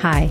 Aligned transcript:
Hi. 0.00 0.28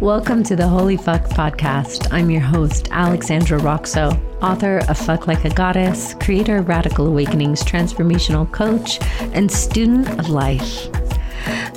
Welcome 0.00 0.42
to 0.44 0.56
the 0.56 0.66
Holy 0.66 0.96
Fuck 0.96 1.24
podcast. 1.24 2.08
I'm 2.10 2.30
your 2.30 2.40
host, 2.40 2.88
Alexandra 2.90 3.60
Roxo, 3.60 4.18
author 4.42 4.78
of 4.88 4.96
Fuck 4.96 5.26
Like 5.26 5.44
a 5.44 5.50
Goddess, 5.50 6.14
creator 6.14 6.56
of 6.56 6.68
Radical 6.68 7.06
Awakenings, 7.06 7.62
transformational 7.62 8.50
coach, 8.50 8.98
and 9.34 9.52
student 9.52 10.08
of 10.18 10.30
life. 10.30 10.88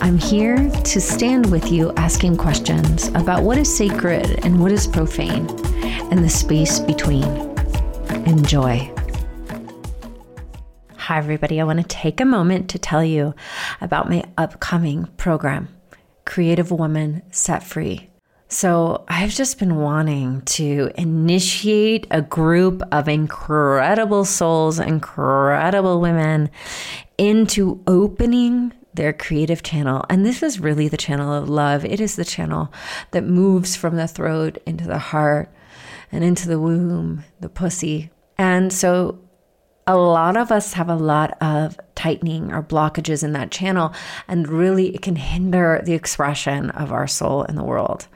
I'm 0.01 0.17
here 0.17 0.69
to 0.69 1.01
stand 1.01 1.51
with 1.51 1.69
you 1.69 1.91
asking 1.97 2.37
questions 2.37 3.09
about 3.09 3.43
what 3.43 3.57
is 3.57 3.75
sacred 3.75 4.45
and 4.45 4.61
what 4.61 4.71
is 4.71 4.87
profane 4.87 5.49
and 6.09 6.23
the 6.23 6.29
space 6.29 6.79
between. 6.79 7.25
Enjoy. 8.25 8.89
Hi, 10.95 11.17
everybody. 11.17 11.59
I 11.59 11.65
want 11.65 11.79
to 11.81 11.87
take 11.87 12.21
a 12.21 12.25
moment 12.25 12.69
to 12.69 12.79
tell 12.79 13.03
you 13.03 13.35
about 13.81 14.09
my 14.09 14.23
upcoming 14.37 15.07
program, 15.17 15.67
Creative 16.27 16.69
Woman 16.69 17.23
Set 17.31 17.63
Free. 17.63 18.09
So, 18.49 19.03
I've 19.07 19.31
just 19.31 19.59
been 19.59 19.77
wanting 19.77 20.41
to 20.41 20.91
initiate 20.95 22.05
a 22.11 22.21
group 22.21 22.81
of 22.91 23.07
incredible 23.07 24.23
souls, 24.23 24.79
incredible 24.79 25.99
women 25.99 26.49
into 27.17 27.81
opening 27.87 28.73
their 28.93 29.13
creative 29.13 29.63
channel. 29.63 30.05
And 30.09 30.25
this 30.25 30.43
is 30.43 30.59
really 30.59 30.87
the 30.87 30.97
channel 30.97 31.33
of 31.33 31.49
love. 31.49 31.83
It 31.83 31.99
is 31.99 32.15
the 32.15 32.25
channel 32.25 32.71
that 33.11 33.23
moves 33.23 33.75
from 33.75 33.95
the 33.95 34.07
throat 34.07 34.57
into 34.65 34.85
the 34.85 34.99
heart 34.99 35.49
and 36.11 36.23
into 36.23 36.47
the 36.47 36.59
womb, 36.59 37.23
the 37.39 37.49
pussy. 37.49 38.11
And 38.37 38.71
so 38.71 39.19
a 39.87 39.95
lot 39.95 40.35
of 40.35 40.51
us 40.51 40.73
have 40.73 40.89
a 40.89 40.95
lot 40.95 41.41
of 41.41 41.79
tightening 41.95 42.51
or 42.51 42.61
blockages 42.61 43.23
in 43.23 43.31
that 43.33 43.51
channel, 43.51 43.93
and 44.27 44.47
really 44.49 44.93
it 44.93 45.01
can 45.01 45.15
hinder 45.15 45.81
the 45.83 45.93
expression 45.93 46.69
of 46.71 46.91
our 46.91 47.07
soul 47.07 47.43
in 47.43 47.55
the 47.55 47.63
world. 47.63 48.07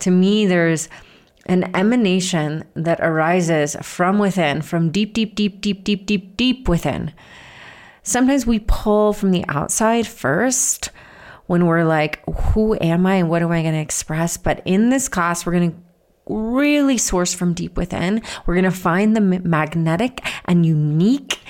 To 0.00 0.10
me, 0.10 0.46
there's 0.46 0.88
an 1.46 1.74
emanation 1.76 2.64
that 2.74 3.00
arises 3.00 3.76
from 3.82 4.18
within, 4.18 4.62
from 4.62 4.90
deep, 4.90 5.14
deep, 5.14 5.34
deep, 5.34 5.60
deep, 5.60 5.84
deep, 5.84 6.06
deep, 6.06 6.36
deep 6.36 6.68
within. 6.68 7.12
Sometimes 8.02 8.46
we 8.46 8.58
pull 8.58 9.12
from 9.12 9.30
the 9.30 9.44
outside 9.48 10.06
first 10.08 10.90
when 11.46 11.66
we're 11.66 11.84
like, 11.84 12.20
who 12.26 12.76
am 12.80 13.06
I 13.06 13.16
and 13.16 13.28
what 13.28 13.42
am 13.42 13.52
I 13.52 13.62
going 13.62 13.74
to 13.74 13.80
express? 13.80 14.36
But 14.36 14.62
in 14.64 14.88
this 14.88 15.08
class, 15.08 15.46
we're 15.46 15.52
going 15.52 15.70
to 15.70 15.76
really 16.26 16.98
source 16.98 17.34
from 17.34 17.54
deep 17.54 17.76
within. 17.76 18.22
We're 18.46 18.54
going 18.54 18.64
to 18.64 18.70
find 18.70 19.16
the 19.16 19.20
magnetic 19.20 20.20
and 20.44 20.64
unique 20.64 21.40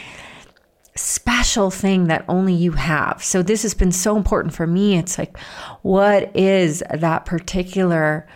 special 0.95 1.71
thing 1.71 2.07
that 2.09 2.25
only 2.29 2.55
you 2.55 2.73
have. 2.73 3.23
So 3.25 3.43
this 3.43 3.63
has 3.63 3.75
been 3.75 3.93
so 3.93 4.17
important 4.17 4.55
for 4.55 4.67
me. 4.67 4.97
It's 4.97 5.19
like 5.19 5.39
what 5.83 6.35
is 6.37 6.83
that 6.93 7.25
particular 7.25 8.27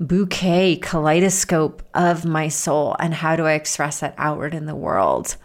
bouquet 0.00 0.76
kaleidoscope 0.76 1.82
of 1.94 2.24
my 2.24 2.48
soul 2.48 2.96
and 2.98 3.14
how 3.14 3.36
do 3.36 3.46
I 3.46 3.52
express 3.52 4.00
that 4.00 4.14
outward 4.18 4.54
in 4.54 4.66
the 4.66 4.76
world? 4.76 5.36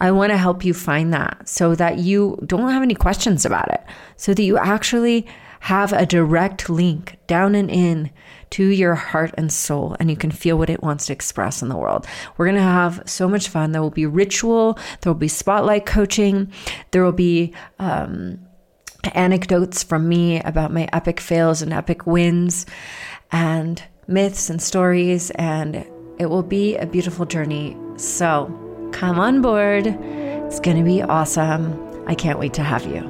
I 0.00 0.10
want 0.10 0.30
to 0.30 0.38
help 0.38 0.64
you 0.64 0.74
find 0.74 1.12
that 1.12 1.48
so 1.48 1.74
that 1.74 1.98
you 1.98 2.38
don't 2.46 2.70
have 2.70 2.82
any 2.82 2.94
questions 2.94 3.44
about 3.44 3.70
it, 3.72 3.82
so 4.16 4.34
that 4.34 4.42
you 4.42 4.58
actually 4.58 5.26
have 5.60 5.92
a 5.92 6.04
direct 6.06 6.68
link 6.68 7.16
down 7.26 7.54
and 7.54 7.70
in 7.70 8.10
to 8.54 8.68
your 8.68 8.94
heart 8.94 9.34
and 9.36 9.52
soul, 9.52 9.96
and 9.98 10.08
you 10.08 10.16
can 10.16 10.30
feel 10.30 10.56
what 10.56 10.70
it 10.70 10.80
wants 10.80 11.06
to 11.06 11.12
express 11.12 11.60
in 11.60 11.68
the 11.68 11.76
world. 11.76 12.06
We're 12.36 12.46
going 12.46 12.56
to 12.56 12.62
have 12.62 13.02
so 13.04 13.28
much 13.28 13.48
fun. 13.48 13.72
There 13.72 13.82
will 13.82 13.90
be 13.90 14.06
ritual, 14.06 14.78
there 15.00 15.12
will 15.12 15.18
be 15.18 15.26
spotlight 15.28 15.86
coaching, 15.86 16.52
there 16.92 17.02
will 17.02 17.10
be, 17.10 17.52
um, 17.80 18.38
anecdotes 19.12 19.82
from 19.82 20.08
me 20.08 20.40
about 20.40 20.72
my 20.72 20.88
epic 20.92 21.20
fails 21.20 21.62
and 21.62 21.72
epic 21.72 22.06
wins, 22.06 22.64
and 23.32 23.82
myths 24.06 24.48
and 24.48 24.62
stories, 24.62 25.30
and 25.32 25.84
it 26.18 26.26
will 26.26 26.44
be 26.44 26.76
a 26.76 26.86
beautiful 26.86 27.26
journey. 27.26 27.76
So, 27.96 28.46
come 28.92 29.18
on 29.18 29.42
board. 29.42 29.88
It's 29.88 30.60
going 30.60 30.76
to 30.76 30.84
be 30.84 31.02
awesome. 31.02 31.76
I 32.06 32.14
can't 32.14 32.38
wait 32.38 32.54
to 32.54 32.62
have 32.62 32.86
you. 32.86 33.02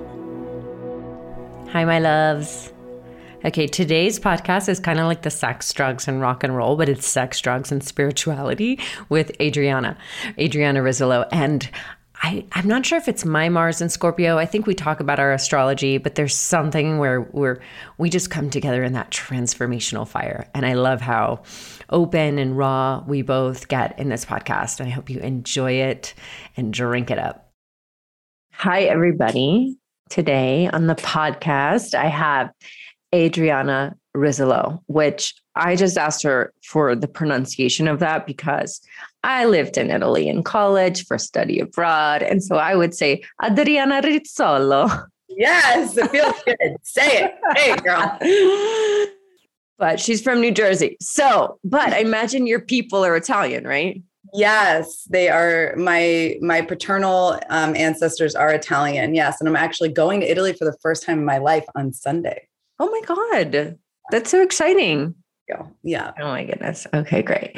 Hi, 1.70 1.84
my 1.84 1.98
loves. 1.98 2.73
Okay, 3.44 3.66
today's 3.66 4.18
podcast 4.18 4.70
is 4.70 4.80
kind 4.80 4.98
of 4.98 5.04
like 5.04 5.20
the 5.20 5.30
sex, 5.30 5.70
drugs, 5.70 6.08
and 6.08 6.18
rock 6.18 6.42
and 6.44 6.56
roll, 6.56 6.76
but 6.76 6.88
it's 6.88 7.06
sex, 7.06 7.42
drugs, 7.42 7.70
and 7.70 7.84
spirituality 7.84 8.80
with 9.10 9.38
Adriana, 9.38 9.98
Adriana 10.38 10.80
Rizzolo. 10.80 11.28
And 11.30 11.68
I, 12.22 12.46
I'm 12.52 12.66
not 12.66 12.86
sure 12.86 12.96
if 12.96 13.06
it's 13.06 13.26
my 13.26 13.50
Mars 13.50 13.82
and 13.82 13.92
Scorpio. 13.92 14.38
I 14.38 14.46
think 14.46 14.66
we 14.66 14.74
talk 14.74 14.98
about 14.98 15.18
our 15.18 15.30
astrology, 15.30 15.98
but 15.98 16.14
there's 16.14 16.34
something 16.34 16.96
where 16.96 17.20
we're 17.20 17.60
we 17.98 18.08
just 18.08 18.30
come 18.30 18.48
together 18.48 18.82
in 18.82 18.94
that 18.94 19.10
transformational 19.10 20.08
fire. 20.08 20.48
And 20.54 20.64
I 20.64 20.72
love 20.72 21.02
how 21.02 21.42
open 21.90 22.38
and 22.38 22.56
raw 22.56 23.04
we 23.06 23.20
both 23.20 23.68
get 23.68 23.98
in 23.98 24.08
this 24.08 24.24
podcast. 24.24 24.80
And 24.80 24.88
I 24.88 24.92
hope 24.92 25.10
you 25.10 25.20
enjoy 25.20 25.72
it 25.72 26.14
and 26.56 26.72
drink 26.72 27.10
it 27.10 27.18
up. 27.18 27.50
Hi, 28.54 28.84
everybody. 28.84 29.76
Today 30.08 30.70
on 30.72 30.86
the 30.86 30.94
podcast, 30.94 31.94
I 31.94 32.06
have 32.06 32.50
Adriana 33.14 33.96
Rizzolo, 34.16 34.82
which 34.86 35.34
I 35.54 35.76
just 35.76 35.96
asked 35.96 36.22
her 36.22 36.52
for 36.64 36.96
the 36.96 37.08
pronunciation 37.08 37.88
of 37.88 38.00
that 38.00 38.26
because 38.26 38.80
I 39.22 39.44
lived 39.44 39.78
in 39.78 39.90
Italy 39.90 40.28
in 40.28 40.42
college 40.42 41.06
for 41.06 41.16
study 41.18 41.60
abroad. 41.60 42.22
And 42.22 42.42
so 42.42 42.56
I 42.56 42.74
would 42.74 42.94
say 42.94 43.22
Adriana 43.44 44.02
Rizzolo. 44.02 45.06
Yes, 45.28 45.96
it 45.96 46.10
feels 46.10 46.34
good. 46.44 46.76
say 46.82 47.24
it. 47.24 47.34
Hey, 47.56 47.76
girl. 47.76 48.18
But 49.76 49.98
she's 49.98 50.22
from 50.22 50.40
New 50.40 50.52
Jersey. 50.52 50.96
So, 51.00 51.58
but 51.64 51.92
I 51.92 51.98
imagine 51.98 52.46
your 52.46 52.60
people 52.60 53.04
are 53.04 53.16
Italian, 53.16 53.66
right? 53.66 54.00
Yes, 54.32 55.02
they 55.10 55.28
are. 55.28 55.74
My 55.76 56.36
my 56.40 56.62
paternal 56.62 57.38
um, 57.50 57.74
ancestors 57.74 58.34
are 58.36 58.50
Italian. 58.52 59.14
Yes, 59.14 59.40
and 59.40 59.48
I'm 59.48 59.56
actually 59.56 59.90
going 59.90 60.20
to 60.20 60.30
Italy 60.30 60.52
for 60.52 60.64
the 60.64 60.76
first 60.80 61.04
time 61.04 61.18
in 61.18 61.24
my 61.24 61.38
life 61.38 61.64
on 61.74 61.92
Sunday. 61.92 62.46
Oh 62.78 62.90
my 62.90 63.00
God. 63.06 63.78
That's 64.10 64.30
so 64.30 64.42
exciting. 64.42 65.14
Yeah. 65.48 65.66
yeah. 65.82 66.12
Oh 66.18 66.28
my 66.28 66.44
goodness. 66.44 66.86
Okay, 66.94 67.20
great. 67.20 67.52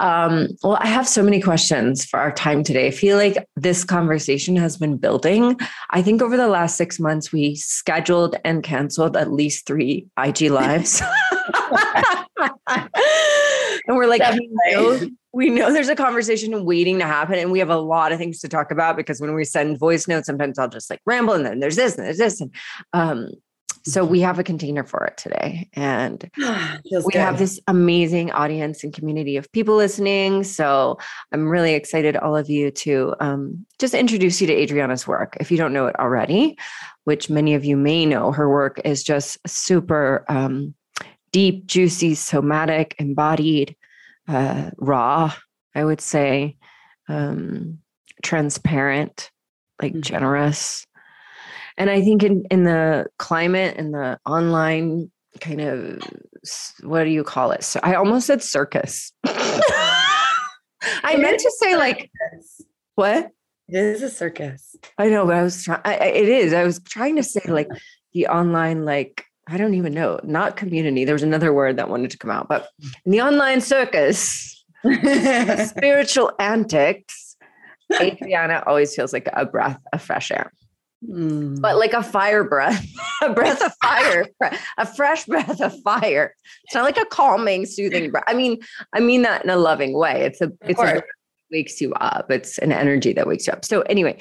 Um, 0.00 0.48
well, 0.62 0.76
I 0.80 0.86
have 0.86 1.08
so 1.08 1.22
many 1.22 1.40
questions 1.40 2.04
for 2.04 2.20
our 2.20 2.30
time 2.30 2.62
today. 2.62 2.88
I 2.88 2.90
feel 2.90 3.16
like 3.16 3.46
this 3.56 3.84
conversation 3.84 4.54
has 4.56 4.76
been 4.76 4.98
building. 4.98 5.58
I 5.90 6.02
think 6.02 6.20
over 6.20 6.36
the 6.36 6.48
last 6.48 6.76
six 6.76 7.00
months, 7.00 7.32
we 7.32 7.54
scheduled 7.54 8.36
and 8.44 8.62
canceled 8.62 9.16
at 9.16 9.32
least 9.32 9.66
three 9.66 10.08
IG 10.22 10.50
lives. 10.50 11.00
and 12.68 13.96
we're 13.96 14.06
like, 14.06 14.22
we 14.32 14.50
know, 14.66 15.00
we 15.32 15.48
know 15.48 15.72
there's 15.72 15.88
a 15.88 15.96
conversation 15.96 16.66
waiting 16.66 16.98
to 16.98 17.06
happen, 17.06 17.38
and 17.38 17.50
we 17.50 17.58
have 17.60 17.70
a 17.70 17.78
lot 17.78 18.12
of 18.12 18.18
things 18.18 18.40
to 18.40 18.48
talk 18.48 18.70
about 18.70 18.96
because 18.96 19.22
when 19.22 19.34
we 19.34 19.44
send 19.44 19.78
voice 19.78 20.06
notes, 20.06 20.26
sometimes 20.26 20.58
I'll 20.58 20.68
just 20.68 20.90
like 20.90 21.00
ramble, 21.06 21.32
and 21.32 21.46
then 21.46 21.60
there's 21.60 21.76
this 21.76 21.96
and 21.96 22.06
there's 22.06 22.18
this, 22.18 22.42
and 22.42 22.54
um, 22.92 23.30
so 23.84 24.04
we 24.04 24.20
have 24.20 24.38
a 24.38 24.44
container 24.44 24.84
for 24.84 25.04
it 25.04 25.16
today. 25.16 25.68
And 25.74 26.30
we 26.36 27.00
good. 27.12 27.14
have 27.14 27.38
this 27.38 27.60
amazing 27.66 28.30
audience 28.30 28.84
and 28.84 28.92
community 28.92 29.36
of 29.36 29.50
people 29.52 29.76
listening. 29.76 30.44
So 30.44 30.98
I'm 31.32 31.48
really 31.48 31.74
excited, 31.74 32.16
all 32.16 32.36
of 32.36 32.48
you, 32.48 32.70
to 32.70 33.14
um, 33.20 33.66
just 33.78 33.94
introduce 33.94 34.40
you 34.40 34.46
to 34.46 34.52
Adriana's 34.52 35.06
work. 35.06 35.36
If 35.40 35.50
you 35.50 35.56
don't 35.56 35.72
know 35.72 35.86
it 35.86 35.98
already, 35.98 36.56
which 37.04 37.28
many 37.28 37.54
of 37.54 37.64
you 37.64 37.76
may 37.76 38.06
know, 38.06 38.30
her 38.30 38.48
work 38.48 38.80
is 38.84 39.02
just 39.02 39.38
super 39.46 40.24
um, 40.28 40.74
deep, 41.32 41.66
juicy, 41.66 42.14
somatic, 42.14 42.94
embodied, 42.98 43.74
uh, 44.28 44.70
raw, 44.78 45.34
I 45.74 45.84
would 45.84 46.00
say, 46.00 46.56
um, 47.08 47.78
transparent, 48.22 49.30
like 49.80 49.92
mm-hmm. 49.92 50.02
generous 50.02 50.86
and 51.76 51.90
I 51.90 52.00
think 52.00 52.22
in 52.22 52.44
in 52.50 52.64
the 52.64 53.06
climate 53.18 53.76
and 53.76 53.94
the 53.94 54.18
online 54.26 55.10
kind 55.40 55.60
of 55.60 56.00
what 56.82 57.04
do 57.04 57.10
you 57.10 57.24
call 57.24 57.52
it? 57.52 57.62
So 57.64 57.80
I 57.82 57.94
almost 57.94 58.26
said 58.26 58.42
circus. 58.42 59.12
I 59.24 61.16
meant 61.16 61.38
to 61.38 61.52
say 61.58 61.76
like 61.76 62.10
what? 62.94 63.30
It 63.68 63.76
is 63.76 64.02
a 64.02 64.10
circus. 64.10 64.76
I 64.98 65.08
know, 65.08 65.24
but 65.26 65.36
I 65.36 65.42
was 65.42 65.64
trying. 65.64 65.80
It 65.84 66.28
is. 66.28 66.52
I 66.52 66.64
was 66.64 66.80
trying 66.80 67.16
to 67.16 67.22
say 67.22 67.42
like 67.46 67.68
the 68.12 68.26
online 68.26 68.84
like 68.84 69.24
I 69.48 69.56
don't 69.56 69.74
even 69.74 69.92
know, 69.92 70.20
not 70.22 70.56
community. 70.56 71.04
There 71.04 71.14
was 71.14 71.22
another 71.22 71.52
word 71.52 71.76
that 71.76 71.88
wanted 71.88 72.10
to 72.10 72.18
come 72.18 72.30
out, 72.30 72.48
but 72.48 72.68
in 73.04 73.12
the 73.12 73.20
online 73.20 73.60
circus, 73.60 74.64
spiritual 75.68 76.32
antics. 76.38 77.36
Adriana 78.00 78.62
always 78.66 78.94
feels 78.94 79.12
like 79.12 79.28
a 79.34 79.44
breath 79.44 79.78
of 79.92 80.00
fresh 80.00 80.30
air. 80.30 80.52
Mm. 81.08 81.60
But 81.60 81.78
like 81.78 81.92
a 81.92 82.02
fire 82.02 82.44
breath, 82.44 82.86
a 83.22 83.32
breath 83.32 83.62
of 83.62 83.72
fire, 83.82 84.26
a 84.78 84.86
fresh 84.86 85.24
breath 85.24 85.60
of 85.60 85.74
fire. 85.82 86.34
It's 86.64 86.74
not 86.74 86.84
like 86.84 86.96
a 86.96 87.04
calming, 87.06 87.66
soothing 87.66 88.10
breath. 88.10 88.24
I 88.26 88.34
mean, 88.34 88.58
I 88.92 89.00
mean 89.00 89.22
that 89.22 89.44
in 89.44 89.50
a 89.50 89.56
loving 89.56 89.94
way. 89.94 90.22
It's 90.22 90.40
a, 90.40 90.52
it's 90.62 90.80
a 90.80 91.02
wakes 91.50 91.80
you 91.80 91.92
up. 91.94 92.30
It's 92.30 92.58
an 92.58 92.72
energy 92.72 93.12
that 93.12 93.26
wakes 93.26 93.46
you 93.46 93.52
up. 93.52 93.64
So 93.64 93.82
anyway, 93.82 94.18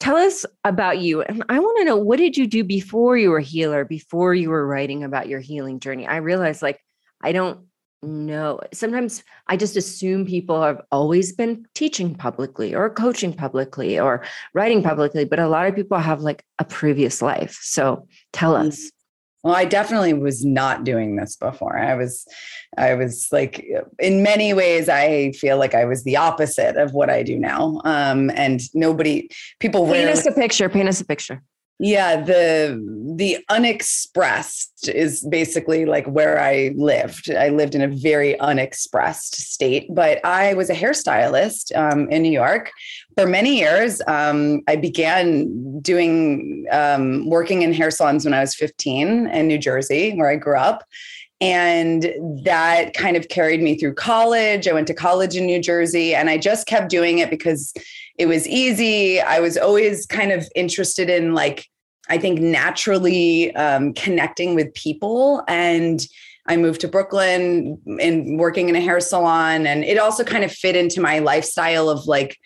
tell 0.00 0.16
us 0.16 0.44
about 0.64 0.98
you. 0.98 1.22
And 1.22 1.44
I 1.48 1.58
want 1.58 1.78
to 1.78 1.84
know 1.84 1.96
what 1.96 2.18
did 2.18 2.36
you 2.36 2.46
do 2.46 2.62
before 2.62 3.16
you 3.16 3.30
were 3.30 3.38
a 3.38 3.42
healer, 3.42 3.84
before 3.84 4.34
you 4.34 4.50
were 4.50 4.66
writing 4.66 5.04
about 5.04 5.28
your 5.28 5.40
healing 5.40 5.80
journey? 5.80 6.06
I 6.06 6.16
realized 6.16 6.60
like 6.62 6.80
I 7.22 7.32
don't 7.32 7.66
know. 8.04 8.60
Sometimes 8.72 9.22
I 9.48 9.56
just 9.56 9.76
assume 9.76 10.26
people 10.26 10.62
have 10.62 10.80
always 10.92 11.32
been 11.32 11.66
teaching 11.74 12.14
publicly 12.14 12.74
or 12.74 12.90
coaching 12.90 13.32
publicly 13.32 13.98
or 13.98 14.24
writing 14.52 14.82
publicly, 14.82 15.24
but 15.24 15.38
a 15.38 15.48
lot 15.48 15.66
of 15.66 15.74
people 15.74 15.98
have 15.98 16.20
like 16.20 16.44
a 16.58 16.64
previous 16.64 17.20
life. 17.20 17.58
So 17.62 18.06
tell 18.32 18.54
mm. 18.54 18.68
us. 18.68 18.90
Well, 19.42 19.54
I 19.54 19.66
definitely 19.66 20.14
was 20.14 20.42
not 20.42 20.84
doing 20.84 21.16
this 21.16 21.36
before. 21.36 21.76
I 21.76 21.94
was, 21.94 22.26
I 22.78 22.94
was 22.94 23.28
like, 23.30 23.62
in 23.98 24.22
many 24.22 24.54
ways, 24.54 24.88
I 24.88 25.32
feel 25.32 25.58
like 25.58 25.74
I 25.74 25.84
was 25.84 26.02
the 26.04 26.16
opposite 26.16 26.76
of 26.76 26.94
what 26.94 27.10
I 27.10 27.22
do 27.22 27.38
now. 27.38 27.82
Um, 27.84 28.30
and 28.30 28.62
nobody, 28.72 29.28
people 29.60 29.86
paint 29.86 30.08
us 30.08 30.24
a 30.24 30.32
picture. 30.32 30.70
Paint 30.70 30.88
us 30.88 31.02
a 31.02 31.04
picture. 31.04 31.42
Yeah, 31.80 32.20
the 32.20 32.80
the 33.16 33.38
unexpressed 33.48 34.88
is 34.88 35.26
basically 35.28 35.86
like 35.86 36.06
where 36.06 36.40
I 36.40 36.72
lived. 36.76 37.30
I 37.30 37.48
lived 37.48 37.74
in 37.74 37.82
a 37.82 37.88
very 37.88 38.38
unexpressed 38.38 39.34
state, 39.34 39.86
but 39.90 40.24
I 40.24 40.54
was 40.54 40.70
a 40.70 40.74
hairstylist 40.74 41.76
um, 41.76 42.08
in 42.10 42.22
New 42.22 42.30
York 42.30 42.70
for 43.16 43.26
many 43.26 43.58
years. 43.58 44.00
Um, 44.06 44.62
I 44.68 44.76
began 44.76 45.80
doing 45.80 46.64
um, 46.70 47.28
working 47.28 47.62
in 47.62 47.72
hair 47.72 47.90
salons 47.90 48.24
when 48.24 48.34
I 48.34 48.40
was 48.40 48.54
15 48.54 49.26
in 49.26 49.48
New 49.48 49.58
Jersey, 49.58 50.14
where 50.14 50.28
I 50.28 50.36
grew 50.36 50.56
up. 50.56 50.84
And 51.40 52.10
that 52.44 52.94
kind 52.94 53.16
of 53.16 53.28
carried 53.28 53.60
me 53.60 53.76
through 53.76 53.94
college. 53.94 54.68
I 54.68 54.72
went 54.72 54.86
to 54.86 54.94
college 54.94 55.36
in 55.36 55.44
New 55.44 55.60
Jersey 55.60 56.14
and 56.14 56.30
I 56.30 56.38
just 56.38 56.66
kept 56.66 56.88
doing 56.88 57.18
it 57.18 57.28
because 57.28 57.74
it 58.18 58.26
was 58.26 58.46
easy. 58.46 59.20
I 59.20 59.40
was 59.40 59.56
always 59.56 60.06
kind 60.06 60.32
of 60.32 60.48
interested 60.54 61.10
in 61.10 61.34
like, 61.34 61.66
I 62.08 62.18
think 62.18 62.40
naturally 62.40 63.54
um, 63.56 63.94
connecting 63.94 64.54
with 64.54 64.72
people. 64.74 65.42
And 65.48 66.06
I 66.46 66.56
moved 66.56 66.82
to 66.82 66.88
Brooklyn 66.88 67.80
and 68.00 68.38
working 68.38 68.68
in 68.68 68.76
a 68.76 68.80
hair 68.80 69.00
salon. 69.00 69.66
And 69.66 69.84
it 69.84 69.98
also 69.98 70.24
kind 70.24 70.44
of 70.44 70.52
fit 70.52 70.76
into 70.76 71.00
my 71.00 71.18
lifestyle 71.20 71.88
of 71.88 72.06
like 72.06 72.36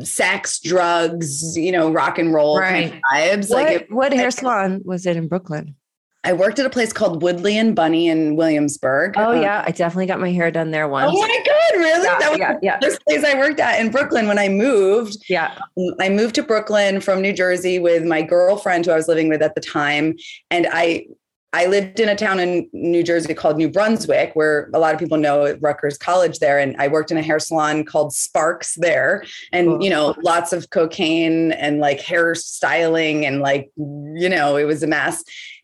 sex, 0.00 0.60
drugs, 0.60 1.56
you 1.56 1.72
know, 1.72 1.90
rock 1.90 2.18
and 2.18 2.32
roll 2.32 2.58
right. 2.58 2.90
kind 2.90 2.94
of 2.94 3.00
vibes. 3.12 3.50
What, 3.50 3.64
like 3.64 3.82
it, 3.82 3.92
what 3.92 4.12
hair 4.12 4.30
salon 4.30 4.82
was 4.84 5.06
it 5.06 5.16
in 5.16 5.28
Brooklyn? 5.28 5.76
I 6.24 6.32
worked 6.32 6.58
at 6.60 6.66
a 6.66 6.70
place 6.70 6.92
called 6.92 7.22
Woodley 7.22 7.58
and 7.58 7.74
Bunny 7.74 8.08
in 8.08 8.36
Williamsburg. 8.36 9.14
Oh 9.16 9.32
um, 9.32 9.42
yeah, 9.42 9.64
I 9.66 9.72
definitely 9.72 10.06
got 10.06 10.20
my 10.20 10.30
hair 10.30 10.50
done 10.52 10.70
there 10.70 10.86
once. 10.86 11.12
Oh 11.14 11.20
my 11.20 11.42
god, 11.44 11.78
really? 11.78 12.04
Yeah, 12.04 12.18
that 12.18 12.30
was 12.30 12.38
yeah, 12.38 12.58
yeah. 12.62 12.78
the 12.78 12.86
first 12.86 13.04
place 13.04 13.24
I 13.24 13.34
worked 13.34 13.58
at 13.58 13.80
in 13.80 13.90
Brooklyn 13.90 14.28
when 14.28 14.38
I 14.38 14.48
moved. 14.48 15.24
Yeah. 15.28 15.58
I 16.00 16.08
moved 16.08 16.36
to 16.36 16.42
Brooklyn 16.42 17.00
from 17.00 17.20
New 17.20 17.32
Jersey 17.32 17.80
with 17.80 18.04
my 18.04 18.22
girlfriend 18.22 18.86
who 18.86 18.92
I 18.92 18.96
was 18.96 19.08
living 19.08 19.28
with 19.28 19.42
at 19.42 19.56
the 19.56 19.60
time. 19.60 20.14
And 20.50 20.68
I 20.70 21.06
I 21.54 21.66
lived 21.66 22.00
in 22.00 22.08
a 22.08 22.16
town 22.16 22.40
in 22.40 22.66
New 22.72 23.02
Jersey 23.02 23.34
called 23.34 23.58
New 23.58 23.68
Brunswick, 23.68 24.30
where 24.34 24.70
a 24.72 24.78
lot 24.78 24.94
of 24.94 25.00
people 25.00 25.18
know 25.18 25.54
Rutgers 25.60 25.98
College 25.98 26.38
there. 26.38 26.58
And 26.58 26.74
I 26.78 26.88
worked 26.88 27.10
in 27.10 27.18
a 27.18 27.22
hair 27.22 27.38
salon 27.38 27.84
called 27.84 28.14
Sparks 28.14 28.74
there. 28.76 29.22
And, 29.52 29.68
cool. 29.68 29.82
you 29.82 29.90
know, 29.90 30.14
lots 30.22 30.54
of 30.54 30.70
cocaine 30.70 31.52
and 31.52 31.78
like 31.78 32.00
hair 32.00 32.34
styling 32.34 33.26
and 33.26 33.40
like, 33.40 33.70
you 33.76 34.30
know, 34.30 34.56
it 34.56 34.64
was 34.64 34.82
a 34.82 34.86
mess 34.86 35.22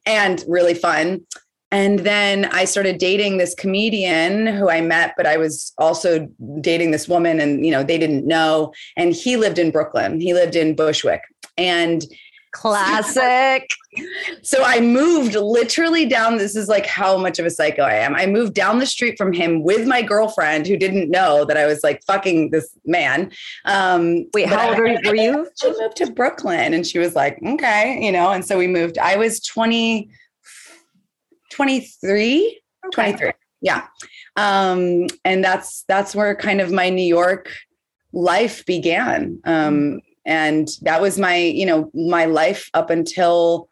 and 0.09 0.45
really 0.49 0.75
fun. 0.75 1.21
And 1.71 1.99
then 2.01 2.47
I 2.47 2.65
started 2.65 2.97
dating 2.97 3.37
this 3.37 3.55
comedian 3.55 4.47
who 4.47 4.71
I 4.71 4.81
met, 4.81 5.13
but 5.19 5.27
I 5.27 5.37
was 5.37 5.73
also 5.77 6.27
dating 6.63 6.93
this 6.93 7.07
woman 7.07 7.41
and, 7.41 7.65
you 7.65 7.71
know, 7.71 7.83
they 7.83 7.99
didn't 7.99 8.27
know. 8.27 8.73
And 8.97 9.13
he 9.13 9.37
lived 9.37 9.59
in 9.59 9.71
Brooklyn, 9.71 10.19
he 10.19 10.33
lived 10.33 10.57
in 10.57 10.75
Bushwick. 10.75 11.21
And 11.59 12.05
classic. 12.53 13.69
So 14.43 14.63
I 14.65 14.81
moved 14.81 15.35
literally 15.35 16.07
down. 16.07 16.39
This 16.39 16.57
is 16.57 16.69
like 16.69 16.87
how 16.87 17.17
much 17.17 17.39
of 17.39 17.47
a 17.47 17.51
psycho 17.51 17.83
I 17.83 17.95
am. 17.95 18.15
I 18.15 18.27
moved 18.27 18.55
down 18.55 18.79
the 18.79 18.87
street 18.87 19.17
from 19.19 19.33
him 19.33 19.63
with 19.63 19.87
my 19.87 20.03
girlfriend 20.03 20.67
who 20.67 20.77
didn't 20.77 21.11
know 21.11 21.45
that 21.45 21.57
I 21.57 21.67
was 21.67 21.83
like 21.83 22.03
fucking 22.07 22.51
this 22.51 22.71
man. 22.85 23.33
Um, 23.65 24.27
Wait, 24.35 24.49
how 24.49 24.69
old 24.69 24.79
were 24.79 24.89
you? 24.89 25.49
She 25.61 25.71
moved 25.71 25.97
to 25.97 26.11
Brooklyn 26.13 26.75
and 26.75 26.87
she 26.87 26.99
was 26.99 27.15
like, 27.15 27.39
okay, 27.45 27.99
you 28.05 28.13
know, 28.13 28.31
and 28.31 28.45
so 28.45 28.59
we 28.59 28.67
moved. 28.67 28.99
I 28.99 29.17
was 29.17 29.41
20 29.41 30.11
23, 31.51 32.61
okay. 32.87 33.13
23. 33.13 33.33
Yeah. 33.61 33.87
Um, 34.37 35.07
and 35.25 35.43
that's 35.43 35.85
that's 35.89 36.15
where 36.15 36.35
kind 36.37 36.61
of 36.61 36.71
my 36.71 36.91
New 36.91 37.07
York 37.07 37.51
life 38.13 38.65
began. 38.67 39.41
Um. 39.45 40.01
And 40.29 40.69
that 40.83 41.01
was 41.01 41.19
my, 41.19 41.37
you 41.37 41.65
know, 41.65 41.91
my 41.95 42.27
life 42.27 42.71
up 42.75 42.91
until 42.91 43.67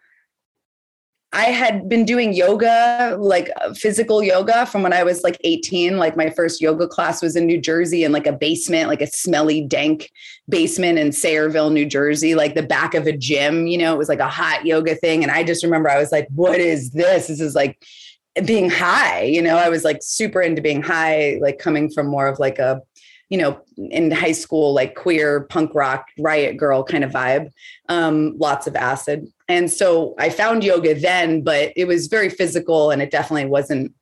I 1.34 1.46
had 1.46 1.86
been 1.86 2.06
doing 2.06 2.32
yoga, 2.32 3.14
like 3.20 3.50
uh, 3.60 3.74
physical 3.74 4.22
yoga 4.22 4.64
from 4.64 4.82
when 4.82 4.94
I 4.94 5.02
was 5.02 5.22
like 5.22 5.36
18. 5.44 5.98
Like 5.98 6.16
my 6.16 6.30
first 6.30 6.62
yoga 6.62 6.88
class 6.88 7.20
was 7.20 7.36
in 7.36 7.44
New 7.44 7.60
Jersey 7.60 8.04
in 8.04 8.12
like 8.12 8.26
a 8.26 8.32
basement, 8.32 8.88
like 8.88 9.02
a 9.02 9.06
smelly, 9.06 9.60
dank 9.60 10.10
basement 10.48 10.98
in 10.98 11.08
Sayreville, 11.08 11.70
New 11.70 11.84
Jersey, 11.84 12.34
like 12.34 12.54
the 12.54 12.62
back 12.62 12.94
of 12.94 13.06
a 13.06 13.14
gym. 13.14 13.66
You 13.66 13.76
know, 13.76 13.92
it 13.92 13.98
was 13.98 14.08
like 14.08 14.20
a 14.20 14.28
hot 14.28 14.64
yoga 14.64 14.94
thing. 14.94 15.22
And 15.22 15.30
I 15.30 15.44
just 15.44 15.62
remember 15.62 15.90
I 15.90 15.98
was 15.98 16.10
like, 16.10 16.26
what 16.34 16.58
is 16.58 16.92
this? 16.92 17.26
This 17.26 17.40
is 17.40 17.54
like 17.54 17.84
being 18.46 18.70
high. 18.70 19.24
You 19.24 19.42
know, 19.42 19.58
I 19.58 19.68
was 19.68 19.84
like 19.84 19.98
super 20.00 20.40
into 20.40 20.62
being 20.62 20.80
high, 20.80 21.38
like 21.42 21.58
coming 21.58 21.90
from 21.90 22.06
more 22.06 22.28
of 22.28 22.38
like 22.38 22.58
a 22.58 22.80
you 23.28 23.38
know, 23.38 23.60
in 23.76 24.10
high 24.10 24.32
school, 24.32 24.72
like 24.72 24.94
queer 24.94 25.42
punk 25.42 25.74
rock 25.74 26.06
riot 26.18 26.56
girl 26.56 26.84
kind 26.84 27.02
of 27.02 27.10
vibe, 27.10 27.50
um, 27.88 28.36
lots 28.38 28.66
of 28.66 28.76
acid. 28.76 29.26
And 29.48 29.70
so 29.70 30.14
I 30.18 30.30
found 30.30 30.62
yoga 30.62 30.94
then, 30.94 31.42
but 31.42 31.72
it 31.76 31.86
was 31.86 32.06
very 32.06 32.28
physical 32.28 32.90
and 32.90 33.02
it 33.02 33.10
definitely 33.10 33.46
wasn't 33.46 33.92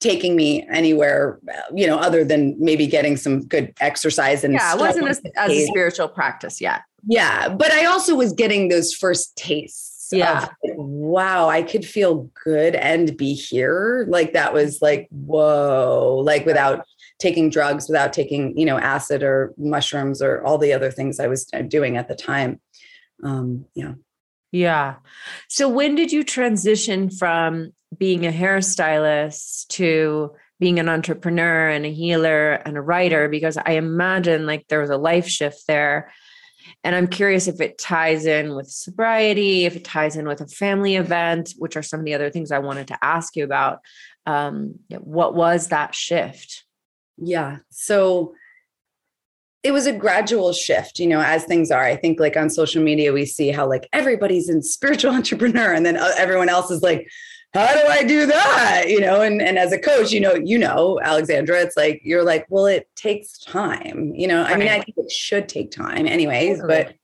taking 0.00 0.34
me 0.34 0.66
anywhere, 0.72 1.38
you 1.74 1.86
know, 1.86 1.98
other 1.98 2.24
than 2.24 2.56
maybe 2.58 2.86
getting 2.86 3.16
some 3.16 3.46
good 3.46 3.72
exercise 3.80 4.42
and 4.42 4.54
yeah, 4.54 4.74
it 4.74 4.80
wasn't 4.80 5.08
as, 5.08 5.20
as 5.36 5.50
a 5.50 5.66
spiritual 5.66 6.08
practice 6.08 6.60
yet. 6.60 6.80
Yeah. 7.06 7.48
But 7.50 7.70
I 7.70 7.84
also 7.84 8.14
was 8.16 8.32
getting 8.32 8.68
those 8.68 8.92
first 8.94 9.36
tastes. 9.36 10.08
Yeah. 10.10 10.44
Of, 10.44 10.50
wow, 10.76 11.48
I 11.48 11.62
could 11.62 11.84
feel 11.84 12.30
good 12.42 12.74
and 12.74 13.16
be 13.16 13.34
here. 13.34 14.06
Like 14.08 14.32
that 14.32 14.52
was 14.52 14.80
like, 14.82 15.06
whoa, 15.10 16.20
like 16.24 16.46
without 16.46 16.84
taking 17.20 17.50
drugs 17.50 17.86
without 17.86 18.12
taking 18.12 18.56
you 18.58 18.64
know 18.64 18.78
acid 18.78 19.22
or 19.22 19.54
mushrooms 19.56 20.20
or 20.20 20.42
all 20.42 20.58
the 20.58 20.72
other 20.72 20.90
things 20.90 21.20
i 21.20 21.28
was 21.28 21.46
uh, 21.52 21.62
doing 21.62 21.96
at 21.96 22.08
the 22.08 22.16
time. 22.16 22.60
Um 23.22 23.66
yeah. 23.74 23.94
Yeah. 24.50 24.96
So 25.48 25.68
when 25.68 25.94
did 25.94 26.10
you 26.10 26.24
transition 26.24 27.10
from 27.10 27.72
being 27.96 28.26
a 28.26 28.32
hairstylist 28.32 29.68
to 29.68 30.32
being 30.58 30.80
an 30.80 30.88
entrepreneur 30.88 31.68
and 31.68 31.86
a 31.86 31.92
healer 31.92 32.54
and 32.54 32.76
a 32.76 32.80
writer? 32.80 33.28
Because 33.28 33.56
i 33.56 33.72
imagine 33.72 34.46
like 34.46 34.66
there 34.68 34.80
was 34.80 34.90
a 34.90 34.96
life 34.96 35.28
shift 35.28 35.66
there. 35.68 36.12
And 36.82 36.94
i'm 36.94 37.08
curious 37.08 37.46
if 37.46 37.60
it 37.60 37.78
ties 37.78 38.24
in 38.24 38.54
with 38.54 38.68
sobriety 38.70 39.66
if 39.66 39.76
it 39.76 39.84
ties 39.84 40.16
in 40.16 40.26
with 40.26 40.40
a 40.40 40.46
family 40.46 40.96
event 40.96 41.54
which 41.58 41.76
are 41.76 41.82
some 41.82 42.00
of 42.00 42.06
the 42.06 42.14
other 42.14 42.30
things 42.30 42.50
i 42.50 42.58
wanted 42.58 42.88
to 42.88 42.98
ask 43.04 43.36
you 43.36 43.44
about. 43.44 43.80
Um, 44.26 44.78
what 45.00 45.34
was 45.34 45.68
that 45.68 45.94
shift 45.94 46.64
yeah. 47.20 47.58
So 47.70 48.34
it 49.62 49.72
was 49.72 49.86
a 49.86 49.92
gradual 49.92 50.52
shift, 50.52 50.98
you 50.98 51.06
know, 51.06 51.20
as 51.20 51.44
things 51.44 51.70
are. 51.70 51.84
I 51.84 51.96
think 51.96 52.18
like 52.18 52.36
on 52.36 52.48
social 52.48 52.82
media, 52.82 53.12
we 53.12 53.26
see 53.26 53.50
how 53.50 53.68
like 53.68 53.88
everybody's 53.92 54.48
in 54.48 54.62
spiritual 54.76 55.12
entrepreneur 55.12 55.72
and 55.72 55.84
then 55.84 55.96
uh, 55.96 56.12
everyone 56.16 56.48
else 56.48 56.70
is 56.70 56.82
like, 56.82 57.06
how 57.52 57.72
do 57.74 57.86
I 57.88 58.04
do 58.04 58.26
that? 58.26 58.84
You 58.86 59.00
know, 59.00 59.22
and, 59.22 59.42
and 59.42 59.58
as 59.58 59.72
a 59.72 59.78
coach, 59.78 60.12
you 60.12 60.20
know, 60.20 60.34
you 60.34 60.56
know, 60.56 61.00
Alexandra, 61.02 61.60
it's 61.60 61.76
like, 61.76 62.00
you're 62.04 62.22
like, 62.22 62.46
well, 62.48 62.66
it 62.66 62.88
takes 62.94 63.38
time, 63.38 64.12
you 64.14 64.28
know, 64.28 64.44
I 64.44 64.56
mean, 64.56 64.68
I 64.68 64.80
think 64.80 64.96
it 64.96 65.10
should 65.10 65.48
take 65.48 65.72
time 65.72 66.06
anyways, 66.06 66.60
but 66.64 66.94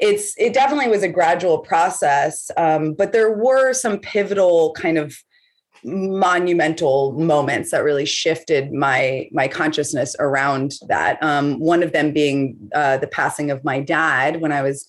it's, 0.00 0.34
it 0.36 0.52
definitely 0.52 0.88
was 0.88 1.02
a 1.02 1.08
gradual 1.08 1.58
process. 1.58 2.50
Um, 2.58 2.92
but 2.92 3.12
there 3.12 3.32
were 3.32 3.72
some 3.72 3.98
pivotal 3.98 4.74
kind 4.74 4.98
of 4.98 5.16
monumental 5.84 7.12
moments 7.12 7.70
that 7.70 7.84
really 7.84 8.06
shifted 8.06 8.72
my 8.72 9.28
my 9.32 9.48
consciousness 9.48 10.16
around 10.18 10.74
that. 10.88 11.22
Um, 11.22 11.58
one 11.60 11.82
of 11.82 11.92
them 11.92 12.12
being 12.12 12.70
uh, 12.74 12.96
the 12.98 13.06
passing 13.06 13.50
of 13.50 13.62
my 13.64 13.80
dad 13.80 14.40
when 14.40 14.52
I 14.52 14.62
was 14.62 14.88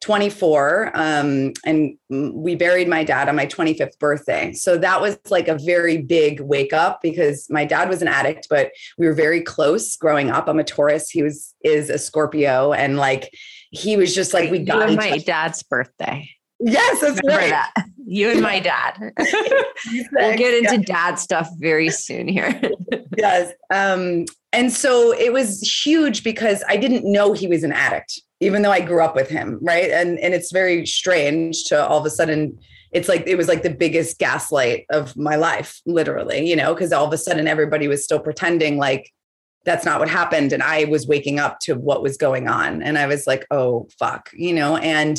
24 0.00 0.90
um, 0.94 1.52
and 1.64 1.96
we 2.10 2.56
buried 2.56 2.88
my 2.88 3.04
dad 3.04 3.28
on 3.28 3.36
my 3.36 3.46
25th 3.46 3.96
birthday. 4.00 4.52
So 4.52 4.76
that 4.78 5.00
was 5.00 5.16
like 5.30 5.46
a 5.46 5.56
very 5.58 5.98
big 5.98 6.40
wake 6.40 6.72
up 6.72 7.00
because 7.02 7.46
my 7.48 7.64
dad 7.64 7.88
was 7.88 8.02
an 8.02 8.08
addict 8.08 8.48
but 8.50 8.72
we 8.98 9.06
were 9.06 9.14
very 9.14 9.42
close 9.42 9.96
growing 9.96 10.28
up. 10.28 10.48
I'm 10.48 10.58
a 10.58 10.64
taurus. 10.64 11.08
He 11.08 11.22
was 11.22 11.54
is 11.64 11.88
a 11.88 11.98
scorpio. 11.98 12.72
And 12.72 12.96
like 12.96 13.30
he 13.70 13.96
was 13.96 14.12
just 14.12 14.34
like 14.34 14.50
we 14.50 14.58
got 14.58 14.92
my 14.94 15.18
dad's 15.18 15.62
birthday 15.62 16.28
Yes, 16.64 17.00
that's 17.00 17.20
Remember 17.24 17.40
right. 17.42 17.50
That. 17.50 17.86
You 18.04 18.30
and 18.30 18.42
my 18.42 18.60
dad. 18.60 18.98
we'll 20.12 20.36
get 20.36 20.54
into 20.54 20.76
yeah. 20.76 20.82
dad 20.84 21.14
stuff 21.16 21.48
very 21.58 21.88
soon 21.88 22.28
here. 22.28 22.60
yes. 23.16 23.52
Um, 23.70 24.26
and 24.52 24.72
so 24.72 25.12
it 25.12 25.32
was 25.32 25.60
huge 25.62 26.22
because 26.22 26.62
I 26.68 26.76
didn't 26.76 27.10
know 27.10 27.32
he 27.32 27.46
was 27.46 27.64
an 27.64 27.72
addict. 27.72 28.20
even 28.40 28.62
though 28.62 28.70
I 28.70 28.80
grew 28.80 29.02
up 29.02 29.14
with 29.14 29.28
him, 29.28 29.58
right? 29.62 29.90
And 29.90 30.18
and 30.18 30.34
it's 30.34 30.52
very 30.52 30.84
strange 30.84 31.64
to 31.64 31.86
all 31.86 31.98
of 31.98 32.06
a 32.06 32.10
sudden 32.10 32.58
it's 32.92 33.08
like 33.08 33.24
it 33.26 33.36
was 33.36 33.48
like 33.48 33.62
the 33.62 33.70
biggest 33.70 34.18
gaslight 34.18 34.84
of 34.90 35.16
my 35.16 35.36
life, 35.36 35.80
literally, 35.86 36.46
you 36.46 36.54
know, 36.54 36.74
because 36.74 36.92
all 36.92 37.06
of 37.06 37.12
a 37.12 37.18
sudden 37.18 37.48
everybody 37.48 37.88
was 37.88 38.04
still 38.04 38.20
pretending 38.20 38.76
like 38.76 39.10
that's 39.64 39.84
not 39.84 40.00
what 40.00 40.08
happened. 40.08 40.52
And 40.52 40.62
I 40.62 40.84
was 40.84 41.06
waking 41.06 41.38
up 41.38 41.60
to 41.60 41.74
what 41.74 42.02
was 42.02 42.16
going 42.16 42.48
on. 42.48 42.82
And 42.82 42.98
I 42.98 43.06
was 43.06 43.26
like, 43.26 43.46
oh, 43.50 43.88
fuck, 43.98 44.28
you 44.34 44.52
know, 44.52 44.76
and 44.76 45.18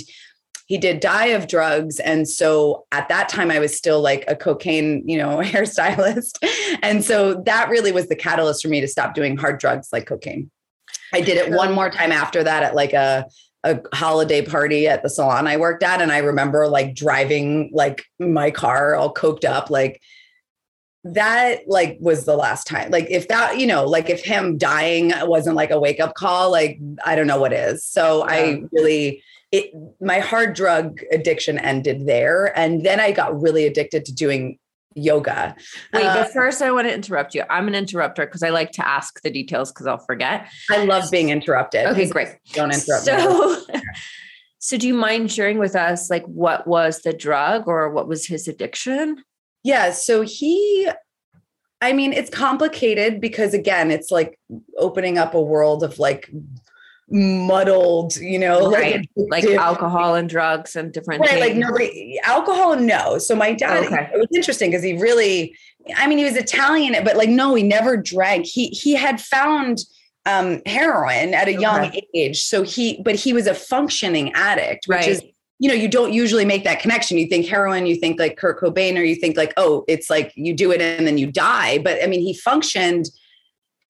he 0.65 0.77
did 0.77 0.99
die 0.99 1.27
of 1.27 1.47
drugs. 1.47 1.99
And 1.99 2.27
so 2.27 2.85
at 2.91 3.09
that 3.09 3.29
time, 3.29 3.51
I 3.51 3.59
was 3.59 3.75
still 3.75 4.01
like 4.01 4.23
a 4.27 4.35
cocaine, 4.35 5.07
you 5.07 5.17
know, 5.17 5.37
hairstylist. 5.43 6.37
And 6.81 7.03
so 7.03 7.35
that 7.45 7.69
really 7.69 7.91
was 7.91 8.07
the 8.07 8.15
catalyst 8.15 8.63
for 8.63 8.69
me 8.69 8.81
to 8.81 8.87
stop 8.87 9.13
doing 9.13 9.37
hard 9.37 9.59
drugs 9.59 9.89
like 9.91 10.07
cocaine. 10.07 10.49
I 11.13 11.21
did 11.21 11.37
it 11.37 11.51
one 11.51 11.73
more 11.73 11.89
time 11.89 12.11
after 12.11 12.43
that 12.43 12.63
at 12.63 12.75
like 12.75 12.93
a 12.93 13.27
a 13.65 13.79
holiday 13.93 14.41
party 14.41 14.87
at 14.87 15.03
the 15.03 15.09
salon 15.09 15.47
I 15.47 15.55
worked 15.55 15.83
at. 15.83 16.01
And 16.01 16.11
I 16.11 16.17
remember 16.17 16.67
like 16.67 16.95
driving 16.95 17.69
like 17.73 18.03
my 18.19 18.51
car 18.51 18.95
all 18.95 19.13
coked 19.13 19.45
up, 19.45 19.69
like 19.69 20.01
that 21.05 21.61
like 21.67 21.97
was 22.01 22.25
the 22.25 22.35
last 22.35 22.67
time. 22.67 22.91
Like 22.91 23.07
if 23.09 23.29
that, 23.29 23.59
you 23.59 23.65
know, 23.65 23.85
like 23.85 24.09
if 24.09 24.23
him 24.23 24.57
dying 24.57 25.13
wasn't 25.21 25.55
like 25.55 25.71
a 25.71 25.79
wake 25.79 26.01
up 26.01 26.13
call, 26.15 26.51
like 26.51 26.77
I 27.05 27.15
don't 27.15 27.27
know 27.27 27.39
what 27.39 27.53
is. 27.53 27.85
So 27.85 28.25
yeah. 28.25 28.33
I 28.33 28.63
really 28.73 29.23
it 29.53 29.71
my 30.01 30.19
hard 30.19 30.55
drug 30.55 30.99
addiction 31.11 31.59
ended 31.59 32.07
there. 32.07 32.57
And 32.57 32.83
then 32.83 32.99
I 32.99 33.11
got 33.11 33.39
really 33.39 33.65
addicted 33.65 34.03
to 34.05 34.13
doing 34.13 34.57
yoga. 34.95 35.55
Wait, 35.93 36.05
uh, 36.05 36.15
but 36.15 36.33
first 36.33 36.61
I 36.61 36.71
want 36.71 36.87
to 36.87 36.93
interrupt 36.93 37.35
you. 37.35 37.43
I'm 37.49 37.67
an 37.67 37.75
interrupter 37.75 38.25
because 38.25 38.41
I 38.41 38.49
like 38.49 38.71
to 38.71 38.87
ask 38.87 39.21
the 39.21 39.29
details 39.29 39.71
because 39.71 39.85
I'll 39.85 39.99
forget. 39.99 40.47
I 40.71 40.83
love 40.85 41.09
being 41.11 41.29
interrupted. 41.29 41.85
Okay, 41.85 42.09
great. 42.09 42.29
Don't 42.53 42.73
interrupt 42.73 43.05
so, 43.05 43.61
me. 43.71 43.79
so 44.57 44.77
do 44.77 44.87
you 44.87 44.95
mind 44.95 45.31
sharing 45.31 45.59
with 45.59 45.75
us 45.75 46.09
like 46.09 46.25
what 46.25 46.65
was 46.65 47.01
the 47.03 47.13
drug 47.13 47.67
or 47.67 47.91
what 47.91 48.07
was 48.07 48.25
his 48.25 48.47
addiction? 48.47 49.23
Yeah, 49.63 49.91
so 49.91 50.23
he 50.23 50.89
I 51.79 51.93
mean, 51.93 52.13
it's 52.13 52.29
complicated 52.29 53.21
because 53.21 53.53
again, 53.53 53.91
it's 53.91 54.09
like 54.09 54.39
opening 54.77 55.17
up 55.17 55.35
a 55.35 55.41
world 55.41 55.83
of 55.83 55.99
like 55.99 56.31
muddled, 57.13 58.15
you 58.17 58.39
know, 58.39 58.71
right. 58.71 59.07
like, 59.15 59.45
like 59.45 59.55
alcohol 59.55 60.15
and 60.15 60.27
drugs 60.27 60.75
and 60.75 60.91
different 60.91 61.21
right, 61.21 61.39
like 61.39 61.55
nobody 61.55 62.19
alcohol, 62.23 62.75
no. 62.75 63.19
So 63.19 63.35
my 63.35 63.53
dad 63.53 63.85
okay. 63.85 64.09
it 64.13 64.17
was 64.17 64.29
interesting 64.33 64.71
because 64.71 64.83
he 64.83 64.97
really 64.97 65.55
I 65.95 66.07
mean 66.07 66.17
he 66.17 66.23
was 66.23 66.35
Italian, 66.35 67.01
but 67.03 67.15
like 67.15 67.29
no, 67.29 67.53
he 67.53 67.61
never 67.61 67.97
drank. 67.97 68.47
He 68.47 68.67
he 68.69 68.95
had 68.95 69.21
found 69.21 69.79
um 70.25 70.61
heroin 70.65 71.35
at 71.35 71.47
a 71.47 71.53
young 71.53 71.85
okay. 71.85 72.07
age. 72.15 72.43
So 72.43 72.63
he 72.63 72.99
but 73.03 73.15
he 73.15 73.31
was 73.31 73.45
a 73.45 73.53
functioning 73.53 74.33
addict, 74.33 74.87
which 74.87 74.97
right. 74.97 75.07
is 75.07 75.21
you 75.59 75.69
know, 75.69 75.75
you 75.75 75.87
don't 75.87 76.11
usually 76.11 76.45
make 76.45 76.63
that 76.63 76.81
connection. 76.81 77.17
You 77.17 77.27
think 77.27 77.45
heroin, 77.47 77.85
you 77.85 77.95
think 77.95 78.19
like 78.19 78.37
Kurt 78.37 78.59
Cobain, 78.59 78.97
or 78.97 79.03
you 79.03 79.15
think 79.15 79.37
like, 79.37 79.53
oh, 79.55 79.85
it's 79.87 80.09
like 80.09 80.33
you 80.35 80.53
do 80.53 80.71
it 80.71 80.81
and 80.81 81.05
then 81.07 81.17
you 81.17 81.31
die. 81.31 81.77
But 81.77 82.03
I 82.03 82.07
mean, 82.07 82.21
he 82.21 82.33
functioned 82.33 83.05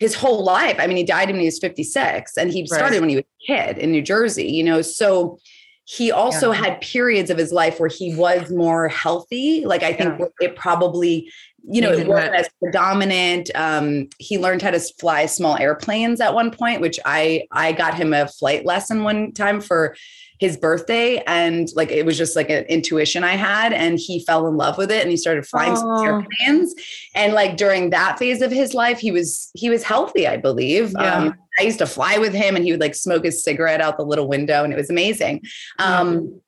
his 0.03 0.13
whole 0.13 0.43
life. 0.43 0.75
I 0.79 0.86
mean, 0.86 0.98
he 0.98 1.05
died 1.05 1.29
when 1.29 1.39
he 1.39 1.45
was 1.45 1.60
56 1.60 2.36
and 2.36 2.51
he 2.51 2.67
started 2.67 2.95
right. 2.95 3.00
when 3.00 3.10
he 3.10 3.15
was 3.15 3.24
a 3.24 3.45
kid 3.48 3.77
in 3.77 3.89
New 3.93 4.01
Jersey, 4.01 4.51
you 4.51 4.62
know, 4.62 4.81
so 4.81 5.39
he 5.86 6.12
also 6.12 6.51
yeah. 6.51 6.57
had 6.57 6.81
periods 6.81 7.29
of 7.29 7.38
his 7.38 7.53
life 7.53 7.79
where 7.79 7.88
he 7.88 8.13
was 8.13 8.51
more 8.51 8.89
healthy. 8.89 9.65
Like 9.65 9.81
I 9.81 9.93
think 9.93 10.19
yeah. 10.19 10.25
it 10.41 10.57
probably, 10.57 11.31
you 11.63 11.79
know, 11.79 11.93
it 11.93 12.05
wasn't 12.05 12.36
as 12.36 12.50
predominant. 12.62 13.50
Um, 13.55 14.10
he 14.19 14.38
learned 14.38 14.62
how 14.62 14.72
to 14.72 14.79
fly 14.81 15.25
small 15.25 15.57
airplanes 15.57 16.19
at 16.19 16.33
one 16.33 16.51
point, 16.51 16.81
which 16.81 17.00
I 17.05 17.48
I 17.53 17.72
got 17.72 17.93
him 17.93 18.12
a 18.12 18.27
flight 18.27 18.65
lesson 18.65 19.03
one 19.03 19.31
time 19.31 19.62
for 19.62 19.95
his 20.43 20.57
birthday 20.57 21.23
and 21.25 21.69
like 21.73 21.89
it 21.89 22.05
was 22.05 22.17
just 22.17 22.35
like 22.35 22.50
an 22.50 22.65
intuition 22.65 23.23
I 23.23 23.35
had 23.35 23.71
and 23.71 23.97
he 23.97 24.23
fell 24.25 24.45
in 24.47 24.57
love 24.57 24.77
with 24.77 24.91
it 24.91 25.01
and 25.01 25.09
he 25.09 25.15
started 25.15 25.47
flying 25.47 25.77
airplanes. 26.03 26.75
And 27.15 27.33
like 27.33 27.55
during 27.55 27.91
that 27.91 28.19
phase 28.19 28.41
of 28.41 28.51
his 28.51 28.73
life 28.73 29.00
he 29.00 29.09
was 29.09 29.50
he 29.53 29.69
was 29.69 29.83
healthy 29.83 30.27
I 30.27 30.35
believe. 30.35 30.91
Yeah. 30.91 31.13
um, 31.13 31.35
I 31.57 31.63
used 31.63 31.79
to 31.79 31.85
fly 31.85 32.17
with 32.17 32.33
him 32.33 32.57
and 32.57 32.65
he 32.65 32.71
would 32.71 32.81
like 32.81 32.93
smoke 32.93 33.23
his 33.23 33.41
cigarette 33.41 33.79
out 33.79 33.97
the 33.97 34.03
little 34.03 34.27
window 34.27 34.65
and 34.65 34.73
it 34.73 34.75
was 34.75 34.89
amazing. 34.89 35.43
Um, 35.79 36.41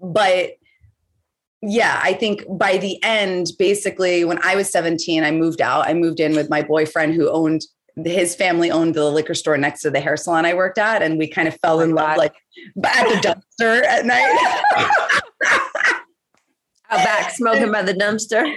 but 0.00 0.52
yeah, 1.62 2.00
I 2.02 2.12
think 2.12 2.44
by 2.48 2.76
the 2.76 3.02
end, 3.02 3.48
basically, 3.58 4.24
when 4.24 4.38
I 4.44 4.54
was 4.54 4.70
17, 4.70 5.24
I 5.24 5.32
moved 5.32 5.60
out. 5.60 5.88
I 5.88 5.94
moved 5.94 6.20
in 6.20 6.36
with 6.36 6.48
my 6.50 6.62
boyfriend 6.62 7.14
who 7.14 7.28
owned 7.30 7.62
his 8.04 8.34
family 8.34 8.70
owned 8.70 8.94
the 8.94 9.10
liquor 9.10 9.34
store 9.34 9.56
next 9.56 9.82
to 9.82 9.90
the 9.90 10.00
hair 10.00 10.16
salon 10.16 10.44
I 10.44 10.54
worked 10.54 10.78
at, 10.78 11.02
and 11.02 11.18
we 11.18 11.28
kind 11.28 11.48
of 11.48 11.58
fell 11.60 11.78
oh 11.78 11.82
in 11.82 11.94
love 11.94 12.16
like 12.16 12.34
at 12.84 13.08
the 13.08 13.14
dumpster 13.60 13.84
at 13.84 14.04
night. 14.04 14.62
Out 16.88 17.04
back 17.04 17.32
smoking 17.32 17.72
by 17.72 17.82
the 17.82 17.94
dumpster. 17.94 18.56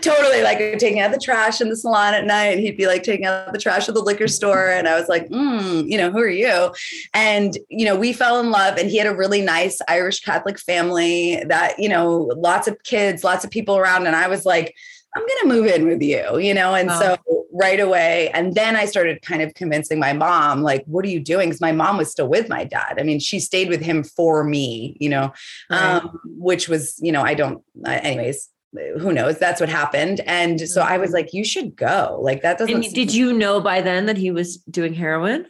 Totally, 0.00 0.42
like 0.42 0.58
taking 0.78 1.00
out 1.00 1.12
the 1.12 1.18
trash 1.18 1.60
in 1.60 1.68
the 1.68 1.76
salon 1.76 2.14
at 2.14 2.24
night. 2.24 2.58
He'd 2.58 2.78
be 2.78 2.86
like 2.86 3.02
taking 3.02 3.26
out 3.26 3.52
the 3.52 3.58
trash 3.58 3.86
at 3.90 3.94
the 3.94 4.00
liquor 4.00 4.26
store. 4.26 4.70
And 4.70 4.88
I 4.88 4.98
was 4.98 5.06
like, 5.06 5.28
mm, 5.28 5.86
you 5.86 5.98
know, 5.98 6.10
who 6.10 6.20
are 6.20 6.28
you? 6.28 6.72
And, 7.12 7.58
you 7.68 7.84
know, 7.84 7.94
we 7.94 8.14
fell 8.14 8.40
in 8.40 8.50
love. 8.50 8.78
And 8.78 8.88
he 8.88 8.96
had 8.96 9.06
a 9.06 9.14
really 9.14 9.42
nice 9.42 9.78
Irish 9.86 10.20
Catholic 10.20 10.58
family 10.58 11.44
that, 11.48 11.78
you 11.78 11.90
know, 11.90 12.32
lots 12.38 12.66
of 12.66 12.82
kids, 12.84 13.22
lots 13.22 13.44
of 13.44 13.50
people 13.50 13.76
around. 13.76 14.06
And 14.06 14.16
I 14.16 14.28
was 14.28 14.46
like, 14.46 14.74
I'm 15.16 15.26
going 15.26 15.38
to 15.42 15.48
move 15.48 15.66
in 15.66 15.86
with 15.86 16.02
you, 16.02 16.38
you 16.38 16.52
know? 16.52 16.74
And 16.74 16.90
oh. 16.90 16.98
so 17.00 17.46
right 17.52 17.80
away, 17.80 18.28
and 18.34 18.54
then 18.54 18.76
I 18.76 18.84
started 18.84 19.22
kind 19.22 19.40
of 19.40 19.54
convincing 19.54 19.98
my 19.98 20.12
mom, 20.12 20.62
like, 20.62 20.84
what 20.84 21.06
are 21.06 21.08
you 21.08 21.20
doing? 21.20 21.48
Because 21.48 21.60
my 21.60 21.72
mom 21.72 21.96
was 21.96 22.10
still 22.10 22.28
with 22.28 22.50
my 22.50 22.64
dad. 22.64 22.96
I 22.98 23.02
mean, 23.02 23.18
she 23.18 23.40
stayed 23.40 23.70
with 23.70 23.80
him 23.80 24.04
for 24.04 24.44
me, 24.44 24.96
you 25.00 25.08
know, 25.08 25.32
right. 25.70 26.02
um, 26.02 26.20
which 26.24 26.68
was, 26.68 26.98
you 27.00 27.12
know, 27.12 27.22
I 27.22 27.32
don't, 27.32 27.64
uh, 27.86 27.98
anyways, 28.02 28.50
who 28.98 29.10
knows? 29.10 29.38
That's 29.38 29.58
what 29.58 29.70
happened. 29.70 30.20
And 30.26 30.60
so 30.68 30.82
I 30.82 30.98
was 30.98 31.08
mm-hmm. 31.08 31.14
like, 31.14 31.32
you 31.32 31.44
should 31.44 31.74
go. 31.76 32.18
Like, 32.20 32.42
that 32.42 32.58
doesn't. 32.58 32.74
And 32.74 32.92
did 32.92 33.14
you 33.14 33.32
know 33.32 33.58
by 33.58 33.80
then 33.80 34.04
that 34.04 34.18
he 34.18 34.30
was 34.30 34.58
doing 34.58 34.92
heroin? 34.92 35.46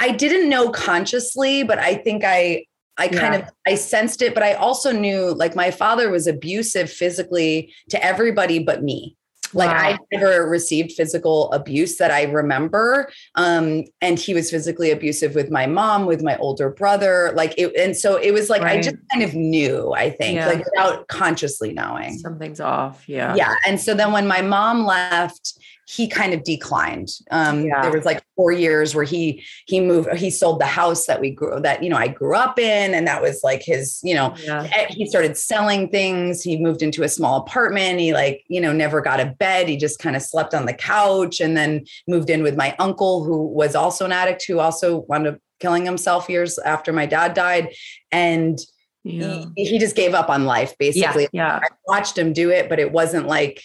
I 0.00 0.10
didn't 0.10 0.50
know 0.50 0.70
consciously, 0.70 1.62
but 1.62 1.78
I 1.78 1.94
think 1.94 2.24
I 2.24 2.66
I 2.98 3.08
kind 3.08 3.34
yeah. 3.34 3.40
of 3.40 3.50
I 3.66 3.74
sensed 3.74 4.22
it, 4.22 4.34
but 4.34 4.42
I 4.42 4.54
also 4.54 4.92
knew 4.92 5.34
like 5.34 5.54
my 5.54 5.70
father 5.70 6.10
was 6.10 6.26
abusive 6.26 6.90
physically 6.90 7.72
to 7.90 8.02
everybody 8.04 8.58
but 8.58 8.82
me. 8.82 9.16
Like 9.52 9.70
wow. 9.70 9.76
I 9.76 9.98
never 10.12 10.48
received 10.48 10.92
physical 10.92 11.52
abuse 11.52 11.96
that 11.96 12.10
I 12.10 12.24
remember. 12.24 13.10
Um, 13.36 13.84
and 14.00 14.18
he 14.18 14.34
was 14.34 14.50
physically 14.50 14.90
abusive 14.90 15.34
with 15.34 15.50
my 15.50 15.66
mom, 15.66 16.06
with 16.06 16.22
my 16.22 16.36
older 16.38 16.70
brother. 16.70 17.32
Like 17.34 17.54
it, 17.56 17.74
and 17.76 17.96
so 17.96 18.16
it 18.16 18.32
was 18.32 18.50
like 18.50 18.62
right. 18.62 18.78
I 18.78 18.82
just 18.82 18.96
kind 19.12 19.22
of 19.22 19.34
knew, 19.34 19.92
I 19.94 20.10
think, 20.10 20.36
yeah. 20.36 20.48
like 20.48 20.64
without 20.64 21.08
consciously 21.08 21.72
knowing. 21.72 22.18
Something's 22.18 22.60
off. 22.60 23.08
Yeah. 23.08 23.34
Yeah. 23.34 23.54
And 23.66 23.80
so 23.80 23.94
then 23.94 24.12
when 24.12 24.26
my 24.26 24.42
mom 24.42 24.84
left, 24.84 25.54
he 25.88 26.08
kind 26.08 26.34
of 26.34 26.42
declined. 26.42 27.10
Um, 27.30 27.64
yeah. 27.64 27.80
There 27.80 27.92
was 27.92 28.04
like 28.04 28.20
four 28.34 28.50
years 28.50 28.94
where 28.94 29.04
he 29.04 29.44
he 29.66 29.80
moved. 29.80 30.12
He 30.14 30.30
sold 30.30 30.60
the 30.60 30.66
house 30.66 31.06
that 31.06 31.20
we 31.20 31.30
grew 31.30 31.60
that 31.60 31.82
you 31.82 31.88
know 31.88 31.96
I 31.96 32.08
grew 32.08 32.34
up 32.34 32.58
in, 32.58 32.92
and 32.92 33.06
that 33.06 33.22
was 33.22 33.40
like 33.44 33.62
his. 33.62 34.00
You 34.02 34.14
know, 34.14 34.34
yeah. 34.42 34.68
Eh, 34.74 34.86
he 34.90 35.06
started 35.06 35.36
selling 35.36 35.88
things. 35.88 36.42
He 36.42 36.56
moved 36.58 36.82
into 36.82 37.04
a 37.04 37.08
small 37.08 37.40
apartment. 37.40 38.00
He 38.00 38.12
like 38.12 38.42
you 38.48 38.60
know 38.60 38.72
never 38.72 39.00
got 39.00 39.20
a 39.20 39.26
bed. 39.26 39.68
He 39.68 39.76
just 39.76 40.00
kind 40.00 40.16
of 40.16 40.22
slept 40.22 40.54
on 40.54 40.66
the 40.66 40.74
couch, 40.74 41.40
and 41.40 41.56
then 41.56 41.84
moved 42.08 42.30
in 42.30 42.42
with 42.42 42.56
my 42.56 42.74
uncle 42.80 43.22
who 43.22 43.46
was 43.46 43.76
also 43.76 44.04
an 44.04 44.12
addict 44.12 44.44
who 44.46 44.58
also 44.58 45.04
wound 45.08 45.28
up 45.28 45.38
killing 45.60 45.84
himself 45.84 46.28
years 46.28 46.58
after 46.58 46.92
my 46.92 47.06
dad 47.06 47.34
died, 47.34 47.72
and. 48.10 48.58
Yeah. 49.08 49.44
He, 49.54 49.66
he, 49.66 49.78
just 49.78 49.94
gave 49.94 50.14
up 50.14 50.28
on 50.28 50.46
life 50.46 50.76
basically. 50.78 51.28
Yeah, 51.32 51.60
yeah. 51.60 51.60
I 51.62 51.68
watched 51.86 52.18
him 52.18 52.32
do 52.32 52.50
it, 52.50 52.68
but 52.68 52.80
it 52.80 52.90
wasn't 52.90 53.28
like 53.28 53.62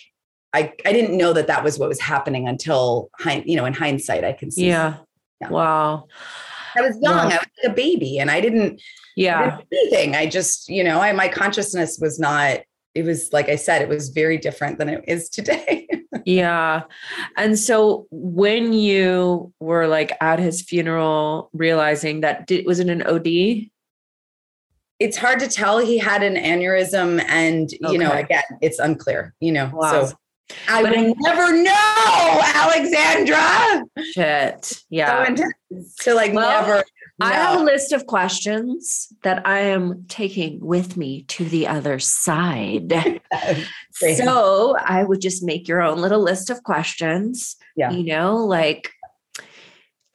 I, 0.53 0.73
I 0.85 0.91
didn't 0.91 1.17
know 1.17 1.33
that 1.33 1.47
that 1.47 1.63
was 1.63 1.79
what 1.79 1.89
was 1.89 1.99
happening 1.99 2.47
until 2.47 3.09
you 3.45 3.55
know 3.55 3.65
in 3.65 3.73
hindsight 3.73 4.23
I 4.23 4.33
can 4.33 4.51
see. 4.51 4.67
Yeah. 4.67 4.97
yeah. 5.39 5.49
Wow. 5.49 6.07
I 6.77 6.81
was 6.81 6.97
young. 7.01 7.19
I 7.19 7.25
was 7.25 7.47
like 7.63 7.71
a 7.71 7.73
baby, 7.73 8.19
and 8.19 8.31
I 8.31 8.41
didn't. 8.41 8.81
Yeah. 9.15 9.39
I 9.39 9.43
didn't 9.43 9.67
anything. 9.71 10.15
I 10.15 10.27
just 10.27 10.69
you 10.69 10.83
know 10.83 10.99
I 10.99 11.11
my 11.13 11.27
consciousness 11.27 11.99
was 12.01 12.19
not. 12.19 12.59
It 12.93 13.05
was 13.05 13.31
like 13.31 13.47
I 13.47 13.55
said, 13.55 13.81
it 13.81 13.87
was 13.87 14.09
very 14.09 14.37
different 14.37 14.77
than 14.77 14.89
it 14.89 15.03
is 15.07 15.29
today. 15.29 15.87
yeah. 16.25 16.83
And 17.37 17.57
so 17.57 18.07
when 18.11 18.73
you 18.73 19.53
were 19.61 19.87
like 19.87 20.11
at 20.19 20.39
his 20.39 20.61
funeral, 20.61 21.49
realizing 21.53 22.21
that 22.21 22.47
did, 22.47 22.65
was 22.65 22.79
it 22.79 22.89
an 22.89 23.03
OD? 23.03 23.69
It's 24.99 25.17
hard 25.17 25.39
to 25.39 25.47
tell. 25.47 25.79
He 25.79 25.97
had 25.97 26.21
an 26.21 26.35
aneurysm, 26.35 27.23
and 27.27 27.69
okay. 27.83 27.93
you 27.93 27.97
know, 27.97 28.11
again, 28.11 28.43
it's 28.61 28.77
unclear. 28.77 29.33
You 29.39 29.53
know, 29.53 29.71
wow. 29.73 30.05
so 30.05 30.15
I 30.67 30.83
but 30.83 30.95
will 30.95 31.15
never 31.19 31.63
know, 31.63 32.41
Alexandra. 32.55 33.83
Shit. 34.13 34.83
Yeah. 34.89 35.35
So, 35.35 35.45
so 35.97 36.15
like 36.15 36.33
well, 36.33 36.61
never. 36.61 36.83
I 37.21 37.33
have 37.33 37.61
a 37.61 37.63
list 37.63 37.91
of 37.91 38.07
questions 38.07 39.13
that 39.23 39.45
I 39.45 39.59
am 39.59 40.05
taking 40.07 40.59
with 40.59 40.97
me 40.97 41.23
to 41.23 41.45
the 41.45 41.67
other 41.67 41.99
side. 41.99 42.91
so 43.93 44.75
I 44.77 45.03
would 45.03 45.21
just 45.21 45.43
make 45.43 45.67
your 45.67 45.81
own 45.81 45.99
little 45.99 46.21
list 46.21 46.49
of 46.49 46.63
questions. 46.63 47.57
Yeah. 47.75 47.91
You 47.91 48.03
know, 48.05 48.37
like, 48.37 48.91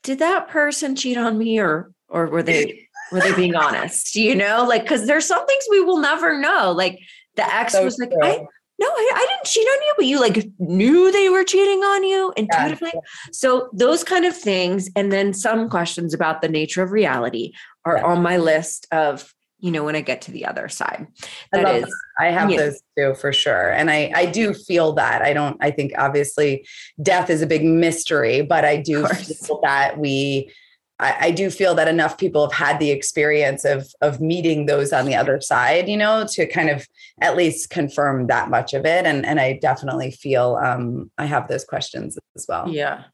did 0.02 0.18
that 0.18 0.48
person 0.48 0.96
cheat 0.96 1.16
on 1.16 1.38
me 1.38 1.60
or 1.60 1.92
or 2.08 2.26
were 2.26 2.42
they 2.42 2.88
were 3.12 3.20
they 3.20 3.34
being 3.34 3.54
honest? 3.54 4.16
You 4.16 4.34
know, 4.34 4.64
like 4.66 4.82
because 4.82 5.06
there's 5.06 5.26
some 5.26 5.46
things 5.46 5.64
we 5.70 5.80
will 5.80 5.98
never 5.98 6.40
know. 6.40 6.72
Like 6.72 6.98
the 7.36 7.54
ex 7.54 7.72
so 7.72 7.84
was 7.84 7.98
like, 7.98 8.10
true. 8.10 8.24
I 8.24 8.46
no, 8.78 8.86
I, 8.86 9.10
I, 9.14 9.26
didn't 9.26 9.46
cheat 9.46 9.66
on 9.66 9.78
you, 9.86 9.94
but 9.96 10.04
you 10.06 10.20
like 10.20 10.50
knew 10.58 11.10
they 11.10 11.28
were 11.30 11.44
cheating 11.44 11.78
on 11.78 12.04
you 12.04 12.32
intuitively. 12.36 12.90
Yeah. 12.92 13.00
So 13.32 13.70
those 13.72 14.04
kind 14.04 14.24
of 14.26 14.36
things, 14.36 14.90
and 14.94 15.10
then 15.10 15.32
some 15.32 15.70
questions 15.70 16.12
about 16.12 16.42
the 16.42 16.48
nature 16.48 16.82
of 16.82 16.92
reality 16.92 17.52
are 17.84 17.96
yeah. 17.96 18.04
on 18.04 18.22
my 18.22 18.36
list 18.36 18.86
of 18.92 19.32
you 19.60 19.70
know 19.70 19.84
when 19.84 19.96
I 19.96 20.02
get 20.02 20.20
to 20.22 20.30
the 20.30 20.44
other 20.44 20.68
side. 20.68 21.06
That 21.52 21.64
I 21.64 21.72
is, 21.76 21.84
that. 21.84 21.92
I 22.20 22.26
have 22.26 22.50
yeah. 22.50 22.58
those 22.58 22.82
too 22.98 23.14
for 23.14 23.32
sure, 23.32 23.70
and 23.70 23.90
I 23.90 24.12
I 24.14 24.26
do 24.26 24.52
feel 24.52 24.92
that. 24.94 25.22
I 25.22 25.32
don't. 25.32 25.56
I 25.60 25.70
think 25.70 25.92
obviously 25.96 26.66
death 27.02 27.30
is 27.30 27.40
a 27.40 27.46
big 27.46 27.64
mystery, 27.64 28.42
but 28.42 28.64
I 28.64 28.76
do 28.76 29.06
feel 29.06 29.60
that 29.62 29.98
we 29.98 30.52
I, 30.98 31.16
I, 31.26 31.30
do 31.30 31.50
feel 31.50 31.74
that 31.74 31.88
enough 31.88 32.16
people 32.16 32.48
have 32.48 32.52
had 32.52 32.78
the 32.78 32.90
experience 32.90 33.64
of 33.64 33.92
of 34.00 34.20
meeting 34.20 34.66
those 34.66 34.92
on 34.92 35.04
the 35.04 35.14
other 35.14 35.40
side, 35.40 35.88
you 35.88 35.96
know, 35.96 36.26
to 36.30 36.46
kind 36.46 36.70
of 36.70 36.86
at 37.20 37.36
least 37.36 37.70
confirm 37.70 38.28
that 38.28 38.48
much 38.48 38.72
of 38.72 38.86
it. 38.86 39.04
And 39.04 39.26
and 39.26 39.38
I 39.38 39.58
definitely 39.60 40.10
feel 40.10 40.58
um, 40.62 41.10
I 41.18 41.26
have 41.26 41.48
those 41.48 41.64
questions 41.64 42.18
as 42.34 42.46
well. 42.48 42.68
Yeah, 42.68 43.04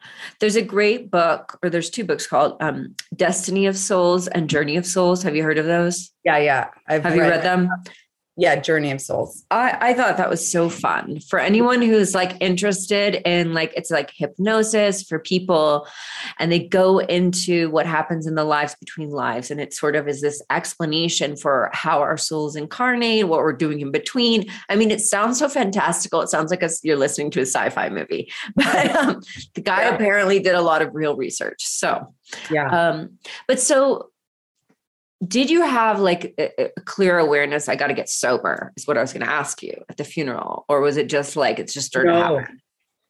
there's 0.40 0.56
a 0.56 0.62
great 0.62 1.10
book, 1.10 1.58
or 1.62 1.70
there's 1.70 1.90
two 1.90 2.04
books 2.04 2.26
called 2.26 2.56
um, 2.60 2.94
Destiny 3.16 3.66
of 3.66 3.76
Souls 3.76 4.28
and 4.28 4.48
Journey 4.48 4.76
of 4.76 4.86
Souls. 4.86 5.22
Have 5.22 5.34
you 5.34 5.42
heard 5.42 5.58
of 5.58 5.66
those? 5.66 6.12
Yeah, 6.24 6.38
yeah. 6.38 6.68
I've 6.88 7.02
have 7.02 7.14
read 7.14 7.24
you 7.24 7.30
read 7.30 7.42
them? 7.42 7.68
Yeah 8.36 8.56
journey 8.56 8.90
of 8.90 9.00
souls. 9.00 9.44
I, 9.50 9.76
I 9.80 9.94
thought 9.94 10.16
that 10.16 10.30
was 10.30 10.46
so 10.48 10.70
fun. 10.70 11.20
For 11.28 11.38
anyone 11.38 11.82
who's 11.82 12.14
like 12.14 12.36
interested 12.40 13.16
in 13.28 13.52
like 13.52 13.72
it's 13.76 13.90
like 13.90 14.10
hypnosis 14.14 15.02
for 15.02 15.18
people 15.18 15.86
and 16.38 16.50
they 16.50 16.60
go 16.60 16.98
into 16.98 17.68
what 17.70 17.84
happens 17.84 18.26
in 18.26 18.34
the 18.34 18.44
lives 18.44 18.74
between 18.76 19.10
lives 19.10 19.50
and 19.50 19.60
it 19.60 19.74
sort 19.74 19.96
of 19.96 20.08
is 20.08 20.22
this 20.22 20.42
explanation 20.50 21.36
for 21.36 21.68
how 21.74 22.00
our 22.00 22.16
souls 22.16 22.56
incarnate 22.56 23.28
what 23.28 23.40
we're 23.40 23.52
doing 23.52 23.80
in 23.80 23.90
between. 23.90 24.46
I 24.70 24.76
mean 24.76 24.90
it 24.90 25.00
sounds 25.00 25.38
so 25.38 25.48
fantastical. 25.48 26.22
It 26.22 26.30
sounds 26.30 26.50
like 26.50 26.62
a, 26.62 26.70
you're 26.82 26.96
listening 26.96 27.30
to 27.32 27.40
a 27.40 27.46
sci-fi 27.46 27.88
movie. 27.90 28.30
But 28.54 28.94
um, 28.96 29.22
the 29.54 29.60
guy 29.60 29.82
yeah. 29.82 29.94
apparently 29.94 30.38
did 30.38 30.54
a 30.54 30.62
lot 30.62 30.82
of 30.82 30.94
real 30.94 31.16
research 31.16 31.64
so 31.64 32.14
yeah. 32.50 32.68
um 32.68 33.18
but 33.46 33.60
so 33.60 34.11
did 35.26 35.50
you 35.50 35.62
have 35.62 36.00
like 36.00 36.34
a, 36.38 36.66
a 36.66 36.80
clear 36.82 37.18
awareness 37.18 37.68
i 37.68 37.76
got 37.76 37.88
to 37.88 37.94
get 37.94 38.08
sober 38.08 38.72
is 38.76 38.86
what 38.86 38.98
i 38.98 39.00
was 39.00 39.12
going 39.12 39.24
to 39.24 39.30
ask 39.30 39.62
you 39.62 39.74
at 39.88 39.96
the 39.96 40.04
funeral 40.04 40.64
or 40.68 40.80
was 40.80 40.96
it 40.96 41.08
just 41.08 41.36
like 41.36 41.58
it's 41.58 41.72
just 41.72 41.86
started 41.86 42.12
no. 42.12 42.18
to 42.18 42.40
happen 42.40 42.60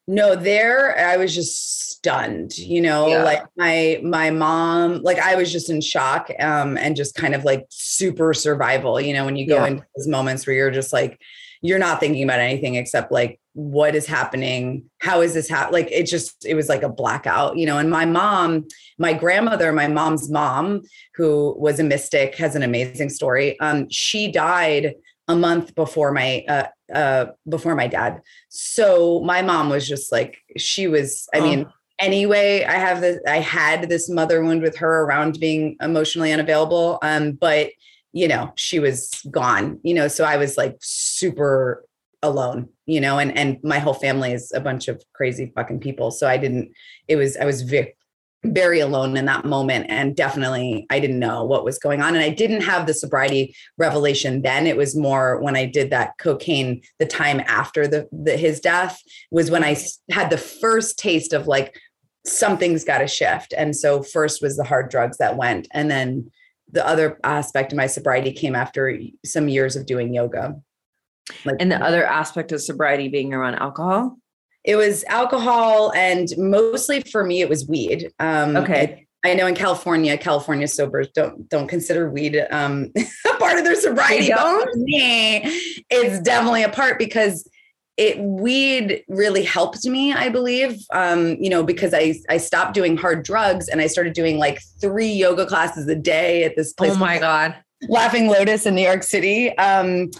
no 0.06 0.34
there 0.34 0.98
i 0.98 1.16
was 1.16 1.34
just 1.34 1.90
stunned 1.90 2.56
you 2.58 2.80
know 2.80 3.06
yeah. 3.06 3.22
like 3.22 3.42
my 3.56 4.00
my 4.02 4.30
mom 4.30 5.00
like 5.02 5.18
i 5.18 5.36
was 5.36 5.52
just 5.52 5.70
in 5.70 5.80
shock 5.80 6.30
um 6.40 6.76
and 6.76 6.96
just 6.96 7.14
kind 7.14 7.34
of 7.34 7.44
like 7.44 7.64
super 7.70 8.34
survival 8.34 9.00
you 9.00 9.14
know 9.14 9.24
when 9.24 9.36
you 9.36 9.46
go 9.46 9.56
yeah. 9.56 9.66
into 9.66 9.84
those 9.96 10.08
moments 10.08 10.46
where 10.46 10.56
you're 10.56 10.70
just 10.70 10.92
like 10.92 11.20
you're 11.60 11.78
not 11.78 12.00
thinking 12.00 12.24
about 12.24 12.40
anything 12.40 12.74
except 12.74 13.12
like 13.12 13.38
what 13.54 13.94
is 13.94 14.06
happening 14.06 14.84
how 15.00 15.20
is 15.20 15.34
this 15.34 15.48
happening 15.48 15.82
like 15.82 15.92
it 15.92 16.06
just 16.06 16.46
it 16.46 16.54
was 16.54 16.68
like 16.68 16.82
a 16.82 16.88
blackout 16.88 17.56
you 17.56 17.66
know 17.66 17.76
and 17.76 17.90
my 17.90 18.04
mom 18.04 18.66
my 18.98 19.12
grandmother 19.12 19.72
my 19.72 19.86
mom's 19.86 20.30
mom 20.30 20.80
who 21.14 21.54
was 21.58 21.78
a 21.78 21.84
mystic 21.84 22.34
has 22.34 22.56
an 22.56 22.62
amazing 22.62 23.10
story 23.10 23.58
um 23.60 23.86
she 23.90 24.30
died 24.30 24.94
a 25.28 25.36
month 25.36 25.74
before 25.74 26.12
my 26.12 26.42
uh 26.48 26.66
uh 26.94 27.26
before 27.46 27.74
my 27.74 27.86
dad 27.86 28.22
so 28.48 29.20
my 29.20 29.42
mom 29.42 29.68
was 29.68 29.86
just 29.86 30.10
like 30.10 30.38
she 30.56 30.88
was 30.88 31.28
i 31.34 31.40
mean 31.40 31.66
oh. 31.68 31.72
anyway 31.98 32.64
i 32.64 32.74
have 32.74 33.02
this 33.02 33.18
i 33.28 33.38
had 33.38 33.90
this 33.90 34.08
mother 34.08 34.42
wound 34.42 34.62
with 34.62 34.76
her 34.78 35.02
around 35.02 35.38
being 35.38 35.76
emotionally 35.82 36.32
unavailable 36.32 36.98
um 37.02 37.32
but 37.32 37.70
you 38.12 38.26
know 38.26 38.50
she 38.56 38.78
was 38.78 39.10
gone 39.30 39.78
you 39.82 39.92
know 39.92 40.08
so 40.08 40.24
i 40.24 40.38
was 40.38 40.56
like 40.56 40.76
super 40.80 41.84
alone 42.22 42.68
you 42.86 43.00
know 43.00 43.18
and 43.18 43.36
and 43.36 43.58
my 43.62 43.78
whole 43.78 43.94
family 43.94 44.32
is 44.32 44.52
a 44.52 44.60
bunch 44.60 44.88
of 44.88 45.02
crazy 45.12 45.52
fucking 45.54 45.80
people. 45.80 46.10
So 46.10 46.28
i 46.28 46.36
didn't 46.36 46.72
it 47.08 47.16
was 47.16 47.36
i 47.36 47.44
was 47.44 47.62
very 47.62 47.94
very 48.44 48.80
alone 48.80 49.16
in 49.16 49.26
that 49.26 49.44
moment 49.44 49.86
and 49.88 50.16
definitely 50.16 50.84
i 50.90 50.98
didn't 50.98 51.20
know 51.20 51.44
what 51.44 51.64
was 51.64 51.78
going 51.78 52.02
on 52.02 52.16
and 52.16 52.24
i 52.24 52.28
didn't 52.28 52.62
have 52.62 52.86
the 52.86 52.94
sobriety 52.94 53.54
revelation 53.78 54.42
then. 54.42 54.66
It 54.66 54.76
was 54.76 54.96
more 54.96 55.40
when 55.40 55.56
i 55.56 55.64
did 55.64 55.90
that 55.90 56.18
cocaine 56.18 56.82
the 56.98 57.06
time 57.06 57.40
after 57.46 57.86
the, 57.86 58.08
the 58.12 58.36
his 58.36 58.60
death 58.60 59.00
was 59.30 59.50
when 59.50 59.64
i 59.64 59.76
had 60.10 60.30
the 60.30 60.38
first 60.38 60.98
taste 60.98 61.32
of 61.32 61.46
like 61.46 61.76
something's 62.24 62.84
got 62.84 62.98
to 62.98 63.08
shift. 63.08 63.52
And 63.56 63.74
so 63.74 64.02
first 64.02 64.42
was 64.42 64.56
the 64.56 64.64
hard 64.64 64.90
drugs 64.90 65.18
that 65.18 65.36
went 65.36 65.66
and 65.72 65.90
then 65.90 66.30
the 66.70 66.86
other 66.86 67.18
aspect 67.22 67.72
of 67.72 67.76
my 67.76 67.86
sobriety 67.86 68.32
came 68.32 68.54
after 68.54 68.98
some 69.24 69.48
years 69.48 69.76
of 69.76 69.86
doing 69.86 70.14
yoga 70.14 70.56
like, 71.44 71.56
and 71.60 71.70
the 71.70 71.82
other 71.82 72.04
aspect 72.04 72.52
of 72.52 72.60
sobriety 72.60 73.08
being 73.08 73.32
around 73.32 73.56
alcohol? 73.56 74.18
It 74.64 74.76
was 74.76 75.04
alcohol, 75.04 75.92
and 75.94 76.28
mostly 76.36 77.00
for 77.00 77.24
me, 77.24 77.40
it 77.40 77.48
was 77.48 77.66
weed. 77.66 78.12
Um, 78.20 78.56
okay. 78.56 79.06
I, 79.24 79.30
I 79.30 79.34
know 79.34 79.46
in 79.46 79.54
California, 79.54 80.16
California 80.18 80.68
sobers 80.68 81.08
don't 81.14 81.48
don't 81.48 81.68
consider 81.68 82.10
weed 82.10 82.44
um, 82.50 82.92
part 83.38 83.58
of 83.58 83.64
their 83.64 83.76
sobriety. 83.76 84.30
But 84.32 84.70
for 84.70 84.76
me, 84.76 85.42
it's 85.90 86.20
definitely 86.20 86.62
a 86.62 86.68
part 86.68 86.98
because 86.98 87.48
it 87.96 88.18
weed 88.18 89.04
really 89.08 89.42
helped 89.42 89.84
me 89.84 90.12
i 90.14 90.28
believe 90.28 90.78
um, 90.92 91.36
you 91.38 91.50
know 91.50 91.62
because 91.62 91.92
i 91.92 92.14
i 92.30 92.36
stopped 92.36 92.74
doing 92.74 92.96
hard 92.96 93.22
drugs 93.22 93.68
and 93.68 93.80
i 93.80 93.86
started 93.86 94.12
doing 94.14 94.38
like 94.38 94.60
three 94.80 95.12
yoga 95.12 95.44
classes 95.44 95.86
a 95.88 95.94
day 95.94 96.44
at 96.44 96.56
this 96.56 96.72
place 96.72 96.92
oh 96.92 96.96
my 96.96 97.18
god 97.18 97.54
laughing 97.88 98.28
lotus 98.28 98.64
in 98.64 98.74
new 98.74 98.82
york 98.82 99.02
city 99.02 99.56
um, 99.58 100.10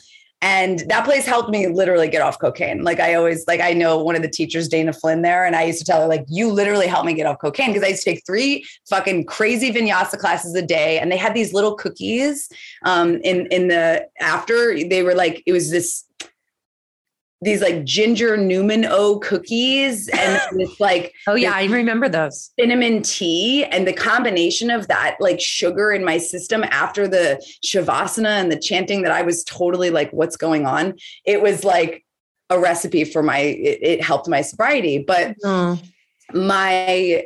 and 0.43 0.81
that 0.89 1.05
place 1.05 1.25
helped 1.25 1.49
me 1.49 1.69
literally 1.69 2.09
get 2.09 2.21
off 2.21 2.39
cocaine. 2.39 2.83
Like 2.83 2.99
I 3.01 3.15
always, 3.15 3.47
like 3.47 3.61
I 3.61 3.73
know 3.73 4.03
one 4.03 4.17
of 4.17 4.23
the 4.23 4.29
teachers, 4.29 4.69
Dana 4.69 4.93
Flynn, 4.93 5.23
there, 5.23 5.47
and 5.47 5.55
I 5.55 5.63
used 5.63 5.79
to 5.79 5.85
tell 5.85 6.03
her, 6.03 6.09
like, 6.09 6.25
you 6.29 6.51
literally 6.51 6.89
helped 6.89 7.07
me 7.07 7.15
get 7.15 7.27
off 7.27 7.39
cocaine 7.39 7.69
because 7.69 7.85
I 7.85 7.89
used 7.89 8.03
to 8.03 8.11
take 8.11 8.27
three 8.27 8.67
fucking 8.91 9.27
crazy 9.27 9.73
vinyasa 9.73 10.19
classes 10.19 10.55
a 10.55 10.63
day, 10.63 10.99
and 10.99 11.11
they 11.11 11.17
had 11.17 11.33
these 11.33 11.55
little 11.55 11.77
cookies 11.77 12.51
um, 12.85 13.21
in 13.23 13.47
in 13.47 13.69
the 13.69 14.07
after. 14.21 14.77
They 14.85 15.03
were 15.03 15.15
like, 15.15 15.43
it 15.47 15.53
was 15.53 15.71
this 15.71 16.05
these 17.43 17.61
like 17.61 17.85
ginger 17.85 18.37
Newman-O 18.37 19.19
cookies 19.19 20.09
and 20.09 20.41
it's 20.61 20.81
like 20.81 21.13
oh 21.27 21.35
yeah 21.35 21.53
i 21.55 21.65
remember 21.67 22.09
those 22.09 22.51
cinnamon 22.59 23.03
tea 23.03 23.65
and 23.65 23.87
the 23.87 23.93
combination 23.93 24.71
of 24.71 24.89
that 24.89 25.17
like 25.21 25.41
sugar 25.41 25.93
in 25.93 26.05
my 26.05 26.19
system 26.19 26.65
after 26.71 27.07
the 27.07 27.45
shavasana 27.65 28.41
and 28.41 28.51
the 28.51 28.59
chanting 28.59 29.03
that 29.03 29.13
i 29.13 29.23
was 29.23 29.45
totally 29.45 29.91
like 29.91 30.11
what's 30.13 30.37
going 30.37 30.67
on 30.67 30.95
it 31.27 31.43
was 31.43 31.65
like 31.65 32.05
a 32.49 32.59
recipe 32.59 33.05
for 33.05 33.23
my 33.23 33.39
it, 33.39 33.79
it 33.83 34.03
helped 34.03 34.29
my 34.29 34.41
sobriety 34.41 34.99
but 34.99 35.37
mm. 35.45 35.83
my 36.33 37.25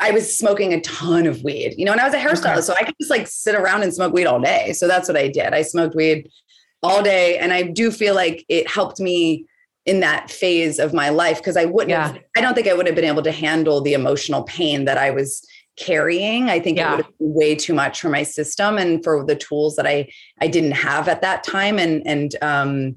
I 0.00 0.10
was 0.10 0.36
smoking 0.36 0.72
a 0.72 0.80
ton 0.80 1.24
of 1.24 1.44
weed, 1.44 1.76
you 1.78 1.84
know, 1.84 1.92
and 1.92 2.00
I 2.00 2.04
was 2.04 2.14
a 2.14 2.18
hairstylist, 2.18 2.52
okay. 2.52 2.60
so 2.62 2.74
I 2.74 2.82
could 2.82 2.96
just 3.00 3.12
like 3.12 3.28
sit 3.28 3.54
around 3.54 3.84
and 3.84 3.94
smoke 3.94 4.12
weed 4.12 4.26
all 4.26 4.40
day. 4.40 4.72
So 4.72 4.88
that's 4.88 5.06
what 5.06 5.16
I 5.16 5.28
did. 5.28 5.54
I 5.54 5.62
smoked 5.62 5.94
weed 5.94 6.28
all 6.82 7.02
day. 7.02 7.38
And 7.38 7.52
I 7.52 7.62
do 7.62 7.90
feel 7.90 8.14
like 8.14 8.44
it 8.48 8.68
helped 8.68 9.00
me 9.00 9.46
in 9.84 10.00
that 10.00 10.30
phase 10.30 10.78
of 10.78 10.94
my 10.94 11.08
life 11.08 11.38
because 11.38 11.56
I 11.56 11.64
wouldn't, 11.64 11.90
yeah. 11.90 12.08
have, 12.08 12.18
I 12.36 12.40
don't 12.40 12.54
think 12.54 12.68
I 12.68 12.74
would 12.74 12.86
have 12.86 12.94
been 12.94 13.04
able 13.04 13.22
to 13.22 13.32
handle 13.32 13.80
the 13.80 13.94
emotional 13.94 14.44
pain 14.44 14.84
that 14.84 14.98
I 14.98 15.10
was 15.10 15.46
carrying. 15.76 16.50
I 16.50 16.60
think 16.60 16.78
yeah. 16.78 16.86
it 16.86 16.96
would 16.96 17.04
have 17.04 17.18
been 17.18 17.34
way 17.34 17.54
too 17.54 17.74
much 17.74 18.00
for 18.00 18.08
my 18.08 18.22
system 18.22 18.78
and 18.78 19.02
for 19.02 19.24
the 19.24 19.36
tools 19.36 19.76
that 19.76 19.86
I 19.86 20.08
I 20.40 20.48
didn't 20.48 20.72
have 20.72 21.08
at 21.08 21.22
that 21.22 21.44
time. 21.44 21.78
And 21.78 22.06
and 22.06 22.36
um, 22.42 22.96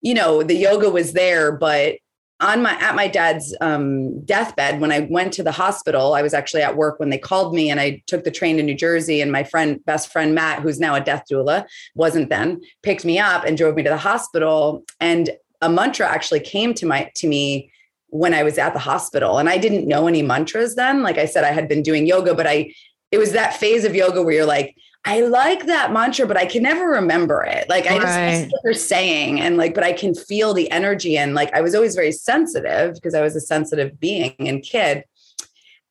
you 0.00 0.14
know, 0.14 0.42
the 0.42 0.54
yoga 0.54 0.90
was 0.90 1.12
there, 1.12 1.52
but 1.52 1.96
on 2.42 2.62
my 2.62 2.72
at 2.80 2.94
my 2.94 3.08
dad's 3.08 3.54
um, 3.60 4.20
deathbed 4.24 4.80
when 4.80 4.92
i 4.92 5.00
went 5.10 5.32
to 5.32 5.42
the 5.42 5.52
hospital 5.52 6.14
i 6.14 6.22
was 6.22 6.34
actually 6.34 6.62
at 6.62 6.76
work 6.76 6.98
when 6.98 7.08
they 7.08 7.18
called 7.18 7.54
me 7.54 7.70
and 7.70 7.80
i 7.80 8.02
took 8.06 8.24
the 8.24 8.30
train 8.30 8.56
to 8.56 8.62
new 8.62 8.74
jersey 8.74 9.20
and 9.20 9.32
my 9.32 9.44
friend 9.44 9.82
best 9.84 10.12
friend 10.12 10.34
matt 10.34 10.60
who's 10.60 10.80
now 10.80 10.94
a 10.94 11.00
death 11.00 11.24
doula 11.30 11.64
wasn't 11.94 12.28
then 12.28 12.60
picked 12.82 13.04
me 13.04 13.18
up 13.18 13.44
and 13.44 13.56
drove 13.56 13.74
me 13.74 13.82
to 13.82 13.90
the 13.90 13.96
hospital. 13.96 14.84
And 15.00 15.30
a 15.60 15.68
mantra 15.68 16.06
actually 16.08 16.40
came 16.40 16.74
to 16.74 16.86
my 16.86 17.10
to 17.16 17.26
me 17.26 17.70
when 18.08 18.34
i 18.34 18.42
was 18.42 18.58
at 18.58 18.72
the 18.72 18.78
hospital. 18.78 19.38
And 19.38 19.48
i 19.48 19.58
didn't 19.58 19.88
know 19.88 20.06
any 20.06 20.22
mantras 20.22 20.74
then. 20.74 21.02
Like 21.02 21.18
i 21.18 21.26
said 21.26 21.44
i 21.44 21.52
had 21.52 21.68
been 21.68 21.82
doing 21.82 22.06
yoga 22.06 22.34
but 22.34 22.46
i 22.46 22.72
it 23.12 23.18
was 23.18 23.32
that 23.32 23.54
phase 23.54 23.84
of 23.84 23.94
yoga 23.94 24.22
where 24.22 24.34
you're 24.34 24.46
like 24.46 24.74
I 25.04 25.22
like 25.22 25.66
that 25.66 25.92
mantra, 25.92 26.26
but 26.28 26.36
I 26.36 26.46
can 26.46 26.62
never 26.62 26.86
remember 26.86 27.42
it. 27.42 27.68
Like 27.68 27.86
I 27.86 27.98
just 27.98 28.06
right. 28.06 28.48
what 28.48 28.60
they're 28.62 28.74
saying, 28.74 29.40
and 29.40 29.56
like, 29.56 29.74
but 29.74 29.82
I 29.82 29.92
can 29.92 30.14
feel 30.14 30.54
the 30.54 30.70
energy. 30.70 31.18
And 31.18 31.34
like, 31.34 31.52
I 31.52 31.60
was 31.60 31.74
always 31.74 31.96
very 31.96 32.12
sensitive 32.12 32.94
because 32.94 33.14
I 33.14 33.20
was 33.20 33.34
a 33.34 33.40
sensitive 33.40 33.98
being 33.98 34.34
and 34.38 34.62
kid. 34.62 35.04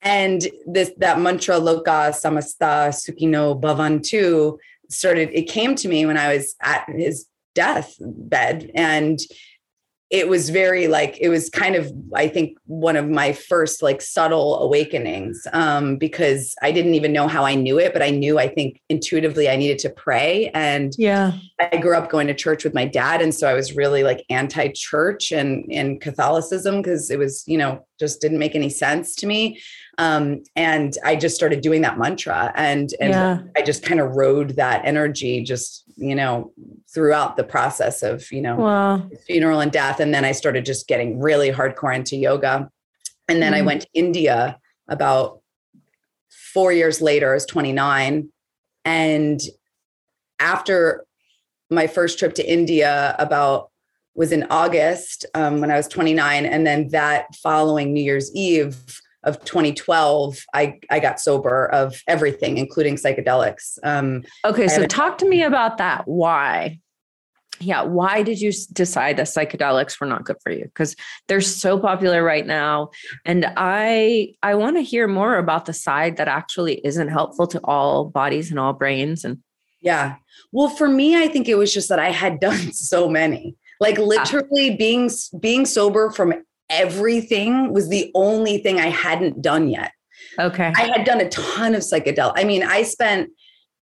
And 0.01 0.47
this 0.65 0.91
that 0.97 1.19
mantra 1.19 1.55
Loka 1.55 2.11
Samasta 2.11 2.89
Sukhino 2.89 3.59
Bhavantu 3.59 4.57
started. 4.89 5.29
It 5.33 5.49
came 5.49 5.75
to 5.75 5.89
me 5.89 6.05
when 6.05 6.17
I 6.17 6.33
was 6.33 6.55
at 6.61 6.85
his 6.87 7.27
death 7.53 7.97
bed, 7.99 8.71
and 8.75 9.19
it 10.11 10.27
was 10.27 10.49
very 10.49 10.87
like 10.87 11.17
it 11.21 11.29
was 11.29 11.49
kind 11.49 11.75
of 11.75 11.91
i 12.13 12.27
think 12.27 12.57
one 12.65 12.97
of 12.97 13.09
my 13.09 13.31
first 13.31 13.81
like 13.81 14.01
subtle 14.01 14.59
awakenings 14.59 15.47
um, 15.53 15.97
because 15.97 16.53
i 16.61 16.71
didn't 16.71 16.93
even 16.93 17.13
know 17.13 17.27
how 17.27 17.45
i 17.45 17.55
knew 17.55 17.79
it 17.79 17.93
but 17.93 18.03
i 18.03 18.09
knew 18.09 18.37
i 18.37 18.47
think 18.47 18.79
intuitively 18.89 19.49
i 19.49 19.55
needed 19.55 19.79
to 19.79 19.89
pray. 19.89 20.51
And 20.53 20.93
yeah. 20.97 21.31
I 21.59 21.77
grew 21.77 21.95
up 21.95 22.09
going 22.09 22.27
to 22.27 22.33
church 22.33 22.63
with 22.63 22.73
my 22.73 22.85
dad 22.85 23.21
and 23.21 23.33
so 23.33 23.47
i 23.47 23.53
was 23.53 23.75
really 23.75 24.03
like 24.03 24.23
anti-church 24.29 25.31
and 25.31 25.65
and 25.71 26.01
catholicism 26.01 26.81
because 26.81 27.09
it 27.09 27.17
was 27.17 27.43
you 27.47 27.57
know 27.57 27.85
just 27.99 28.19
didn't 28.19 28.39
make 28.39 28.55
any 28.55 28.69
sense 28.69 29.15
to 29.15 29.27
me. 29.27 29.59
Um, 29.97 30.43
and 30.55 30.97
i 31.05 31.15
just 31.15 31.35
started 31.35 31.61
doing 31.61 31.81
that 31.81 31.97
mantra 31.97 32.51
and 32.55 32.93
and 32.99 33.11
yeah. 33.11 33.39
i 33.55 33.61
just 33.61 33.83
kind 33.83 33.99
of 33.99 34.15
rode 34.15 34.55
that 34.55 34.83
energy 34.83 35.43
just 35.43 35.83
you 36.01 36.15
know 36.15 36.51
throughout 36.93 37.37
the 37.37 37.43
process 37.43 38.01
of 38.01 38.29
you 38.31 38.41
know 38.41 38.55
wow. 38.55 39.09
funeral 39.27 39.59
and 39.59 39.71
death 39.71 39.99
and 39.99 40.13
then 40.13 40.25
i 40.25 40.31
started 40.31 40.65
just 40.65 40.87
getting 40.87 41.19
really 41.19 41.51
hardcore 41.51 41.95
into 41.95 42.15
yoga 42.15 42.69
and 43.27 43.41
then 43.41 43.53
mm. 43.53 43.57
i 43.57 43.61
went 43.61 43.81
to 43.81 43.87
india 43.93 44.57
about 44.89 45.39
four 46.29 46.73
years 46.73 47.01
later 47.01 47.31
i 47.31 47.33
was 47.35 47.45
29 47.45 48.29
and 48.83 49.41
after 50.39 51.05
my 51.69 51.87
first 51.87 52.17
trip 52.17 52.33
to 52.33 52.51
india 52.51 53.15
about 53.19 53.69
was 54.15 54.31
in 54.31 54.45
august 54.49 55.25
um, 55.35 55.61
when 55.61 55.71
i 55.71 55.77
was 55.77 55.87
29 55.87 56.45
and 56.45 56.65
then 56.65 56.89
that 56.89 57.33
following 57.35 57.93
new 57.93 58.03
year's 58.03 58.33
eve 58.35 58.99
of 59.23 59.43
2012, 59.43 60.39
I, 60.53 60.79
I 60.89 60.99
got 60.99 61.19
sober 61.19 61.67
of 61.67 62.01
everything, 62.07 62.57
including 62.57 62.95
psychedelics. 62.95 63.77
Um, 63.83 64.23
okay, 64.45 64.67
so 64.67 64.85
talk 64.85 65.17
to 65.19 65.27
me 65.27 65.43
about 65.43 65.77
that. 65.77 66.07
Why? 66.07 66.79
Yeah, 67.59 67.83
why 67.83 68.23
did 68.23 68.41
you 68.41 68.51
decide 68.73 69.17
that 69.17 69.27
psychedelics 69.27 69.99
were 69.99 70.07
not 70.07 70.25
good 70.25 70.37
for 70.43 70.51
you? 70.51 70.63
Because 70.63 70.95
they're 71.27 71.41
so 71.41 71.77
popular 71.77 72.23
right 72.23 72.45
now, 72.45 72.89
and 73.23 73.45
I 73.55 74.33
I 74.41 74.55
want 74.55 74.77
to 74.77 74.81
hear 74.81 75.07
more 75.07 75.37
about 75.37 75.67
the 75.67 75.73
side 75.73 76.17
that 76.17 76.27
actually 76.27 76.83
isn't 76.83 77.09
helpful 77.09 77.45
to 77.47 77.59
all 77.63 78.05
bodies 78.05 78.49
and 78.49 78.59
all 78.59 78.73
brains. 78.73 79.23
And 79.23 79.43
yeah, 79.79 80.15
well, 80.51 80.69
for 80.69 80.87
me, 80.87 81.15
I 81.15 81.27
think 81.27 81.47
it 81.47 81.55
was 81.55 81.71
just 81.71 81.89
that 81.89 81.99
I 81.99 82.09
had 82.09 82.39
done 82.39 82.71
so 82.73 83.07
many 83.07 83.55
like 83.81 83.97
literally 83.97 84.75
being 84.77 85.09
being 85.39 85.65
sober 85.65 86.11
from 86.11 86.33
everything 86.71 87.73
was 87.73 87.89
the 87.89 88.11
only 88.15 88.57
thing 88.57 88.79
I 88.79 88.87
hadn't 88.87 89.41
done 89.41 89.67
yet. 89.67 89.91
Okay. 90.39 90.71
I 90.75 90.83
had 90.83 91.05
done 91.05 91.19
a 91.19 91.29
ton 91.29 91.75
of 91.75 91.81
psychedelic. 91.81 92.33
I 92.35 92.43
mean, 92.43 92.63
I 92.63 92.83
spent 92.83 93.29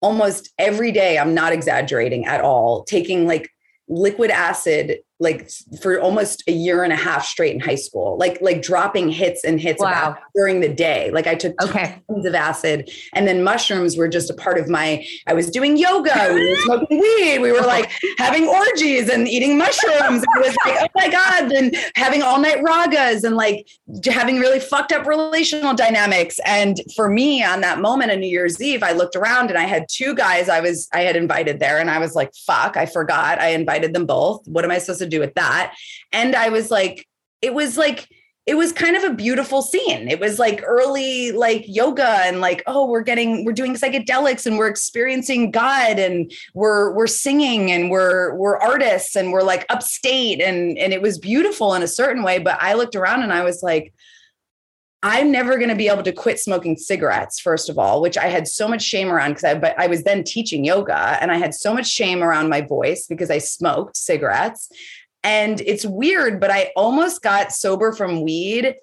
almost 0.01 0.51
every 0.59 0.91
day, 0.91 1.17
I'm 1.17 1.33
not 1.33 1.53
exaggerating 1.53 2.25
at 2.25 2.41
all, 2.41 2.83
taking 2.83 3.25
like 3.25 3.49
liquid 3.87 4.29
acid 4.29 4.99
like 5.23 5.49
for 5.81 5.99
almost 5.99 6.43
a 6.47 6.51
year 6.51 6.83
and 6.83 6.91
a 6.91 6.97
half 6.97 7.25
straight 7.25 7.53
in 7.53 7.59
high 7.59 7.75
school, 7.75 8.17
like 8.17 8.37
like 8.41 8.61
dropping 8.61 9.09
hits 9.09 9.43
and 9.43 9.59
hits 9.59 9.81
wow. 9.81 10.17
during 10.35 10.59
the 10.59 10.67
day. 10.67 11.09
Like 11.11 11.25
I 11.25 11.35
took 11.35 11.59
okay. 11.63 12.01
tons 12.11 12.25
of 12.25 12.35
acid, 12.35 12.91
and 13.13 13.25
then 13.25 13.43
mushrooms 13.43 13.97
were 13.97 14.09
just 14.09 14.29
a 14.29 14.33
part 14.33 14.59
of 14.59 14.69
my. 14.69 15.05
I 15.25 15.33
was 15.33 15.49
doing 15.49 15.77
yoga, 15.77 16.31
we 16.33 16.49
were 16.49 16.55
smoking 16.63 16.99
weed, 16.99 17.39
we 17.39 17.51
were 17.51 17.61
like 17.61 17.89
having 18.17 18.47
orgies 18.47 19.09
and 19.09 19.27
eating 19.27 19.57
mushrooms. 19.57 20.23
I 20.35 20.39
was 20.39 20.55
like, 20.65 20.77
oh 20.81 20.87
my 20.95 21.09
god, 21.09 21.51
and 21.51 21.75
having 21.95 22.21
all 22.21 22.39
night 22.39 22.57
ragas 22.57 23.23
and 23.23 23.35
like 23.37 23.67
having 24.05 24.39
really 24.39 24.59
fucked 24.59 24.91
up 24.91 25.07
relational 25.07 25.73
dynamics. 25.73 26.39
And 26.45 26.81
for 26.95 27.09
me, 27.09 27.43
on 27.43 27.61
that 27.61 27.79
moment 27.79 28.11
on 28.11 28.19
New 28.19 28.27
Year's 28.27 28.61
Eve, 28.61 28.83
I 28.83 28.91
looked 28.91 29.15
around 29.15 29.49
and 29.49 29.57
I 29.57 29.63
had 29.63 29.85
two 29.89 30.13
guys 30.13 30.49
I 30.49 30.59
was 30.59 30.89
I 30.93 31.01
had 31.01 31.15
invited 31.15 31.59
there, 31.59 31.79
and 31.79 31.89
I 31.89 31.99
was 31.99 32.13
like, 32.13 32.33
fuck, 32.45 32.75
I 32.75 32.85
forgot 32.85 33.39
I 33.39 33.49
invited 33.49 33.93
them 33.93 34.05
both. 34.05 34.45
What 34.47 34.65
am 34.65 34.71
I 34.71 34.79
supposed 34.79 34.99
to 34.99 35.07
do 35.07 35.12
with 35.19 35.33
that. 35.35 35.75
And 36.11 36.35
I 36.35 36.49
was 36.49 36.71
like, 36.71 37.07
it 37.41 37.53
was 37.53 37.77
like, 37.77 38.07
it 38.45 38.55
was 38.55 38.73
kind 38.73 38.97
of 38.97 39.03
a 39.05 39.13
beautiful 39.13 39.61
scene. 39.61 40.09
It 40.09 40.19
was 40.19 40.37
like 40.37 40.61
early 40.65 41.31
like 41.31 41.63
yoga 41.65 42.19
and 42.25 42.41
like 42.41 42.61
oh 42.67 42.89
we're 42.89 43.01
getting 43.01 43.45
we're 43.45 43.53
doing 43.53 43.75
psychedelics 43.75 44.45
and 44.45 44.57
we're 44.57 44.67
experiencing 44.67 45.49
God 45.51 45.97
and 45.97 46.29
we're 46.53 46.91
we're 46.91 47.07
singing 47.07 47.71
and 47.71 47.89
we're 47.89 48.35
we're 48.35 48.57
artists 48.57 49.15
and 49.15 49.31
we're 49.31 49.43
like 49.43 49.65
upstate 49.69 50.41
and 50.41 50.77
and 50.77 50.91
it 50.91 51.01
was 51.01 51.17
beautiful 51.17 51.73
in 51.73 51.83
a 51.83 51.87
certain 51.87 52.21
way 52.21 52.37
but 52.37 52.57
I 52.59 52.73
looked 52.73 52.95
around 52.95 53.23
and 53.23 53.31
I 53.31 53.43
was 53.43 53.63
like 53.63 53.93
I'm 55.05 55.33
never 55.33 55.57
going 55.57 55.69
to 55.69 55.75
be 55.75 55.89
able 55.89 56.03
to 56.03 56.13
quit 56.13 56.39
smoking 56.39 56.77
cigarettes, 56.77 57.37
first 57.37 57.69
of 57.69 57.77
all, 57.77 58.01
which 58.01 58.17
I 58.17 58.27
had 58.27 58.47
so 58.47 58.69
much 58.69 58.81
shame 58.81 59.11
around 59.11 59.31
because 59.31 59.43
I, 59.43 59.55
but 59.55 59.77
I 59.77 59.87
was 59.87 60.03
then 60.03 60.23
teaching 60.23 60.63
yoga 60.63 61.17
and 61.21 61.29
I 61.29 61.35
had 61.35 61.53
so 61.53 61.73
much 61.73 61.87
shame 61.87 62.23
around 62.23 62.47
my 62.47 62.61
voice 62.61 63.05
because 63.05 63.29
I 63.29 63.39
smoked 63.39 63.97
cigarettes. 63.97 64.69
And 65.23 65.61
it's 65.61 65.85
weird, 65.85 66.39
but 66.39 66.51
I 66.51 66.71
almost 66.75 67.21
got 67.21 67.53
sober 67.53 67.93
from 67.93 68.23
weed 68.23 68.75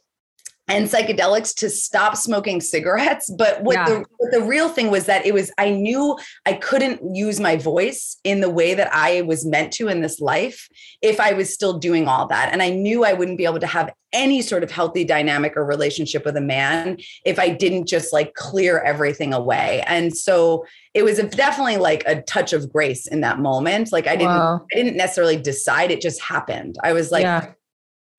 and 0.70 0.88
psychedelics 0.88 1.54
to 1.56 1.68
stop 1.68 2.16
smoking 2.16 2.60
cigarettes. 2.60 3.28
But 3.30 3.62
what, 3.62 3.74
yeah. 3.74 3.84
the, 3.86 4.04
what 4.18 4.32
the 4.32 4.42
real 4.42 4.68
thing 4.68 4.90
was 4.90 5.06
that 5.06 5.26
it 5.26 5.34
was, 5.34 5.52
I 5.58 5.70
knew 5.70 6.16
I 6.46 6.54
couldn't 6.54 7.14
use 7.14 7.40
my 7.40 7.56
voice 7.56 8.18
in 8.24 8.40
the 8.40 8.50
way 8.50 8.74
that 8.74 8.88
I 8.92 9.22
was 9.22 9.44
meant 9.44 9.72
to 9.74 9.88
in 9.88 10.00
this 10.00 10.20
life 10.20 10.68
if 11.02 11.20
I 11.20 11.32
was 11.32 11.52
still 11.52 11.78
doing 11.78 12.08
all 12.08 12.26
that. 12.28 12.52
And 12.52 12.62
I 12.62 12.70
knew 12.70 13.04
I 13.04 13.12
wouldn't 13.12 13.38
be 13.38 13.44
able 13.44 13.60
to 13.60 13.66
have 13.66 13.92
any 14.12 14.42
sort 14.42 14.62
of 14.62 14.70
healthy 14.70 15.04
dynamic 15.04 15.56
or 15.56 15.64
relationship 15.64 16.24
with 16.24 16.36
a 16.36 16.40
man 16.40 16.98
if 17.24 17.38
I 17.38 17.48
didn't 17.48 17.86
just 17.86 18.12
like 18.12 18.34
clear 18.34 18.80
everything 18.80 19.32
away. 19.32 19.84
And 19.86 20.16
so 20.16 20.64
it 20.94 21.04
was 21.04 21.18
definitely 21.18 21.76
like 21.76 22.02
a 22.06 22.22
touch 22.22 22.52
of 22.52 22.72
grace 22.72 23.06
in 23.06 23.20
that 23.20 23.38
moment. 23.38 23.92
Like 23.92 24.06
I 24.06 24.16
didn't, 24.16 24.36
wow. 24.36 24.66
I 24.72 24.76
didn't 24.76 24.96
necessarily 24.96 25.36
decide; 25.36 25.90
it 25.90 26.00
just 26.00 26.20
happened. 26.20 26.76
I 26.82 26.92
was 26.92 27.12
like, 27.12 27.22
yeah. 27.22 27.52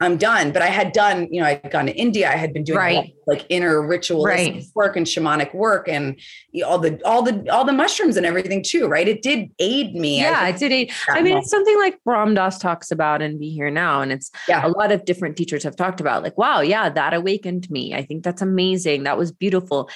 I'm 0.01 0.17
done. 0.17 0.51
But 0.51 0.63
I 0.63 0.67
had 0.67 0.91
done, 0.91 1.27
you 1.31 1.39
know, 1.39 1.47
I 1.47 1.61
had 1.63 1.71
gone 1.71 1.85
to 1.85 1.93
India. 1.93 2.29
I 2.29 2.35
had 2.35 2.53
been 2.53 2.63
doing 2.63 2.77
right. 2.77 3.15
like 3.27 3.45
inner 3.49 3.81
ritualistic 3.85 4.53
right. 4.53 4.65
work 4.75 4.97
and 4.97 5.05
shamanic 5.05 5.53
work 5.53 5.87
and 5.87 6.19
all 6.65 6.79
the 6.79 6.99
all 7.05 7.21
the 7.21 7.47
all 7.49 7.63
the 7.63 7.71
mushrooms 7.71 8.17
and 8.17 8.25
everything 8.25 8.63
too, 8.63 8.87
right? 8.87 9.07
It 9.07 9.21
did 9.21 9.51
aid 9.59 9.95
me. 9.95 10.19
Yeah, 10.19 10.47
it 10.47 10.57
did 10.57 10.71
aid. 10.71 10.91
I 11.07 11.21
mean, 11.21 11.37
it's 11.37 11.49
something 11.49 11.77
like 11.77 11.99
Ram 12.05 12.33
Dass 12.33 12.57
talks 12.57 12.91
about 12.91 13.21
and 13.21 13.39
Be 13.39 13.51
Here 13.51 13.69
Now. 13.69 14.01
And 14.01 14.11
it's 14.11 14.31
yeah. 14.49 14.65
a 14.65 14.69
lot 14.69 14.91
of 14.91 15.05
different 15.05 15.37
teachers 15.37 15.63
have 15.63 15.75
talked 15.75 16.01
about, 16.01 16.23
like, 16.23 16.37
wow, 16.37 16.61
yeah, 16.61 16.89
that 16.89 17.13
awakened 17.13 17.69
me. 17.69 17.93
I 17.93 18.03
think 18.03 18.23
that's 18.23 18.41
amazing. 18.41 19.03
That 19.03 19.17
was 19.17 19.31
beautiful 19.31 19.89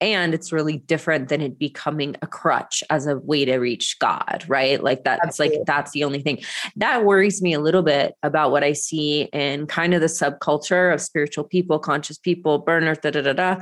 and 0.00 0.34
it's 0.34 0.52
really 0.52 0.78
different 0.78 1.28
than 1.28 1.40
it 1.40 1.58
becoming 1.58 2.16
a 2.22 2.26
crutch 2.26 2.84
as 2.90 3.06
a 3.06 3.18
way 3.18 3.44
to 3.44 3.56
reach 3.56 3.98
god 3.98 4.44
right 4.48 4.82
like 4.82 5.04
that's 5.04 5.22
Absolutely. 5.24 5.58
like 5.58 5.66
that's 5.66 5.92
the 5.92 6.04
only 6.04 6.20
thing 6.20 6.40
that 6.76 7.04
worries 7.04 7.42
me 7.42 7.52
a 7.52 7.60
little 7.60 7.82
bit 7.82 8.14
about 8.22 8.50
what 8.50 8.64
i 8.64 8.72
see 8.72 9.22
in 9.32 9.66
kind 9.66 9.94
of 9.94 10.00
the 10.00 10.06
subculture 10.06 10.92
of 10.92 11.00
spiritual 11.00 11.44
people 11.44 11.78
conscious 11.78 12.18
people 12.18 12.58
burners 12.58 12.98
da 12.98 13.10
da 13.10 13.22
da 13.22 13.32
da 13.32 13.56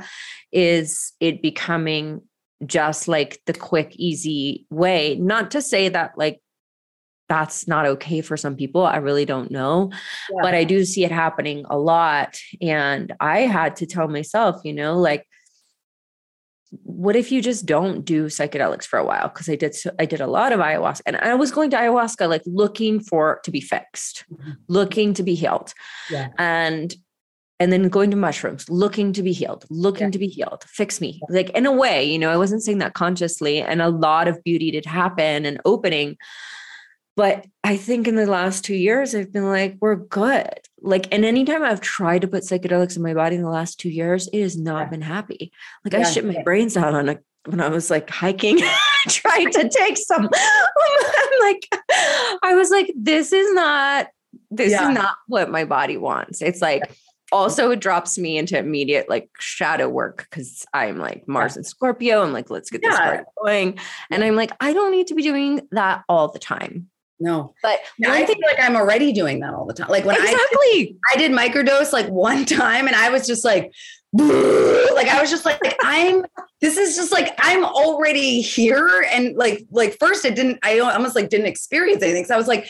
is 0.51 1.13
it 1.19 1.41
becoming 1.41 2.21
just 2.65 3.07
like 3.07 3.39
the 3.45 3.53
quick 3.53 3.95
easy 3.95 4.65
way 4.69 5.15
not 5.15 5.51
to 5.51 5.61
say 5.61 5.89
that 5.89 6.17
like 6.17 6.41
that's 7.29 7.67
not 7.67 7.85
okay 7.85 8.21
for 8.21 8.37
some 8.37 8.55
people. 8.55 8.85
I 8.85 8.97
really 8.97 9.25
don't 9.25 9.51
know. 9.51 9.91
Yeah. 10.31 10.39
But 10.41 10.53
I 10.53 10.63
do 10.63 10.85
see 10.85 11.03
it 11.03 11.11
happening 11.11 11.65
a 11.69 11.77
lot. 11.77 12.39
And 12.61 13.13
I 13.19 13.39
had 13.39 13.75
to 13.77 13.85
tell 13.85 14.07
myself, 14.07 14.61
you 14.63 14.73
know, 14.73 14.97
like 14.97 15.27
what 16.83 17.15
if 17.15 17.31
you 17.31 17.41
just 17.41 17.65
don't 17.65 18.03
do 18.03 18.25
psychedelics 18.25 18.85
for 18.85 18.99
a 18.99 19.05
while 19.05 19.27
because 19.29 19.49
i 19.49 19.55
did 19.55 19.75
i 19.99 20.05
did 20.05 20.21
a 20.21 20.27
lot 20.27 20.51
of 20.51 20.59
ayahuasca 20.59 21.01
and 21.05 21.17
i 21.17 21.33
was 21.33 21.51
going 21.51 21.69
to 21.69 21.77
ayahuasca 21.77 22.27
like 22.27 22.41
looking 22.45 22.99
for 22.99 23.39
to 23.43 23.51
be 23.51 23.61
fixed 23.61 24.25
mm-hmm. 24.31 24.51
looking 24.67 25.13
to 25.13 25.23
be 25.23 25.35
healed 25.35 25.73
yeah. 26.09 26.29
and 26.37 26.95
and 27.59 27.73
then 27.73 27.89
going 27.89 28.11
to 28.11 28.17
mushrooms 28.17 28.69
looking 28.69 29.13
to 29.13 29.23
be 29.23 29.31
healed 29.31 29.65
looking 29.69 30.07
yeah. 30.07 30.11
to 30.11 30.19
be 30.19 30.27
healed 30.27 30.63
fix 30.67 30.99
me 30.99 31.19
yeah. 31.29 31.35
like 31.35 31.49
in 31.51 31.65
a 31.65 31.71
way 31.71 32.03
you 32.03 32.19
know 32.19 32.31
i 32.31 32.37
wasn't 32.37 32.61
saying 32.61 32.79
that 32.79 32.93
consciously 32.93 33.61
and 33.61 33.81
a 33.81 33.89
lot 33.89 34.27
of 34.27 34.43
beauty 34.43 34.71
did 34.71 34.85
happen 34.85 35.45
and 35.45 35.59
opening 35.65 36.17
but 37.17 37.47
I 37.63 37.77
think 37.77 38.07
in 38.07 38.15
the 38.15 38.27
last 38.27 38.63
two 38.63 38.75
years, 38.75 39.15
I've 39.15 39.33
been 39.33 39.49
like, 39.49 39.77
we're 39.81 39.95
good. 39.95 40.59
Like, 40.81 41.07
and 41.11 41.25
anytime 41.25 41.63
I've 41.63 41.81
tried 41.81 42.21
to 42.21 42.27
put 42.27 42.43
psychedelics 42.43 42.95
in 42.95 43.01
my 43.01 43.13
body 43.13 43.35
in 43.35 43.41
the 43.41 43.49
last 43.49 43.79
two 43.79 43.89
years, 43.89 44.27
it 44.31 44.41
has 44.41 44.57
not 44.57 44.85
yeah. 44.85 44.89
been 44.89 45.01
happy. 45.01 45.51
Like, 45.83 45.93
yeah, 45.93 45.99
I 45.99 46.03
shit 46.03 46.25
my 46.25 46.41
brains 46.43 46.77
out 46.77 46.93
on 46.93 47.09
a 47.09 47.19
when 47.45 47.61
I 47.61 47.69
was 47.69 47.89
like 47.89 48.09
hiking, 48.09 48.59
trying 49.07 49.51
to 49.51 49.69
take 49.73 49.97
some. 49.97 50.25
I'm 50.25 51.39
like, 51.41 51.67
I 52.43 52.53
was 52.55 52.69
like, 52.69 52.91
this 52.95 53.31
is 53.31 53.53
not, 53.53 54.07
this 54.51 54.71
yeah. 54.71 54.89
is 54.89 54.95
not 54.95 55.15
what 55.27 55.49
my 55.49 55.63
body 55.63 55.97
wants. 55.97 56.41
It's 56.41 56.61
like, 56.61 56.91
also 57.31 57.71
it 57.71 57.79
drops 57.79 58.17
me 58.17 58.37
into 58.37 58.57
immediate 58.57 59.09
like 59.09 59.29
shadow 59.39 59.89
work 59.89 60.27
because 60.29 60.65
I'm 60.73 60.97
like 60.97 61.27
Mars 61.27 61.55
and 61.55 61.65
Scorpio. 61.65 62.23
I'm 62.23 62.33
like, 62.33 62.49
let's 62.49 62.69
get 62.69 62.81
this 62.81 62.97
part 62.97 63.25
going. 63.43 63.79
And 64.11 64.23
I'm 64.23 64.35
like, 64.35 64.51
I 64.59 64.73
don't 64.73 64.91
need 64.91 65.07
to 65.07 65.15
be 65.15 65.23
doing 65.23 65.67
that 65.71 66.03
all 66.07 66.29
the 66.29 66.39
time. 66.39 66.89
No, 67.19 67.55
but 67.63 67.79
no, 67.97 68.11
I 68.11 68.25
feel 68.25 68.35
like 68.43 68.59
I'm 68.59 68.75
already 68.75 69.11
doing 69.11 69.39
that 69.39 69.53
all 69.53 69.65
the 69.65 69.73
time. 69.73 69.89
Like 69.89 70.05
when 70.05 70.15
exactly. 70.15 70.97
I, 71.09 71.13
I 71.13 71.17
did 71.17 71.31
microdose 71.31 71.91
like 71.91 72.07
one 72.09 72.45
time 72.45 72.87
and 72.87 72.95
I 72.95 73.09
was 73.09 73.25
just 73.25 73.43
like, 73.43 73.73
like 74.13 75.07
I 75.07 75.17
was 75.19 75.29
just 75.29 75.43
like, 75.43 75.59
like 75.63 75.77
I'm 75.83 76.25
this 76.61 76.77
is 76.77 76.95
just 76.95 77.11
like 77.11 77.33
I'm 77.39 77.65
already 77.65 78.41
here. 78.41 79.05
And 79.11 79.35
like, 79.35 79.65
like 79.71 79.97
first 79.99 80.25
it 80.25 80.35
didn't, 80.35 80.59
I 80.63 80.79
almost 80.79 81.15
like 81.15 81.29
didn't 81.29 81.47
experience 81.47 82.03
anything. 82.03 82.25
So 82.25 82.35
I 82.35 82.37
was 82.37 82.47
like, 82.47 82.67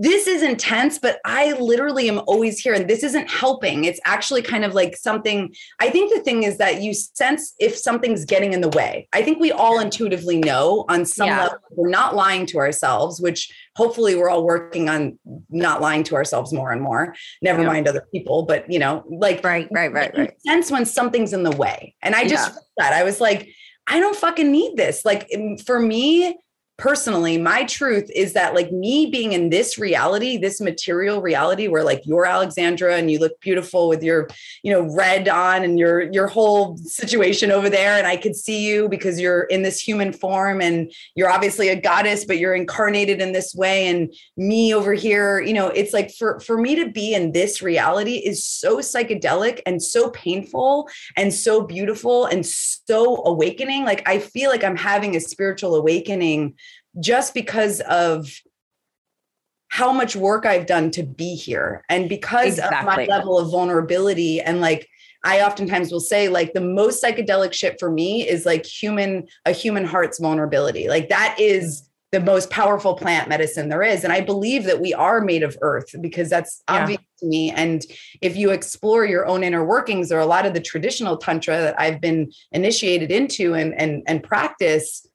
this 0.00 0.26
is 0.26 0.42
intense, 0.42 0.98
but 0.98 1.20
I 1.26 1.52
literally 1.52 2.08
am 2.08 2.22
always 2.26 2.58
here 2.58 2.72
and 2.72 2.88
this 2.88 3.04
isn't 3.04 3.28
helping. 3.28 3.84
It's 3.84 4.00
actually 4.06 4.40
kind 4.40 4.64
of 4.64 4.72
like 4.72 4.96
something. 4.96 5.54
I 5.78 5.90
think 5.90 6.10
the 6.14 6.22
thing 6.22 6.42
is 6.42 6.56
that 6.56 6.80
you 6.80 6.94
sense 6.94 7.52
if 7.58 7.76
something's 7.76 8.24
getting 8.24 8.54
in 8.54 8.62
the 8.62 8.70
way. 8.70 9.08
I 9.12 9.22
think 9.22 9.40
we 9.40 9.52
all 9.52 9.78
intuitively 9.78 10.38
know 10.38 10.86
on 10.88 11.04
some 11.04 11.28
yeah. 11.28 11.42
level 11.42 11.58
we're 11.72 11.90
not 11.90 12.16
lying 12.16 12.46
to 12.46 12.56
ourselves, 12.56 13.20
which 13.20 13.52
hopefully 13.76 14.14
we're 14.14 14.30
all 14.30 14.42
working 14.42 14.88
on 14.88 15.18
not 15.50 15.82
lying 15.82 16.02
to 16.04 16.14
ourselves 16.14 16.50
more 16.50 16.72
and 16.72 16.80
more. 16.80 17.14
Never 17.42 17.60
yeah. 17.60 17.68
mind 17.68 17.86
other 17.86 18.06
people, 18.10 18.44
but 18.44 18.72
you 18.72 18.78
know, 18.78 19.04
like 19.10 19.44
right, 19.44 19.68
right, 19.70 19.92
right, 19.92 20.16
right. 20.16 20.40
Sense 20.40 20.70
when 20.70 20.86
something's 20.86 21.34
in 21.34 21.42
the 21.42 21.54
way. 21.54 21.94
And 22.00 22.14
I 22.14 22.26
just 22.26 22.54
yeah. 22.54 22.60
that 22.78 22.92
I 22.94 23.02
was 23.02 23.20
like, 23.20 23.50
I 23.86 24.00
don't 24.00 24.16
fucking 24.16 24.50
need 24.50 24.78
this. 24.78 25.04
Like 25.04 25.28
for 25.66 25.78
me, 25.78 26.38
personally 26.80 27.36
my 27.36 27.62
truth 27.64 28.10
is 28.14 28.32
that 28.32 28.54
like 28.54 28.72
me 28.72 29.04
being 29.04 29.32
in 29.32 29.50
this 29.50 29.76
reality 29.76 30.38
this 30.38 30.62
material 30.62 31.20
reality 31.20 31.68
where 31.68 31.84
like 31.84 32.00
you're 32.06 32.24
alexandra 32.24 32.96
and 32.96 33.10
you 33.10 33.18
look 33.18 33.38
beautiful 33.40 33.86
with 33.86 34.02
your 34.02 34.26
you 34.62 34.72
know 34.72 34.90
red 34.96 35.28
on 35.28 35.62
and 35.62 35.78
your 35.78 36.10
your 36.10 36.26
whole 36.26 36.78
situation 36.78 37.50
over 37.50 37.68
there 37.68 37.98
and 37.98 38.06
i 38.06 38.16
could 38.16 38.34
see 38.34 38.66
you 38.66 38.88
because 38.88 39.20
you're 39.20 39.42
in 39.42 39.60
this 39.62 39.78
human 39.78 40.10
form 40.10 40.62
and 40.62 40.90
you're 41.14 41.30
obviously 41.30 41.68
a 41.68 41.78
goddess 41.78 42.24
but 42.24 42.38
you're 42.38 42.54
incarnated 42.54 43.20
in 43.20 43.32
this 43.32 43.54
way 43.54 43.86
and 43.86 44.10
me 44.38 44.72
over 44.74 44.94
here 44.94 45.38
you 45.38 45.52
know 45.52 45.68
it's 45.68 45.92
like 45.92 46.10
for 46.14 46.40
for 46.40 46.56
me 46.56 46.74
to 46.74 46.90
be 46.90 47.12
in 47.12 47.32
this 47.32 47.60
reality 47.60 48.14
is 48.14 48.42
so 48.42 48.78
psychedelic 48.78 49.60
and 49.66 49.82
so 49.82 50.08
painful 50.12 50.88
and 51.18 51.34
so 51.34 51.60
beautiful 51.60 52.24
and 52.24 52.46
so 52.46 53.22
awakening. 53.26 53.84
Like 53.84 54.08
i 54.08 54.18
feel 54.18 54.48
like 54.48 54.64
i'm 54.64 54.76
having 54.76 55.14
a 55.14 55.20
spiritual 55.20 55.74
awakening 55.74 56.54
just 56.98 57.34
because 57.34 57.80
of 57.82 58.30
how 59.68 59.92
much 59.92 60.16
work 60.16 60.44
I've 60.44 60.66
done 60.66 60.90
to 60.92 61.04
be 61.04 61.36
here 61.36 61.84
and 61.88 62.08
because 62.08 62.58
exactly. 62.58 62.78
of 62.78 62.84
my 62.84 63.04
level 63.04 63.38
of 63.38 63.50
vulnerability 63.50 64.40
and 64.40 64.60
like 64.60 64.88
I 65.22 65.42
oftentimes 65.42 65.92
will 65.92 66.00
say 66.00 66.28
like 66.28 66.54
the 66.54 66.60
most 66.60 67.02
psychedelic 67.02 67.52
shit 67.52 67.78
for 67.78 67.90
me 67.90 68.26
is 68.28 68.44
like 68.44 68.66
human 68.66 69.28
a 69.46 69.52
human 69.52 69.84
heart's 69.84 70.18
vulnerability. 70.18 70.88
Like 70.88 71.08
that 71.10 71.36
is 71.38 71.88
the 72.10 72.20
most 72.20 72.50
powerful 72.50 72.94
plant 72.94 73.28
medicine 73.28 73.68
there 73.68 73.84
is 73.84 74.02
and 74.02 74.12
I 74.12 74.20
believe 74.20 74.64
that 74.64 74.80
we 74.80 74.92
are 74.92 75.20
made 75.20 75.44
of 75.44 75.56
earth 75.60 75.94
because 76.00 76.28
that's 76.28 76.62
yeah. 76.68 76.82
obvious 76.82 77.00
to 77.20 77.26
me 77.26 77.52
and 77.52 77.84
if 78.20 78.36
you 78.36 78.50
explore 78.50 79.04
your 79.04 79.26
own 79.26 79.44
inner 79.44 79.64
workings 79.64 80.10
or 80.10 80.18
a 80.18 80.26
lot 80.26 80.46
of 80.46 80.52
the 80.52 80.60
traditional 80.60 81.16
tantra 81.16 81.58
that 81.58 81.80
I've 81.80 82.00
been 82.00 82.32
initiated 82.50 83.12
into 83.12 83.54
and 83.54 83.72
and 83.80 84.02
and 84.08 84.24
practice 84.24 85.06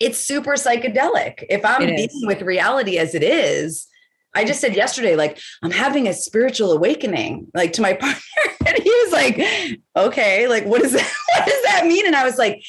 it's 0.00 0.18
super 0.18 0.52
psychedelic. 0.52 1.44
If 1.48 1.64
I'm 1.64 1.82
it 1.82 1.96
being 1.96 2.08
is. 2.08 2.24
with 2.26 2.42
reality 2.42 2.98
as 2.98 3.14
it 3.14 3.22
is, 3.22 3.86
I 4.34 4.44
just 4.44 4.60
said 4.60 4.74
yesterday, 4.74 5.16
like, 5.16 5.38
I'm 5.62 5.70
having 5.70 6.08
a 6.08 6.12
spiritual 6.12 6.72
awakening, 6.72 7.48
like 7.54 7.72
to 7.74 7.82
my 7.82 7.92
partner. 8.00 8.20
and 8.66 8.78
he 8.78 8.90
was 8.90 9.12
like, 9.12 9.80
okay, 9.96 10.48
like, 10.48 10.64
what 10.64 10.82
does 10.82 10.92
that, 10.92 11.12
what 11.34 11.46
does 11.46 11.62
that 11.64 11.86
mean? 11.86 12.06
And 12.06 12.16
I 12.16 12.24
was 12.24 12.38
like, 12.38 12.62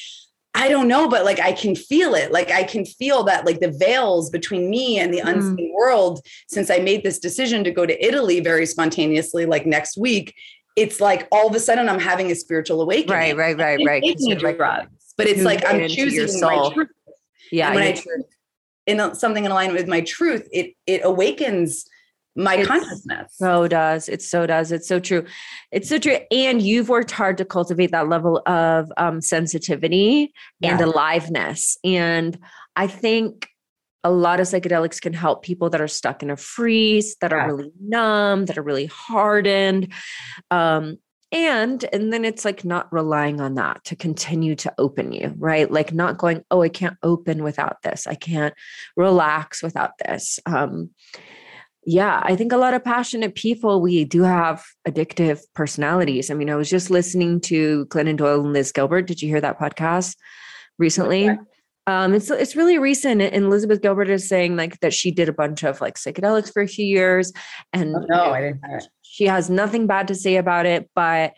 I 0.54 0.68
don't 0.68 0.86
know, 0.86 1.08
but 1.08 1.24
like 1.24 1.40
I 1.40 1.52
can 1.52 1.74
feel 1.74 2.14
it. 2.14 2.30
Like 2.30 2.50
I 2.50 2.62
can 2.62 2.84
feel 2.84 3.22
that 3.24 3.46
like 3.46 3.60
the 3.60 3.70
veils 3.70 4.28
between 4.28 4.68
me 4.68 4.98
and 4.98 5.12
the 5.12 5.20
mm. 5.20 5.32
unseen 5.32 5.72
world 5.74 6.20
since 6.46 6.70
I 6.70 6.78
made 6.78 7.02
this 7.02 7.18
decision 7.18 7.64
to 7.64 7.70
go 7.70 7.86
to 7.86 8.06
Italy 8.06 8.40
very 8.40 8.66
spontaneously, 8.66 9.46
like 9.46 9.64
next 9.64 9.96
week. 9.96 10.34
It's 10.76 11.00
like 11.00 11.26
all 11.32 11.48
of 11.48 11.54
a 11.54 11.60
sudden 11.60 11.88
I'm 11.88 11.98
having 11.98 12.30
a 12.30 12.34
spiritual 12.34 12.82
awakening. 12.82 13.16
Right, 13.16 13.36
right, 13.36 13.56
right, 13.56 13.80
right. 13.84 14.02
Taking 14.02 14.36
drugs, 14.36 15.14
but 15.16 15.26
it's 15.26 15.42
like 15.42 15.64
I'm 15.66 15.88
choosing 15.88 16.40
my 16.40 16.70
truth. 16.74 16.88
Yeah. 17.52 17.68
And 17.68 17.76
when 17.76 17.84
I 17.84 18.02
in 18.86 19.14
something 19.14 19.44
in 19.44 19.52
alignment 19.52 19.78
with 19.78 19.88
my 19.88 20.00
truth, 20.00 20.48
it 20.52 20.74
it 20.86 21.02
awakens 21.04 21.86
my 22.34 22.56
it 22.56 22.66
consciousness. 22.66 23.34
So 23.36 23.68
does. 23.68 24.08
It 24.08 24.22
so 24.22 24.46
does. 24.46 24.72
It's 24.72 24.88
so 24.88 24.98
true. 24.98 25.24
It's 25.70 25.88
so 25.88 25.98
true. 25.98 26.18
And 26.30 26.62
you've 26.62 26.88
worked 26.88 27.10
hard 27.10 27.36
to 27.38 27.44
cultivate 27.44 27.90
that 27.92 28.08
level 28.08 28.42
of 28.46 28.90
um, 28.96 29.20
sensitivity 29.20 30.32
yeah. 30.60 30.72
and 30.72 30.80
aliveness. 30.80 31.76
And 31.84 32.38
I 32.74 32.86
think 32.86 33.48
a 34.02 34.10
lot 34.10 34.40
of 34.40 34.46
psychedelics 34.46 35.00
can 35.00 35.12
help 35.12 35.44
people 35.44 35.70
that 35.70 35.80
are 35.80 35.88
stuck 35.88 36.22
in 36.22 36.30
a 36.30 36.36
freeze, 36.36 37.16
that 37.20 37.30
yeah. 37.30 37.36
are 37.36 37.54
really 37.54 37.70
numb, 37.80 38.46
that 38.46 38.58
are 38.58 38.62
really 38.62 38.86
hardened. 38.86 39.92
Um, 40.50 40.96
and 41.32 41.84
and 41.92 42.12
then 42.12 42.24
it's 42.24 42.44
like 42.44 42.64
not 42.64 42.92
relying 42.92 43.40
on 43.40 43.54
that 43.54 43.82
to 43.84 43.96
continue 43.96 44.54
to 44.54 44.72
open 44.78 45.12
you 45.12 45.34
right? 45.38 45.70
Like 45.70 45.92
not 45.92 46.18
going 46.18 46.44
oh 46.50 46.62
i 46.62 46.68
can't 46.68 46.96
open 47.02 47.42
without 47.42 47.82
this. 47.82 48.06
I 48.06 48.14
can't 48.14 48.54
relax 48.96 49.62
without 49.62 49.92
this. 50.04 50.38
Um 50.46 50.90
yeah 51.84 52.20
i 52.22 52.36
think 52.36 52.52
a 52.52 52.56
lot 52.56 52.74
of 52.74 52.84
passionate 52.84 53.34
people 53.34 53.80
we 53.80 54.04
do 54.04 54.22
have 54.22 54.64
addictive 54.86 55.40
personalities. 55.54 56.30
I 56.30 56.34
mean 56.34 56.50
i 56.50 56.54
was 56.54 56.70
just 56.70 56.90
listening 56.90 57.40
to 57.42 57.86
glennon 57.86 58.16
doyle 58.16 58.44
and 58.44 58.52
liz 58.52 58.70
gilbert. 58.70 59.06
Did 59.06 59.22
you 59.22 59.28
hear 59.28 59.40
that 59.40 59.58
podcast 59.58 60.16
recently? 60.78 61.30
Okay. 61.30 61.38
Um, 61.88 62.14
it's 62.14 62.30
it's 62.30 62.54
really 62.54 62.78
recent, 62.78 63.20
and 63.20 63.44
Elizabeth 63.44 63.82
Gilbert 63.82 64.08
is 64.08 64.28
saying 64.28 64.56
like 64.56 64.78
that 64.80 64.94
she 64.94 65.10
did 65.10 65.28
a 65.28 65.32
bunch 65.32 65.64
of 65.64 65.80
like 65.80 65.94
psychedelics 65.94 66.52
for 66.52 66.62
a 66.62 66.68
few 66.68 66.86
years, 66.86 67.32
and 67.72 67.96
oh, 67.96 68.06
no, 68.08 68.30
I 68.32 68.40
didn't. 68.40 68.60
She 69.12 69.26
has 69.26 69.50
nothing 69.50 69.86
bad 69.86 70.08
to 70.08 70.14
say 70.14 70.36
about 70.36 70.64
it, 70.64 70.88
but 70.94 71.34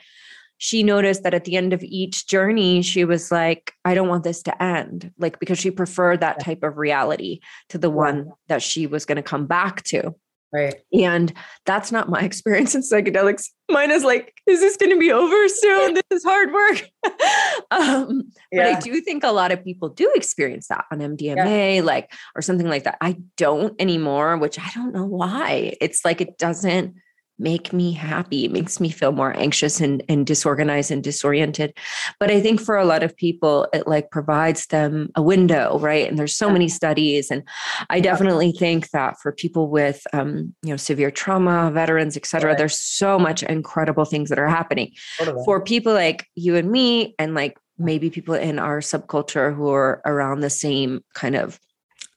she 0.59 0.85
noticed 0.85 1.25
that 1.25 1.35
at 1.35 1.45
the 1.45 1.57
end 1.57 1.73
of 1.73 1.83
each 1.83 2.29
journey, 2.29 2.83
she 2.83 3.05
was 3.05 3.33
like, 3.33 3.73
I 3.85 3.95
don't 3.95 4.09
want 4.09 4.23
this 4.23 4.45
to 4.45 4.63
end, 4.63 5.11
like 5.19 5.41
because 5.41 5.59
she 5.59 5.73
preferred 5.73 6.21
that 6.21 6.39
type 6.39 6.63
of 6.63 6.77
reality 6.77 7.41
to 7.71 7.79
the 7.79 7.91
one 7.91 8.31
that 8.47 8.63
she 8.63 8.87
was 8.87 9.05
going 9.05 9.17
to 9.17 9.23
come 9.23 9.47
back 9.47 9.83
to. 9.87 10.15
Right. 10.53 10.77
And 10.93 11.33
that's 11.67 11.91
not 11.91 12.09
my 12.09 12.21
experience 12.23 12.77
in 12.77 12.83
psychedelics. 12.83 13.49
Mine 13.69 13.91
is 13.91 14.05
like, 14.05 14.33
is 14.47 14.61
this 14.61 14.77
going 14.77 14.93
to 14.93 14.99
be 14.99 15.11
over 15.11 15.49
soon? 15.49 15.95
this 15.95 16.05
is 16.13 16.23
hard 16.23 16.53
work. 16.53 16.89
um, 17.73 18.31
yeah. 18.53 18.73
But 18.73 18.77
I 18.77 18.81
do 18.81 19.01
think 19.01 19.25
a 19.25 19.33
lot 19.33 19.51
of 19.51 19.65
people 19.65 19.89
do 19.89 20.13
experience 20.15 20.69
that 20.69 20.85
on 20.93 21.01
MDMA, 21.01 21.77
yeah. 21.77 21.83
like, 21.83 22.13
or 22.37 22.43
something 22.43 22.69
like 22.69 22.85
that. 22.85 22.99
I 23.01 23.17
don't 23.37 23.75
anymore, 23.81 24.37
which 24.37 24.61
I 24.61 24.71
don't 24.77 24.95
know 24.95 25.07
why. 25.07 25.75
It's 25.81 26.05
like 26.05 26.21
it 26.21 26.39
doesn't 26.39 26.95
make 27.39 27.73
me 27.73 27.93
happy. 27.93 28.45
It 28.45 28.53
makes 28.53 28.79
me 28.79 28.91
feel 28.91 29.13
more 29.13 29.37
anxious 29.37 29.81
and, 29.81 30.03
and 30.09 30.25
disorganized 30.27 30.91
and 30.91 31.03
disoriented. 31.03 31.77
But 32.21 32.31
I 32.31 32.41
think 32.41 32.61
for 32.61 32.77
a 32.77 32.85
lot 32.85 33.03
of 33.03 33.17
people, 33.17 33.67
it 33.73 33.89
like 33.89 34.11
provides 34.11 34.67
them 34.67 35.11
a 35.17 35.23
window, 35.23 35.79
right? 35.81 36.09
And 36.09 36.19
there's 36.19 36.37
so 36.37 36.49
many 36.49 36.69
studies. 36.69 37.31
And 37.31 37.43
I 37.91 38.01
definitely 38.01 38.53
think 38.53 38.91
that 38.91 39.21
for 39.21 39.33
people 39.33 39.69
with 39.69 40.07
um, 40.13 40.55
you 40.63 40.71
know, 40.71 40.77
severe 40.77 41.11
trauma, 41.11 41.71
veterans, 41.73 42.17
et 42.17 42.27
cetera, 42.27 42.51
right. 42.51 42.59
there's 42.59 42.79
so 42.79 43.19
much 43.19 43.43
incredible 43.43 44.05
things 44.05 44.29
that 44.29 44.39
are 44.39 44.49
happening. 44.49 44.93
Totally. 45.19 45.45
For 45.45 45.61
people 45.61 45.93
like 45.93 46.27
you 46.37 46.57
and 46.57 46.71
me, 46.71 47.15
and 47.19 47.35
like 47.35 47.59
maybe 47.79 48.11
people 48.11 48.35
in 48.35 48.61
our 48.61 48.79
subculture 48.79 49.55
who 49.55 49.69
are 49.69 50.01
around 50.07 50.41
the 50.41 50.51
same 50.51 51.03
kind 51.15 51.35
of, 51.35 51.59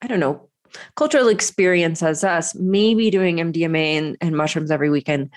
I 0.01 0.07
don't 0.07 0.19
know, 0.19 0.46
cultural 0.95 1.27
experience 1.27 2.01
as 2.03 2.23
us, 2.23 2.55
maybe 2.55 3.09
doing 3.09 3.37
MDMA 3.37 3.97
and, 3.97 4.17
and 4.21 4.35
mushrooms 4.35 4.71
every 4.71 4.89
weekend. 4.89 5.29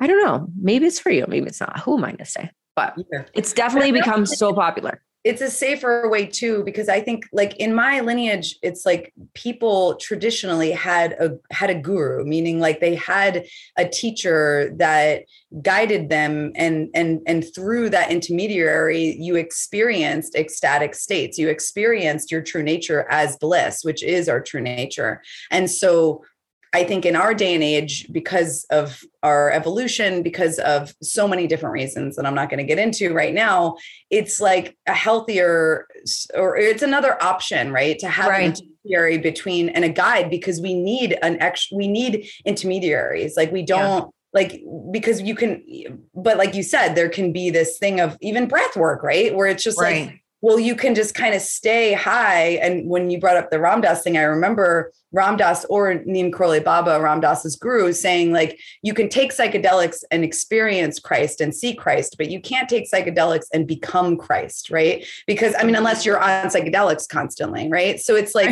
I 0.00 0.06
don't 0.06 0.22
know. 0.24 0.46
Maybe 0.60 0.86
it's 0.86 0.98
for 0.98 1.10
you. 1.10 1.24
Maybe 1.28 1.46
it's 1.46 1.60
not. 1.60 1.80
Who 1.80 1.96
am 1.96 2.04
I 2.04 2.08
going 2.08 2.18
to 2.18 2.24
say? 2.26 2.50
But 2.74 2.94
yeah. 3.10 3.24
it's 3.32 3.52
definitely 3.52 3.92
become 4.00 4.26
so 4.26 4.52
popular 4.52 5.02
it's 5.26 5.40
a 5.40 5.50
safer 5.50 6.08
way 6.08 6.24
too 6.24 6.62
because 6.64 6.88
i 6.88 7.00
think 7.00 7.24
like 7.32 7.56
in 7.56 7.74
my 7.74 8.00
lineage 8.00 8.56
it's 8.62 8.86
like 8.86 9.12
people 9.34 9.96
traditionally 9.96 10.70
had 10.70 11.12
a 11.14 11.36
had 11.50 11.68
a 11.68 11.74
guru 11.74 12.24
meaning 12.24 12.60
like 12.60 12.78
they 12.80 12.94
had 12.94 13.44
a 13.76 13.88
teacher 13.88 14.72
that 14.76 15.24
guided 15.62 16.08
them 16.08 16.52
and 16.54 16.88
and 16.94 17.20
and 17.26 17.44
through 17.54 17.88
that 17.88 18.10
intermediary 18.10 19.16
you 19.18 19.36
experienced 19.36 20.34
ecstatic 20.34 20.94
states. 20.94 21.38
You 21.38 21.48
experienced 21.48 22.30
your 22.30 22.42
true 22.42 22.62
nature 22.62 23.06
as 23.10 23.36
bliss 23.36 23.84
which 23.84 24.02
is 24.02 24.28
our 24.28 24.40
true 24.40 24.60
nature. 24.60 25.22
And 25.50 25.70
so 25.70 26.24
I 26.72 26.84
think 26.84 27.06
in 27.06 27.16
our 27.16 27.32
day 27.32 27.54
and 27.54 27.62
age, 27.62 28.06
because 28.12 28.66
of 28.70 29.02
our 29.22 29.50
evolution, 29.50 30.22
because 30.22 30.58
of 30.58 30.94
so 31.02 31.26
many 31.26 31.46
different 31.46 31.72
reasons 31.72 32.16
that 32.16 32.26
I'm 32.26 32.34
not 32.34 32.50
going 32.50 32.58
to 32.58 32.64
get 32.64 32.78
into 32.78 33.14
right 33.14 33.32
now, 33.32 33.76
it's 34.10 34.40
like 34.40 34.76
a 34.86 34.92
healthier 34.92 35.86
or 36.34 36.56
it's 36.56 36.82
another 36.82 37.22
option, 37.22 37.72
right? 37.72 37.98
To 38.00 38.08
have 38.08 38.28
right. 38.28 38.44
an 38.44 38.52
intermediary 38.52 39.18
between 39.18 39.68
and 39.70 39.84
a 39.84 39.88
guide 39.88 40.28
because 40.30 40.60
we 40.60 40.74
need 40.74 41.18
an 41.22 41.40
extra, 41.40 41.76
we 41.76 41.88
need 41.88 42.28
intermediaries. 42.44 43.36
Like 43.36 43.52
we 43.52 43.62
don't. 43.62 44.04
Yeah 44.04 44.10
like 44.32 44.62
because 44.90 45.22
you 45.22 45.34
can 45.34 45.62
but 46.14 46.36
like 46.36 46.54
you 46.54 46.62
said 46.62 46.94
there 46.94 47.08
can 47.08 47.32
be 47.32 47.48
this 47.48 47.78
thing 47.78 48.00
of 48.00 48.18
even 48.20 48.46
breath 48.46 48.76
work 48.76 49.02
right 49.02 49.34
where 49.34 49.46
it's 49.46 49.62
just 49.62 49.80
right. 49.80 50.08
like 50.08 50.22
well, 50.46 50.60
you 50.60 50.76
can 50.76 50.94
just 50.94 51.12
kind 51.12 51.34
of 51.34 51.42
stay 51.42 51.92
high. 51.92 52.50
And 52.62 52.88
when 52.88 53.10
you 53.10 53.18
brought 53.18 53.36
up 53.36 53.50
the 53.50 53.58
Ram 53.58 53.80
Dass 53.80 54.04
thing, 54.04 54.16
I 54.16 54.22
remember 54.22 54.92
Ram 55.10 55.36
Dass 55.36 55.64
or 55.64 55.94
Neem 56.04 56.30
Karoli 56.30 56.62
Baba, 56.62 57.00
Ram 57.00 57.20
Dass's 57.20 57.56
guru, 57.56 57.92
saying 57.92 58.32
like 58.32 58.60
you 58.82 58.94
can 58.94 59.08
take 59.08 59.32
psychedelics 59.32 60.04
and 60.10 60.22
experience 60.22 61.00
Christ 61.00 61.40
and 61.40 61.54
see 61.54 61.74
Christ, 61.74 62.16
but 62.18 62.30
you 62.30 62.40
can't 62.40 62.68
take 62.68 62.88
psychedelics 62.88 63.46
and 63.52 63.66
become 63.66 64.16
Christ, 64.16 64.70
right? 64.70 65.04
Because 65.26 65.54
I 65.58 65.64
mean, 65.64 65.74
unless 65.74 66.04
you're 66.04 66.20
on 66.20 66.46
psychedelics 66.46 67.08
constantly, 67.08 67.68
right? 67.68 67.98
So 67.98 68.14
it's 68.14 68.34
like 68.34 68.50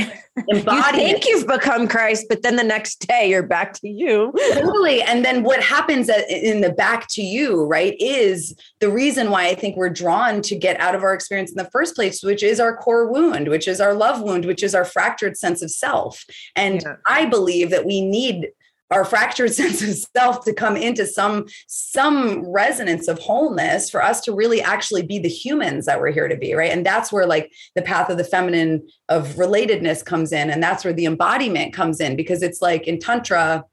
embodied. 0.48 1.00
you 1.00 1.06
think 1.06 1.26
you've 1.26 1.46
become 1.46 1.86
Christ, 1.86 2.26
but 2.28 2.42
then 2.42 2.56
the 2.56 2.64
next 2.64 3.06
day 3.06 3.28
you're 3.28 3.42
back 3.42 3.74
to 3.74 3.88
you. 3.88 4.32
totally. 4.54 5.02
And 5.02 5.24
then 5.24 5.42
what 5.42 5.62
happens 5.62 6.08
in 6.08 6.60
the 6.60 6.72
back 6.72 7.08
to 7.10 7.22
you, 7.22 7.64
right, 7.64 7.94
is 8.00 8.54
the 8.80 8.90
reason 8.90 9.30
why 9.30 9.48
I 9.48 9.54
think 9.54 9.76
we're 9.76 9.90
drawn 9.90 10.40
to 10.42 10.56
get 10.56 10.80
out 10.80 10.94
of 10.94 11.02
our 11.02 11.14
experience 11.14 11.50
in 11.50 11.56
the 11.56 11.70
first 11.70 11.83
place, 11.92 12.22
which 12.22 12.42
is 12.42 12.60
our 12.60 12.76
core 12.76 13.10
wound, 13.10 13.48
which 13.48 13.68
is 13.68 13.80
our 13.80 13.94
love 13.94 14.20
wound, 14.20 14.44
which 14.44 14.62
is 14.62 14.74
our 14.74 14.84
fractured 14.84 15.36
sense 15.36 15.62
of 15.62 15.70
self. 15.70 16.24
And 16.56 16.82
yeah. 16.82 16.96
I 17.06 17.26
believe 17.26 17.70
that 17.70 17.86
we 17.86 18.00
need 18.00 18.48
our 18.90 19.04
fractured 19.04 19.52
sense 19.54 19.82
of 19.82 19.94
self 20.16 20.44
to 20.44 20.52
come 20.52 20.76
into 20.76 21.06
some 21.06 21.46
some 21.66 22.46
resonance 22.50 23.08
of 23.08 23.18
wholeness 23.18 23.90
for 23.90 24.02
us 24.02 24.20
to 24.22 24.32
really 24.32 24.62
actually 24.62 25.02
be 25.02 25.18
the 25.18 25.28
humans 25.28 25.86
that 25.86 26.00
we're 26.00 26.12
here 26.12 26.28
to 26.28 26.36
be 26.36 26.54
right 26.54 26.70
and 26.70 26.84
that's 26.84 27.12
where 27.12 27.26
like 27.26 27.52
the 27.74 27.82
path 27.82 28.10
of 28.10 28.18
the 28.18 28.24
feminine 28.24 28.86
of 29.08 29.28
relatedness 29.34 30.04
comes 30.04 30.32
in 30.32 30.50
and 30.50 30.62
that's 30.62 30.84
where 30.84 30.92
the 30.92 31.06
embodiment 31.06 31.72
comes 31.72 32.00
in 32.00 32.14
because 32.16 32.42
it's 32.42 32.60
like 32.60 32.86
in 32.86 32.98
tantra 32.98 33.64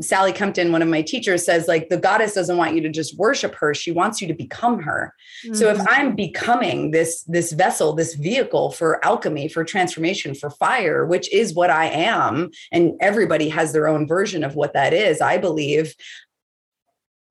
Sally 0.00 0.32
Kempton, 0.32 0.72
one 0.72 0.82
of 0.82 0.88
my 0.88 1.02
teachers, 1.02 1.44
says 1.44 1.68
like 1.68 1.88
the 1.88 1.96
goddess 1.96 2.34
doesn't 2.34 2.56
want 2.56 2.74
you 2.74 2.80
to 2.82 2.88
just 2.88 3.16
worship 3.16 3.54
her; 3.56 3.74
she 3.74 3.92
wants 3.92 4.20
you 4.20 4.28
to 4.28 4.34
become 4.34 4.80
her. 4.82 5.14
Mm-hmm. 5.44 5.54
So 5.54 5.68
if 5.68 5.78
mm. 5.78 5.86
I'm 5.88 6.14
becoming 6.14 6.90
this 6.90 7.22
this 7.24 7.52
vessel, 7.52 7.92
this 7.92 8.14
vehicle 8.14 8.70
for 8.72 9.04
alchemy, 9.04 9.48
for 9.48 9.64
transformation, 9.64 10.34
for 10.34 10.50
fire, 10.50 11.04
which 11.06 11.32
is 11.32 11.54
what 11.54 11.70
I 11.70 11.86
am, 11.86 12.50
and 12.70 12.92
everybody 13.00 13.48
has 13.50 13.72
their 13.72 13.88
own 13.88 14.06
version 14.06 14.44
of 14.44 14.54
what 14.54 14.74
that 14.74 14.92
is, 14.92 15.20
I 15.20 15.38
believe. 15.38 15.94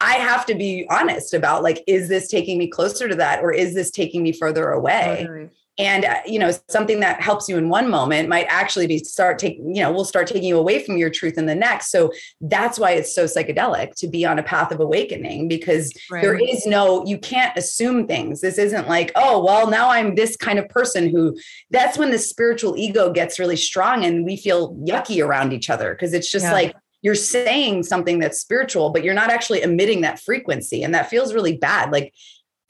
I 0.03 0.13
have 0.13 0.47
to 0.47 0.55
be 0.55 0.87
honest 0.89 1.35
about 1.35 1.61
like, 1.61 1.83
is 1.85 2.09
this 2.09 2.27
taking 2.27 2.57
me 2.57 2.67
closer 2.67 3.07
to 3.07 3.15
that, 3.15 3.41
or 3.43 3.51
is 3.51 3.75
this 3.75 3.91
taking 3.91 4.23
me 4.23 4.31
further 4.31 4.69
away? 4.69 5.25
Totally 5.25 5.49
and 5.77 6.03
uh, 6.03 6.19
you 6.25 6.37
know 6.37 6.51
something 6.69 6.99
that 6.99 7.21
helps 7.21 7.47
you 7.47 7.57
in 7.57 7.69
one 7.69 7.89
moment 7.89 8.27
might 8.27 8.45
actually 8.49 8.87
be 8.87 8.99
start 8.99 9.39
taking 9.39 9.73
you 9.73 9.81
know 9.81 9.91
will 9.91 10.05
start 10.05 10.27
taking 10.27 10.43
you 10.43 10.57
away 10.57 10.83
from 10.83 10.97
your 10.97 11.09
truth 11.09 11.37
in 11.37 11.45
the 11.45 11.55
next 11.55 11.89
so 11.91 12.11
that's 12.41 12.77
why 12.77 12.91
it's 12.91 13.13
so 13.15 13.25
psychedelic 13.25 13.95
to 13.95 14.07
be 14.07 14.25
on 14.25 14.37
a 14.37 14.43
path 14.43 14.71
of 14.71 14.79
awakening 14.79 15.47
because 15.47 15.93
right. 16.09 16.21
there 16.21 16.35
is 16.35 16.65
no 16.65 17.05
you 17.05 17.17
can't 17.17 17.57
assume 17.57 18.05
things 18.05 18.41
this 18.41 18.57
isn't 18.57 18.87
like 18.89 19.11
oh 19.15 19.43
well 19.43 19.69
now 19.69 19.89
i'm 19.89 20.15
this 20.15 20.35
kind 20.35 20.59
of 20.59 20.67
person 20.67 21.09
who 21.09 21.35
that's 21.69 21.97
when 21.97 22.11
the 22.11 22.19
spiritual 22.19 22.75
ego 22.77 23.11
gets 23.11 23.39
really 23.39 23.55
strong 23.55 24.03
and 24.03 24.25
we 24.25 24.35
feel 24.35 24.75
yucky 24.75 25.25
around 25.25 25.53
each 25.53 25.69
other 25.69 25.93
because 25.93 26.13
it's 26.13 26.29
just 26.29 26.45
yeah. 26.45 26.53
like 26.53 26.75
you're 27.01 27.15
saying 27.15 27.81
something 27.81 28.19
that's 28.19 28.39
spiritual 28.39 28.89
but 28.89 29.03
you're 29.03 29.13
not 29.13 29.29
actually 29.29 29.61
emitting 29.61 30.01
that 30.01 30.19
frequency 30.19 30.83
and 30.83 30.93
that 30.93 31.09
feels 31.09 31.33
really 31.33 31.55
bad 31.55 31.91
like 31.91 32.13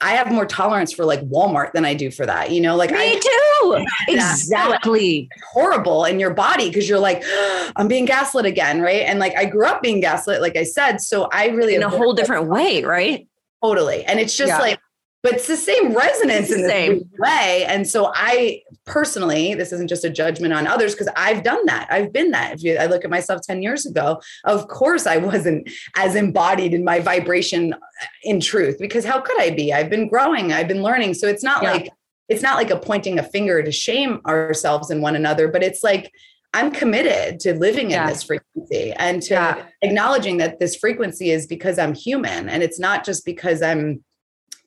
I 0.02 0.12
have 0.12 0.30
more 0.30 0.44
tolerance 0.44 0.92
for 0.92 1.04
like 1.04 1.20
Walmart 1.28 1.72
than 1.72 1.84
I 1.84 1.94
do 1.94 2.10
for 2.10 2.26
that. 2.26 2.50
You 2.50 2.60
know, 2.60 2.76
like 2.76 2.90
me 2.90 2.96
I, 2.98 3.20
too. 3.20 3.86
Exactly. 4.08 5.28
horrible 5.52 6.04
in 6.04 6.18
your 6.18 6.34
body 6.34 6.68
because 6.68 6.88
you're 6.88 6.98
like, 6.98 7.22
oh, 7.24 7.72
I'm 7.76 7.88
being 7.88 8.04
gaslit 8.04 8.44
again, 8.44 8.80
right? 8.80 9.02
And 9.02 9.18
like 9.18 9.36
I 9.36 9.44
grew 9.44 9.66
up 9.66 9.82
being 9.82 10.00
gaslit, 10.00 10.40
like 10.40 10.56
I 10.56 10.64
said, 10.64 11.00
so 11.00 11.28
I 11.32 11.46
really 11.46 11.74
in 11.74 11.82
a 11.82 11.88
whole 11.88 12.12
different 12.12 12.48
way, 12.48 12.82
right? 12.82 13.26
Totally. 13.62 14.04
And 14.04 14.18
it's 14.18 14.36
just 14.36 14.48
yeah. 14.48 14.58
like 14.58 14.80
but 15.22 15.34
it's 15.34 15.46
the 15.46 15.56
same 15.56 15.94
resonance 15.94 16.50
in 16.50 16.62
the 16.62 16.68
same 16.68 17.08
way. 17.18 17.64
And 17.68 17.88
so 17.88 18.10
I 18.14 18.62
personally, 18.84 19.54
this 19.54 19.72
isn't 19.72 19.88
just 19.88 20.04
a 20.04 20.10
judgment 20.10 20.52
on 20.52 20.66
others 20.66 20.94
because 20.94 21.08
I've 21.16 21.44
done 21.44 21.64
that. 21.66 21.86
I've 21.90 22.12
been 22.12 22.32
that. 22.32 22.54
If 22.54 22.64
you, 22.64 22.76
I 22.76 22.86
look 22.86 23.04
at 23.04 23.10
myself 23.10 23.42
10 23.42 23.62
years 23.62 23.86
ago, 23.86 24.20
of 24.44 24.66
course 24.66 25.06
I 25.06 25.18
wasn't 25.18 25.70
as 25.96 26.16
embodied 26.16 26.74
in 26.74 26.84
my 26.84 26.98
vibration 26.98 27.72
uh, 27.72 27.78
in 28.24 28.40
truth 28.40 28.78
because 28.80 29.04
how 29.04 29.20
could 29.20 29.40
I 29.40 29.50
be? 29.50 29.72
I've 29.72 29.90
been 29.90 30.08
growing, 30.08 30.52
I've 30.52 30.68
been 30.68 30.82
learning. 30.82 31.14
So 31.14 31.28
it's 31.28 31.44
not 31.44 31.62
yeah. 31.62 31.72
like 31.72 31.90
it's 32.28 32.42
not 32.42 32.56
like 32.56 32.70
a 32.70 32.78
pointing 32.78 33.18
a 33.18 33.22
finger 33.22 33.62
to 33.62 33.70
shame 33.70 34.20
ourselves 34.26 34.90
and 34.90 35.02
one 35.02 35.14
another, 35.16 35.48
but 35.48 35.62
it's 35.62 35.84
like 35.84 36.10
I'm 36.54 36.70
committed 36.70 37.40
to 37.40 37.54
living 37.54 37.90
yeah. 37.90 38.02
in 38.02 38.08
this 38.08 38.22
frequency 38.22 38.92
and 38.92 39.22
to 39.22 39.34
yeah. 39.34 39.66
acknowledging 39.82 40.38
that 40.38 40.58
this 40.58 40.76
frequency 40.76 41.30
is 41.30 41.46
because 41.46 41.78
I'm 41.78 41.94
human 41.94 42.48
and 42.48 42.62
it's 42.62 42.78
not 42.78 43.04
just 43.04 43.24
because 43.24 43.62
I'm 43.62 44.02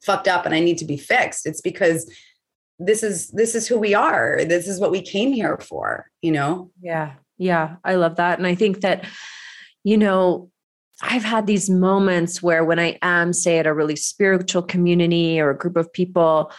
fucked 0.05 0.27
up 0.27 0.45
and 0.45 0.53
I 0.53 0.59
need 0.59 0.77
to 0.79 0.85
be 0.85 0.97
fixed. 0.97 1.45
It's 1.45 1.61
because 1.61 2.09
this 2.79 3.03
is 3.03 3.29
this 3.31 3.55
is 3.55 3.67
who 3.67 3.77
we 3.77 3.93
are. 3.93 4.43
This 4.45 4.67
is 4.67 4.79
what 4.79 4.91
we 4.91 5.01
came 5.01 5.33
here 5.33 5.57
for, 5.57 6.09
you 6.21 6.31
know? 6.31 6.71
Yeah. 6.81 7.13
Yeah, 7.37 7.75
I 7.83 7.95
love 7.95 8.15
that. 8.15 8.37
And 8.37 8.47
I 8.47 8.55
think 8.55 8.81
that 8.81 9.05
you 9.83 9.97
know, 9.97 10.49
I've 11.03 11.23
had 11.23 11.45
these 11.45 11.69
moments 11.69 12.41
where 12.41 12.65
when 12.65 12.79
I 12.79 12.97
am 13.03 13.33
say 13.33 13.59
at 13.59 13.67
a 13.67 13.73
really 13.73 13.95
spiritual 13.95 14.63
community 14.63 15.39
or 15.39 15.51
a 15.51 15.57
group 15.57 15.77
of 15.77 15.93
people 15.93 16.51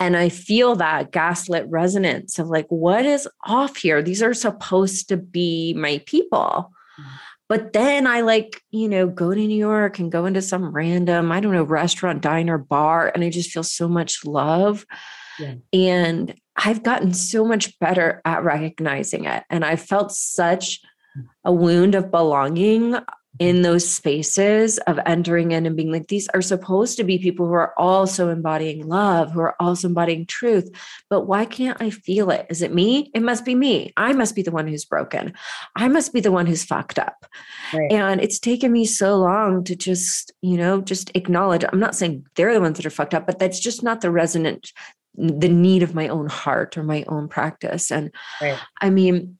and 0.00 0.16
I 0.16 0.28
feel 0.28 0.76
that 0.76 1.10
gaslit 1.10 1.66
resonance 1.68 2.38
of 2.38 2.48
like 2.48 2.66
what 2.68 3.04
is 3.04 3.28
off 3.44 3.76
here? 3.78 4.02
These 4.02 4.22
are 4.22 4.34
supposed 4.34 5.08
to 5.08 5.16
be 5.16 5.74
my 5.74 6.02
people. 6.06 6.72
Mm-hmm 7.00 7.27
but 7.48 7.72
then 7.72 8.06
I 8.06 8.20
like, 8.20 8.62
you 8.70 8.88
know, 8.88 9.06
go 9.06 9.32
to 9.32 9.40
New 9.40 9.58
York 9.58 9.98
and 9.98 10.12
go 10.12 10.26
into 10.26 10.42
some 10.42 10.70
random, 10.70 11.32
I 11.32 11.40
don't 11.40 11.52
know, 11.52 11.62
restaurant, 11.62 12.20
diner, 12.20 12.58
bar, 12.58 13.10
and 13.14 13.24
I 13.24 13.30
just 13.30 13.50
feel 13.50 13.62
so 13.62 13.88
much 13.88 14.24
love. 14.24 14.84
Yeah. 15.38 15.54
And 15.72 16.34
I've 16.56 16.82
gotten 16.82 17.14
so 17.14 17.44
much 17.44 17.78
better 17.78 18.20
at 18.24 18.44
recognizing 18.44 19.24
it. 19.24 19.44
And 19.48 19.64
I 19.64 19.76
felt 19.76 20.12
such 20.12 20.80
mm. 21.16 21.24
a 21.44 21.52
wound 21.52 21.94
of 21.94 22.10
belonging 22.10 22.96
in 23.38 23.62
those 23.62 23.88
spaces 23.88 24.78
of 24.78 24.98
entering 25.06 25.52
in 25.52 25.64
and 25.64 25.76
being 25.76 25.92
like, 25.92 26.08
these 26.08 26.28
are 26.34 26.42
supposed 26.42 26.96
to 26.96 27.04
be 27.04 27.18
people 27.18 27.46
who 27.46 27.52
are 27.52 27.72
also 27.78 28.30
embodying 28.30 28.86
love, 28.86 29.30
who 29.30 29.40
are 29.40 29.54
also 29.60 29.86
embodying 29.86 30.26
truth. 30.26 30.68
But 31.08 31.26
why 31.26 31.44
can't 31.44 31.80
I 31.80 31.90
feel 31.90 32.30
it? 32.30 32.46
Is 32.50 32.62
it 32.62 32.74
me? 32.74 33.12
It 33.14 33.22
must 33.22 33.44
be 33.44 33.54
me. 33.54 33.92
I 33.96 34.12
must 34.12 34.34
be 34.34 34.42
the 34.42 34.50
one 34.50 34.66
who's 34.66 34.84
broken. 34.84 35.34
I 35.76 35.86
must 35.86 36.12
be 36.12 36.20
the 36.20 36.32
one 36.32 36.46
who's 36.46 36.64
fucked 36.64 36.98
up. 36.98 37.26
Right. 37.72 37.92
And 37.92 38.20
it's 38.20 38.40
taken 38.40 38.72
me 38.72 38.84
so 38.84 39.16
long 39.16 39.62
to 39.64 39.76
just, 39.76 40.32
you 40.42 40.56
know, 40.56 40.80
just 40.80 41.12
acknowledge. 41.14 41.64
I'm 41.70 41.80
not 41.80 41.94
saying 41.94 42.26
they're 42.34 42.54
the 42.54 42.60
ones 42.60 42.76
that 42.78 42.86
are 42.86 42.90
fucked 42.90 43.14
up, 43.14 43.26
but 43.26 43.38
that's 43.38 43.60
just 43.60 43.84
not 43.84 44.00
the 44.00 44.10
resonant, 44.10 44.72
the 45.14 45.48
need 45.48 45.84
of 45.84 45.94
my 45.94 46.08
own 46.08 46.28
heart 46.28 46.76
or 46.76 46.82
my 46.82 47.04
own 47.06 47.28
practice. 47.28 47.92
And 47.92 48.10
right. 48.40 48.58
I 48.80 48.90
mean, 48.90 49.38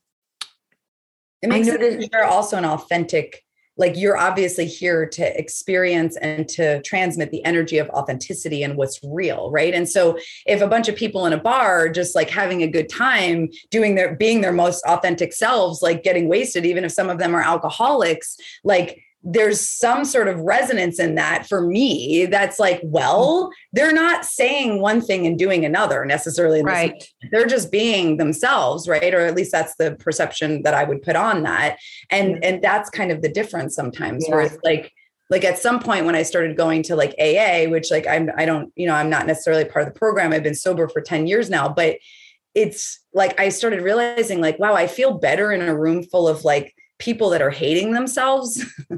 it 1.43 1.49
makes 1.49 1.67
it 1.67 2.11
you're 2.13 2.25
also 2.25 2.57
an 2.57 2.65
authentic 2.65 3.45
like 3.79 3.97
you're 3.97 4.19
obviously 4.19 4.67
here 4.67 5.07
to 5.07 5.39
experience 5.39 6.17
and 6.19 6.49
to 6.49 6.83
transmit 6.83 7.31
the 7.31 7.45
energy 7.45 7.79
of 7.79 7.89
authenticity 7.91 8.63
and 8.63 8.77
what's 8.77 9.01
real 9.03 9.51
right? 9.51 9.73
And 9.73 9.89
so 9.89 10.19
if 10.47 10.61
a 10.61 10.69
bunch 10.69 10.89
of 10.89 10.97
people 10.97 11.27
in 11.27 11.33
a 11.33 11.39
bar 11.39 11.89
just 11.89 12.15
like 12.15 12.29
having 12.29 12.63
a 12.63 12.67
good 12.67 12.89
time 12.89 13.49
doing 13.71 13.95
their 13.95 14.15
being 14.15 14.41
their 14.41 14.53
most 14.53 14.85
authentic 14.85 15.33
selves 15.33 15.83
like 15.83 16.03
getting 16.03 16.29
wasted 16.29 16.67
even 16.67 16.85
if 16.85 16.93
some 16.93 17.09
of 17.09 17.19
them 17.19 17.35
are 17.35 17.43
alcoholics 17.43 18.37
like 18.65 19.03
there's 19.25 19.61
some 19.61 20.05
sort 20.05 20.29
of 20.29 20.39
resonance 20.41 21.01
in 21.01 21.17
that 21.17 21.47
for 21.47 21.61
me 21.61 22.25
that's 22.27 22.59
like 22.59 22.81
well 22.85 23.51
they're 23.73 23.93
not 23.93 24.25
saying 24.25 24.81
one 24.81 25.01
thing 25.01 25.27
and 25.27 25.39
doing 25.39 25.65
another 25.65 26.05
necessarily 26.05 26.63
right. 26.63 27.05
they're 27.33 27.47
just 27.47 27.73
being 27.73 28.17
themselves 28.17 28.89
right? 28.89 29.13
Or 29.15 29.21
at 29.21 29.35
least 29.35 29.53
that's 29.53 29.75
the 29.77 29.97
perception 29.97 30.63
that 30.63 30.75
i 30.75 30.85
would 30.85 31.03
put 31.03 31.17
on 31.17 31.43
that. 31.43 31.79
And 32.11 32.43
and 32.45 32.63
that's 32.63 32.91
kind 32.91 33.11
of 33.11 33.23
the 33.23 33.29
difference 33.29 33.75
sometimes 33.75 34.25
yeah. 34.27 34.35
where 34.35 34.45
it's 34.45 34.59
like 34.63 34.93
like 35.31 35.45
at 35.45 35.59
some 35.59 35.81
point 35.81 36.07
when 36.07 36.15
i 36.15 36.23
started 36.23 36.57
going 36.57 36.83
to 36.83 36.97
like 36.97 37.15
aa 37.21 37.69
which 37.69 37.91
like 37.91 38.07
i'm 38.07 38.31
i 38.37 38.47
don't 38.47 38.73
you 38.77 38.87
know 38.87 38.95
i'm 38.95 39.11
not 39.11 39.27
necessarily 39.27 39.65
part 39.65 39.87
of 39.87 39.93
the 39.93 39.99
program 39.99 40.33
i've 40.33 40.43
been 40.43 40.55
sober 40.55 40.89
for 40.89 41.01
10 41.01 41.27
years 41.27 41.51
now 41.51 41.69
but 41.69 41.99
it's 42.55 43.01
like 43.13 43.39
i 43.39 43.49
started 43.49 43.83
realizing 43.83 44.41
like 44.41 44.59
wow 44.59 44.75
i 44.75 44.87
feel 44.87 45.19
better 45.19 45.53
in 45.53 45.61
a 45.61 45.79
room 45.79 46.03
full 46.03 46.27
of 46.27 46.45
like 46.45 46.75
people 46.99 47.31
that 47.31 47.43
are 47.43 47.51
hating 47.51 47.93
themselves 47.93 48.65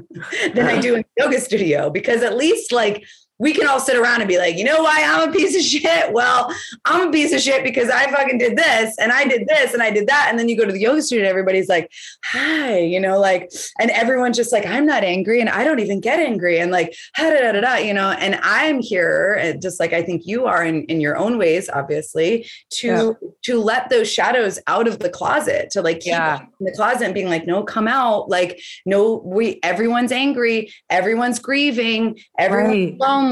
than 0.53 0.65
I 0.65 0.79
do 0.79 0.95
in 0.95 1.01
the 1.15 1.23
yoga 1.23 1.39
studio 1.39 1.89
because 1.89 2.23
at 2.23 2.35
least 2.35 2.71
like 2.71 3.05
we 3.41 3.53
can 3.53 3.67
all 3.67 3.79
sit 3.79 3.97
around 3.97 4.21
and 4.21 4.27
be 4.27 4.37
like, 4.37 4.55
you 4.55 4.63
know 4.63 4.83
why 4.83 5.01
I'm 5.03 5.29
a 5.29 5.31
piece 5.31 5.55
of 5.55 5.63
shit? 5.63 6.13
Well, 6.13 6.53
I'm 6.85 7.09
a 7.09 7.11
piece 7.11 7.33
of 7.33 7.41
shit 7.41 7.63
because 7.63 7.89
I 7.89 8.05
fucking 8.11 8.37
did 8.37 8.55
this 8.55 8.95
and 8.99 9.11
I 9.11 9.25
did 9.25 9.47
this 9.47 9.73
and 9.73 9.81
I 9.81 9.89
did 9.89 10.05
that. 10.07 10.27
And 10.29 10.37
then 10.37 10.47
you 10.47 10.55
go 10.55 10.63
to 10.63 10.71
the 10.71 10.79
yoga 10.79 11.01
studio 11.01 11.23
and 11.23 11.29
everybody's 11.29 11.67
like, 11.67 11.91
hi, 12.23 12.77
you 12.77 12.99
know, 12.99 13.19
like, 13.19 13.51
and 13.79 13.89
everyone's 13.89 14.37
just 14.37 14.51
like, 14.51 14.67
I'm 14.67 14.85
not 14.85 15.03
angry 15.03 15.41
and 15.41 15.49
I 15.49 15.63
don't 15.63 15.79
even 15.79 15.99
get 15.99 16.19
angry. 16.19 16.59
And 16.59 16.71
like, 16.71 16.95
da, 17.17 17.31
da, 17.31 17.51
da, 17.51 17.61
da, 17.61 17.75
you 17.77 17.95
know, 17.95 18.11
and 18.11 18.39
I'm 18.43 18.79
here, 18.79 19.41
uh, 19.43 19.57
just 19.57 19.79
like 19.79 19.91
I 19.91 20.03
think 20.03 20.27
you 20.27 20.45
are 20.45 20.63
in, 20.63 20.83
in 20.83 21.01
your 21.01 21.17
own 21.17 21.39
ways, 21.39 21.67
obviously, 21.67 22.47
to 22.73 22.87
yeah. 22.87 23.11
to 23.45 23.59
let 23.59 23.89
those 23.89 24.11
shadows 24.11 24.59
out 24.67 24.87
of 24.87 24.99
the 24.99 25.09
closet, 25.09 25.71
to 25.71 25.81
like 25.81 26.01
keep 26.01 26.11
yeah. 26.11 26.41
in 26.59 26.65
the 26.65 26.73
closet 26.73 27.05
and 27.05 27.13
being 27.15 27.27
like, 27.29 27.47
no, 27.47 27.63
come 27.63 27.87
out. 27.87 28.29
Like, 28.29 28.61
no, 28.85 29.15
we 29.25 29.59
everyone's 29.63 30.11
angry, 30.11 30.71
everyone's 30.91 31.39
grieving, 31.39 32.19
everyone's 32.37 32.91
right. 32.91 32.99
lonely, 32.99 33.30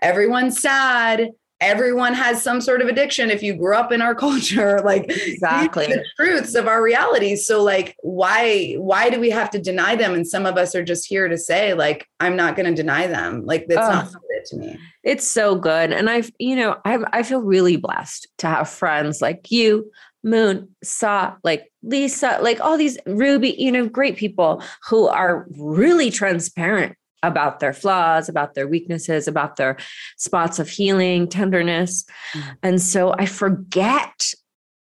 everyone's 0.00 0.60
sad. 0.60 1.30
everyone 1.60 2.12
has 2.12 2.42
some 2.42 2.60
sort 2.60 2.82
of 2.82 2.88
addiction. 2.88 3.30
If 3.30 3.40
you 3.40 3.54
grew 3.54 3.76
up 3.76 3.92
in 3.92 4.02
our 4.02 4.14
culture 4.26 4.80
like 4.80 5.04
exactly. 5.08 5.86
the 5.86 6.04
truths 6.16 6.54
of 6.54 6.66
our 6.66 6.82
realities. 6.82 7.46
So 7.46 7.62
like 7.62 7.96
why 8.02 8.74
why 8.74 9.10
do 9.10 9.20
we 9.20 9.30
have 9.30 9.50
to 9.50 9.60
deny 9.60 9.94
them? 9.94 10.12
And 10.14 10.26
some 10.26 10.44
of 10.44 10.56
us 10.56 10.74
are 10.74 10.84
just 10.84 11.06
here 11.06 11.28
to 11.28 11.38
say 11.38 11.74
like 11.74 12.08
i'm 12.20 12.36
not 12.36 12.56
going 12.56 12.66
to 12.66 12.74
deny 12.74 13.06
them. 13.06 13.44
Like 13.46 13.66
that's 13.68 13.88
oh, 13.88 13.92
not 13.92 14.22
it 14.30 14.46
to 14.46 14.56
me. 14.56 14.78
It's 15.04 15.26
so 15.26 15.54
good. 15.54 15.92
And 15.92 16.10
i've 16.10 16.30
you 16.38 16.56
know 16.56 16.76
I, 16.84 16.98
I 17.12 17.22
feel 17.22 17.40
really 17.40 17.76
blessed 17.76 18.26
to 18.38 18.48
have 18.48 18.68
friends 18.68 19.22
like 19.22 19.50
you 19.52 19.90
moon 20.24 20.68
saw 20.84 21.34
like 21.42 21.72
lisa 21.82 22.38
like 22.42 22.60
all 22.60 22.76
these 22.76 22.96
ruby 23.06 23.56
you 23.58 23.72
know 23.72 23.88
great 23.88 24.16
people 24.16 24.62
who 24.88 25.08
are 25.08 25.46
really 25.58 26.10
transparent 26.10 26.96
about 27.22 27.60
their 27.60 27.72
flaws, 27.72 28.28
about 28.28 28.54
their 28.54 28.66
weaknesses, 28.66 29.28
about 29.28 29.56
their 29.56 29.76
spots 30.16 30.58
of 30.58 30.68
healing, 30.68 31.28
tenderness. 31.28 32.04
Mm. 32.34 32.56
And 32.62 32.82
so 32.82 33.14
I 33.18 33.26
forget 33.26 34.32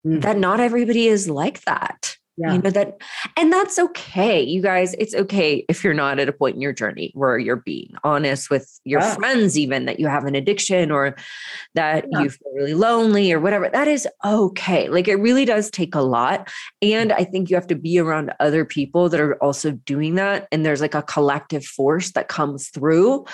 mm. 0.05 0.21
that 0.21 0.37
not 0.37 0.59
everybody 0.59 1.07
is 1.07 1.29
like 1.29 1.63
that. 1.65 2.17
Yeah. 2.35 2.53
You 2.53 2.61
know 2.63 2.71
that, 2.71 2.97
and 3.37 3.53
that's 3.53 3.77
okay, 3.77 4.41
you 4.41 4.61
guys. 4.61 4.95
It's 4.95 5.13
okay 5.13 5.65
if 5.69 5.83
you're 5.83 5.93
not 5.93 6.17
at 6.17 6.27
a 6.27 6.33
point 6.33 6.55
in 6.55 6.61
your 6.61 6.73
journey 6.73 7.11
where 7.13 7.37
you're 7.37 7.57
being 7.57 7.93
honest 8.03 8.49
with 8.49 8.79
your 8.85 9.01
yeah. 9.01 9.13
friends, 9.15 9.57
even 9.57 9.85
that 9.85 9.99
you 9.99 10.07
have 10.07 10.25
an 10.25 10.33
addiction 10.33 10.89
or 10.89 11.15
that 11.75 12.05
yeah. 12.11 12.21
you 12.21 12.29
feel 12.31 12.51
really 12.55 12.73
lonely 12.73 13.31
or 13.31 13.39
whatever. 13.39 13.69
That 13.69 13.87
is 13.87 14.07
okay. 14.25 14.89
Like 14.89 15.07
it 15.07 15.17
really 15.17 15.45
does 15.45 15.69
take 15.69 15.93
a 15.93 16.01
lot. 16.01 16.51
And 16.81 17.13
I 17.13 17.23
think 17.23 17.51
you 17.51 17.55
have 17.55 17.67
to 17.67 17.75
be 17.75 17.99
around 17.99 18.33
other 18.39 18.65
people 18.65 19.09
that 19.09 19.19
are 19.19 19.35
also 19.35 19.71
doing 19.71 20.15
that. 20.15 20.47
And 20.51 20.65
there's 20.65 20.81
like 20.81 20.95
a 20.95 21.03
collective 21.03 21.63
force 21.63 22.13
that 22.13 22.29
comes 22.29 22.69
through. 22.69 23.25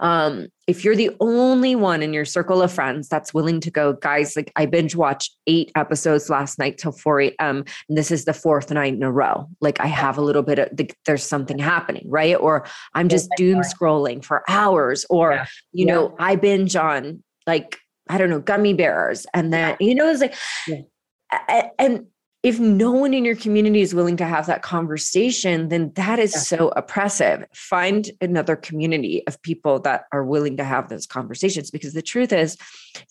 Um, 0.00 0.48
if 0.68 0.84
you're 0.84 0.94
the 0.94 1.10
only 1.18 1.74
one 1.74 2.02
in 2.02 2.12
your 2.12 2.26
circle 2.26 2.60
of 2.60 2.70
friends 2.70 3.08
that's 3.08 3.32
willing 3.32 3.58
to 3.60 3.70
go, 3.70 3.94
guys, 3.94 4.36
like 4.36 4.52
I 4.54 4.66
binge 4.66 4.94
watched 4.94 5.34
eight 5.46 5.72
episodes 5.74 6.28
last 6.28 6.58
night 6.58 6.76
till 6.76 6.92
4 6.92 7.22
a.m. 7.22 7.64
And 7.88 7.96
this 7.96 8.10
is 8.10 8.26
the 8.26 8.34
fourth 8.34 8.70
night 8.70 8.92
in 8.92 9.02
a 9.02 9.10
row. 9.10 9.48
Like 9.62 9.80
I 9.80 9.86
have 9.86 10.18
a 10.18 10.20
little 10.20 10.42
bit 10.42 10.58
of 10.58 10.68
the, 10.76 10.90
there's 11.06 11.24
something 11.24 11.58
happening, 11.58 12.04
right? 12.06 12.36
Or 12.36 12.66
I'm 12.94 13.06
oh 13.06 13.08
just 13.08 13.30
doom 13.38 13.62
scrolling 13.62 14.22
for 14.22 14.44
hours, 14.46 15.06
or 15.08 15.32
yeah. 15.32 15.46
you 15.72 15.86
yeah. 15.86 15.94
know, 15.94 16.16
I 16.18 16.36
binge 16.36 16.76
on 16.76 17.24
like, 17.46 17.78
I 18.10 18.18
don't 18.18 18.28
know, 18.28 18.40
gummy 18.40 18.74
bears. 18.74 19.26
And 19.32 19.50
then, 19.50 19.74
you 19.80 19.94
know, 19.94 20.10
it's 20.10 20.20
like 20.20 20.34
yeah. 20.66 21.70
and 21.78 22.06
if 22.48 22.58
no 22.58 22.90
one 22.90 23.12
in 23.12 23.26
your 23.26 23.36
community 23.36 23.82
is 23.82 23.94
willing 23.94 24.16
to 24.16 24.24
have 24.24 24.46
that 24.46 24.62
conversation, 24.62 25.68
then 25.68 25.92
that 25.96 26.18
is 26.18 26.32
yeah. 26.32 26.38
so 26.38 26.68
oppressive. 26.76 27.44
Find 27.52 28.10
another 28.22 28.56
community 28.56 29.22
of 29.26 29.40
people 29.42 29.80
that 29.80 30.04
are 30.12 30.24
willing 30.24 30.56
to 30.56 30.64
have 30.64 30.88
those 30.88 31.06
conversations 31.06 31.70
because 31.70 31.92
the 31.92 32.00
truth 32.00 32.32
is, 32.32 32.56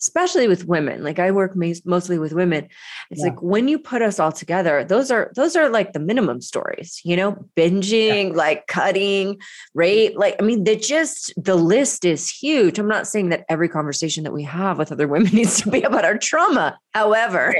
especially 0.00 0.48
with 0.48 0.66
women, 0.66 1.04
like 1.04 1.20
I 1.20 1.30
work 1.30 1.54
mostly 1.54 2.18
with 2.18 2.32
women, 2.32 2.66
it's 3.12 3.20
yeah. 3.20 3.28
like 3.28 3.40
when 3.40 3.68
you 3.68 3.78
put 3.78 4.02
us 4.02 4.18
all 4.18 4.32
together, 4.32 4.82
those 4.82 5.12
are 5.12 5.30
those 5.36 5.54
are 5.54 5.68
like 5.68 5.92
the 5.92 6.00
minimum 6.00 6.40
stories, 6.40 7.00
you 7.04 7.16
know, 7.16 7.46
binging, 7.56 8.30
yeah. 8.30 8.36
like 8.36 8.66
cutting, 8.66 9.40
rape, 9.72 10.14
like 10.16 10.34
I 10.40 10.42
mean, 10.42 10.64
the 10.64 10.74
just 10.74 11.32
the 11.36 11.54
list 11.54 12.04
is 12.04 12.28
huge. 12.28 12.80
I'm 12.80 12.88
not 12.88 13.06
saying 13.06 13.28
that 13.28 13.44
every 13.48 13.68
conversation 13.68 14.24
that 14.24 14.32
we 14.32 14.42
have 14.42 14.78
with 14.78 14.90
other 14.90 15.06
women 15.06 15.30
needs 15.32 15.62
to 15.62 15.70
be 15.70 15.82
about 15.82 16.04
our 16.04 16.18
trauma. 16.18 16.76
However, 16.92 17.54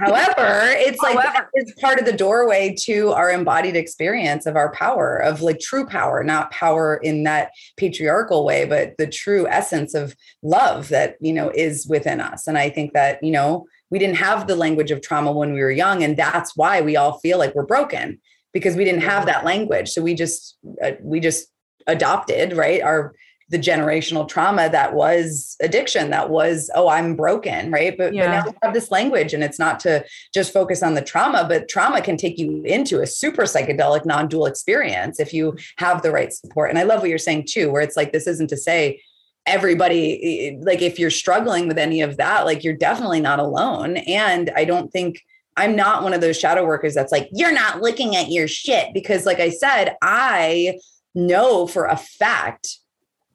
However, 0.00 0.66
it's 0.70 1.02
like 1.02 1.18
However, 1.18 1.50
it's 1.54 1.72
part 1.80 1.98
of 1.98 2.06
the 2.06 2.12
doorway 2.12 2.74
to 2.84 3.10
our 3.10 3.30
embodied 3.30 3.76
experience 3.76 4.46
of 4.46 4.56
our 4.56 4.72
power, 4.72 5.16
of 5.16 5.42
like 5.42 5.60
true 5.60 5.86
power, 5.86 6.24
not 6.24 6.50
power 6.50 6.96
in 6.96 7.24
that 7.24 7.50
patriarchal 7.76 8.44
way, 8.44 8.64
but 8.64 8.96
the 8.96 9.06
true 9.06 9.46
essence 9.48 9.94
of 9.94 10.16
love 10.42 10.88
that, 10.88 11.16
you 11.20 11.32
know, 11.32 11.50
is 11.54 11.86
within 11.86 12.20
us. 12.20 12.46
And 12.46 12.56
I 12.56 12.70
think 12.70 12.94
that, 12.94 13.22
you 13.22 13.30
know, 13.30 13.66
we 13.90 13.98
didn't 13.98 14.16
have 14.16 14.46
the 14.46 14.56
language 14.56 14.90
of 14.90 15.02
trauma 15.02 15.32
when 15.32 15.52
we 15.52 15.60
were 15.60 15.70
young. 15.70 16.02
And 16.02 16.16
that's 16.16 16.56
why 16.56 16.80
we 16.80 16.96
all 16.96 17.18
feel 17.18 17.38
like 17.38 17.54
we're 17.54 17.66
broken 17.66 18.20
because 18.52 18.76
we 18.76 18.84
didn't 18.84 19.02
have 19.02 19.26
that 19.26 19.44
language. 19.44 19.90
So 19.90 20.02
we 20.02 20.14
just, 20.14 20.56
uh, 20.82 20.92
we 21.00 21.20
just 21.20 21.48
adopted, 21.86 22.56
right? 22.56 22.80
Our, 22.82 23.14
the 23.50 23.58
generational 23.58 24.26
trauma 24.26 24.68
that 24.70 24.94
was 24.94 25.56
addiction 25.60 26.10
that 26.10 26.30
was 26.30 26.70
oh 26.74 26.88
i'm 26.88 27.14
broken 27.14 27.70
right 27.70 27.96
but, 27.98 28.14
yeah. 28.14 28.26
but 28.26 28.30
now 28.30 28.50
we 28.50 28.58
have 28.62 28.74
this 28.74 28.90
language 28.90 29.34
and 29.34 29.44
it's 29.44 29.58
not 29.58 29.78
to 29.80 30.04
just 30.32 30.52
focus 30.52 30.82
on 30.82 30.94
the 30.94 31.02
trauma 31.02 31.44
but 31.46 31.68
trauma 31.68 32.00
can 32.00 32.16
take 32.16 32.38
you 32.38 32.62
into 32.64 33.00
a 33.00 33.06
super 33.06 33.42
psychedelic 33.42 34.06
non-dual 34.06 34.46
experience 34.46 35.20
if 35.20 35.34
you 35.34 35.56
have 35.76 36.02
the 36.02 36.10
right 36.10 36.32
support 36.32 36.70
and 36.70 36.78
i 36.78 36.82
love 36.82 37.00
what 37.00 37.10
you're 37.10 37.18
saying 37.18 37.44
too 37.46 37.70
where 37.70 37.82
it's 37.82 37.96
like 37.96 38.12
this 38.12 38.26
isn't 38.26 38.48
to 38.48 38.56
say 38.56 39.02
everybody 39.46 40.58
like 40.62 40.80
if 40.80 40.98
you're 40.98 41.10
struggling 41.10 41.66
with 41.66 41.78
any 41.78 42.00
of 42.00 42.16
that 42.18 42.44
like 42.44 42.62
you're 42.62 42.74
definitely 42.74 43.20
not 43.20 43.38
alone 43.38 43.96
and 43.98 44.50
i 44.56 44.64
don't 44.64 44.92
think 44.92 45.20
I'm 45.56 45.76
not 45.76 46.02
one 46.02 46.14
of 46.14 46.22
those 46.22 46.38
shadow 46.38 46.64
workers 46.64 46.94
that's 46.94 47.12
like, 47.12 47.28
you're 47.32 47.52
not 47.52 47.82
looking 47.82 48.16
at 48.16 48.30
your 48.30 48.48
shit. 48.48 48.94
Because, 48.94 49.26
like 49.26 49.40
I 49.40 49.50
said, 49.50 49.96
I 50.00 50.78
know 51.14 51.66
for 51.66 51.86
a 51.86 51.96
fact 51.96 52.78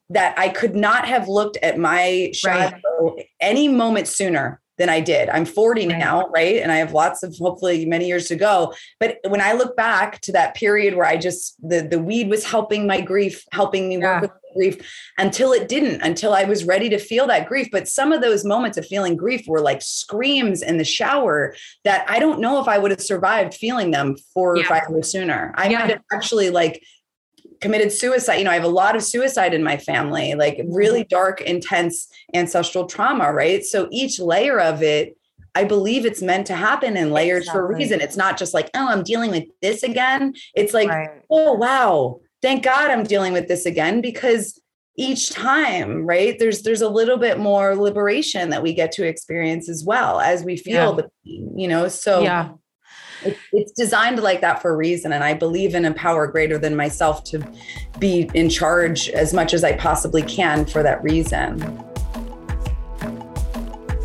that 0.09 0.37
I 0.37 0.49
could 0.49 0.75
not 0.75 1.07
have 1.07 1.27
looked 1.27 1.57
at 1.57 1.77
my 1.77 2.31
shadow 2.33 2.77
right. 2.99 3.25
any 3.41 3.67
moment 3.67 4.07
sooner 4.07 4.61
than 4.77 4.89
I 4.89 4.99
did. 4.99 5.29
I'm 5.29 5.45
40 5.45 5.87
right. 5.87 5.97
now, 5.97 6.27
right? 6.27 6.61
And 6.61 6.71
I 6.71 6.77
have 6.77 6.91
lots 6.91 7.23
of 7.23 7.35
hopefully 7.39 7.85
many 7.85 8.07
years 8.07 8.27
to 8.27 8.35
go. 8.35 8.73
But 8.99 9.17
when 9.27 9.41
I 9.41 9.53
look 9.53 9.75
back 9.77 10.19
to 10.21 10.31
that 10.33 10.55
period 10.55 10.95
where 10.95 11.05
I 11.05 11.17
just 11.17 11.55
the 11.67 11.87
the 11.89 11.99
weed 11.99 12.29
was 12.29 12.45
helping 12.45 12.85
my 12.85 13.01
grief, 13.01 13.43
helping 13.51 13.87
me 13.87 13.99
yeah. 13.99 14.21
work 14.21 14.33
with 14.33 14.53
grief 14.55 15.11
until 15.17 15.53
it 15.53 15.67
didn't, 15.69 16.01
until 16.01 16.33
I 16.33 16.43
was 16.43 16.65
ready 16.65 16.89
to 16.89 16.97
feel 16.97 17.27
that 17.27 17.47
grief. 17.47 17.69
But 17.71 17.87
some 17.87 18.11
of 18.11 18.21
those 18.21 18.43
moments 18.43 18.77
of 18.77 18.85
feeling 18.85 19.15
grief 19.15 19.45
were 19.47 19.61
like 19.61 19.81
screams 19.81 20.61
in 20.61 20.77
the 20.77 20.83
shower 20.83 21.55
that 21.85 22.05
I 22.09 22.19
don't 22.19 22.39
know 22.39 22.59
if 22.59 22.67
I 22.67 22.77
would 22.77 22.91
have 22.91 23.01
survived 23.01 23.53
feeling 23.53 23.91
them 23.91 24.15
four 24.33 24.57
yeah. 24.57 24.63
or 24.63 24.65
five 24.65 24.89
years 24.89 25.09
sooner. 25.11 25.53
I 25.55 25.69
yeah. 25.69 25.79
might 25.79 25.89
have 25.91 26.01
actually 26.11 26.49
like 26.49 26.83
committed 27.65 27.91
suicide. 27.91 28.35
You 28.35 28.43
know, 28.43 28.51
I 28.51 28.53
have 28.53 28.63
a 28.63 28.67
lot 28.67 28.95
of 28.95 29.01
suicide 29.01 29.55
in 29.55 29.63
my 29.63 29.75
family, 29.75 30.35
like 30.35 30.61
really 30.67 31.01
mm-hmm. 31.01 31.15
dark, 31.15 31.41
intense 31.41 32.07
ancestral 32.35 32.85
trauma, 32.85 33.33
right? 33.33 33.65
So 33.65 33.87
each 33.89 34.19
layer 34.19 34.59
of 34.59 34.83
it, 34.83 35.17
I 35.55 35.63
believe 35.63 36.05
it's 36.05 36.21
meant 36.21 36.45
to 36.47 36.55
happen 36.55 36.95
in 36.95 37.09
layers 37.09 37.45
exactly. 37.45 37.59
for 37.59 37.65
a 37.65 37.75
reason. 37.75 38.01
It's 38.01 38.17
not 38.17 38.37
just 38.37 38.53
like, 38.53 38.69
oh, 38.75 38.87
I'm 38.87 39.01
dealing 39.01 39.31
with 39.31 39.45
this 39.63 39.81
again. 39.81 40.35
It's 40.53 40.75
like, 40.75 40.89
right. 40.89 41.09
oh, 41.31 41.53
wow, 41.53 42.19
thank 42.43 42.63
God 42.63 42.91
I'm 42.91 43.03
dealing 43.03 43.33
with 43.33 43.47
this 43.47 43.65
again 43.65 43.99
because 43.99 44.61
each 44.97 45.31
time 45.31 46.05
right 46.05 46.39
there's 46.39 46.61
there's 46.61 46.81
a 46.81 46.87
little 46.87 47.17
bit 47.17 47.37
more 47.37 47.75
liberation 47.75 48.49
that 48.49 48.63
we 48.63 48.73
get 48.73 48.93
to 48.93 49.05
experience 49.05 49.67
as 49.67 49.83
well 49.83 50.21
as 50.21 50.45
we 50.45 50.55
feel 50.55 50.95
yeah. 50.95 51.01
the 51.01 51.09
you 51.25 51.67
know 51.67 51.89
so 51.89 52.21
yeah 52.21 52.51
it's 53.51 53.71
designed 53.71 54.21
like 54.21 54.41
that 54.41 54.61
for 54.61 54.71
a 54.71 54.75
reason. 54.75 55.13
And 55.13 55.23
I 55.23 55.33
believe 55.33 55.75
in 55.75 55.85
a 55.85 55.93
power 55.93 56.27
greater 56.27 56.57
than 56.57 56.75
myself 56.75 57.23
to 57.25 57.45
be 57.99 58.29
in 58.33 58.49
charge 58.49 59.09
as 59.09 59.33
much 59.33 59.53
as 59.53 59.63
I 59.63 59.73
possibly 59.73 60.21
can 60.21 60.65
for 60.65 60.83
that 60.83 61.03
reason. 61.03 61.61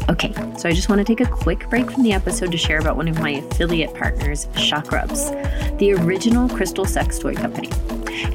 Okay, 0.08 0.32
so 0.58 0.68
I 0.68 0.72
just 0.72 0.88
want 0.88 0.98
to 0.98 1.04
take 1.04 1.20
a 1.20 1.30
quick 1.30 1.70
break 1.70 1.88
from 1.88 2.02
the 2.02 2.12
episode 2.12 2.50
to 2.50 2.58
share 2.58 2.80
about 2.80 2.96
one 2.96 3.06
of 3.06 3.20
my 3.20 3.30
affiliate 3.30 3.94
partners, 3.94 4.46
Chakrubs, 4.54 5.30
the 5.78 5.92
original 5.92 6.48
crystal 6.48 6.84
sex 6.84 7.18
toy 7.18 7.34
company. 7.34 7.70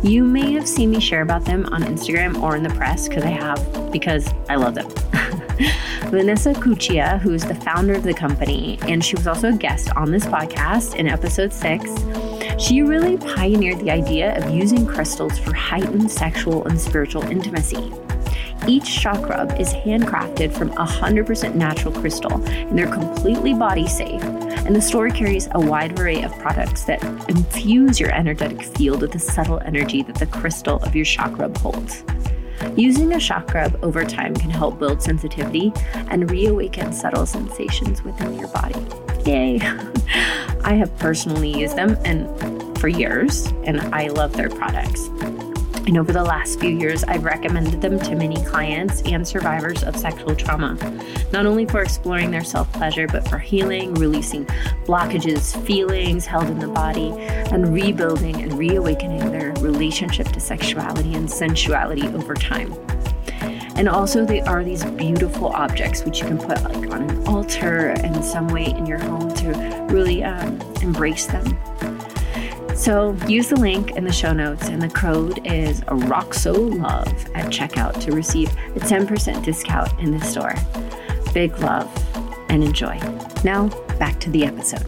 You 0.03 0.23
may 0.23 0.51
have 0.53 0.67
seen 0.67 0.91
me 0.91 0.99
share 0.99 1.21
about 1.21 1.45
them 1.45 1.65
on 1.71 1.83
Instagram 1.83 2.41
or 2.41 2.55
in 2.55 2.63
the 2.63 2.69
press 2.69 3.07
because 3.07 3.23
I 3.23 3.29
have, 3.29 3.91
because 3.91 4.33
I 4.49 4.55
love 4.55 4.75
them. 4.75 4.89
Vanessa 6.09 6.53
Cuccia, 6.53 7.19
who's 7.19 7.43
the 7.43 7.55
founder 7.55 7.93
of 7.93 8.03
the 8.03 8.13
company, 8.13 8.77
and 8.83 9.03
she 9.03 9.15
was 9.15 9.27
also 9.27 9.49
a 9.49 9.57
guest 9.57 9.89
on 9.95 10.11
this 10.11 10.25
podcast 10.25 10.95
in 10.95 11.07
episode 11.07 11.51
six. 11.51 11.89
She 12.57 12.81
really 12.81 13.17
pioneered 13.17 13.79
the 13.79 13.91
idea 13.91 14.37
of 14.37 14.53
using 14.53 14.85
crystals 14.85 15.37
for 15.37 15.53
heightened 15.53 16.11
sexual 16.11 16.65
and 16.65 16.79
spiritual 16.79 17.23
intimacy. 17.23 17.91
Each 18.67 18.83
Chakrub 18.83 19.59
is 19.59 19.73
handcrafted 19.73 20.51
from 20.51 20.71
100% 20.71 21.55
natural 21.55 21.93
crystal, 21.93 22.33
and 22.45 22.77
they're 22.77 22.91
completely 22.91 23.53
body 23.53 23.87
safe. 23.87 24.23
And 24.23 24.75
the 24.75 24.81
store 24.81 25.09
carries 25.09 25.47
a 25.51 25.59
wide 25.59 25.99
array 25.99 26.23
of 26.23 26.31
products 26.39 26.83
that 26.85 27.03
infuse 27.29 27.99
your 27.99 28.11
energetic 28.11 28.63
field 28.63 29.01
with 29.01 29.11
the 29.11 29.19
subtle 29.19 29.59
energy 29.59 30.01
that 30.01 30.15
the 30.15 30.25
crystal 30.25 30.77
of 30.77 30.95
your 30.95 31.05
Chakrub 31.05 31.55
holds. 31.57 32.03
Using 32.75 33.13
a 33.13 33.17
Chakrub 33.17 33.81
over 33.83 34.03
time 34.03 34.33
can 34.33 34.49
help 34.49 34.79
build 34.79 35.01
sensitivity 35.01 35.71
and 36.09 36.31
reawaken 36.31 36.91
subtle 36.91 37.25
sensations 37.25 38.03
within 38.03 38.37
your 38.39 38.47
body. 38.47 38.83
Yay! 39.25 39.59
I 40.63 40.73
have 40.73 40.95
personally 40.97 41.59
used 41.59 41.75
them 41.75 41.97
and 42.03 42.27
for 42.79 42.87
years, 42.87 43.47
and 43.65 43.79
I 43.93 44.07
love 44.07 44.33
their 44.33 44.49
products. 44.49 45.09
And 45.87 45.99
over 45.99 46.11
the 46.11 46.23
last 46.23 46.59
few 46.59 46.71
years, 46.71 47.03
I've 47.03 47.23
recommended 47.23 47.79
them 47.79 47.99
to 47.99 48.15
many 48.15 48.43
clients 48.43 49.03
and 49.03 49.27
survivors 49.27 49.83
of 49.83 49.95
sexual 49.95 50.35
trauma, 50.35 50.73
not 51.31 51.45
only 51.45 51.67
for 51.67 51.81
exploring 51.81 52.31
their 52.31 52.43
self 52.43 52.71
pleasure, 52.73 53.07
but 53.07 53.27
for 53.27 53.37
healing, 53.37 53.93
releasing 53.93 54.45
blockages, 54.85 55.55
feelings 55.63 56.25
held 56.25 56.49
in 56.49 56.57
the 56.57 56.67
body, 56.67 57.11
and 57.51 57.71
rebuilding 57.71 58.41
and 58.41 58.57
reawakening 58.57 59.31
their 59.31 59.53
relationship 59.59 60.27
to 60.29 60.39
sexuality 60.39 61.13
and 61.13 61.29
sensuality 61.29 62.11
over 62.15 62.33
time. 62.33 62.73
And 63.77 63.87
also, 63.87 64.25
they 64.25 64.41
are 64.41 64.63
these 64.63 64.83
beautiful 64.83 65.49
objects 65.49 66.03
which 66.03 66.19
you 66.19 66.27
can 66.27 66.37
put 66.37 66.63
like 66.63 66.91
on 66.91 67.09
an 67.09 67.27
altar 67.27 67.89
and 67.89 68.23
some 68.23 68.47
way 68.47 68.65
in 68.65 68.85
your 68.85 68.99
home 68.99 69.33
to 69.35 69.49
really 69.89 70.23
um, 70.23 70.59
embrace 70.81 71.27
them. 71.27 71.45
So 72.75 73.15
use 73.25 73.47
the 73.47 73.55
link 73.55 73.91
in 73.91 74.03
the 74.03 74.11
show 74.11 74.33
notes, 74.33 74.67
and 74.67 74.81
the 74.81 74.89
code 74.89 75.39
is 75.47 75.79
ROXOLOVE 75.81 77.33
at 77.33 77.45
checkout 77.51 78.01
to 78.01 78.11
receive 78.11 78.51
a 78.51 78.79
10% 78.79 79.43
discount 79.45 79.97
in 79.99 80.11
the 80.11 80.19
store. 80.19 80.53
Big 81.33 81.57
love 81.59 81.89
and 82.49 82.61
enjoy. 82.63 82.99
Now, 83.45 83.69
back 83.97 84.19
to 84.19 84.29
the 84.29 84.43
episode. 84.45 84.85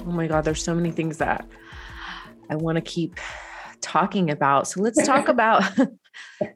Oh 0.00 0.10
my 0.10 0.26
God, 0.26 0.44
there's 0.44 0.62
so 0.62 0.74
many 0.74 0.90
things 0.90 1.18
that 1.18 1.46
I 2.50 2.56
want 2.56 2.76
to 2.76 2.82
keep 2.82 3.20
talking 3.80 4.30
about. 4.30 4.66
So 4.66 4.82
let's 4.82 5.06
talk 5.06 5.28
about, 5.28 5.62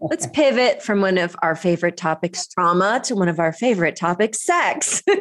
let's 0.00 0.26
pivot 0.28 0.82
from 0.82 1.00
one 1.00 1.18
of 1.18 1.36
our 1.42 1.56
favorite 1.56 1.96
topics, 1.96 2.46
trauma, 2.46 3.00
to 3.04 3.14
one 3.14 3.28
of 3.28 3.38
our 3.38 3.52
favorite 3.52 3.96
topics, 3.96 4.42
sex. 4.42 5.02
no, 5.08 5.18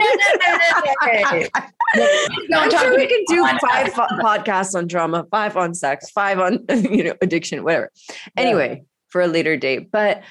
I'm 2.60 2.72
sure 2.72 2.96
we 2.96 3.08
can 3.08 3.24
do 3.28 3.46
five 3.60 3.94
podcasts 3.94 4.76
on 4.76 4.88
trauma, 4.88 5.26
five 5.32 5.58
on 5.58 5.74
sex, 5.74 6.10
five 6.12 6.39
on, 6.39 6.66
you 6.70 7.04
know, 7.04 7.14
addiction, 7.22 7.64
whatever. 7.64 7.92
Anyway, 8.38 8.78
yeah. 8.78 8.84
for 9.10 9.22
a 9.22 9.28
later 9.28 9.58
date. 9.58 9.92
But 9.92 10.24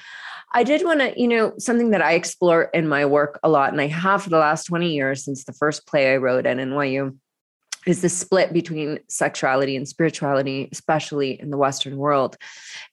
I 0.53 0.63
did 0.63 0.83
want 0.83 0.99
to, 0.99 1.13
you 1.19 1.27
know, 1.27 1.53
something 1.57 1.91
that 1.91 2.01
I 2.01 2.13
explore 2.13 2.63
in 2.73 2.87
my 2.87 3.05
work 3.05 3.39
a 3.43 3.49
lot, 3.49 3.71
and 3.71 3.81
I 3.81 3.87
have 3.87 4.23
for 4.23 4.29
the 4.29 4.37
last 4.37 4.65
20 4.65 4.93
years 4.93 5.23
since 5.23 5.45
the 5.45 5.53
first 5.53 5.87
play 5.87 6.13
I 6.13 6.17
wrote 6.17 6.45
at 6.45 6.57
NYU 6.57 7.17
is 7.87 8.01
the 8.01 8.09
split 8.09 8.53
between 8.53 8.99
sexuality 9.07 9.75
and 9.75 9.87
spirituality, 9.87 10.69
especially 10.71 11.39
in 11.39 11.49
the 11.49 11.57
Western 11.57 11.97
world. 11.97 12.37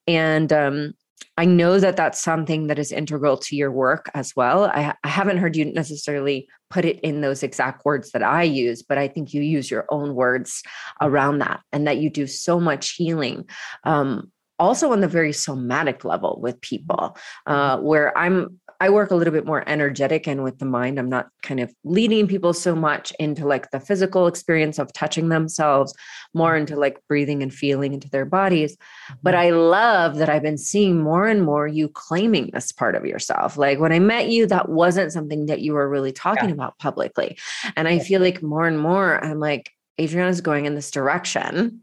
And 0.06 0.52
um, 0.52 0.94
I 1.36 1.44
know 1.44 1.78
that 1.78 1.96
that's 1.96 2.20
something 2.20 2.66
that 2.66 2.78
is 2.78 2.90
integral 2.90 3.36
to 3.38 3.56
your 3.56 3.70
work 3.70 4.10
as 4.14 4.34
well. 4.34 4.64
I, 4.64 4.94
I, 5.04 5.08
haven't 5.08 5.38
heard 5.38 5.56
you 5.56 5.64
necessarily 5.66 6.48
put 6.68 6.84
it 6.84 6.98
in 7.00 7.20
those 7.20 7.42
exact 7.42 7.84
words 7.84 8.10
that 8.10 8.22
I 8.22 8.42
use, 8.42 8.82
but 8.82 8.98
I 8.98 9.08
think 9.08 9.32
you 9.32 9.42
use 9.42 9.70
your 9.70 9.86
own 9.88 10.14
words 10.14 10.62
around 11.00 11.38
that 11.38 11.60
and 11.72 11.86
that 11.86 11.98
you 11.98 12.10
do 12.10 12.26
so 12.26 12.58
much 12.58 12.90
healing. 12.90 13.48
Um, 13.84 14.32
also 14.58 14.92
on 14.92 15.00
the 15.00 15.08
very 15.08 15.32
somatic 15.32 16.04
level 16.04 16.40
with 16.42 16.60
people, 16.60 17.16
uh, 17.46 17.78
where 17.78 18.16
I'm 18.18 18.58
I 18.80 18.90
work 18.90 19.10
a 19.10 19.16
little 19.16 19.32
bit 19.32 19.44
more 19.44 19.68
energetic 19.68 20.28
and 20.28 20.44
with 20.44 20.58
the 20.58 20.64
mind. 20.64 20.98
I'm 20.98 21.08
not 21.08 21.28
kind 21.42 21.58
of 21.58 21.74
leading 21.84 22.28
people 22.28 22.52
so 22.52 22.76
much 22.76 23.12
into 23.18 23.46
like 23.46 23.70
the 23.70 23.80
physical 23.80 24.28
experience 24.28 24.78
of 24.78 24.92
touching 24.92 25.28
themselves, 25.28 25.94
more 26.32 26.56
into 26.56 26.76
like 26.76 27.00
breathing 27.08 27.42
and 27.42 27.52
feeling 27.52 27.92
into 27.92 28.08
their 28.08 28.24
bodies. 28.24 28.76
But 29.22 29.34
mm-hmm. 29.34 29.46
I 29.46 29.50
love 29.50 30.16
that 30.16 30.28
I've 30.28 30.42
been 30.42 30.58
seeing 30.58 31.02
more 31.02 31.26
and 31.26 31.44
more 31.44 31.66
you 31.66 31.88
claiming 31.88 32.50
this 32.52 32.70
part 32.70 32.94
of 32.94 33.04
yourself. 33.04 33.56
Like 33.56 33.80
when 33.80 33.92
I 33.92 33.98
met 33.98 34.28
you, 34.28 34.46
that 34.46 34.68
wasn't 34.68 35.12
something 35.12 35.46
that 35.46 35.60
you 35.60 35.72
were 35.72 35.88
really 35.88 36.12
talking 36.12 36.50
yeah. 36.50 36.54
about 36.54 36.78
publicly. 36.78 37.36
And 37.76 37.88
I 37.88 37.98
feel 37.98 38.20
like 38.20 38.42
more 38.42 38.66
and 38.66 38.78
more, 38.78 39.22
I'm 39.24 39.40
like, 39.40 39.72
Adriana's 40.00 40.40
going 40.40 40.66
in 40.66 40.76
this 40.76 40.92
direction. 40.92 41.80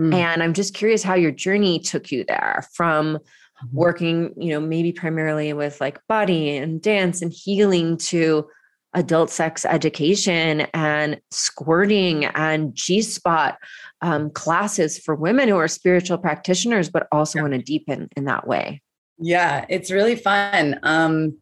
Mm. 0.00 0.14
And 0.14 0.42
I'm 0.42 0.54
just 0.54 0.74
curious 0.74 1.02
how 1.02 1.14
your 1.14 1.32
journey 1.32 1.80
took 1.80 2.10
you 2.10 2.24
there 2.24 2.66
from 2.72 3.18
Mm-hmm. 3.64 3.76
working, 3.76 4.34
you 4.36 4.50
know, 4.50 4.60
maybe 4.60 4.92
primarily 4.92 5.52
with 5.52 5.80
like 5.80 5.98
body 6.06 6.56
and 6.56 6.80
dance 6.80 7.22
and 7.22 7.32
healing 7.32 7.96
to 7.96 8.48
adult 8.94 9.30
sex 9.30 9.64
education 9.64 10.60
and 10.74 11.20
squirting 11.32 12.26
and 12.26 12.72
G 12.76 13.02
spot 13.02 13.58
um, 14.00 14.30
classes 14.30 14.96
for 14.96 15.16
women 15.16 15.48
who 15.48 15.56
are 15.56 15.66
spiritual 15.66 16.18
practitioners, 16.18 16.88
but 16.88 17.08
also 17.10 17.38
yeah. 17.38 17.42
want 17.42 17.54
to 17.54 17.62
deepen 17.62 18.08
in 18.16 18.26
that 18.26 18.46
way. 18.46 18.80
Yeah, 19.18 19.66
it's 19.68 19.90
really 19.90 20.14
fun. 20.14 20.78
Um, 20.84 21.38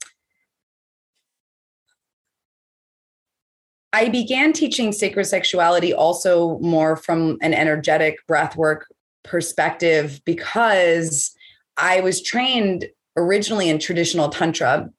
I 3.92 4.08
began 4.08 4.54
teaching 4.54 4.90
sacred 4.90 5.26
sexuality 5.26 5.92
also 5.92 6.58
more 6.60 6.96
from 6.96 7.36
an 7.42 7.52
energetic 7.52 8.26
breathwork 8.26 8.84
perspective 9.22 10.22
because 10.24 11.35
I 11.76 12.00
was 12.00 12.22
trained 12.22 12.86
originally 13.16 13.68
in 13.68 13.78
traditional 13.78 14.28
tantra 14.28 14.90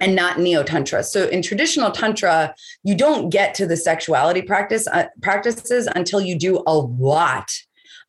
and 0.00 0.16
not 0.16 0.40
neo 0.40 0.62
tantra. 0.62 1.04
So 1.04 1.28
in 1.28 1.42
traditional 1.42 1.92
tantra, 1.92 2.54
you 2.82 2.96
don't 2.96 3.30
get 3.30 3.54
to 3.56 3.66
the 3.66 3.76
sexuality 3.76 4.42
practice 4.42 4.86
uh, 4.88 5.06
practices 5.20 5.88
until 5.94 6.20
you 6.20 6.38
do 6.38 6.62
a 6.66 6.74
lot 6.74 7.50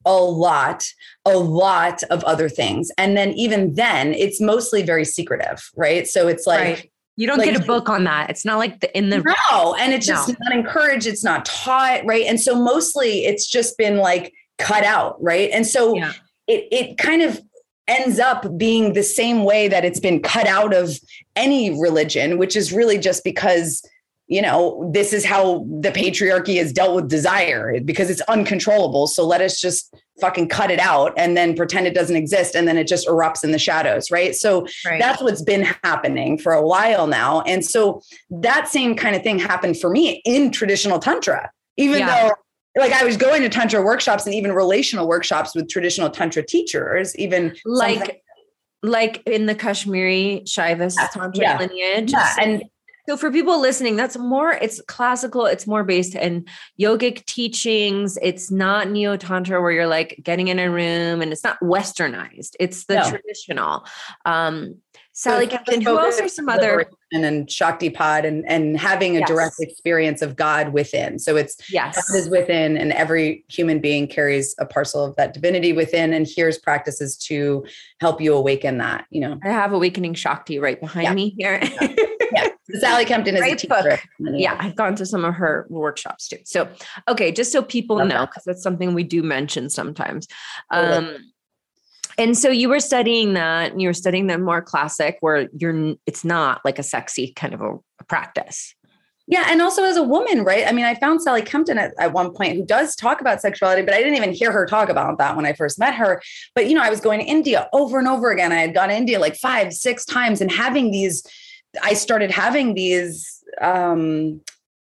a 0.06 0.14
lot 0.14 0.86
a 1.24 1.38
lot 1.38 2.04
of 2.10 2.22
other 2.26 2.50
things 2.50 2.92
and 2.98 3.16
then 3.16 3.32
even 3.32 3.74
then 3.76 4.14
it's 4.14 4.42
mostly 4.42 4.84
very 4.84 5.06
secretive 5.06 5.72
right 5.78 6.10
so 6.10 6.28
it's 6.28 6.46
like 6.46 6.60
right. 6.60 6.92
You 7.16 7.28
don't 7.28 7.38
like, 7.38 7.52
get 7.52 7.62
a 7.62 7.66
book 7.66 7.90
on 7.90 8.06
that. 8.06 8.32
It's 8.32 8.44
not 8.44 8.58
like 8.58 8.80
the 8.80 8.98
in 8.98 9.10
the 9.12 9.20
no, 9.20 9.76
and 9.76 9.94
it's 9.94 10.08
just 10.08 10.30
no. 10.30 10.36
not 10.42 10.54
encouraged. 10.54 11.06
It's 11.06 11.24
not 11.24 11.46
taught, 11.46 12.04
right? 12.06 12.26
And 12.26 12.40
so 12.42 12.56
mostly 12.56 13.26
it's 13.26 13.48
just 13.48 13.78
been 13.78 13.98
like 13.98 14.34
cut 14.58 14.84
out, 14.84 15.22
right? 15.22 15.52
And 15.54 15.68
so 15.68 15.96
yeah. 15.96 16.14
it 16.48 16.68
it 16.72 16.98
kind 16.98 17.22
of 17.22 17.40
ends 17.88 18.20
up 18.20 18.58
being 18.58 18.94
the 18.94 19.04
same 19.04 19.44
way 19.44 19.68
that 19.68 19.84
it's 19.84 20.00
been 20.00 20.22
cut 20.22 20.48
out 20.48 20.74
of 20.74 21.00
any 21.36 21.80
religion, 21.80 22.38
which 22.38 22.56
is 22.56 22.72
really 22.72 22.98
just 22.98 23.24
because, 23.24 23.86
you 24.28 24.42
know, 24.42 24.90
this 24.94 25.12
is 25.12 25.26
how 25.26 25.66
the 25.82 25.92
patriarchy 25.92 26.58
has 26.58 26.72
dealt 26.72 26.96
with 26.96 27.10
desire 27.10 27.80
because 27.82 28.10
it's 28.10 28.22
uncontrollable. 28.22 29.08
So 29.08 29.26
let 29.26 29.42
us 29.42 29.60
just 29.60 29.94
fucking 30.22 30.48
cut 30.48 30.72
it 30.72 30.80
out 30.80 31.14
and 31.18 31.36
then 31.36 31.56
pretend 31.56 31.88
it 31.88 31.94
doesn't 31.94 32.16
exist 32.16 32.56
and 32.56 32.68
then 32.68 32.78
it 32.78 32.88
just 32.88 33.08
erupts 33.08 33.44
in 33.44 33.52
the 33.52 33.60
shadows, 33.60 34.12
right? 34.12 34.36
So 34.36 34.66
right. 34.86 35.00
that's 35.00 35.22
what's 35.22 35.42
been 35.42 35.64
happening 35.84 36.38
for 36.38 36.54
a 36.54 36.66
while 36.66 37.08
now. 37.08 37.42
And 37.42 37.66
so 37.66 38.02
that 38.30 38.68
same 38.68 38.96
kind 38.96 39.16
of 39.16 39.24
thing 39.24 39.40
happened 39.40 39.80
for 39.80 39.90
me 39.90 40.22
in 40.24 40.52
traditional 40.52 41.00
tantra. 41.00 41.52
Even 41.76 42.00
yeah. 42.00 42.28
though 42.28 42.34
like 42.76 42.92
I 42.92 43.04
was 43.04 43.18
going 43.18 43.42
to 43.42 43.50
tantra 43.50 43.82
workshops 43.82 44.26
and 44.26 44.34
even 44.34 44.52
relational 44.52 45.08
workshops 45.08 45.56
with 45.56 45.70
traditional 45.70 46.10
tantra 46.10 46.44
teachers, 46.44 47.16
even 47.18 47.56
like 47.66 48.22
like 48.82 49.24
in 49.26 49.46
the 49.46 49.56
Kashmiri 49.56 50.44
Shaiva 50.46 50.94
yeah, 50.96 51.08
tantra 51.08 51.44
yeah. 51.44 51.60
lineage. 51.60 52.12
Yeah, 52.12 52.36
and 52.42 52.64
so 53.08 53.18
for 53.18 53.32
people 53.32 53.60
listening, 53.60 53.96
that's 53.96 54.18
more 54.18 54.54
it's 54.54 54.82
classical, 54.88 55.46
it's 55.46 55.68
more 55.68 55.84
based 55.84 56.16
in 56.16 56.46
yogic 56.80 57.26
teachings. 57.26 58.18
It's 58.22 58.50
not 58.50 58.90
neo 58.90 59.18
tantra 59.18 59.62
where 59.62 59.72
you're 59.72 59.88
like 59.88 60.20
getting 60.24 60.48
in 60.48 60.58
a 60.58 60.70
room 60.70 61.22
and 61.22 61.32
it's 61.32 61.44
not 61.44 61.60
westernized. 61.60 62.56
It's 62.60 62.86
the 62.86 62.96
no. 62.96 63.10
traditional. 63.10 63.86
Um 64.26 64.76
Sally 65.14 65.46
Kempton, 65.46 65.82
who 65.82 66.00
else 66.00 66.20
are 66.20 66.28
some 66.28 66.50
other 66.50 66.90
and 67.12 67.24
then 67.24 67.46
Pod 67.94 68.26
and 68.26 68.44
and 68.48 68.80
having 68.80 69.16
a 69.16 69.20
yes. 69.20 69.30
direct 69.30 69.56
experience 69.60 70.24
of 70.24 70.36
God 70.36 70.74
within. 70.74 71.20
So 71.20 71.36
it's 71.36 71.58
yes, 71.72 71.96
God 71.96 72.18
is 72.18 72.30
within, 72.30 72.76
and 72.76 72.92
every 72.94 73.46
human 73.48 73.80
being 73.80 74.08
carries 74.08 74.56
a 74.58 74.66
parcel 74.66 75.06
of 75.06 75.16
that 75.18 75.34
divinity 75.34 75.72
within, 75.72 76.14
and 76.14 76.28
here's 76.28 76.58
practices 76.58 77.16
to 77.28 77.64
help 78.00 78.20
you 78.20 78.34
awaken 78.34 78.80
that. 78.80 79.06
You 79.12 79.22
know, 79.22 79.40
I 79.44 79.50
have 79.50 79.72
awakening 79.72 80.16
Shakti 80.16 80.58
right 80.58 80.80
behind 80.80 81.06
yeah. 81.06 81.14
me 81.14 81.36
here. 81.38 81.60
yeah. 81.62 81.88
yeah. 82.34 82.48
Sally 82.80 83.06
Kempton 83.06 83.36
is 83.36 83.42
Great 83.42 83.54
a 83.54 83.68
teacher. 83.68 84.00
Book. 84.20 84.34
Yeah, 84.34 84.58
I've 84.60 84.76
gone 84.76 84.96
to 84.96 85.06
some 85.06 85.24
of 85.26 85.36
her 85.36 85.68
workshops 85.70 86.28
too. 86.28 86.40
So 86.46 86.68
okay, 87.08 87.32
just 87.32 87.52
so 87.52 87.62
people 87.62 88.02
okay. 88.02 88.10
know, 88.10 88.26
because 88.26 88.44
that's 88.46 88.64
something 88.64 88.96
we 88.96 89.04
do 89.04 89.22
mention 89.22 89.70
sometimes. 89.70 90.28
Um, 90.72 91.33
and 92.18 92.38
so 92.38 92.50
you 92.50 92.70
were 92.70 92.80
studying 92.80 93.34
that 93.34 93.72
and 93.72 93.82
you 93.82 93.88
were 93.88 93.94
studying 93.94 94.28
the 94.28 94.38
more 94.38 94.62
classic 94.62 95.18
where 95.22 95.50
you're 95.58 95.96
it's 96.06 96.24
not 96.24 96.62
like 96.64 96.80
a 96.80 96.84
sexy 96.84 97.34
kind 97.34 97.54
of 97.54 97.62
a, 97.62 97.76
a 98.00 98.04
practice. 98.08 98.76
Yeah 99.28 99.48
and 99.50 99.62
also 99.62 99.84
as 99.84 99.96
a 99.96 100.04
woman 100.04 100.44
right? 100.44 100.68
I 100.68 100.72
mean 100.72 100.86
i 100.86 100.96
found 100.96 101.22
sally 101.22 101.42
kempton 101.42 101.78
at, 101.78 101.94
at 102.00 102.14
one 102.14 102.34
point 102.34 102.56
who 102.56 102.66
does 102.66 102.96
talk 102.96 103.22
about 103.22 103.42
sexuality 103.42 103.82
but 103.82 103.94
i 103.94 103.98
didn't 103.98 104.16
even 104.16 104.34
hear 104.34 104.52
her 104.52 104.66
talk 104.66 104.90
about 104.90 105.18
that 105.18 105.36
when 105.36 105.46
i 105.46 105.54
first 105.54 105.80
met 105.80 105.96
her. 105.96 106.22
But 106.56 106.68
you 106.68 106.76
know 106.76 106.84
i 106.84 106.90
was 106.90 107.00
going 107.00 107.20
to 107.20 107.26
india 107.26 107.70
over 107.74 108.00
and 108.00 108.08
over 108.08 108.32
again. 108.32 108.52
I 108.52 108.60
had 108.60 108.74
gone 108.74 108.90
to 108.90 108.96
india 108.96 109.20
like 109.20 109.36
five 109.36 109.74
six 109.74 110.06
times 110.06 110.42
and 110.42 110.52
having 110.52 110.92
these 110.92 111.24
i 111.82 111.94
started 111.94 112.32
having 112.32 112.74
these 112.74 113.44
um 113.62 114.42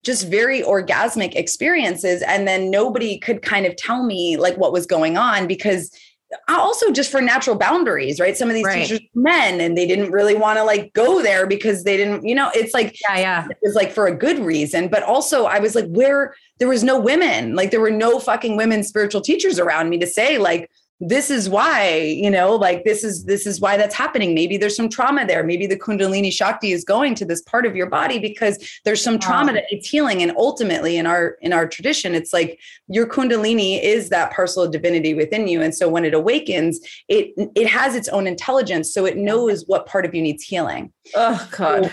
just 0.04 0.28
very 0.28 0.62
orgasmic 0.62 1.34
experiences 1.34 2.22
and 2.22 2.46
then 2.46 2.70
nobody 2.70 3.18
could 3.18 3.42
kind 3.42 3.66
of 3.66 3.74
tell 3.76 4.04
me 4.04 4.36
like 4.36 4.56
what 4.56 4.72
was 4.72 4.86
going 4.86 5.16
on 5.16 5.46
because 5.46 5.90
also 6.48 6.90
just 6.92 7.10
for 7.10 7.20
natural 7.20 7.56
boundaries, 7.56 8.20
right? 8.20 8.36
Some 8.36 8.48
of 8.48 8.54
these 8.54 8.64
right. 8.64 8.86
teachers 8.86 9.00
men 9.14 9.60
and 9.60 9.76
they 9.76 9.86
didn't 9.86 10.10
really 10.10 10.34
want 10.34 10.58
to 10.58 10.64
like 10.64 10.92
go 10.92 11.22
there 11.22 11.46
because 11.46 11.84
they 11.84 11.96
didn't, 11.96 12.26
you 12.26 12.34
know, 12.34 12.50
it's 12.54 12.74
like 12.74 12.96
yeah, 13.08 13.18
yeah. 13.18 13.46
It 13.48 13.58
was 13.62 13.74
like 13.74 13.92
for 13.92 14.06
a 14.06 14.14
good 14.14 14.38
reason. 14.38 14.88
But 14.88 15.02
also 15.02 15.44
I 15.44 15.58
was 15.58 15.74
like, 15.74 15.86
where 15.88 16.34
there 16.58 16.68
was 16.68 16.84
no 16.84 16.98
women, 16.98 17.54
like 17.54 17.70
there 17.70 17.80
were 17.80 17.90
no 17.90 18.18
fucking 18.18 18.56
women 18.56 18.82
spiritual 18.82 19.20
teachers 19.20 19.58
around 19.58 19.88
me 19.88 19.98
to 19.98 20.06
say, 20.06 20.38
like, 20.38 20.70
this 21.00 21.30
is 21.30 21.48
why 21.48 21.96
you 21.96 22.30
know 22.30 22.56
like 22.56 22.84
this 22.84 23.04
is 23.04 23.24
this 23.24 23.46
is 23.46 23.60
why 23.60 23.76
that's 23.76 23.94
happening. 23.94 24.34
Maybe 24.34 24.56
there's 24.56 24.74
some 24.74 24.88
trauma 24.88 25.24
there. 25.26 25.44
Maybe 25.44 25.66
the 25.66 25.78
kundalini 25.78 26.32
shakti 26.32 26.72
is 26.72 26.84
going 26.84 27.14
to 27.16 27.24
this 27.24 27.42
part 27.42 27.66
of 27.66 27.76
your 27.76 27.88
body 27.88 28.18
because 28.18 28.80
there's 28.84 29.02
some 29.02 29.18
trauma 29.18 29.52
that 29.52 29.64
it's 29.70 29.88
healing. 29.88 30.22
And 30.22 30.32
ultimately 30.36 30.96
in 30.96 31.06
our 31.06 31.36
in 31.40 31.52
our 31.52 31.68
tradition 31.68 32.14
it's 32.14 32.32
like 32.32 32.58
your 32.88 33.06
kundalini 33.06 33.80
is 33.80 34.08
that 34.08 34.32
parcel 34.32 34.64
of 34.64 34.72
divinity 34.72 35.14
within 35.14 35.46
you. 35.46 35.62
And 35.62 35.74
so 35.74 35.88
when 35.88 36.04
it 36.04 36.14
awakens 36.14 36.80
it 37.06 37.32
it 37.54 37.68
has 37.68 37.94
its 37.94 38.08
own 38.08 38.26
intelligence. 38.26 38.92
So 38.92 39.04
it 39.04 39.16
knows 39.16 39.64
what 39.66 39.86
part 39.86 40.04
of 40.04 40.14
you 40.14 40.22
needs 40.22 40.42
healing. 40.42 40.92
Oh 41.14 41.48
god. 41.52 41.84
So 41.84 41.90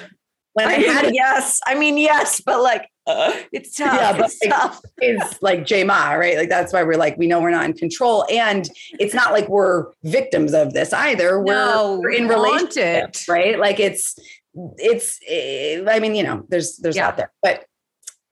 when 0.54 0.68
I, 0.68 0.76
I 0.76 0.80
had 0.80 1.14
yes. 1.14 1.62
I 1.68 1.76
mean 1.76 2.00
yes 2.00 2.42
but 2.44 2.64
like 2.64 2.90
uh, 3.08 3.34
it's 3.52 3.76
tough. 3.78 3.94
Yeah, 3.94 4.12
but 4.18 4.26
it's, 4.26 4.40
tough. 4.40 4.82
it's 4.98 5.42
like 5.42 5.66
J 5.66 5.84
Ma, 5.84 6.14
right? 6.14 6.38
Like 6.38 6.50
that's 6.50 6.74
why 6.74 6.84
we're 6.84 6.98
like, 6.98 7.18
we 7.18 7.28
know 7.28 7.40
we're 7.40 7.52
not 7.52 7.66
in 7.66 7.74
control. 7.74 8.26
And 8.32 8.70
it's 9.00 9.14
not 9.14 9.32
like 9.32 9.48
we're 9.48 9.88
victims 10.04 10.54
of 10.54 10.74
this 10.74 10.94
either. 10.94 11.40
We're, 11.40 11.54
no, 11.54 12.00
we're 12.02 12.12
in 12.12 12.28
relationship, 12.28 13.16
right? 13.28 13.60
Like 13.60 13.80
it's, 13.80 14.18
it's, 14.78 15.20
eh, 15.28 15.84
I 15.88 16.00
mean, 16.00 16.16
you 16.16 16.24
know, 16.24 16.46
there's, 16.50 16.78
there's 16.78 16.96
yeah. 16.96 17.08
out 17.08 17.18
there, 17.18 17.32
but 17.42 17.66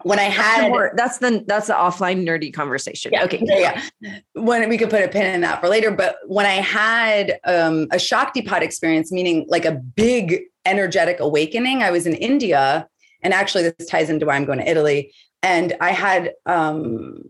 when 0.03 0.19
I 0.19 0.23
had 0.23 0.71
that's 0.95 1.17
the 1.19 1.43
that's 1.47 1.67
the 1.67 1.73
offline 1.73 2.27
nerdy 2.27 2.53
conversation. 2.53 3.11
Yeah, 3.13 3.23
okay. 3.23 3.39
Yeah, 3.41 3.81
yeah. 4.01 4.19
When 4.33 4.67
we 4.69 4.77
could 4.77 4.89
put 4.89 5.01
a 5.01 5.07
pin 5.07 5.33
in 5.33 5.41
that 5.41 5.61
for 5.61 5.69
later. 5.69 5.91
But 5.91 6.17
when 6.27 6.45
I 6.45 6.55
had 6.55 7.39
um, 7.45 7.83
a 7.83 7.95
Shaktipat 7.95 8.61
experience, 8.61 9.13
meaning 9.13 9.45
like 9.47 9.63
a 9.65 9.71
big 9.71 10.41
energetic 10.65 11.19
awakening, 11.19 11.83
I 11.83 11.91
was 11.91 12.05
in 12.05 12.15
India 12.15 12.87
and 13.23 13.33
actually 13.33 13.63
this 13.63 13.87
ties 13.89 14.09
into 14.09 14.25
why 14.25 14.35
i'm 14.35 14.45
going 14.45 14.59
to 14.59 14.69
italy. 14.69 15.13
And 15.41 15.73
i 15.81 15.91
had 15.91 16.31
um, 16.45 17.23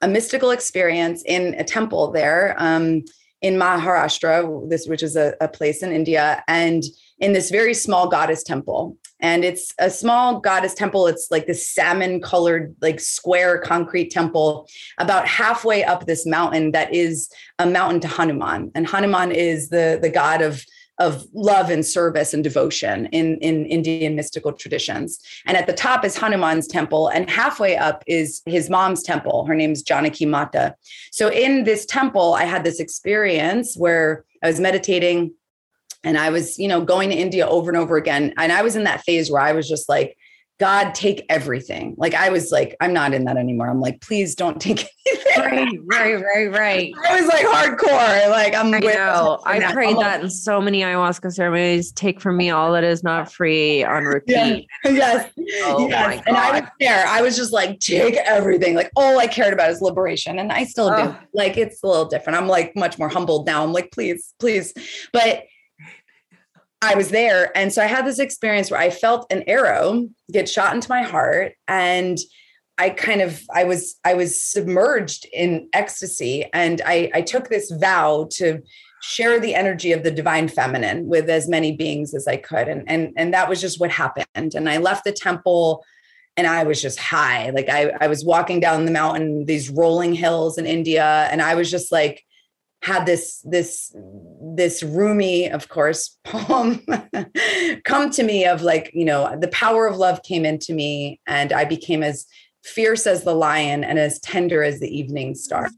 a 0.00 0.08
mystical 0.08 0.50
experience 0.50 1.22
in 1.26 1.54
a 1.54 1.64
temple 1.64 2.10
there 2.10 2.54
um, 2.58 3.04
in 3.42 3.54
maharashtra 3.54 4.68
this 4.68 4.86
which 4.86 5.02
is 5.02 5.16
a, 5.16 5.34
a 5.40 5.48
place 5.48 5.82
in 5.82 5.92
india 5.92 6.42
and 6.48 6.84
in 7.20 7.34
this 7.34 7.50
very 7.50 7.74
small 7.74 8.08
goddess 8.08 8.42
temple. 8.42 8.96
And 9.20 9.44
it's 9.44 9.74
a 9.78 9.90
small 9.90 10.40
goddess 10.40 10.74
temple. 10.74 11.06
It's 11.06 11.30
like 11.30 11.46
this 11.46 11.68
salmon 11.68 12.22
colored 12.22 12.74
like 12.80 12.98
square 12.98 13.58
concrete 13.58 14.10
temple 14.10 14.66
about 14.96 15.28
halfway 15.28 15.84
up 15.84 16.06
this 16.06 16.24
mountain 16.26 16.72
that 16.72 16.92
is 16.94 17.30
a 17.58 17.66
mountain 17.66 18.00
to 18.00 18.08
hanuman. 18.08 18.72
And 18.74 18.86
hanuman 18.86 19.30
is 19.30 19.68
the 19.68 19.98
the 20.00 20.08
god 20.08 20.40
of 20.40 20.64
of 21.00 21.26
love 21.32 21.70
and 21.70 21.84
service 21.84 22.34
and 22.34 22.44
devotion 22.44 23.06
in, 23.06 23.38
in 23.38 23.64
Indian 23.66 24.14
mystical 24.14 24.52
traditions. 24.52 25.18
And 25.46 25.56
at 25.56 25.66
the 25.66 25.72
top 25.72 26.04
is 26.04 26.16
Hanuman's 26.16 26.66
temple, 26.68 27.08
and 27.08 27.28
halfway 27.30 27.76
up 27.76 28.04
is 28.06 28.42
his 28.44 28.68
mom's 28.68 29.02
temple. 29.02 29.46
Her 29.46 29.54
name 29.54 29.70
name's 29.70 29.82
Janaki 29.82 30.26
Mata. 30.26 30.74
So 31.12 31.30
in 31.30 31.64
this 31.64 31.86
temple, 31.86 32.34
I 32.34 32.44
had 32.44 32.64
this 32.64 32.80
experience 32.80 33.76
where 33.76 34.24
I 34.42 34.48
was 34.48 34.60
meditating 34.60 35.32
and 36.02 36.18
I 36.18 36.30
was, 36.30 36.58
you 36.58 36.66
know, 36.66 36.82
going 36.84 37.10
to 37.10 37.16
India 37.16 37.46
over 37.46 37.70
and 37.70 37.78
over 37.78 37.96
again. 37.96 38.32
And 38.36 38.52
I 38.52 38.62
was 38.62 38.74
in 38.74 38.84
that 38.84 39.02
phase 39.02 39.30
where 39.30 39.42
I 39.42 39.52
was 39.52 39.68
just 39.68 39.88
like, 39.88 40.16
God, 40.60 40.94
take 40.94 41.24
everything. 41.30 41.94
Like 41.96 42.12
I 42.12 42.28
was 42.28 42.52
like, 42.52 42.76
I'm 42.82 42.92
not 42.92 43.14
in 43.14 43.24
that 43.24 43.38
anymore. 43.38 43.70
I'm 43.70 43.80
like, 43.80 44.02
please 44.02 44.34
don't 44.34 44.60
take 44.60 44.86
anything. 45.34 45.86
Right, 45.86 46.14
right, 46.14 46.22
right, 46.22 46.52
right. 46.52 46.92
I 47.08 47.18
was 47.18 47.28
like 47.28 47.46
hardcore. 47.46 48.28
Like 48.28 48.54
I'm. 48.54 48.74
I 48.74 48.78
know. 48.80 49.40
I 49.46 49.72
prayed 49.72 49.96
that 49.96 50.20
in 50.20 50.28
so 50.28 50.60
many 50.60 50.82
ayahuasca 50.82 51.32
ceremonies. 51.32 51.92
Take 51.92 52.20
from 52.20 52.36
me 52.36 52.50
all 52.50 52.72
that 52.74 52.84
is 52.84 53.02
not 53.02 53.32
free 53.32 53.82
on 53.84 54.04
repeat. 54.04 54.68
Yes, 54.84 55.32
oh 55.62 55.88
yes. 55.88 56.22
And 56.26 56.36
I 56.36 56.60
was 56.60 56.68
there. 56.78 57.06
I 57.06 57.22
was 57.22 57.36
just 57.36 57.54
like, 57.54 57.80
take 57.80 58.16
everything. 58.16 58.74
Like 58.74 58.90
all 58.96 59.18
I 59.18 59.28
cared 59.28 59.54
about 59.54 59.70
is 59.70 59.80
liberation, 59.80 60.38
and 60.38 60.52
I 60.52 60.64
still 60.64 60.90
oh. 60.92 61.04
do. 61.04 61.16
Like 61.32 61.56
it's 61.56 61.82
a 61.82 61.86
little 61.86 62.04
different. 62.04 62.38
I'm 62.38 62.48
like 62.48 62.76
much 62.76 62.98
more 62.98 63.08
humbled 63.08 63.46
now. 63.46 63.64
I'm 63.64 63.72
like, 63.72 63.92
please, 63.92 64.34
please, 64.38 64.74
but 65.10 65.44
I 66.82 66.94
was 66.94 67.10
there. 67.10 67.56
And 67.56 67.72
so 67.72 67.82
I 67.82 67.86
had 67.86 68.06
this 68.06 68.18
experience 68.18 68.70
where 68.70 68.80
I 68.80 68.90
felt 68.90 69.30
an 69.30 69.44
arrow 69.46 70.08
get 70.32 70.48
shot 70.48 70.74
into 70.74 70.88
my 70.88 71.02
heart 71.02 71.52
and 71.68 72.18
I 72.78 72.88
kind 72.88 73.20
of 73.20 73.42
I 73.54 73.64
was 73.64 73.96
I 74.04 74.14
was 74.14 74.42
submerged 74.42 75.26
in 75.34 75.68
ecstasy. 75.74 76.46
And 76.54 76.80
I 76.86 77.10
I 77.12 77.20
took 77.20 77.48
this 77.48 77.70
vow 77.70 78.28
to 78.32 78.62
share 79.02 79.38
the 79.38 79.54
energy 79.54 79.92
of 79.92 80.02
the 80.02 80.10
divine 80.10 80.48
feminine 80.48 81.06
with 81.06 81.28
as 81.28 81.48
many 81.48 81.76
beings 81.76 82.14
as 82.14 82.26
I 82.26 82.38
could. 82.38 82.68
And 82.68 82.84
and 82.88 83.12
and 83.16 83.34
that 83.34 83.50
was 83.50 83.60
just 83.60 83.78
what 83.78 83.90
happened. 83.90 84.54
And 84.54 84.68
I 84.68 84.78
left 84.78 85.04
the 85.04 85.12
temple 85.12 85.84
and 86.38 86.46
I 86.46 86.64
was 86.64 86.80
just 86.80 86.98
high. 86.98 87.50
Like 87.50 87.68
I 87.68 87.92
I 88.00 88.06
was 88.06 88.24
walking 88.24 88.60
down 88.60 88.86
the 88.86 88.90
mountain 88.90 89.44
these 89.44 89.68
rolling 89.68 90.14
hills 90.14 90.56
in 90.56 90.64
India. 90.64 91.28
And 91.30 91.42
I 91.42 91.54
was 91.56 91.70
just 91.70 91.92
like 91.92 92.24
had 92.82 93.04
this 93.04 93.44
this 93.44 93.94
this 94.56 94.82
Rumi, 94.82 95.50
of 95.50 95.68
course, 95.68 96.18
poem 96.24 96.84
come 97.84 98.10
to 98.10 98.22
me 98.22 98.46
of 98.46 98.62
like, 98.62 98.90
you 98.94 99.04
know, 99.04 99.36
the 99.38 99.48
power 99.48 99.86
of 99.86 99.96
love 99.96 100.22
came 100.22 100.44
into 100.44 100.72
me 100.72 101.20
and 101.26 101.52
I 101.52 101.64
became 101.64 102.02
as 102.02 102.26
fierce 102.64 103.06
as 103.06 103.24
the 103.24 103.34
lion 103.34 103.84
and 103.84 103.98
as 103.98 104.18
tender 104.20 104.62
as 104.62 104.80
the 104.80 104.88
evening 104.88 105.34
star. 105.34 105.68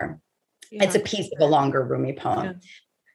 Yeah. 0.71 0.85
It's 0.85 0.95
a 0.95 1.01
piece 1.01 1.29
of 1.33 1.41
a 1.41 1.47
longer 1.47 1.85
Rumi 1.85 2.13
poem. 2.13 2.45
Yeah. 2.45 2.53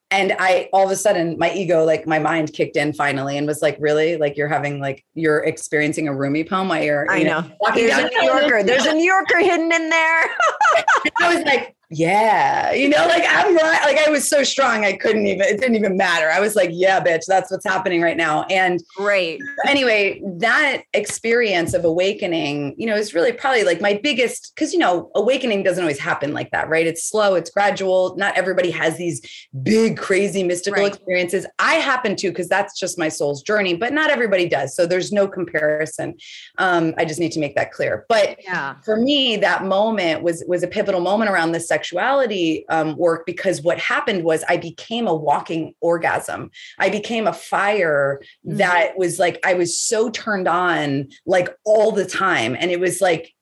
And 0.09 0.35
I 0.39 0.69
all 0.71 0.85
of 0.85 0.91
a 0.91 0.95
sudden 0.95 1.37
my 1.37 1.51
ego, 1.53 1.83
like 1.83 2.07
my 2.07 2.19
mind 2.19 2.53
kicked 2.53 2.77
in 2.77 2.93
finally 2.93 3.37
and 3.37 3.45
was 3.45 3.61
like, 3.61 3.77
really? 3.79 4.15
Like 4.15 4.37
you're 4.37 4.47
having 4.47 4.79
like 4.79 5.03
you're 5.15 5.39
experiencing 5.39 6.07
a 6.07 6.15
Rumi 6.15 6.43
poem 6.43 6.69
while 6.69 6.81
you're 6.81 7.09
I 7.09 7.23
know, 7.23 7.41
know 7.41 7.55
there's 7.73 7.97
a 7.97 8.07
New 8.07 8.23
Yorker. 8.23 8.63
There's 8.63 8.85
a 8.85 8.93
New 8.93 9.03
Yorker 9.03 9.39
hidden 9.39 9.71
in 9.71 9.89
there. 9.89 10.29
I 11.19 11.35
was 11.35 11.43
like, 11.43 11.76
yeah, 11.89 12.73
you 12.73 12.89
know, 12.89 13.05
like 13.07 13.23
I'm 13.27 13.55
right. 13.55 13.81
Like 13.83 13.97
I 14.05 14.09
was 14.09 14.27
so 14.27 14.43
strong, 14.43 14.83
I 14.83 14.93
couldn't 14.93 15.25
even, 15.25 15.41
it 15.41 15.59
didn't 15.59 15.75
even 15.75 15.95
matter. 15.95 16.29
I 16.29 16.39
was 16.39 16.55
like, 16.55 16.69
yeah, 16.73 17.01
bitch, 17.01 17.25
that's 17.27 17.49
what's 17.49 17.65
happening 17.65 18.01
right 18.01 18.17
now. 18.17 18.43
And 18.43 18.83
great. 18.95 19.41
Anyway, 19.65 20.21
that 20.39 20.83
experience 20.93 21.73
of 21.73 21.85
awakening, 21.85 22.75
you 22.77 22.87
know, 22.87 22.95
is 22.95 23.13
really 23.13 23.31
probably 23.31 23.63
like 23.63 23.79
my 23.79 23.99
biggest, 24.03 24.53
because, 24.53 24.73
you 24.73 24.79
know, 24.79 25.11
awakening 25.15 25.63
doesn't 25.63 25.83
always 25.83 25.99
happen 25.99 26.33
like 26.33 26.51
that, 26.51 26.67
right? 26.67 26.85
It's 26.85 27.03
slow, 27.03 27.35
it's 27.35 27.49
gradual. 27.49 28.15
Not 28.17 28.37
everybody 28.37 28.71
has 28.71 28.97
these 28.97 29.21
big, 29.63 29.97
crazy, 29.97 30.43
mystical 30.43 30.83
right. 30.83 30.93
experiences. 30.93 31.45
I 31.59 31.75
happen 31.75 32.15
to, 32.17 32.29
because 32.29 32.49
that's 32.49 32.77
just 32.77 32.99
my 32.99 33.09
soul's 33.09 33.41
journey, 33.41 33.75
but 33.75 33.93
not 33.93 34.09
everybody 34.09 34.49
does. 34.49 34.75
So 34.75 34.85
there's 34.85 35.11
no 35.11 35.27
comparison. 35.27 36.15
Um, 36.57 36.93
I 36.97 37.05
just 37.05 37.19
need 37.19 37.31
to 37.31 37.39
make 37.39 37.55
that 37.55 37.71
clear. 37.71 38.05
But 38.09 38.43
yeah. 38.43 38.75
for 38.83 38.97
me, 38.97 39.37
that 39.37 39.63
moment 39.63 40.23
was 40.23 40.43
was 40.47 40.63
a 40.63 40.67
pivotal 40.67 41.01
moment 41.01 41.31
around 41.31 41.51
this 41.51 41.67
sexuality 41.77 42.65
um, 42.69 42.97
work 42.97 43.25
because 43.25 43.61
what 43.61 43.77
happened 43.77 44.23
was 44.23 44.43
I 44.49 44.57
became 44.57 45.07
a 45.07 45.13
walking 45.13 45.75
orgasm. 45.79 46.49
I 46.79 46.89
became 46.89 47.27
a 47.27 47.33
fire 47.33 48.19
mm-hmm. 48.45 48.57
that 48.57 48.97
was 48.97 49.19
like, 49.19 49.39
I 49.45 49.53
was 49.53 49.79
so 49.79 50.09
turned 50.09 50.47
on 50.47 51.09
like 51.27 51.49
all 51.65 51.91
the 51.91 52.05
time. 52.05 52.55
And 52.59 52.71
it 52.71 52.79
was 52.79 52.99
like, 52.99 53.33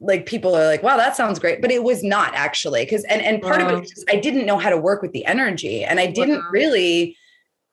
like 0.00 0.24
people 0.26 0.56
are 0.56 0.66
like, 0.66 0.82
wow, 0.82 0.96
that 0.96 1.16
sounds 1.16 1.38
great. 1.38 1.60
But 1.60 1.70
it 1.70 1.84
was 1.84 2.02
not 2.02 2.34
actually. 2.34 2.84
Cause 2.86 3.04
and, 3.04 3.20
and 3.20 3.42
part 3.42 3.60
wow. 3.60 3.68
of 3.68 3.82
it 3.82 3.92
is 3.92 4.04
I 4.08 4.16
didn't 4.16 4.46
know 4.46 4.58
how 4.58 4.70
to 4.70 4.78
work 4.78 5.02
with 5.02 5.12
the 5.12 5.26
energy. 5.26 5.84
And 5.84 6.00
I 6.00 6.06
didn't 6.06 6.40
wow. 6.40 6.50
really 6.50 7.16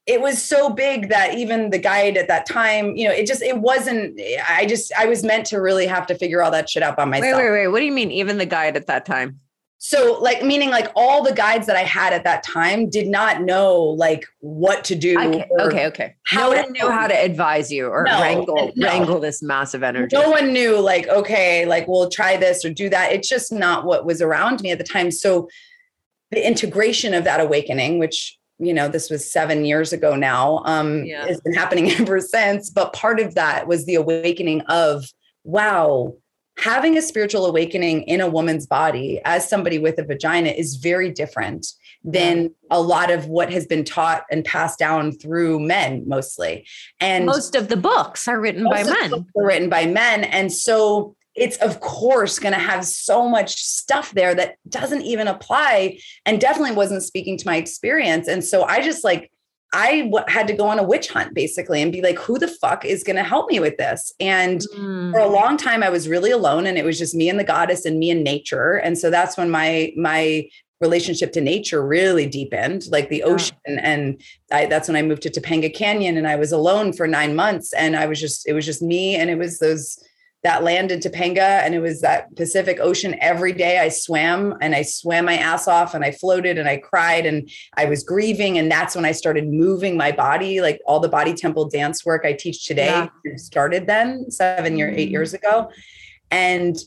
it 0.08 0.20
was 0.20 0.44
so 0.44 0.70
big 0.70 1.10
that 1.10 1.36
even 1.36 1.70
the 1.70 1.78
guide 1.78 2.18
at 2.18 2.28
that 2.28 2.46
time, 2.46 2.96
you 2.96 3.08
know, 3.08 3.14
it 3.14 3.28
just 3.28 3.42
it 3.42 3.58
wasn't. 3.60 4.20
I 4.50 4.66
just 4.66 4.92
I 4.98 5.06
was 5.06 5.24
meant 5.24 5.46
to 5.48 5.62
really 5.62 5.86
have 5.86 6.08
to 6.08 6.16
figure 6.16 6.42
all 6.42 6.52
that 6.52 6.70
shit 6.70 6.82
out 6.82 6.98
by 6.98 7.06
myself. 7.06 7.38
Wait, 7.38 7.44
wait, 7.44 7.52
wait. 7.52 7.68
What 7.68 7.80
do 7.80 7.86
you 7.86 7.92
mean? 7.92 8.12
Even 8.12 8.38
the 8.38 8.46
guide 8.46 8.76
at 8.76 8.88
that 8.88 9.06
time? 9.06 9.40
So 9.84 10.20
like 10.22 10.44
meaning 10.44 10.70
like 10.70 10.92
all 10.96 11.24
the 11.24 11.34
guides 11.34 11.66
that 11.66 11.76
i 11.76 11.82
had 11.82 12.14
at 12.14 12.24
that 12.24 12.44
time 12.44 12.88
did 12.88 13.08
not 13.08 13.42
know 13.42 13.76
like 13.82 14.28
what 14.40 14.84
to 14.84 14.94
do 14.94 15.20
okay 15.20 15.48
okay, 15.60 15.88
okay. 15.88 16.16
no 16.34 16.50
one 16.50 16.72
knew 16.72 16.88
how 16.88 17.08
to 17.08 17.16
advise 17.16 17.72
you 17.72 17.88
or 17.88 18.04
no, 18.04 18.22
wrangle 18.22 18.72
no. 18.76 18.88
wrangle 18.88 19.20
this 19.20 19.42
massive 19.42 19.82
energy 19.82 20.16
no 20.16 20.30
one 20.30 20.54
knew 20.54 20.80
like 20.80 21.08
okay 21.08 21.66
like 21.66 21.88
we'll 21.88 22.12
try 22.12 22.38
this 22.38 22.64
or 22.64 22.70
do 22.70 22.90
that 22.90 23.12
it's 23.12 23.28
just 23.28 23.52
not 23.52 23.84
what 23.84 24.06
was 24.06 24.22
around 24.22 24.62
me 24.62 24.70
at 24.70 24.78
the 24.78 24.84
time 24.84 25.10
so 25.10 25.50
the 26.30 26.48
integration 26.48 27.16
of 27.16 27.24
that 27.24 27.40
awakening 27.40 27.98
which 27.98 28.38
you 28.60 28.76
know 28.76 28.88
this 28.88 29.10
was 29.10 29.30
seven 29.34 29.66
years 29.66 29.92
ago 29.92 30.16
now 30.16 30.62
um 30.66 31.04
yeah. 31.06 31.26
has 31.26 31.42
been 31.42 31.56
happening 31.56 31.90
ever 32.00 32.20
since 32.20 32.70
but 32.70 32.94
part 32.94 33.20
of 33.20 33.34
that 33.34 33.68
was 33.68 33.88
the 33.88 33.96
awakening 33.96 34.62
of 34.62 35.06
wow 35.44 36.14
having 36.58 36.98
a 36.98 37.02
spiritual 37.02 37.46
awakening 37.46 38.04
in 38.04 38.22
a 38.22 38.30
woman's 38.30 38.68
body 38.68 39.20
as 39.26 39.48
somebody 39.48 39.80
with 39.80 39.98
a 39.98 40.04
vagina 40.04 40.50
is 40.50 40.76
very 40.76 41.12
different 41.12 41.68
than 42.04 42.54
a 42.70 42.82
lot 42.82 43.12
of 43.12 43.28
what 43.28 43.52
has 43.52 43.66
been 43.66 43.84
taught 43.84 44.24
and 44.32 44.44
passed 44.44 44.80
down 44.80 45.12
through 45.12 45.60
men 45.60 46.04
mostly. 46.08 46.66
And 47.00 47.26
most 47.26 47.56
of 47.56 47.68
the 47.68 47.78
books 47.78 48.28
are 48.28 48.40
written 48.40 48.64
by 48.64 48.84
men. 48.84 49.14
Are 49.14 49.46
written 49.46 49.70
by 49.70 49.86
men. 49.86 50.24
And 50.24 50.52
so 50.52 51.16
it's 51.36 51.58
of 51.58 51.80
course 51.80 52.40
going 52.40 52.54
to 52.54 52.60
have 52.60 52.86
so 52.86 53.30
much 53.30 53.56
stuff 53.56 54.12
there 54.12 54.36
that 54.36 54.56
doesn't 54.68 55.04
even 55.04 55.28
apply 55.28 55.98
and 56.26 56.42
definitely 56.42 56.76
wasn't 56.76 57.04
speaking 57.04 57.38
to 57.38 57.48
my 57.48 57.56
experience. 57.56 58.28
And 58.28 58.44
so 58.44 58.64
I 58.64 58.82
just 58.82 59.04
like 59.04 59.32
I 59.74 60.02
w- 60.02 60.26
had 60.28 60.48
to 60.48 60.54
go 60.54 60.68
on 60.68 60.80
a 60.80 60.84
witch 60.84 61.10
hunt 61.10 61.34
basically 61.34 61.82
and 61.82 61.92
be 61.92 62.02
like, 62.02 62.20
who 62.20 62.38
the 62.38 62.48
fuck 62.48 62.84
is 62.84 63.04
going 63.04 63.16
to 63.16 63.24
help 63.24 63.50
me 63.50 63.60
with 63.60 63.78
this? 63.78 64.14
And 64.20 64.62
mm. 64.76 65.12
for 65.12 65.20
a 65.20 65.30
long 65.30 65.58
time, 65.58 65.82
I 65.82 65.90
was 65.90 66.10
really 66.10 66.32
alone 66.32 66.68
and 66.68 66.78
it 66.78 66.86
was 66.86 66.98
just 66.98 67.16
me 67.16 67.30
and 67.30 67.40
the 67.40 67.44
goddess 67.44 67.86
and 67.86 67.98
me 67.98 68.12
and 68.12 68.24
nature. 68.24 68.74
And 68.74 68.98
so 68.98 69.10
that's 69.10 69.38
when 69.38 69.50
my, 69.50 69.94
my 69.96 70.50
relationship 70.82 71.32
to 71.34 71.42
nature 71.42 71.86
really 71.86 72.26
deepened, 72.26 72.88
like 72.90 73.10
the 73.10 73.24
ocean. 73.24 73.56
And 73.66 74.22
I, 74.52 74.66
that's 74.66 74.90
when 74.90 74.98
I 74.98 75.04
moved 75.04 75.22
to 75.22 75.30
Topanga 75.30 75.74
Canyon 75.74 76.18
and 76.18 76.28
I 76.28 76.36
was 76.36 76.52
alone 76.52 76.92
for 76.92 77.08
nine 77.08 77.36
months. 77.36 77.72
And 77.74 77.96
I 77.96 78.08
was 78.08 78.20
just, 78.20 78.48
it 78.48 78.54
was 78.54 78.66
just 78.66 78.82
me. 78.82 79.16
And 79.16 79.30
it 79.30 79.38
was 79.38 79.60
those, 79.60 80.04
that 80.44 80.64
land 80.64 80.92
in 80.92 81.00
Topanga 81.00 81.62
and 81.62 81.76
it 81.76 81.80
was 81.80 82.02
that 82.02 82.36
Pacific 82.36 82.80
Ocean 82.80 83.16
every 83.22 83.54
day. 83.54 83.78
I 83.78 83.90
swam 83.90 84.56
and 84.60 84.74
I 84.74 84.82
swam 84.82 85.26
my 85.26 85.38
ass 85.38 85.68
off 85.68 85.94
and 85.94 86.04
I 86.04 86.12
floated 86.12 86.58
and 86.58 86.68
I 86.68 86.78
cried 86.78 87.28
and 87.28 87.50
I 87.78 87.86
was 87.86 88.04
grieving. 88.04 88.58
And 88.58 88.72
that's 88.72 88.96
when 88.96 89.06
I 89.06 89.12
started 89.12 89.48
moving 89.48 89.96
my 89.96 90.12
body, 90.12 90.60
like 90.60 90.82
all 90.88 91.00
the 91.00 91.10
body 91.10 91.34
temple 91.34 91.70
dance 91.70 92.04
work 92.04 92.26
I 92.26 92.34
teach 92.34 92.66
today 92.66 93.08
yeah. 93.24 93.36
started 93.36 93.86
then 93.86 94.32
seven 94.32 94.78
year, 94.78 94.90
eight 94.90 95.06
mm-hmm. 95.06 95.12
years 95.12 95.34
ago. 95.36 95.70
And 96.32 96.78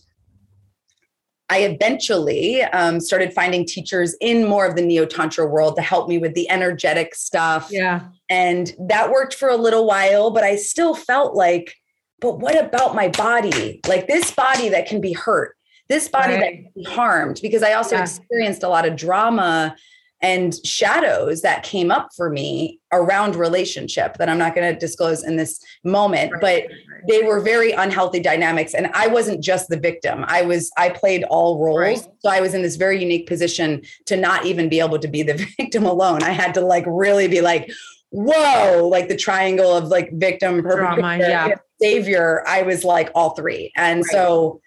I 1.48 1.58
eventually 1.58 2.62
um, 2.62 2.98
started 2.98 3.32
finding 3.32 3.66
teachers 3.66 4.16
in 4.20 4.48
more 4.48 4.66
of 4.66 4.74
the 4.74 4.82
neo 4.82 5.04
tantra 5.04 5.46
world 5.46 5.76
to 5.76 5.82
help 5.82 6.08
me 6.08 6.18
with 6.18 6.34
the 6.34 6.50
energetic 6.50 7.14
stuff. 7.14 7.68
Yeah. 7.70 8.08
And 8.28 8.74
that 8.88 9.10
worked 9.10 9.34
for 9.34 9.48
a 9.48 9.56
little 9.56 9.86
while, 9.86 10.30
but 10.30 10.42
I 10.42 10.56
still 10.56 10.94
felt 10.94 11.36
like, 11.36 11.76
but 12.24 12.40
what 12.40 12.58
about 12.58 12.94
my 12.94 13.08
body? 13.08 13.80
Like 13.86 14.08
this 14.08 14.30
body 14.30 14.70
that 14.70 14.86
can 14.86 14.98
be 14.98 15.12
hurt, 15.12 15.56
this 15.90 16.08
body 16.08 16.32
right. 16.32 16.40
that 16.40 16.52
can 16.52 16.70
be 16.74 16.84
harmed, 16.84 17.38
because 17.42 17.62
I 17.62 17.74
also 17.74 17.96
yeah. 17.96 18.02
experienced 18.02 18.62
a 18.62 18.68
lot 18.68 18.88
of 18.88 18.96
drama 18.96 19.76
and 20.22 20.54
shadows 20.64 21.42
that 21.42 21.64
came 21.64 21.90
up 21.90 22.08
for 22.16 22.30
me 22.30 22.80
around 22.92 23.36
relationship 23.36 24.16
that 24.16 24.30
I'm 24.30 24.38
not 24.38 24.54
going 24.54 24.72
to 24.72 24.80
disclose 24.80 25.22
in 25.22 25.36
this 25.36 25.60
moment, 25.84 26.32
right, 26.32 26.40
but 26.40 26.64
they 27.10 27.22
were 27.24 27.40
very 27.40 27.72
unhealthy 27.72 28.20
dynamics. 28.20 28.72
And 28.72 28.86
I 28.94 29.06
wasn't 29.06 29.44
just 29.44 29.68
the 29.68 29.78
victim. 29.78 30.24
I 30.26 30.40
was, 30.40 30.70
I 30.78 30.88
played 30.88 31.24
all 31.24 31.62
roles. 31.62 31.78
Right. 31.78 32.08
So 32.20 32.30
I 32.30 32.40
was 32.40 32.54
in 32.54 32.62
this 32.62 32.76
very 32.76 33.02
unique 33.02 33.26
position 33.26 33.82
to 34.06 34.16
not 34.16 34.46
even 34.46 34.70
be 34.70 34.80
able 34.80 34.98
to 34.98 35.08
be 35.08 35.22
the 35.22 35.34
victim 35.58 35.84
alone. 35.84 36.22
I 36.22 36.30
had 36.30 36.54
to 36.54 36.62
like 36.62 36.84
really 36.86 37.28
be 37.28 37.42
like, 37.42 37.70
whoa, 38.08 38.88
like 38.90 39.08
the 39.08 39.16
triangle 39.16 39.76
of 39.76 39.88
like 39.88 40.10
victim, 40.14 40.62
perpetrator 40.62 41.00
Drama, 41.00 41.18
yeah. 41.18 41.54
Savior. 41.84 42.42
I 42.46 42.62
was 42.62 42.82
like 42.82 43.10
all 43.14 43.30
three. 43.30 43.72
And 43.76 44.04
so 44.04 44.60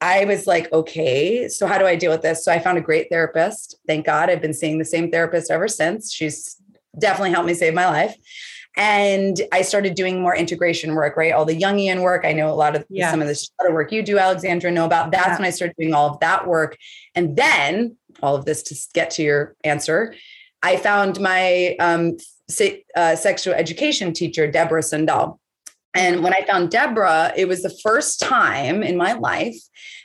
I 0.00 0.24
was 0.24 0.46
like, 0.46 0.72
okay, 0.72 1.48
so 1.48 1.66
how 1.66 1.78
do 1.78 1.86
I 1.86 1.94
deal 1.94 2.10
with 2.10 2.22
this? 2.22 2.44
So 2.44 2.52
I 2.52 2.58
found 2.58 2.78
a 2.78 2.80
great 2.80 3.08
therapist. 3.10 3.76
Thank 3.86 4.06
God. 4.06 4.28
I've 4.28 4.42
been 4.42 4.52
seeing 4.52 4.78
the 4.78 4.84
same 4.84 5.10
therapist 5.10 5.50
ever 5.50 5.68
since. 5.68 6.12
She's 6.12 6.56
definitely 6.98 7.30
helped 7.30 7.46
me 7.46 7.54
save 7.54 7.74
my 7.74 7.86
life. 7.86 8.16
And 8.76 9.40
I 9.52 9.62
started 9.62 9.94
doing 9.94 10.20
more 10.20 10.34
integration 10.34 10.96
work, 10.96 11.16
right? 11.16 11.32
All 11.32 11.44
the 11.44 11.58
Jungian 11.58 12.02
work. 12.02 12.24
I 12.24 12.32
know 12.32 12.50
a 12.50 12.58
lot 12.64 12.74
of 12.74 12.84
yeah. 12.90 13.10
some 13.10 13.22
of 13.22 13.28
the 13.28 13.34
shadow 13.36 13.72
work 13.72 13.92
you 13.92 14.02
do, 14.02 14.18
Alexandra, 14.18 14.70
know 14.72 14.84
about. 14.84 15.12
That's 15.12 15.28
yeah. 15.28 15.36
when 15.36 15.46
I 15.46 15.50
started 15.50 15.76
doing 15.78 15.94
all 15.94 16.10
of 16.10 16.18
that 16.20 16.46
work. 16.46 16.76
And 17.14 17.36
then 17.36 17.96
all 18.20 18.34
of 18.34 18.44
this 18.46 18.64
to 18.64 18.74
get 18.94 19.10
to 19.12 19.22
your 19.22 19.54
answer, 19.62 20.14
I 20.60 20.76
found 20.76 21.20
my 21.20 21.76
um, 21.78 22.16
se- 22.48 22.84
uh, 22.96 23.14
sexual 23.14 23.54
education 23.54 24.12
teacher, 24.12 24.50
Deborah 24.50 24.82
Sundahl. 24.82 25.38
And 25.94 26.22
when 26.22 26.34
I 26.34 26.44
found 26.44 26.70
Deborah, 26.70 27.32
it 27.36 27.46
was 27.46 27.62
the 27.62 27.74
first 27.82 28.20
time 28.20 28.82
in 28.82 28.96
my 28.96 29.12
life 29.12 29.56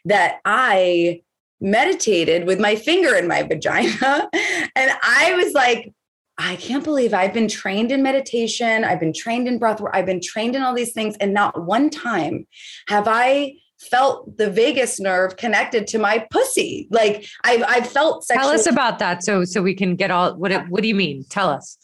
that 0.06 0.40
I 0.46 1.22
meditated 1.60 2.46
with 2.46 2.60
my 2.60 2.76
finger 2.76 3.16
in 3.16 3.28
my 3.28 3.44
vagina. 3.50 4.30
and 4.76 4.92
I 5.04 5.34
was 5.44 5.54
like, 5.54 5.92
I 6.38 6.56
can't 6.56 6.86
believe 6.86 7.14
I've 7.14 7.34
been 7.34 7.50
trained 7.50 7.92
in 7.92 8.02
meditation. 8.02 8.86
I've 8.86 9.00
been 9.00 9.12
trained 9.14 9.48
in 9.48 9.60
breath 9.60 9.82
work. 9.82 9.92
I've 9.94 10.06
been 10.06 10.22
trained 10.22 10.56
in 10.56 10.62
all 10.62 10.74
these 10.74 10.94
things. 10.94 11.18
And 11.20 11.34
not 11.34 11.66
one 11.66 11.90
time 11.90 12.48
have 12.88 13.10
I 13.10 13.56
felt 13.82 14.38
the 14.38 14.50
vagus 14.50 15.02
nerve 15.02 15.36
connected 15.36 15.88
to 15.88 16.00
my 16.00 16.26
pussy. 16.32 16.88
Like 16.92 17.26
I've, 17.44 17.64
I've 17.68 17.88
felt 17.88 18.24
sexual- 18.26 18.52
Tell 18.52 18.56
us 18.56 18.68
about 18.68 19.00
that. 19.00 19.24
So, 19.24 19.44
so 19.44 19.62
we 19.62 19.74
can 19.74 19.98
get 19.98 20.12
all, 20.12 20.36
what, 20.36 20.70
what 20.70 20.82
do 20.82 20.88
you 20.88 20.96
mean? 20.96 21.26
Tell 21.30 21.50
us. 21.50 21.78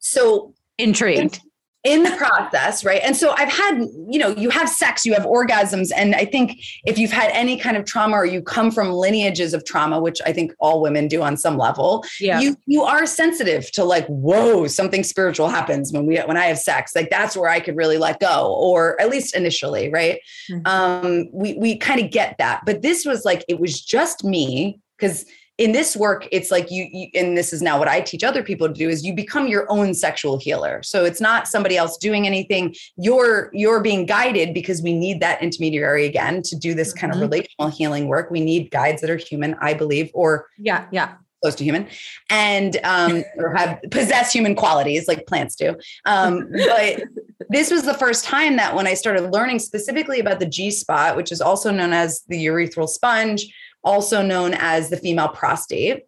So 0.00 0.54
intrigued 0.76 1.40
in 1.82 2.02
the 2.02 2.10
process, 2.10 2.84
right? 2.84 3.00
And 3.02 3.16
so 3.16 3.30
I've 3.38 3.50
had, 3.50 3.78
you 4.08 4.18
know, 4.18 4.28
you 4.28 4.50
have 4.50 4.68
sex, 4.68 5.06
you 5.06 5.14
have 5.14 5.24
orgasms. 5.24 5.90
And 5.96 6.14
I 6.14 6.26
think 6.26 6.60
if 6.84 6.98
you've 6.98 7.10
had 7.10 7.30
any 7.32 7.56
kind 7.56 7.76
of 7.76 7.86
trauma 7.86 8.16
or 8.16 8.26
you 8.26 8.42
come 8.42 8.70
from 8.70 8.92
lineages 8.92 9.54
of 9.54 9.64
trauma, 9.64 9.98
which 9.98 10.20
I 10.26 10.32
think 10.32 10.52
all 10.60 10.82
women 10.82 11.08
do 11.08 11.22
on 11.22 11.38
some 11.38 11.56
level, 11.56 12.04
yeah. 12.20 12.38
you 12.38 12.56
you 12.66 12.82
are 12.82 13.06
sensitive 13.06 13.70
to 13.72 13.84
like, 13.84 14.06
whoa, 14.08 14.66
something 14.66 15.02
spiritual 15.02 15.48
happens 15.48 15.90
when 15.90 16.04
we 16.04 16.18
when 16.18 16.36
I 16.36 16.46
have 16.46 16.58
sex. 16.58 16.94
Like 16.94 17.08
that's 17.08 17.34
where 17.34 17.48
I 17.48 17.60
could 17.60 17.76
really 17.76 17.96
let 17.96 18.20
go, 18.20 18.54
or 18.58 19.00
at 19.00 19.08
least 19.08 19.34
initially, 19.34 19.90
right? 19.90 20.20
Mm-hmm. 20.50 20.66
Um, 20.66 21.28
we 21.32 21.54
we 21.54 21.76
kind 21.76 22.00
of 22.00 22.10
get 22.10 22.36
that. 22.38 22.62
But 22.66 22.82
this 22.82 23.06
was 23.06 23.24
like, 23.24 23.42
it 23.48 23.58
was 23.58 23.80
just 23.80 24.22
me 24.22 24.80
because 24.98 25.24
in 25.60 25.72
this 25.72 25.94
work 25.94 26.26
it's 26.32 26.50
like 26.50 26.70
you, 26.70 26.88
you, 26.90 27.08
and 27.14 27.36
this 27.36 27.52
is 27.52 27.60
now 27.60 27.78
what 27.78 27.86
i 27.86 28.00
teach 28.00 28.24
other 28.24 28.42
people 28.42 28.66
to 28.66 28.74
do 28.74 28.88
is 28.88 29.04
you 29.04 29.14
become 29.14 29.46
your 29.46 29.70
own 29.70 29.94
sexual 29.94 30.38
healer. 30.38 30.82
So 30.82 31.04
it's 31.04 31.20
not 31.20 31.46
somebody 31.46 31.76
else 31.76 31.96
doing 31.96 32.26
anything. 32.26 32.74
You're 32.96 33.50
you're 33.52 33.80
being 33.80 34.06
guided 34.06 34.54
because 34.54 34.82
we 34.82 34.92
need 34.92 35.20
that 35.20 35.42
intermediary 35.42 36.06
again 36.06 36.42
to 36.42 36.56
do 36.56 36.74
this 36.74 36.92
kind 36.92 37.12
mm-hmm. 37.12 37.22
of 37.22 37.30
relational 37.30 37.70
healing 37.70 38.08
work. 38.08 38.30
We 38.30 38.40
need 38.40 38.70
guides 38.70 39.00
that 39.02 39.10
are 39.10 39.16
human 39.16 39.54
i 39.60 39.74
believe 39.74 40.10
or 40.14 40.46
yeah 40.58 40.86
yeah. 40.90 41.14
close 41.42 41.54
to 41.56 41.64
human 41.64 41.86
and 42.30 42.78
um, 42.84 43.22
or 43.36 43.54
have 43.54 43.78
possess 43.90 44.32
human 44.32 44.54
qualities 44.54 45.06
like 45.06 45.26
plants 45.26 45.54
do. 45.56 45.76
Um, 46.06 46.50
but 46.50 47.02
this 47.48 47.70
was 47.70 47.82
the 47.82 47.94
first 47.94 48.24
time 48.24 48.56
that 48.56 48.74
when 48.76 48.86
i 48.86 48.94
started 48.94 49.32
learning 49.32 49.58
specifically 49.58 50.20
about 50.20 50.38
the 50.38 50.46
g 50.46 50.70
spot 50.70 51.16
which 51.16 51.32
is 51.32 51.40
also 51.40 51.70
known 51.72 51.92
as 51.92 52.22
the 52.28 52.46
urethral 52.46 52.88
sponge 52.88 53.52
also 53.84 54.22
known 54.22 54.54
as 54.54 54.90
the 54.90 54.96
female 54.96 55.28
prostate. 55.28 56.04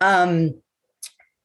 Um, 0.00 0.54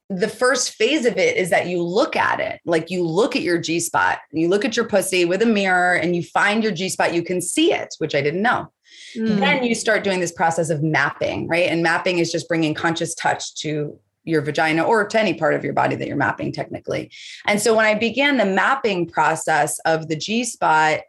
the 0.10 0.28
first 0.28 0.74
phase 0.74 1.06
of 1.06 1.18
it 1.18 1.38
is 1.38 1.50
that 1.52 1.68
you 1.68 1.82
look 1.82 2.18
at 2.18 2.42
it 2.42 2.60
like 2.66 2.90
you 2.90 3.08
look 3.08 3.36
at 3.36 3.44
your 3.44 3.58
G 3.58 3.80
spot, 3.80 4.20
you 4.32 4.50
look 4.50 4.66
at 4.66 4.76
your 4.76 4.86
pussy 4.86 5.24
with 5.24 5.42
a 5.42 5.46
mirror 5.46 5.96
and 5.96 6.16
you 6.16 6.22
find 6.22 6.64
your 6.64 6.74
G 6.74 6.90
spot, 6.90 7.14
you 7.14 7.24
can 7.24 7.42
see 7.42 7.72
it, 7.72 7.96
which 8.00 8.14
I 8.14 8.22
didn't 8.22 8.42
know. 8.42 8.72
Mm. 9.16 9.40
Then 9.40 9.64
you 9.64 9.74
start 9.74 10.04
doing 10.04 10.20
this 10.20 10.34
process 10.34 10.70
of 10.70 10.84
mapping, 10.84 11.48
right? 11.48 11.70
And 11.70 11.82
mapping 11.82 12.20
is 12.20 12.30
just 12.30 12.50
bringing 12.50 12.74
conscious 12.74 13.16
touch 13.16 13.56
to 13.62 13.98
your 14.24 14.42
vagina 14.42 14.84
or 14.84 15.08
to 15.08 15.20
any 15.20 15.34
part 15.34 15.54
of 15.54 15.64
your 15.64 15.74
body 15.74 15.96
that 15.96 16.08
you're 16.08 16.18
mapping 16.18 16.52
technically. 16.52 17.10
And 17.48 17.62
so 17.62 17.76
when 17.76 17.86
I 17.86 17.96
began 17.96 18.38
the 18.38 18.46
mapping 18.46 19.08
process 19.08 19.80
of 19.80 20.10
the 20.10 20.16
G 20.16 20.44
spot, 20.44 21.00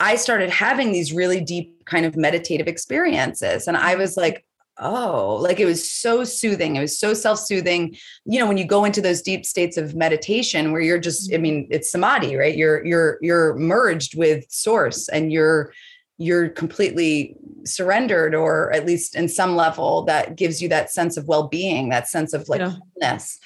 I 0.00 0.16
started 0.16 0.50
having 0.50 0.92
these 0.92 1.12
really 1.12 1.40
deep 1.40 1.84
kind 1.84 2.06
of 2.06 2.16
meditative 2.16 2.68
experiences. 2.68 3.66
And 3.66 3.76
I 3.76 3.96
was 3.96 4.16
like, 4.16 4.44
oh, 4.80 5.36
like 5.42 5.58
it 5.58 5.64
was 5.64 5.90
so 5.90 6.22
soothing. 6.22 6.76
It 6.76 6.80
was 6.80 6.98
so 6.98 7.14
self 7.14 7.40
soothing. 7.40 7.96
You 8.24 8.38
know, 8.38 8.46
when 8.46 8.58
you 8.58 8.64
go 8.64 8.84
into 8.84 9.00
those 9.00 9.22
deep 9.22 9.44
states 9.44 9.76
of 9.76 9.96
meditation 9.96 10.70
where 10.70 10.80
you're 10.80 11.00
just, 11.00 11.32
I 11.32 11.34
mm-hmm. 11.34 11.42
mean, 11.42 11.68
it's 11.70 11.90
samadhi, 11.90 12.36
right? 12.36 12.56
You're, 12.56 12.84
you're, 12.86 13.18
you're 13.20 13.54
merged 13.56 14.16
with 14.16 14.44
source 14.50 15.08
and 15.08 15.32
you're, 15.32 15.72
you're 16.18 16.48
completely 16.48 17.36
surrendered 17.64 18.34
or 18.34 18.72
at 18.72 18.84
least 18.84 19.14
in 19.14 19.28
some 19.28 19.56
level 19.56 20.02
that 20.02 20.36
gives 20.36 20.60
you 20.60 20.68
that 20.68 20.90
sense 20.90 21.16
of 21.16 21.28
well-being 21.28 21.88
that 21.90 22.08
sense 22.08 22.32
of 22.32 22.48
like 22.48 22.60
yeah. 22.60 22.74
wholeness 23.00 23.38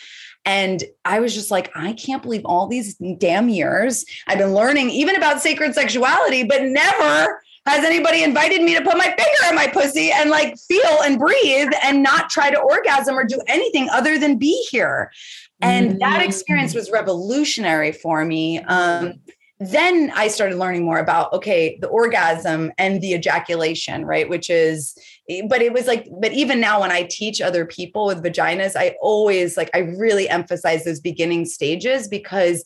and 0.45 0.83
I 1.05 1.21
was 1.21 1.35
just 1.35 1.51
like, 1.51 1.71
I 1.75 1.93
can't 1.93 2.23
believe 2.23 2.43
all 2.45 2.67
these 2.67 2.97
damn 3.19 3.49
years 3.49 4.05
I've 4.27 4.39
been 4.39 4.55
learning 4.55 4.91
even 4.91 5.17
about 5.17 5.41
sacred 5.41 5.75
sexuality, 5.75 6.45
but 6.45 6.63
never 6.63 7.41
has 7.65 7.85
anybody 7.85 8.25
invited 8.25 8.63
me 8.63 8.75
to 8.77 8.83
put 8.83 8.97
my 8.97 9.05
finger 9.05 9.49
in 9.49 9.55
my 9.55 9.69
pussy 9.69 10.11
and 10.11 10.31
like 10.31 10.59
feel 10.59 11.03
and 11.05 11.19
breathe 11.19 11.71
and 11.85 12.03
not 12.03 12.29
try 12.29 12.51
to 12.51 12.59
orgasm 12.59 13.17
or 13.17 13.25
do 13.25 13.41
anything 13.47 13.89
other 13.91 14.19
than 14.19 14.37
be 14.37 14.67
here. 14.71 15.13
And 15.61 16.01
that 16.01 16.19
mm-hmm. 16.19 16.29
experience 16.29 16.75
was 16.75 16.91
revolutionary 16.91 17.93
for 17.93 18.25
me. 18.25 18.59
Um, 18.65 19.21
then 19.61 20.11
I 20.17 20.27
started 20.27 20.59
learning 20.59 20.85
more 20.85 20.99
about 20.99 21.33
okay, 21.33 21.79
the 21.81 21.87
orgasm 21.87 22.73
and 22.79 23.01
the 23.01 23.15
ejaculation, 23.15 24.05
right? 24.05 24.29
Which 24.29 24.51
is, 24.51 24.99
but 25.49 25.63
it 25.63 25.73
was 25.73 25.87
like, 25.87 26.09
but 26.21 26.33
even 26.33 26.61
now 26.61 26.81
when 26.81 26.91
I 26.91 27.05
teach 27.05 27.41
other 27.41 27.65
people 27.65 28.07
with 28.07 28.23
vaginas, 28.23 28.77
I 28.77 28.97
always 29.01 29.57
like, 29.57 29.71
I 29.75 29.79
really 29.79 30.29
emphasize 30.29 30.85
those 30.85 31.01
beginning 31.01 31.45
stages 31.47 32.09
because 32.09 32.65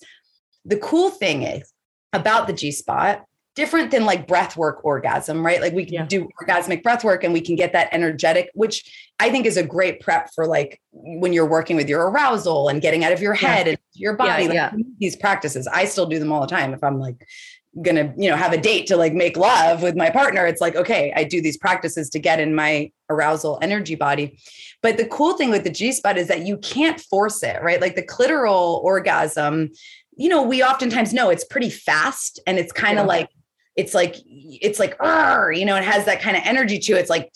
the 0.65 0.79
cool 0.79 1.11
thing 1.11 1.43
is 1.43 1.73
about 2.13 2.47
the 2.47 2.53
G 2.53 2.73
spot 2.73 3.25
different 3.57 3.91
than 3.91 4.05
like 4.05 4.29
breath 4.29 4.57
work 4.57 4.85
orgasm, 4.85 5.45
right? 5.45 5.63
Like 5.63 5.73
we 5.73 5.87
can 5.87 5.95
yeah. 5.95 6.07
do 6.07 6.29
orgasmic 6.43 6.83
breath 6.83 7.03
work 7.03 7.25
and 7.25 7.33
we 7.33 7.41
can 7.41 7.57
get 7.57 7.73
that 7.73 7.89
energetic, 7.91 8.51
which 8.53 9.11
I 9.19 9.31
think 9.31 9.47
is 9.47 9.57
a 9.57 9.63
great 9.63 10.01
prep 10.01 10.29
for 10.35 10.47
like 10.47 10.81
when 10.93 11.33
you're 11.33 11.49
working 11.49 11.75
with 11.75 11.89
your 11.89 12.11
arousal 12.11 12.69
and 12.69 12.83
getting 12.83 13.03
out 13.03 13.13
of 13.13 13.23
your 13.23 13.33
head 13.33 13.67
yeah. 13.67 13.71
and 13.71 13.79
your 13.95 14.15
body. 14.15 14.45
Yeah, 14.45 14.73
like, 14.75 14.85
these 14.99 15.17
practices, 15.17 15.67
I 15.67 15.87
still 15.87 16.05
do 16.05 16.19
them 16.19 16.31
all 16.33 16.43
the 16.43 16.47
time. 16.47 16.75
If 16.75 16.85
I'm 16.85 17.01
like 17.01 17.17
gonna, 17.83 18.13
you 18.17 18.31
know, 18.31 18.37
have 18.37 18.53
a 18.53 18.59
date 18.59 18.87
to 18.89 18.97
like 18.97 19.13
make 19.13 19.37
love 19.37 19.83
with 19.83 19.97
my 19.97 20.11
partner, 20.11 20.47
it's 20.47 20.61
like, 20.61 20.77
okay, 20.77 21.13
I 21.15 21.25
do 21.25 21.41
these 21.41 21.57
practices 21.57 22.11
to 22.11 22.19
get 22.19 22.41
in 22.41 22.55
my 22.55 22.91
arousal 23.11 23.59
energy 23.63 23.95
body. 23.95 24.39
But 24.83 24.97
the 24.97 25.07
cool 25.07 25.37
thing 25.37 25.51
with 25.51 25.65
the 25.65 25.71
G 25.71 25.93
spot 25.93 26.19
is 26.19 26.29
that 26.29 26.47
you 26.47 26.59
can't 26.59 27.01
force 27.01 27.43
it, 27.43 27.63
right? 27.63 27.81
Like 27.81 27.95
the 27.95 28.03
clitoral 28.03 28.83
orgasm, 28.83 29.71
you 30.17 30.29
know, 30.29 30.43
we 30.43 30.63
oftentimes 30.63 31.13
know 31.13 31.31
it's 31.31 31.45
pretty 31.45 31.71
fast 31.71 32.41
and 32.47 32.59
it's 32.59 32.73
kind 32.73 32.99
of 32.99 33.07
like 33.07 33.29
it's 33.77 33.93
like 33.95 34.17
it's 34.27 34.79
like 34.79 34.97
you 35.53 35.65
know 35.65 35.77
it 35.77 35.85
has 35.85 36.07
that 36.07 36.21
kind 36.21 36.37
of 36.37 36.43
energy 36.47 36.79
to 36.79 36.93
it 36.95 37.01
it's 37.01 37.11
like 37.11 37.31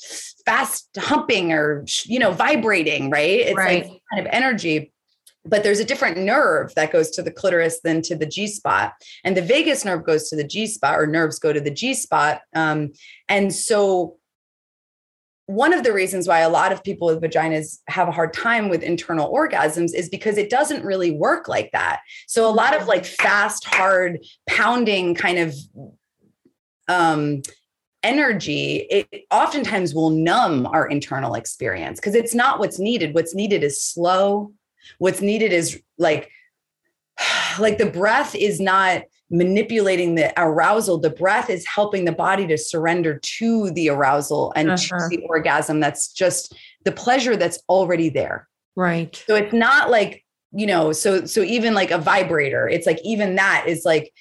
fast 0.46 0.88
humping 0.98 1.52
or 1.52 1.84
you 2.04 2.18
know 2.18 2.32
vibrating 2.32 3.10
right 3.10 3.40
it's 3.40 3.56
right. 3.56 3.84
like 3.84 4.00
kind 4.10 4.26
of 4.26 4.32
energy 4.32 4.89
but 5.44 5.62
there's 5.62 5.80
a 5.80 5.84
different 5.84 6.18
nerve 6.18 6.74
that 6.74 6.92
goes 6.92 7.10
to 7.10 7.22
the 7.22 7.30
clitoris 7.30 7.80
than 7.82 8.02
to 8.02 8.14
the 8.14 8.26
G 8.26 8.46
spot. 8.46 8.92
And 9.24 9.36
the 9.36 9.42
vagus 9.42 9.84
nerve 9.84 10.04
goes 10.04 10.28
to 10.28 10.36
the 10.36 10.44
G 10.44 10.66
spot, 10.66 10.98
or 10.98 11.06
nerves 11.06 11.38
go 11.38 11.52
to 11.52 11.60
the 11.60 11.70
G 11.70 11.94
spot. 11.94 12.42
Um, 12.54 12.92
and 13.28 13.52
so, 13.54 14.16
one 15.46 15.72
of 15.72 15.82
the 15.82 15.92
reasons 15.92 16.28
why 16.28 16.40
a 16.40 16.48
lot 16.48 16.70
of 16.70 16.84
people 16.84 17.08
with 17.08 17.20
vaginas 17.20 17.80
have 17.88 18.06
a 18.06 18.12
hard 18.12 18.32
time 18.32 18.68
with 18.68 18.84
internal 18.84 19.32
orgasms 19.32 19.92
is 19.94 20.08
because 20.08 20.38
it 20.38 20.48
doesn't 20.48 20.84
really 20.84 21.10
work 21.10 21.48
like 21.48 21.72
that. 21.72 22.00
So, 22.28 22.48
a 22.48 22.52
lot 22.52 22.78
of 22.78 22.86
like 22.86 23.04
fast, 23.04 23.64
hard, 23.64 24.24
pounding 24.46 25.14
kind 25.14 25.38
of 25.38 25.54
um, 26.86 27.42
energy, 28.02 28.86
it 28.90 29.24
oftentimes 29.30 29.94
will 29.94 30.10
numb 30.10 30.66
our 30.66 30.86
internal 30.86 31.34
experience 31.34 31.98
because 31.98 32.14
it's 32.14 32.34
not 32.34 32.58
what's 32.58 32.78
needed. 32.78 33.14
What's 33.14 33.34
needed 33.34 33.64
is 33.64 33.82
slow, 33.82 34.52
What's 34.98 35.20
needed 35.20 35.52
is 35.52 35.80
like, 35.98 36.30
like 37.58 37.78
the 37.78 37.90
breath 37.90 38.34
is 38.34 38.60
not 38.60 39.02
manipulating 39.30 40.16
the 40.16 40.32
arousal. 40.36 40.98
The 40.98 41.10
breath 41.10 41.50
is 41.50 41.66
helping 41.66 42.04
the 42.04 42.12
body 42.12 42.46
to 42.48 42.58
surrender 42.58 43.18
to 43.22 43.70
the 43.70 43.88
arousal 43.88 44.52
and 44.56 44.70
uh-huh. 44.70 44.98
to 44.98 45.08
the 45.08 45.24
orgasm. 45.28 45.80
That's 45.80 46.12
just 46.12 46.54
the 46.84 46.92
pleasure 46.92 47.36
that's 47.36 47.58
already 47.68 48.08
there. 48.08 48.48
Right. 48.76 49.22
So 49.26 49.36
it's 49.36 49.52
not 49.52 49.90
like, 49.90 50.24
you 50.52 50.66
know, 50.66 50.92
so 50.92 51.26
so 51.26 51.42
even 51.42 51.74
like 51.74 51.92
a 51.92 51.98
vibrator, 51.98 52.68
it's 52.68 52.86
like 52.86 52.98
even 53.04 53.36
that 53.36 53.64
is 53.68 53.84
like 53.84 54.12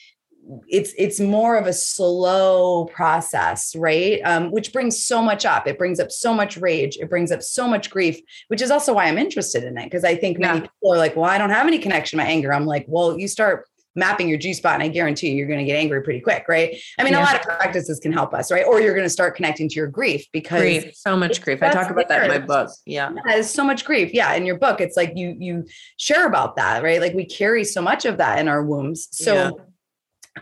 it's 0.67 0.93
it's 0.97 1.19
more 1.19 1.57
of 1.57 1.67
a 1.67 1.73
slow 1.73 2.85
process 2.85 3.75
right 3.75 4.19
um, 4.25 4.51
which 4.51 4.73
brings 4.73 5.03
so 5.03 5.21
much 5.21 5.45
up 5.45 5.67
it 5.67 5.77
brings 5.77 5.99
up 5.99 6.11
so 6.11 6.33
much 6.33 6.57
rage 6.57 6.97
it 6.97 7.09
brings 7.09 7.31
up 7.31 7.41
so 7.43 7.67
much 7.67 7.89
grief 7.89 8.19
which 8.47 8.61
is 8.61 8.71
also 8.71 8.93
why 8.93 9.05
i'm 9.05 9.17
interested 9.17 9.63
in 9.63 9.77
it 9.77 9.83
because 9.83 10.03
i 10.03 10.15
think 10.15 10.39
many 10.39 10.59
yeah. 10.59 10.65
people 10.65 10.93
are 10.93 10.97
like 10.97 11.15
well 11.15 11.29
i 11.29 11.37
don't 11.37 11.51
have 11.51 11.67
any 11.67 11.77
connection 11.77 12.17
to 12.17 12.23
my 12.23 12.29
anger 12.29 12.51
i'm 12.51 12.65
like 12.65 12.85
well 12.87 13.17
you 13.17 13.27
start 13.27 13.65
mapping 13.95 14.29
your 14.29 14.37
G 14.37 14.53
spot, 14.53 14.75
and 14.75 14.83
I 14.83 14.87
guarantee 14.87 15.29
you, 15.29 15.35
you're 15.35 15.47
going 15.47 15.59
to 15.59 15.65
get 15.65 15.75
angry 15.75 16.01
pretty 16.01 16.21
quick, 16.21 16.45
right? 16.47 16.75
I 16.97 17.03
mean, 17.03 17.13
yeah. 17.13 17.21
a 17.21 17.23
lot 17.23 17.35
of 17.35 17.41
practices 17.41 17.99
can 17.99 18.11
help 18.11 18.33
us, 18.33 18.51
right? 18.51 18.65
Or 18.65 18.81
you're 18.81 18.93
going 18.93 19.05
to 19.05 19.09
start 19.09 19.35
connecting 19.35 19.67
to 19.69 19.75
your 19.75 19.87
grief 19.87 20.25
because 20.31 20.61
grief, 20.61 20.95
so 20.95 21.17
much 21.17 21.41
grief. 21.41 21.61
I 21.61 21.69
talk 21.69 21.89
about 21.89 22.07
that 22.09 22.23
in 22.23 22.29
my 22.29 22.39
book. 22.39 22.71
Yeah. 22.85 23.11
yeah, 23.13 23.21
there's 23.25 23.49
so 23.49 23.63
much 23.63 23.85
grief. 23.85 24.13
Yeah, 24.13 24.33
in 24.33 24.45
your 24.45 24.57
book, 24.57 24.79
it's 24.79 24.95
like 24.95 25.13
you 25.15 25.35
you 25.37 25.65
share 25.97 26.25
about 26.25 26.55
that, 26.55 26.83
right? 26.83 27.01
Like 27.01 27.13
we 27.13 27.25
carry 27.25 27.63
so 27.63 27.81
much 27.81 28.05
of 28.05 28.17
that 28.17 28.39
in 28.39 28.47
our 28.47 28.63
wombs. 28.63 29.07
So 29.11 29.33
yeah. 29.33 29.51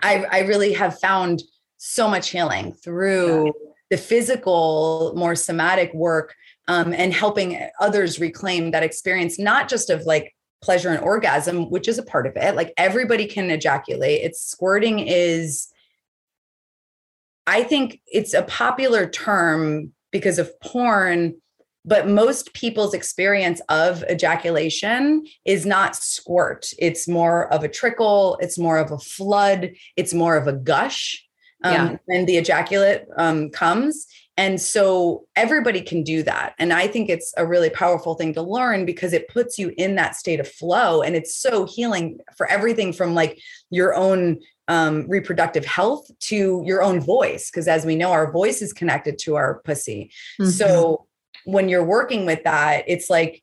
I, 0.02 0.26
I 0.32 0.40
really 0.42 0.74
have 0.74 1.00
found 1.00 1.44
so 1.78 2.08
much 2.08 2.30
healing 2.30 2.74
through 2.74 3.54
the 3.90 3.98
physical, 3.98 5.14
more 5.16 5.36
somatic 5.36 5.94
work 5.94 6.36
um, 6.68 6.94
and 6.94 7.14
helping 7.14 7.60
others 7.80 8.20
reclaim 8.20 8.72
that 8.72 8.84
experience, 8.84 9.40
not 9.40 9.70
just 9.70 9.90
of 9.90 10.04
like 10.04 10.36
pleasure 10.62 10.90
and 10.90 11.04
orgasm, 11.04 11.70
which 11.70 11.88
is 11.88 11.98
a 11.98 12.04
part 12.04 12.28
of 12.28 12.36
it. 12.36 12.56
Like 12.56 12.74
everybody 12.78 13.26
can 13.26 13.50
ejaculate. 13.50 14.22
It's 14.24 14.42
squirting 14.42 15.00
is, 15.00 15.68
I 17.46 17.64
think 17.64 18.02
it's 18.08 18.34
a 18.34 18.42
popular 18.44 19.08
term 19.10 19.94
because 20.12 20.40
of 20.40 20.52
porn 20.62 21.36
but 21.88 22.08
most 22.08 22.54
people's 22.54 22.94
experience 22.94 23.62
of 23.70 24.04
ejaculation 24.12 25.26
is 25.46 25.66
not 25.66 25.96
squirt. 25.96 26.68
It's 26.78 27.08
more 27.08 27.52
of 27.52 27.64
a 27.64 27.70
trickle. 27.70 28.38
It's 28.42 28.60
more 28.60 28.78
of 28.78 28.92
a 28.92 29.00
flood. 29.00 29.72
It's 29.96 30.14
more 30.14 30.36
of 30.36 30.48
a 30.48 30.54
gush 30.54 31.26
um, 31.64 31.74
yeah. 31.74 31.98
when 32.06 32.26
the 32.26 32.38
ejaculate 32.38 33.06
um, 33.16 33.50
comes. 33.50 34.06
And 34.36 34.62
so 34.62 35.26
everybody 35.36 35.82
can 35.82 36.04
do 36.04 36.22
that. 36.24 36.54
And 36.60 36.72
i 36.72 36.88
think 36.88 37.10
it's 37.10 37.34
a 37.38 37.48
really 37.48 37.72
powerful 37.72 38.14
thing 38.14 38.34
to 38.36 38.42
learn 38.42 38.86
because 38.86 39.14
it 39.14 39.30
puts 39.30 39.58
you 39.58 39.74
in 39.78 39.96
that 39.96 40.16
state 40.16 40.40
of 40.40 40.48
flow. 40.48 41.02
And 41.02 41.16
it's 41.16 41.36
so 41.36 41.66
healing 41.66 42.20
for 42.36 42.48
everything 42.48 42.94
from 42.94 43.16
like 43.16 43.40
your 43.72 43.96
own 43.96 44.40
um, 44.68 45.08
reproductive 45.08 45.66
health 45.66 46.06
to 46.20 46.62
your 46.66 46.84
own 46.84 47.00
voice. 47.00 47.50
Because 47.50 47.68
as 47.68 47.86
we 47.86 47.96
know 47.96 48.12
our 48.12 48.32
voice 48.32 48.62
is 48.62 48.74
connected 48.74 49.18
to 49.20 49.36
our 49.36 49.62
pussy. 49.64 50.12
Mm-hmm. 50.40 50.52
so 50.52 51.07
when 51.48 51.70
you're 51.70 51.84
working 51.84 52.26
with 52.26 52.44
that, 52.44 52.84
it's 52.88 53.10
like 53.10 53.42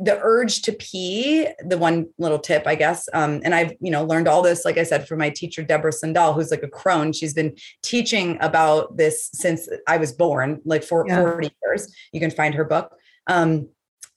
the 0.00 0.18
urge 0.22 0.62
to 0.62 0.72
pee 0.72 1.46
the 1.64 1.76
one 1.76 2.06
little 2.18 2.38
tip 2.38 2.66
i 2.66 2.74
guess 2.74 3.08
um, 3.12 3.42
and 3.44 3.54
i've 3.54 3.74
you 3.78 3.90
know 3.90 4.02
learned 4.04 4.26
all 4.26 4.42
this 4.42 4.64
like 4.64 4.78
i 4.78 4.82
said 4.82 5.06
from 5.06 5.18
my 5.18 5.28
teacher 5.28 5.62
deborah 5.62 5.92
Sundahl 5.92 6.34
who's 6.34 6.50
like 6.50 6.62
a 6.62 6.68
crone. 6.68 7.12
She's 7.12 7.34
been 7.34 7.54
teaching 7.82 8.38
about 8.40 8.96
this 8.96 9.28
since 9.34 9.68
i 9.86 9.98
was 9.98 10.12
born 10.12 10.60
like 10.64 10.82
for 10.82 11.06
yeah. 11.06 11.20
40 11.20 11.50
years. 11.62 11.94
You 12.12 12.20
can 12.20 12.30
find 12.30 12.54
her 12.54 12.64
book. 12.64 12.96
Um, 13.26 13.68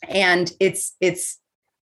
and 0.08 0.52
it's 0.60 0.96
it's 1.02 1.40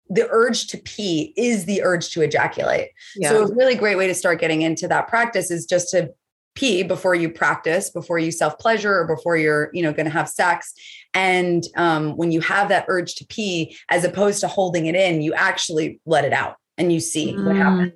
the 0.10 0.28
urge 0.30 0.68
to 0.68 0.78
pee 0.78 1.34
is 1.38 1.66
the 1.66 1.84
urge 1.84 2.12
to 2.12 2.22
ejaculate. 2.22 2.90
Yeah. 3.16 3.30
so 3.30 3.44
a 3.44 3.56
really 3.56 3.76
great 3.76 3.98
way 3.98 4.08
to 4.08 4.16
start 4.16 4.40
getting 4.40 4.62
into 4.62 4.88
that 4.88 5.10
practice 5.10 5.52
is 5.52 5.66
just 5.66 5.90
to 5.92 6.12
pee 6.56 6.84
before 6.84 7.16
you 7.16 7.30
practice 7.30 7.90
before 7.90 8.20
you 8.20 8.32
self 8.32 8.58
pleasure 8.60 8.94
or 8.94 9.08
before 9.08 9.38
you're 9.38 9.70
you 9.74 9.82
know 9.82 9.94
going 9.94 10.06
to 10.06 10.12
have 10.12 10.28
sex 10.28 10.74
and 11.14 11.64
um, 11.76 12.16
when 12.18 12.32
you 12.32 12.42
have 12.42 12.70
that 12.70 12.86
urge 12.88 13.16
to 13.16 13.26
pee 13.26 13.78
as 13.90 14.04
opposed 14.04 14.42
to 14.42 14.48
holding 14.48 14.86
it 14.86 14.96
in 14.96 15.22
you 15.22 15.34
actually 15.34 16.00
let 16.06 16.26
it 16.26 16.34
out 16.34 16.56
and 16.78 16.92
you 16.92 17.00
see 17.00 17.34
mm. 17.34 17.46
what 17.46 17.56
happens 17.56 17.94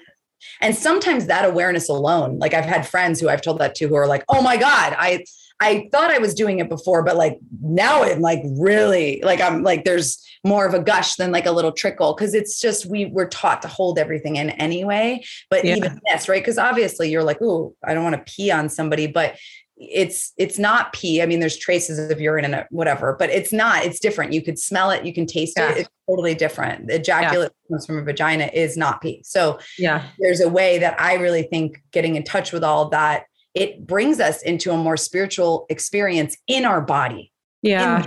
and 0.61 0.75
sometimes 0.75 1.25
that 1.25 1.45
awareness 1.45 1.89
alone 1.89 2.37
like 2.39 2.53
i've 2.53 2.65
had 2.65 2.87
friends 2.87 3.19
who 3.19 3.29
i've 3.29 3.41
told 3.41 3.59
that 3.59 3.75
to 3.75 3.87
who 3.87 3.95
are 3.95 4.07
like 4.07 4.23
oh 4.29 4.41
my 4.41 4.57
god 4.57 4.95
i 4.97 5.23
I 5.59 5.87
thought 5.91 6.11
I 6.11 6.17
was 6.17 6.33
doing 6.33 6.59
it 6.59 6.67
before, 6.67 7.03
but 7.03 7.15
like 7.15 7.39
now 7.61 8.03
I'm 8.03 8.19
like 8.19 8.41
really 8.57 9.21
like 9.23 9.39
I'm 9.39 9.63
like 9.63 9.85
there's 9.85 10.21
more 10.43 10.65
of 10.65 10.73
a 10.73 10.79
gush 10.79 11.15
than 11.15 11.31
like 11.31 11.45
a 11.45 11.51
little 11.51 11.71
trickle 11.71 12.13
because 12.13 12.33
it's 12.33 12.59
just 12.59 12.85
we 12.85 13.05
were 13.05 13.27
taught 13.27 13.61
to 13.61 13.67
hold 13.67 13.97
everything 13.97 14.35
in 14.35 14.49
anyway. 14.51 15.23
But 15.49 15.63
yeah. 15.63 15.77
even 15.77 15.99
this, 16.05 16.27
right? 16.27 16.41
Because 16.41 16.57
obviously 16.57 17.09
you're 17.09 17.23
like, 17.23 17.41
oh, 17.41 17.73
I 17.83 17.93
don't 17.93 18.03
want 18.03 18.15
to 18.15 18.31
pee 18.31 18.51
on 18.51 18.67
somebody, 18.67 19.07
but 19.07 19.37
it's 19.77 20.31
it's 20.37 20.57
not 20.57 20.93
pee. 20.93 21.21
I 21.21 21.25
mean, 21.25 21.39
there's 21.39 21.57
traces 21.57 22.09
of 22.09 22.21
urine 22.21 22.45
and 22.45 22.55
uh, 22.55 22.63
whatever, 22.69 23.15
but 23.17 23.29
it's 23.29 23.51
not. 23.51 23.83
It's 23.83 23.99
different. 23.99 24.33
You 24.33 24.41
could 24.41 24.57
smell 24.57 24.91
it, 24.91 25.05
you 25.05 25.13
can 25.13 25.25
taste 25.25 25.55
yeah. 25.57 25.71
it. 25.71 25.77
It's 25.79 25.89
totally 26.09 26.33
different. 26.33 26.87
The 26.87 26.95
ejaculate 26.95 27.51
yeah. 27.69 27.75
comes 27.75 27.85
from 27.85 27.97
a 27.97 28.03
vagina 28.03 28.49
is 28.53 28.77
not 28.77 29.01
pee. 29.01 29.21
So 29.25 29.59
yeah, 29.77 30.07
there's 30.19 30.41
a 30.41 30.49
way 30.49 30.79
that 30.79 30.99
I 30.99 31.15
really 31.15 31.43
think 31.43 31.81
getting 31.91 32.15
in 32.15 32.23
touch 32.23 32.53
with 32.53 32.63
all 32.63 32.89
that 32.89 33.25
it 33.53 33.87
brings 33.87 34.19
us 34.19 34.41
into 34.41 34.71
a 34.71 34.77
more 34.77 34.97
spiritual 34.97 35.65
experience 35.69 36.37
in 36.47 36.65
our 36.65 36.81
body. 36.81 37.31
Yeah. 37.61 38.05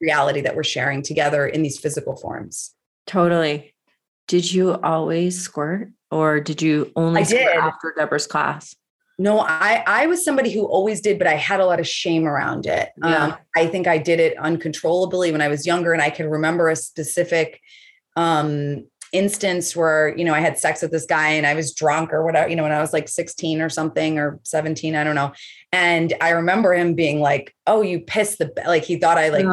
reality 0.00 0.40
that 0.40 0.56
we're 0.56 0.64
sharing 0.64 1.00
together 1.00 1.46
in 1.46 1.62
these 1.62 1.78
physical 1.78 2.16
forms. 2.16 2.74
Totally. 3.06 3.74
Did 4.26 4.52
you 4.52 4.74
always 4.74 5.40
squirt 5.40 5.90
or 6.10 6.40
did 6.40 6.60
you 6.60 6.90
only 6.96 7.20
I 7.20 7.24
did. 7.24 7.46
after 7.46 7.94
Deborah's 7.96 8.26
class? 8.26 8.74
No, 9.18 9.40
I 9.40 9.82
I 9.86 10.06
was 10.06 10.24
somebody 10.24 10.50
who 10.50 10.66
always 10.66 11.00
did, 11.00 11.18
but 11.18 11.26
I 11.26 11.34
had 11.34 11.60
a 11.60 11.66
lot 11.66 11.80
of 11.80 11.88
shame 11.88 12.26
around 12.26 12.66
it. 12.66 12.90
Yeah. 13.02 13.24
Um, 13.24 13.36
I 13.56 13.66
think 13.66 13.86
I 13.86 13.96
did 13.96 14.20
it 14.20 14.36
uncontrollably 14.36 15.32
when 15.32 15.40
I 15.40 15.48
was 15.48 15.66
younger, 15.66 15.92
and 15.92 16.02
I 16.02 16.10
can 16.10 16.28
remember 16.28 16.68
a 16.68 16.76
specific 16.76 17.60
um, 18.14 18.86
instance 19.16 19.74
where 19.74 20.16
you 20.16 20.24
know 20.24 20.34
I 20.34 20.40
had 20.40 20.58
sex 20.58 20.82
with 20.82 20.90
this 20.90 21.06
guy 21.06 21.30
and 21.30 21.46
I 21.46 21.54
was 21.54 21.72
drunk 21.72 22.12
or 22.12 22.24
whatever 22.24 22.48
you 22.48 22.56
know 22.56 22.64
when 22.64 22.72
I 22.72 22.80
was 22.80 22.92
like 22.92 23.08
16 23.08 23.60
or 23.60 23.68
something 23.68 24.18
or 24.18 24.38
17 24.42 24.94
I 24.94 25.04
don't 25.04 25.14
know. 25.14 25.32
And 25.72 26.14
I 26.20 26.30
remember 26.30 26.74
him 26.74 26.94
being 26.94 27.20
like 27.20 27.54
oh 27.66 27.82
you 27.82 28.00
pissed 28.00 28.38
the 28.38 28.52
like 28.66 28.84
he 28.84 28.96
thought 28.96 29.18
I 29.18 29.30
like 29.30 29.46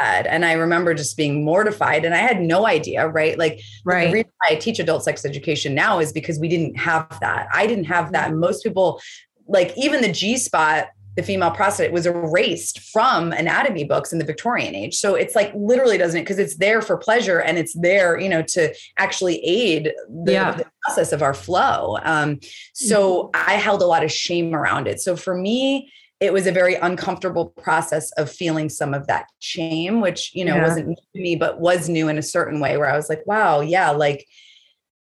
bad 0.00 0.26
and 0.26 0.44
I 0.44 0.52
remember 0.52 0.94
just 0.94 1.16
being 1.16 1.44
mortified 1.44 2.04
and 2.04 2.14
I 2.14 2.18
had 2.18 2.40
no 2.40 2.66
idea 2.66 3.08
right? 3.08 3.38
Like 3.38 3.60
right. 3.84 4.06
the 4.06 4.12
reason 4.12 4.30
why 4.38 4.54
I 4.54 4.58
teach 4.58 4.78
adult 4.78 5.04
sex 5.04 5.24
education 5.24 5.74
now 5.74 5.98
is 5.98 6.12
because 6.12 6.38
we 6.38 6.48
didn't 6.48 6.76
have 6.76 7.08
that. 7.20 7.48
I 7.52 7.66
didn't 7.66 7.84
have 7.84 8.12
that. 8.12 8.30
Mm-hmm. 8.30 8.40
Most 8.40 8.62
people 8.62 9.00
like 9.48 9.72
even 9.76 10.00
the 10.00 10.12
G 10.12 10.36
spot 10.36 10.88
the 11.16 11.22
female 11.22 11.50
prostate 11.50 11.92
was 11.92 12.06
erased 12.06 12.80
from 12.80 13.32
anatomy 13.32 13.84
books 13.84 14.12
in 14.12 14.18
the 14.18 14.24
Victorian 14.24 14.74
age. 14.74 14.94
So 14.94 15.14
it's 15.14 15.34
like 15.34 15.52
literally 15.54 15.98
doesn't 15.98 16.18
it 16.18 16.22
because 16.22 16.38
it's 16.38 16.56
there 16.56 16.80
for 16.80 16.96
pleasure 16.96 17.40
and 17.40 17.58
it's 17.58 17.74
there, 17.74 18.18
you 18.18 18.28
know, 18.28 18.42
to 18.42 18.74
actually 18.98 19.44
aid 19.44 19.92
the, 20.08 20.32
yeah. 20.32 20.52
the 20.52 20.66
process 20.82 21.12
of 21.12 21.22
our 21.22 21.34
flow. 21.34 21.98
Um, 22.02 22.40
so 22.72 23.24
mm-hmm. 23.24 23.50
I 23.50 23.54
held 23.54 23.82
a 23.82 23.86
lot 23.86 24.04
of 24.04 24.12
shame 24.12 24.54
around 24.54 24.88
it. 24.88 25.00
So 25.00 25.16
for 25.16 25.36
me, 25.36 25.92
it 26.20 26.32
was 26.32 26.46
a 26.46 26.52
very 26.52 26.76
uncomfortable 26.76 27.46
process 27.46 28.12
of 28.12 28.30
feeling 28.30 28.68
some 28.68 28.94
of 28.94 29.08
that 29.08 29.26
shame, 29.40 30.00
which, 30.00 30.30
you 30.34 30.44
know, 30.44 30.54
yeah. 30.54 30.62
wasn't 30.62 30.86
new 30.86 30.94
to 30.94 31.20
me, 31.20 31.36
but 31.36 31.60
was 31.60 31.88
new 31.88 32.08
in 32.08 32.16
a 32.16 32.22
certain 32.22 32.60
way 32.60 32.76
where 32.76 32.88
I 32.88 32.96
was 32.96 33.08
like, 33.08 33.26
wow, 33.26 33.60
yeah, 33.60 33.90
like, 33.90 34.24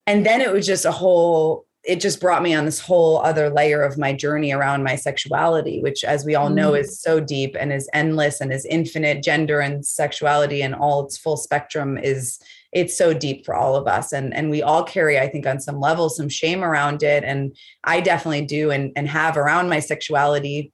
and 0.06 0.26
then 0.26 0.42
it 0.42 0.52
was 0.52 0.66
just 0.66 0.86
a 0.86 0.92
whole 0.92 1.67
it 1.88 2.02
just 2.02 2.20
brought 2.20 2.44
me 2.44 2.54
on 2.54 2.66
this 2.66 2.82
whole 2.82 3.20
other 3.20 3.50
layer 3.50 3.82
of 3.82 3.98
my 3.98 4.12
journey 4.12 4.52
around 4.52 4.84
my 4.84 4.96
sexuality, 4.96 5.82
which, 5.82 6.04
as 6.04 6.26
we 6.26 6.36
all 6.36 6.50
know, 6.50 6.74
mm. 6.74 6.82
is 6.82 7.02
so 7.02 7.22
deep 7.22 7.56
and 7.58 7.72
is 7.72 7.90
endless 7.94 8.42
and 8.42 8.52
is 8.52 8.66
infinite. 8.66 9.24
Gender 9.24 9.62
and 9.62 9.86
sexuality 9.86 10.62
and 10.62 10.76
all 10.76 11.06
its 11.06 11.18
full 11.18 11.38
spectrum 11.38 11.98
is 11.98 12.40
it's 12.74 12.98
so 12.98 13.14
deep 13.14 13.46
for 13.46 13.56
all 13.56 13.78
of 13.78 13.88
us 13.88 14.12
and 14.12 14.34
and 14.36 14.50
we 14.50 14.62
all 14.62 14.84
carry 14.84 15.18
i 15.18 15.26
think 15.28 15.48
on 15.48 15.58
some 15.58 15.80
level 15.80 16.10
some 16.10 16.28
shame 16.28 16.66
around 16.66 17.02
it 17.02 17.24
and 17.24 17.56
i 17.86 18.02
definitely 18.02 18.46
do 18.46 18.72
and 18.72 18.92
and 18.98 19.08
have 19.08 19.38
around 19.38 19.70
my 19.70 19.80
sexuality 19.80 20.72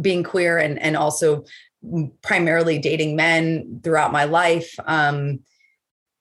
being 0.00 0.22
queer 0.22 0.58
and 0.58 0.78
and 0.78 0.96
also 0.96 1.44
primarily 2.22 2.78
dating 2.78 3.16
men 3.16 3.80
throughout 3.82 4.12
my 4.12 4.24
life 4.24 4.76
um 4.86 5.40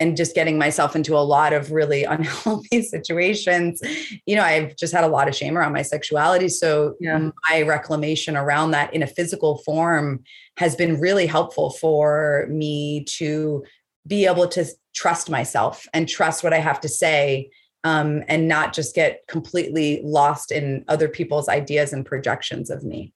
and 0.03 0.17
just 0.17 0.35
getting 0.35 0.57
myself 0.57 0.95
into 0.95 1.15
a 1.15 1.23
lot 1.23 1.53
of 1.53 1.71
really 1.71 2.03
unhealthy 2.15 2.81
situations 2.81 3.81
you 4.25 4.35
know 4.35 4.43
i've 4.43 4.75
just 4.75 4.93
had 4.93 5.03
a 5.03 5.07
lot 5.07 5.27
of 5.27 5.35
shame 5.35 5.57
around 5.57 5.73
my 5.73 5.81
sexuality 5.81 6.49
so 6.49 6.95
yeah. 6.99 7.29
my 7.49 7.61
reclamation 7.61 8.35
around 8.35 8.71
that 8.71 8.93
in 8.93 9.01
a 9.01 9.07
physical 9.07 9.59
form 9.59 10.23
has 10.57 10.75
been 10.75 10.99
really 10.99 11.25
helpful 11.25 11.71
for 11.71 12.45
me 12.49 13.03
to 13.05 13.63
be 14.05 14.25
able 14.25 14.47
to 14.47 14.65
trust 14.93 15.29
myself 15.29 15.87
and 15.93 16.07
trust 16.07 16.43
what 16.43 16.53
I 16.53 16.59
have 16.59 16.79
to 16.81 16.89
say 16.89 17.49
um, 17.83 18.23
and 18.27 18.47
not 18.47 18.73
just 18.73 18.95
get 18.95 19.21
completely 19.27 20.01
lost 20.03 20.51
in 20.51 20.85
other 20.87 21.09
people's 21.09 21.49
ideas 21.49 21.93
and 21.93 22.05
projections 22.05 22.69
of 22.69 22.83
me. 22.83 23.13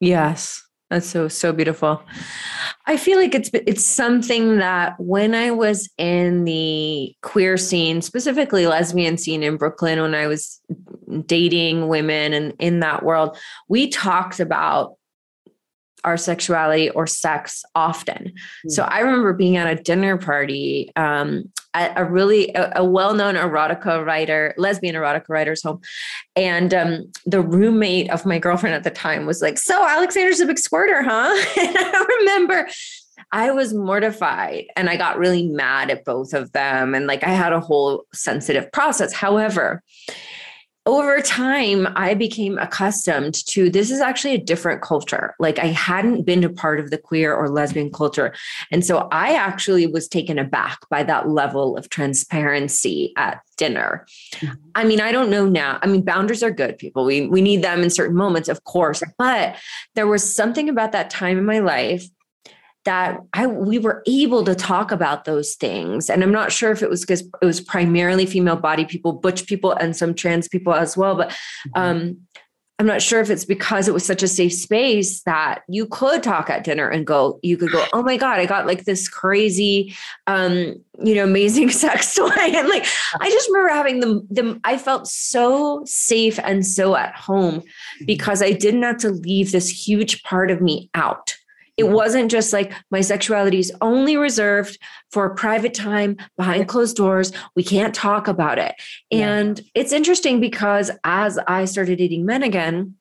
Yes. 0.00 0.62
That's 0.90 1.06
so 1.06 1.28
so 1.28 1.52
beautiful. 1.52 2.02
I 2.86 2.96
feel 2.96 3.16
like 3.16 3.34
it's 3.34 3.50
it's 3.54 3.86
something 3.86 4.58
that 4.58 4.98
when 4.98 5.36
I 5.36 5.52
was 5.52 5.88
in 5.98 6.44
the 6.44 7.14
queer 7.22 7.56
scene, 7.56 8.02
specifically 8.02 8.66
lesbian 8.66 9.16
scene 9.16 9.44
in 9.44 9.56
Brooklyn 9.56 10.00
when 10.00 10.16
I 10.16 10.26
was 10.26 10.60
dating 11.26 11.86
women 11.86 12.32
and 12.32 12.54
in 12.58 12.80
that 12.80 13.04
world, 13.04 13.38
we 13.68 13.88
talked 13.88 14.40
about 14.40 14.96
our 16.02 16.16
sexuality 16.16 16.90
or 16.90 17.06
sex 17.06 17.62
often. 17.76 18.24
Mm-hmm. 18.24 18.70
So 18.70 18.82
I 18.82 19.00
remember 19.00 19.32
being 19.32 19.56
at 19.56 19.78
a 19.78 19.80
dinner 19.80 20.18
party 20.18 20.90
um, 20.96 21.52
at 21.74 21.92
a 21.96 22.04
really 22.04 22.52
a, 22.54 22.72
a, 22.76 22.84
well-known 22.84 23.34
erotica 23.34 24.04
writer, 24.04 24.54
lesbian 24.56 24.94
erotica 24.94 25.28
writer's 25.28 25.62
home, 25.62 25.80
and 26.36 26.74
um, 26.74 27.12
the 27.26 27.40
roommate 27.40 28.10
of 28.10 28.26
my 28.26 28.38
girlfriend 28.38 28.74
at 28.74 28.84
the 28.84 28.90
time 28.90 29.26
was 29.26 29.40
like, 29.40 29.58
"So 29.58 29.86
Alexandra's 29.86 30.40
a 30.40 30.46
big 30.46 30.58
squirter, 30.58 31.02
huh?" 31.02 31.32
and 31.60 31.76
I 31.78 32.06
remember. 32.20 32.68
I 33.32 33.52
was 33.52 33.72
mortified 33.72 34.64
and 34.74 34.90
I 34.90 34.96
got 34.96 35.18
really 35.18 35.46
mad 35.46 35.90
at 35.90 36.04
both 36.04 36.32
of 36.32 36.50
them. 36.50 36.96
And 36.96 37.06
like 37.06 37.22
I 37.22 37.28
had 37.28 37.52
a 37.52 37.60
whole 37.60 38.04
sensitive 38.12 38.72
process. 38.72 39.12
However, 39.12 39.84
over 40.86 41.20
time, 41.20 41.86
I 41.94 42.14
became 42.14 42.58
accustomed 42.58 43.34
to 43.48 43.68
this 43.68 43.90
is 43.90 44.00
actually 44.00 44.34
a 44.34 44.42
different 44.42 44.80
culture. 44.80 45.34
Like 45.38 45.58
I 45.58 45.66
hadn't 45.66 46.24
been 46.24 46.42
a 46.42 46.48
part 46.48 46.80
of 46.80 46.90
the 46.90 46.96
queer 46.96 47.34
or 47.34 47.50
lesbian 47.50 47.90
culture. 47.92 48.34
And 48.72 48.84
so 48.84 49.08
I 49.12 49.34
actually 49.34 49.86
was 49.86 50.08
taken 50.08 50.38
aback 50.38 50.78
by 50.88 51.02
that 51.02 51.28
level 51.28 51.76
of 51.76 51.90
transparency 51.90 53.12
at 53.16 53.40
dinner. 53.58 54.06
Mm-hmm. 54.36 54.54
I 54.74 54.84
mean, 54.84 55.00
I 55.00 55.12
don't 55.12 55.30
know 55.30 55.46
now. 55.46 55.78
I 55.82 55.86
mean, 55.86 56.02
boundaries 56.02 56.42
are 56.42 56.50
good, 56.50 56.78
people. 56.78 57.04
We 57.04 57.26
we 57.26 57.42
need 57.42 57.62
them 57.62 57.82
in 57.82 57.90
certain 57.90 58.16
moments, 58.16 58.48
of 58.48 58.64
course. 58.64 59.02
But 59.18 59.56
there 59.94 60.06
was 60.06 60.34
something 60.34 60.68
about 60.70 60.92
that 60.92 61.10
time 61.10 61.36
in 61.36 61.44
my 61.44 61.58
life 61.58 62.04
that 62.90 63.20
I 63.34 63.46
we 63.46 63.78
were 63.78 64.02
able 64.08 64.42
to 64.42 64.52
talk 64.56 64.90
about 64.90 65.24
those 65.24 65.54
things. 65.54 66.10
And 66.10 66.24
I'm 66.24 66.32
not 66.32 66.50
sure 66.50 66.72
if 66.72 66.82
it 66.82 66.90
was 66.90 67.02
because 67.02 67.22
it 67.40 67.46
was 67.46 67.60
primarily 67.60 68.26
female 68.26 68.56
body 68.56 68.84
people, 68.84 69.12
butch 69.12 69.46
people, 69.46 69.70
and 69.70 69.96
some 69.96 70.12
trans 70.12 70.48
people 70.48 70.74
as 70.74 70.96
well. 70.96 71.14
But 71.14 71.28
mm-hmm. 71.30 71.80
um, 71.80 72.18
I'm 72.80 72.86
not 72.86 73.00
sure 73.00 73.20
if 73.20 73.30
it's 73.30 73.44
because 73.44 73.86
it 73.86 73.94
was 73.94 74.04
such 74.04 74.24
a 74.24 74.28
safe 74.28 74.54
space 74.54 75.22
that 75.22 75.60
you 75.68 75.86
could 75.86 76.24
talk 76.24 76.50
at 76.50 76.64
dinner 76.64 76.88
and 76.88 77.06
go, 77.06 77.38
you 77.44 77.56
could 77.56 77.70
go, 77.70 77.84
oh 77.92 78.02
my 78.02 78.16
God, 78.16 78.40
I 78.40 78.46
got 78.46 78.66
like 78.66 78.86
this 78.86 79.08
crazy, 79.08 79.94
um, 80.26 80.74
you 81.00 81.14
know, 81.14 81.22
amazing 81.22 81.70
sex 81.84 82.12
toy. 82.16 82.28
And 82.34 82.68
like, 82.68 82.86
I 83.20 83.30
just 83.30 83.48
remember 83.50 83.68
having 83.68 84.00
them, 84.00 84.26
them, 84.30 84.60
I 84.64 84.78
felt 84.78 85.06
so 85.06 85.84
safe 85.84 86.40
and 86.42 86.66
so 86.66 86.96
at 86.96 87.14
home 87.14 87.60
mm-hmm. 87.60 88.04
because 88.04 88.42
I 88.42 88.50
didn't 88.50 88.82
have 88.82 88.98
to 88.98 89.10
leave 89.10 89.52
this 89.52 89.68
huge 89.68 90.24
part 90.24 90.50
of 90.50 90.60
me 90.60 90.90
out. 90.94 91.36
It 91.76 91.88
wasn't 91.88 92.30
just 92.30 92.52
like 92.52 92.72
my 92.90 93.00
sexuality 93.00 93.58
is 93.58 93.72
only 93.80 94.16
reserved 94.16 94.78
for 95.10 95.34
private 95.34 95.74
time 95.74 96.16
behind 96.36 96.68
closed 96.68 96.96
doors. 96.96 97.32
We 97.56 97.62
can't 97.64 97.94
talk 97.94 98.28
about 98.28 98.58
it. 98.58 98.74
And 99.10 99.58
yeah. 99.58 99.64
it's 99.74 99.92
interesting 99.92 100.40
because 100.40 100.90
as 101.04 101.38
I 101.46 101.64
started 101.64 101.98
dating 101.98 102.26
men 102.26 102.42
again, 102.42 102.94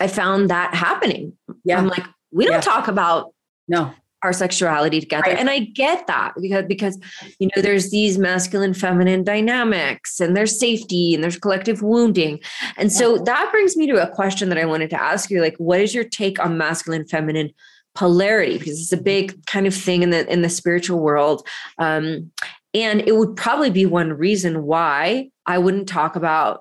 I 0.00 0.08
found 0.08 0.50
that 0.50 0.74
happening. 0.74 1.32
Yeah. 1.64 1.78
I'm 1.78 1.88
like, 1.88 2.04
we 2.32 2.44
don't 2.44 2.54
yeah. 2.54 2.60
talk 2.60 2.88
about 2.88 3.32
no 3.68 3.92
our 4.22 4.32
sexuality 4.32 5.00
together. 5.00 5.30
Right. 5.30 5.38
And 5.38 5.48
I 5.48 5.60
get 5.60 6.06
that 6.08 6.34
because 6.40 6.64
because 6.66 6.98
you 7.38 7.48
know 7.54 7.62
there's 7.62 7.90
these 7.90 8.18
masculine 8.18 8.74
feminine 8.74 9.22
dynamics 9.22 10.20
and 10.20 10.36
there's 10.36 10.58
safety 10.58 11.14
and 11.14 11.22
there's 11.22 11.38
collective 11.38 11.82
wounding. 11.82 12.40
And 12.76 12.92
so 12.92 13.18
that 13.18 13.52
brings 13.52 13.76
me 13.76 13.86
to 13.86 14.02
a 14.02 14.12
question 14.12 14.48
that 14.48 14.58
I 14.58 14.64
wanted 14.64 14.90
to 14.90 15.00
ask 15.00 15.30
you 15.30 15.40
like 15.40 15.56
what 15.58 15.80
is 15.80 15.94
your 15.94 16.04
take 16.04 16.40
on 16.40 16.58
masculine 16.58 17.06
feminine 17.06 17.50
polarity 17.96 18.58
because 18.58 18.80
it's 18.80 18.92
a 18.92 18.96
big 18.96 19.44
kind 19.46 19.66
of 19.66 19.74
thing 19.74 20.02
in 20.02 20.10
the 20.10 20.30
in 20.32 20.42
the 20.42 20.48
spiritual 20.48 21.00
world 21.00 21.46
um, 21.78 22.30
and 22.74 23.00
it 23.02 23.16
would 23.16 23.34
probably 23.36 23.70
be 23.70 23.86
one 23.86 24.12
reason 24.12 24.62
why 24.64 25.28
i 25.46 25.58
wouldn't 25.58 25.88
talk 25.88 26.14
about 26.14 26.60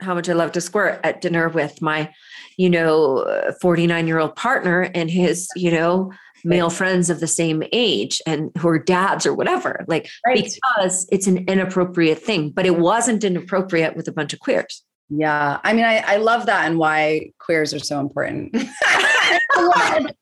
how 0.00 0.14
much 0.14 0.28
i 0.28 0.32
love 0.32 0.52
to 0.52 0.60
squirt 0.60 1.00
at 1.04 1.20
dinner 1.20 1.48
with 1.48 1.82
my 1.82 2.10
you 2.56 2.70
know 2.70 3.52
49 3.60 4.06
year 4.06 4.18
old 4.18 4.36
partner 4.36 4.90
and 4.94 5.10
his 5.10 5.48
you 5.56 5.70
know 5.70 6.12
male 6.44 6.70
friends 6.70 7.10
of 7.10 7.18
the 7.18 7.26
same 7.26 7.64
age 7.72 8.22
and 8.24 8.52
who 8.58 8.68
are 8.68 8.78
dads 8.78 9.26
or 9.26 9.34
whatever 9.34 9.84
like 9.88 10.08
right. 10.24 10.48
because 10.76 11.08
it's 11.10 11.26
an 11.26 11.38
inappropriate 11.48 12.22
thing 12.22 12.50
but 12.50 12.64
it 12.64 12.78
wasn't 12.78 13.24
inappropriate 13.24 13.96
with 13.96 14.06
a 14.06 14.12
bunch 14.12 14.32
of 14.32 14.38
queers 14.38 14.84
yeah. 15.10 15.58
I 15.64 15.72
mean, 15.72 15.84
I, 15.84 15.98
I 16.06 16.16
love 16.16 16.46
that 16.46 16.66
and 16.66 16.78
why 16.78 17.32
queers 17.38 17.72
are 17.72 17.78
so 17.78 18.00
important. 18.00 18.54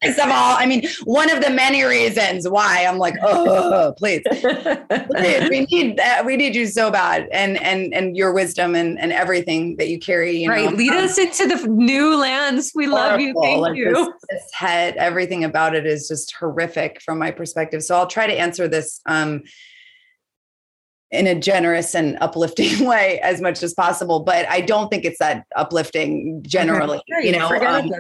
First 0.03 0.19
of 0.19 0.31
all, 0.31 0.57
I 0.57 0.67
mean, 0.67 0.87
one 1.05 1.31
of 1.31 1.43
the 1.43 1.51
many 1.51 1.85
reasons 1.85 2.49
why 2.49 2.85
I'm 2.87 2.99
like, 2.99 3.15
oh, 3.23 3.95
please, 3.97 4.23
please 4.31 5.49
we 5.51 5.61
need 5.71 5.97
that. 5.97 6.25
We 6.25 6.37
need 6.37 6.55
you 6.55 6.67
so 6.67 6.91
bad. 6.91 7.29
And, 7.33 7.61
and, 7.63 7.93
and 7.95 8.17
your 8.17 8.33
wisdom 8.33 8.75
and, 8.75 8.99
and 8.99 9.13
everything 9.13 9.77
that 9.77 9.89
you 9.89 9.99
carry, 9.99 10.37
you 10.37 10.51
right. 10.51 10.71
Know, 10.71 10.77
Lead 10.77 10.93
um, 10.93 11.05
us 11.05 11.19
into 11.19 11.47
the 11.47 11.67
new 11.69 12.17
lands. 12.17 12.73
We 12.75 12.87
love 12.87 13.21
you. 13.21 13.35
Thank 13.41 13.61
like 13.61 13.77
you. 13.77 13.93
This, 13.93 14.09
this, 14.31 14.53
head, 14.53 14.97
everything 14.97 15.45
about 15.45 15.75
it 15.75 15.87
is 15.87 16.09
just 16.09 16.35
horrific 16.35 17.01
from 17.03 17.19
my 17.19 17.31
perspective. 17.31 17.83
So 17.83 17.97
I'll 17.97 18.07
try 18.07 18.27
to 18.27 18.35
answer 18.35 18.69
this, 18.69 19.01
um, 19.07 19.43
in 21.13 21.27
a 21.27 21.35
generous 21.35 21.95
and 21.95 22.19
uplifting 22.21 22.85
way 22.87 23.21
as 23.21 23.41
much 23.41 23.63
as 23.63 23.75
possible. 23.75 24.21
But 24.21 24.49
I 24.49 24.61
don't 24.61 24.89
think 24.89 25.05
it's 25.05 25.19
that 25.19 25.47
uplifting 25.55 26.43
generally. 26.43 27.01
You 27.23 27.33
know, 27.33 27.49
um, 27.49 27.91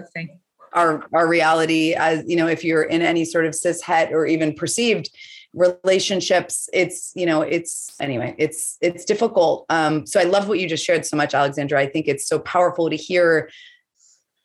our 0.76 1.04
our 1.12 1.26
reality 1.26 1.94
as 1.94 2.22
you 2.26 2.36
know, 2.36 2.46
if 2.46 2.62
you're 2.62 2.84
in 2.84 3.02
any 3.02 3.24
sort 3.24 3.46
of 3.46 3.54
cis 3.54 3.82
het 3.82 4.12
or 4.12 4.26
even 4.26 4.54
perceived 4.54 5.10
relationships, 5.54 6.68
it's 6.72 7.12
you 7.16 7.26
know, 7.26 7.42
it's 7.42 7.90
anyway, 8.00 8.34
it's 8.38 8.76
it's 8.80 9.04
difficult. 9.04 9.66
Um, 9.70 10.06
so 10.06 10.20
I 10.20 10.24
love 10.24 10.48
what 10.48 10.58
you 10.58 10.68
just 10.68 10.84
shared 10.84 11.04
so 11.04 11.16
much, 11.16 11.34
Alexandra. 11.34 11.80
I 11.80 11.86
think 11.86 12.06
it's 12.06 12.28
so 12.28 12.38
powerful 12.38 12.90
to 12.90 12.96
hear 12.96 13.50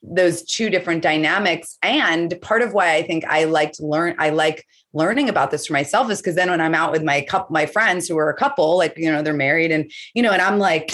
those 0.04 0.42
two 0.44 0.70
different 0.70 1.04
dynamics 1.04 1.78
and 1.84 2.40
part 2.42 2.64
of 2.64 2.74
why 2.74 2.96
i 2.96 3.04
think 3.04 3.24
i 3.26 3.44
like 3.44 3.72
to 3.72 3.86
learn 3.86 4.16
i 4.18 4.30
like 4.30 4.66
learning 4.94 5.30
about 5.30 5.52
this 5.52 5.68
for 5.68 5.74
myself 5.74 6.10
is 6.10 6.20
because 6.20 6.34
then 6.34 6.50
when 6.50 6.60
i'm 6.60 6.74
out 6.74 6.92
with 6.92 7.04
my 7.04 7.22
cup 7.22 7.52
my 7.52 7.68
friends 7.68 8.08
who 8.08 8.18
are 8.18 8.30
a 8.30 8.36
couple 8.36 8.78
like 8.78 8.98
you 8.98 9.12
know 9.12 9.22
they're 9.22 9.34
married 9.34 9.72
and 9.72 9.92
you 10.16 10.24
know 10.24 10.32
and 10.32 10.42
i'm 10.42 10.58
like 10.58 10.92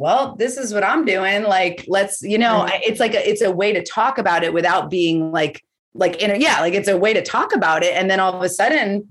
well 0.00 0.34
this 0.36 0.56
is 0.56 0.72
what 0.72 0.82
i'm 0.82 1.04
doing 1.04 1.42
like 1.42 1.84
let's 1.86 2.22
you 2.22 2.38
know 2.38 2.66
it's 2.72 2.98
like 2.98 3.14
a, 3.14 3.28
it's 3.28 3.42
a 3.42 3.52
way 3.52 3.70
to 3.70 3.82
talk 3.84 4.16
about 4.16 4.42
it 4.42 4.52
without 4.52 4.88
being 4.88 5.30
like 5.30 5.62
like 5.92 6.16
in 6.22 6.30
a, 6.30 6.36
yeah 6.36 6.60
like 6.60 6.72
it's 6.72 6.88
a 6.88 6.96
way 6.96 7.12
to 7.12 7.22
talk 7.22 7.54
about 7.54 7.82
it 7.82 7.94
and 7.94 8.10
then 8.10 8.18
all 8.18 8.32
of 8.32 8.42
a 8.42 8.48
sudden 8.48 9.06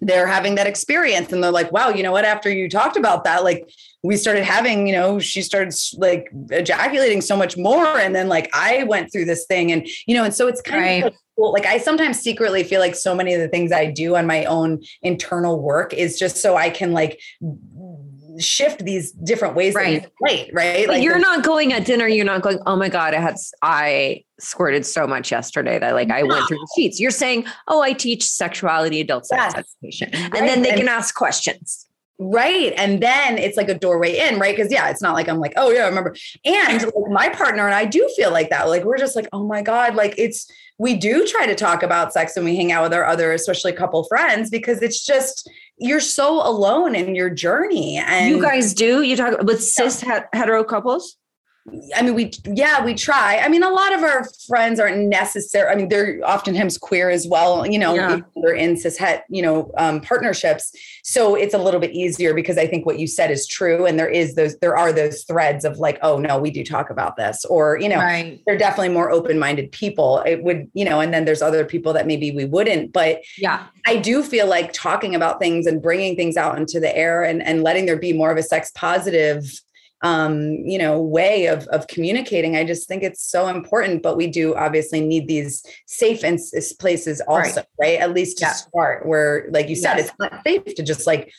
they're 0.00 0.26
having 0.26 0.54
that 0.54 0.66
experience 0.66 1.32
and 1.32 1.44
they're 1.44 1.52
like 1.52 1.70
wow 1.70 1.90
you 1.90 2.02
know 2.02 2.12
what 2.12 2.24
after 2.24 2.50
you 2.50 2.68
talked 2.68 2.96
about 2.96 3.24
that 3.24 3.44
like 3.44 3.70
we 4.02 4.16
started 4.16 4.42
having 4.42 4.86
you 4.86 4.92
know 4.92 5.18
she 5.18 5.42
started 5.42 5.74
like 5.98 6.28
ejaculating 6.50 7.20
so 7.20 7.36
much 7.36 7.56
more 7.56 7.98
and 7.98 8.14
then 8.16 8.28
like 8.28 8.48
i 8.54 8.84
went 8.84 9.12
through 9.12 9.26
this 9.26 9.44
thing 9.46 9.70
and 9.70 9.86
you 10.06 10.14
know 10.14 10.24
and 10.24 10.34
so 10.34 10.48
it's 10.48 10.62
kind 10.62 10.82
right. 10.82 11.04
of 11.04 11.14
cool. 11.36 11.52
like 11.52 11.66
i 11.66 11.78
sometimes 11.78 12.18
secretly 12.18 12.64
feel 12.64 12.80
like 12.80 12.94
so 12.94 13.14
many 13.14 13.34
of 13.34 13.40
the 13.40 13.48
things 13.48 13.70
i 13.70 13.86
do 13.86 14.16
on 14.16 14.26
my 14.26 14.44
own 14.46 14.82
internal 15.02 15.60
work 15.60 15.92
is 15.92 16.18
just 16.18 16.38
so 16.38 16.56
i 16.56 16.70
can 16.70 16.92
like 16.92 17.20
shift 18.38 18.84
these 18.84 19.12
different 19.12 19.54
ways 19.54 19.74
right 19.74 20.10
right 20.20 20.50
right 20.52 20.88
like 20.88 21.02
you're 21.02 21.18
not 21.18 21.44
going 21.44 21.72
at 21.72 21.84
dinner 21.84 22.06
you're 22.06 22.24
not 22.24 22.42
going 22.42 22.58
oh 22.66 22.76
my 22.76 22.88
god 22.88 23.14
i 23.14 23.20
had 23.20 23.36
i 23.62 24.22
squirted 24.38 24.84
so 24.86 25.06
much 25.06 25.30
yesterday 25.30 25.78
that 25.78 25.94
like 25.94 26.10
i 26.10 26.20
no. 26.22 26.28
went 26.28 26.48
through 26.48 26.58
the 26.58 26.68
sheets 26.74 27.00
you're 27.00 27.10
saying 27.10 27.44
oh 27.68 27.82
i 27.82 27.92
teach 27.92 28.24
sexuality 28.24 29.00
adult 29.00 29.26
sex 29.26 29.54
yes. 29.54 29.64
education 29.82 30.08
and 30.12 30.48
then 30.48 30.62
they 30.62 30.70
and, 30.70 30.78
can 30.78 30.88
ask 30.88 31.14
questions 31.14 31.86
Right. 32.18 32.72
And 32.76 33.02
then 33.02 33.36
it's 33.38 33.56
like 33.56 33.68
a 33.68 33.74
doorway 33.74 34.16
in, 34.16 34.38
right? 34.38 34.54
Because 34.54 34.70
yeah, 34.70 34.90
it's 34.90 35.02
not 35.02 35.14
like 35.14 35.28
I'm 35.28 35.40
like, 35.40 35.54
oh 35.56 35.70
yeah, 35.70 35.84
I 35.84 35.88
remember. 35.88 36.14
And 36.44 36.84
like 36.84 36.94
my 37.10 37.28
partner 37.30 37.66
and 37.66 37.74
I 37.74 37.84
do 37.84 38.08
feel 38.16 38.30
like 38.30 38.50
that. 38.50 38.68
Like 38.68 38.84
we're 38.84 38.98
just 38.98 39.16
like, 39.16 39.28
oh 39.32 39.44
my 39.44 39.62
God, 39.62 39.94
like 39.94 40.14
it's 40.18 40.48
we 40.78 40.94
do 40.94 41.26
try 41.26 41.46
to 41.46 41.54
talk 41.54 41.82
about 41.82 42.12
sex 42.12 42.36
when 42.36 42.44
we 42.44 42.54
hang 42.54 42.70
out 42.70 42.84
with 42.84 42.94
our 42.94 43.04
other, 43.04 43.32
especially 43.32 43.72
couple 43.72 44.04
friends, 44.04 44.50
because 44.50 44.82
it's 44.82 45.04
just 45.04 45.48
you're 45.82 46.00
so 46.00 46.46
alone 46.46 46.94
in 46.94 47.14
your 47.14 47.30
journey. 47.30 47.98
And 47.98 48.30
you 48.30 48.40
guys 48.40 48.74
do 48.74 49.02
you 49.02 49.16
talk 49.16 49.42
with 49.42 49.62
cis 49.62 50.02
hetero 50.32 50.64
couples? 50.64 51.16
I 51.94 52.02
mean, 52.02 52.14
we, 52.14 52.32
yeah, 52.44 52.84
we 52.84 52.92
try. 52.94 53.38
I 53.38 53.48
mean, 53.48 53.62
a 53.62 53.70
lot 53.70 53.94
of 53.94 54.02
our 54.02 54.26
friends 54.48 54.80
aren't 54.80 55.06
necessary. 55.06 55.70
I 55.70 55.76
mean, 55.76 55.88
they're 55.88 56.20
oftentimes 56.24 56.76
queer 56.76 57.08
as 57.08 57.28
well, 57.28 57.64
you 57.64 57.78
know, 57.78 57.94
yeah. 57.94 58.18
they're 58.42 58.54
in 58.54 58.76
cis 58.76 58.96
het, 58.96 59.24
you 59.28 59.42
know, 59.42 59.70
um, 59.78 60.00
partnerships. 60.00 60.74
So 61.04 61.36
it's 61.36 61.54
a 61.54 61.58
little 61.58 61.78
bit 61.78 61.92
easier 61.92 62.34
because 62.34 62.58
I 62.58 62.66
think 62.66 62.84
what 62.84 62.98
you 62.98 63.06
said 63.06 63.30
is 63.30 63.46
true. 63.46 63.86
And 63.86 63.96
there 63.96 64.08
is 64.08 64.34
those, 64.34 64.58
there 64.58 64.76
are 64.76 64.92
those 64.92 65.22
threads 65.22 65.64
of 65.64 65.78
like, 65.78 66.00
oh 66.02 66.18
no, 66.18 66.36
we 66.36 66.50
do 66.50 66.64
talk 66.64 66.90
about 66.90 67.16
this, 67.16 67.44
or, 67.44 67.78
you 67.78 67.88
know, 67.88 67.98
right. 67.98 68.40
they're 68.44 68.58
definitely 68.58 68.88
more 68.88 69.12
open-minded 69.12 69.70
people. 69.70 70.18
It 70.26 70.42
would, 70.42 70.68
you 70.74 70.84
know, 70.84 70.98
and 70.98 71.14
then 71.14 71.26
there's 71.26 71.42
other 71.42 71.64
people 71.64 71.92
that 71.92 72.08
maybe 72.08 72.32
we 72.32 72.44
wouldn't, 72.44 72.92
but 72.92 73.22
yeah, 73.38 73.66
I 73.86 73.96
do 73.96 74.24
feel 74.24 74.48
like 74.48 74.72
talking 74.72 75.14
about 75.14 75.38
things 75.38 75.66
and 75.66 75.80
bringing 75.80 76.16
things 76.16 76.36
out 76.36 76.58
into 76.58 76.80
the 76.80 76.94
air 76.96 77.22
and, 77.22 77.40
and 77.40 77.62
letting 77.62 77.86
there 77.86 77.98
be 77.98 78.12
more 78.12 78.32
of 78.32 78.36
a 78.36 78.42
sex 78.42 78.72
positive 78.74 79.60
um, 80.02 80.40
you 80.64 80.78
know, 80.78 81.00
way 81.00 81.46
of 81.46 81.66
of 81.68 81.86
communicating. 81.86 82.56
I 82.56 82.64
just 82.64 82.88
think 82.88 83.02
it's 83.02 83.22
so 83.22 83.48
important. 83.48 84.02
But 84.02 84.16
we 84.16 84.26
do 84.26 84.54
obviously 84.54 85.00
need 85.00 85.28
these 85.28 85.64
safe 85.86 86.24
and 86.24 86.38
places 86.78 87.20
also, 87.26 87.60
right? 87.60 87.66
right? 87.80 87.98
At 88.00 88.12
least 88.12 88.38
to 88.38 88.46
yeah. 88.46 88.52
start, 88.52 89.06
where, 89.06 89.48
like 89.50 89.68
you 89.68 89.76
said, 89.76 89.96
yes. 89.96 90.08
it's 90.08 90.18
not 90.18 90.42
safe 90.44 90.64
to 90.74 90.82
just 90.82 91.06
like 91.06 91.32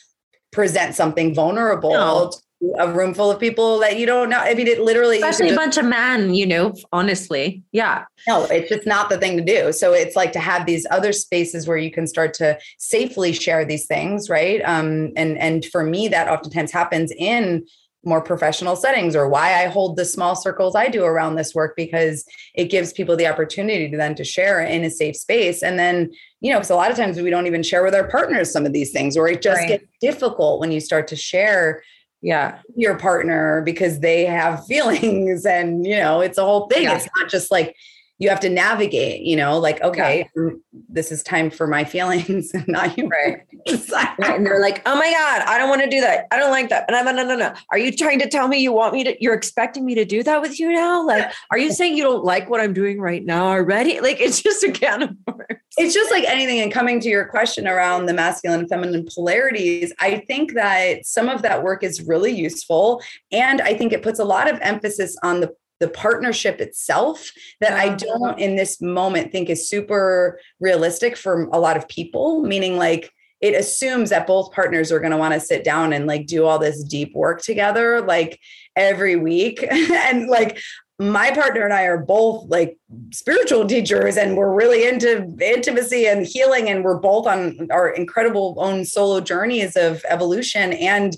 present 0.51 0.95
something 0.95 1.33
vulnerable. 1.35 1.91
No. 1.91 2.31
A 2.79 2.89
room 2.89 3.13
full 3.13 3.29
of 3.29 3.41
people 3.41 3.79
that 3.79 3.99
you 3.99 4.05
don't 4.05 4.29
know. 4.29 4.37
I 4.37 4.53
mean, 4.53 4.67
it 4.67 4.79
literally, 4.79 5.17
especially 5.17 5.49
a 5.49 5.55
bunch 5.55 5.75
of 5.75 5.83
men, 5.83 6.33
you 6.33 6.47
know, 6.47 6.73
honestly. 6.93 7.61
Yeah. 7.73 8.05
No, 8.25 8.45
it's 8.45 8.69
just 8.69 8.87
not 8.87 9.09
the 9.09 9.17
thing 9.17 9.35
to 9.35 9.43
do. 9.43 9.73
So 9.73 9.91
it's 9.91 10.15
like 10.15 10.31
to 10.31 10.39
have 10.39 10.65
these 10.65 10.87
other 10.89 11.11
spaces 11.11 11.67
where 11.67 11.75
you 11.75 11.91
can 11.91 12.07
start 12.07 12.33
to 12.35 12.57
safely 12.77 13.33
share 13.33 13.65
these 13.65 13.85
things, 13.85 14.29
right? 14.29 14.61
Um, 14.63 15.11
and 15.17 15.37
and 15.39 15.65
for 15.65 15.83
me, 15.83 16.07
that 16.07 16.29
oftentimes 16.29 16.71
happens 16.71 17.11
in 17.17 17.65
more 18.05 18.21
professional 18.21 18.75
settings 18.75 19.15
or 19.15 19.29
why 19.29 19.63
I 19.63 19.67
hold 19.67 19.95
the 19.95 20.05
small 20.05 20.35
circles 20.35 20.75
I 20.75 20.89
do 20.89 21.03
around 21.03 21.35
this 21.35 21.55
work 21.55 21.75
because 21.75 22.25
it 22.53 22.65
gives 22.65 22.91
people 22.91 23.15
the 23.15 23.27
opportunity 23.27 23.89
to 23.89 23.97
then 23.97 24.15
to 24.15 24.23
share 24.23 24.61
in 24.61 24.83
a 24.83 24.89
safe 24.89 25.15
space. 25.15 25.63
And 25.63 25.79
then, 25.79 26.11
you 26.41 26.51
know, 26.51 26.59
because 26.59 26.69
a 26.69 26.75
lot 26.75 26.91
of 26.91 26.97
times 26.97 27.19
we 27.19 27.29
don't 27.29 27.47
even 27.47 27.63
share 27.63 27.83
with 27.83 27.95
our 27.95 28.07
partners 28.07 28.51
some 28.51 28.65
of 28.65 28.73
these 28.73 28.91
things, 28.91 29.15
or 29.15 29.27
it 29.27 29.41
just 29.41 29.59
right. 29.59 29.69
gets 29.69 29.85
difficult 30.01 30.59
when 30.59 30.71
you 30.71 30.79
start 30.79 31.07
to 31.09 31.15
share 31.15 31.83
yeah 32.25 32.59
your 32.77 32.97
partner 32.97 33.61
because 33.63 33.99
they 33.99 34.25
have 34.25 34.65
feelings 34.67 35.45
and 35.45 35.85
you 35.85 35.97
know 35.97 36.21
it's 36.21 36.37
a 36.37 36.43
whole 36.43 36.67
thing 36.67 36.83
yeah. 36.83 36.95
it's 36.95 37.09
not 37.17 37.29
just 37.29 37.51
like 37.51 37.75
you 38.23 38.29
have 38.29 38.39
to 38.39 38.49
navigate, 38.49 39.21
you 39.21 39.35
know, 39.35 39.59
like, 39.59 39.81
okay, 39.81 40.29
yeah. 40.33 40.49
this 40.87 41.11
is 41.11 41.21
time 41.21 41.49
for 41.49 41.67
my 41.67 41.83
feelings 41.83 42.51
and 42.53 42.65
not 42.69 42.97
you. 42.97 43.09
Right. 43.09 43.41
right. 43.91 44.19
And 44.37 44.45
they're 44.45 44.61
like, 44.61 44.81
oh 44.85 44.95
my 44.95 45.11
God, 45.11 45.41
I 45.41 45.57
don't 45.57 45.67
want 45.67 45.81
to 45.81 45.89
do 45.89 45.99
that. 45.99 46.27
I 46.31 46.37
don't 46.37 46.51
like 46.51 46.69
that. 46.69 46.85
And 46.87 46.95
I'm 46.95 47.05
like, 47.05 47.15
no, 47.15 47.25
no, 47.25 47.35
no. 47.35 47.53
Are 47.69 47.77
you 47.77 47.91
trying 47.91 48.19
to 48.19 48.29
tell 48.29 48.47
me 48.47 48.59
you 48.59 48.71
want 48.71 48.93
me 48.93 49.03
to, 49.03 49.21
you're 49.21 49.33
expecting 49.33 49.85
me 49.85 49.93
to 49.95 50.05
do 50.05 50.23
that 50.23 50.41
with 50.41 50.57
you 50.57 50.71
now? 50.71 51.05
Like, 51.05 51.33
are 51.51 51.57
you 51.57 51.73
saying 51.73 51.97
you 51.97 52.03
don't 52.03 52.23
like 52.23 52.49
what 52.49 52.61
I'm 52.61 52.73
doing 52.73 53.01
right 53.01 53.25
now 53.25 53.47
already? 53.47 53.99
Like, 54.03 54.19
it's 54.19 54.41
just 54.41 54.63
a 54.63 54.71
can 54.71 55.01
of 55.03 55.09
worms. 55.25 55.61
It's 55.77 55.93
just 55.93 56.11
like 56.11 56.25
anything. 56.25 56.59
And 56.59 56.71
coming 56.71 56.99
to 56.99 57.09
your 57.09 57.25
question 57.25 57.67
around 57.67 58.05
the 58.05 58.13
masculine 58.13 58.59
and 58.59 58.69
feminine 58.69 59.07
polarities, 59.13 59.93
I 59.99 60.17
think 60.27 60.53
that 60.55 61.05
some 61.05 61.29
of 61.29 61.41
that 61.43 61.63
work 61.63 61.83
is 61.83 62.01
really 62.01 62.31
useful. 62.31 63.01
And 63.31 63.61
I 63.61 63.75
think 63.75 63.93
it 63.93 64.03
puts 64.03 64.19
a 64.19 64.25
lot 64.25 64.51
of 64.51 64.59
emphasis 64.61 65.15
on 65.23 65.39
the 65.39 65.53
the 65.79 65.89
partnership 65.89 66.61
itself 66.61 67.31
that 67.59 67.73
I 67.73 67.87
uh-huh. 67.87 67.97
don't 67.97 68.39
in 68.39 68.55
this 68.55 68.81
moment 68.81 69.31
think 69.31 69.49
is 69.49 69.67
super 69.67 70.39
realistic 70.59 71.17
for 71.17 71.45
a 71.51 71.59
lot 71.59 71.77
of 71.77 71.87
people, 71.87 72.41
meaning 72.43 72.77
like 72.77 73.11
it 73.41 73.55
assumes 73.55 74.09
that 74.09 74.25
both 74.25 74.53
partners 74.53 74.89
are 74.89 75.01
going 75.01 75.11
to 75.11 75.17
want 75.17 75.33
to 75.33 75.39
sit 75.39 75.65
down 75.65 75.91
and 75.91 76.07
like 76.07 76.27
do 76.27 76.45
all 76.45 76.57
this 76.57 76.81
deep 76.81 77.13
work 77.13 77.41
together 77.41 78.01
like 78.01 78.39
every 78.75 79.17
week. 79.17 79.65
And 79.71 80.27
like 80.27 80.59
my 80.99 81.31
partner 81.31 81.63
and 81.63 81.73
I 81.73 81.83
are 81.83 81.97
both 81.97 82.49
like 82.49 82.77
spiritual 83.11 83.65
teachers 83.65 84.15
and 84.15 84.37
we're 84.37 84.53
really 84.53 84.87
into 84.87 85.27
intimacy 85.41 86.07
and 86.07 86.25
healing 86.25 86.69
and 86.69 86.83
we're 86.83 86.99
both 86.99 87.27
on 87.27 87.67
our 87.71 87.89
incredible 87.89 88.55
own 88.59 88.85
solo 88.85 89.19
journeys 89.19 89.75
of 89.75 90.05
evolution 90.07 90.71
and 90.73 91.17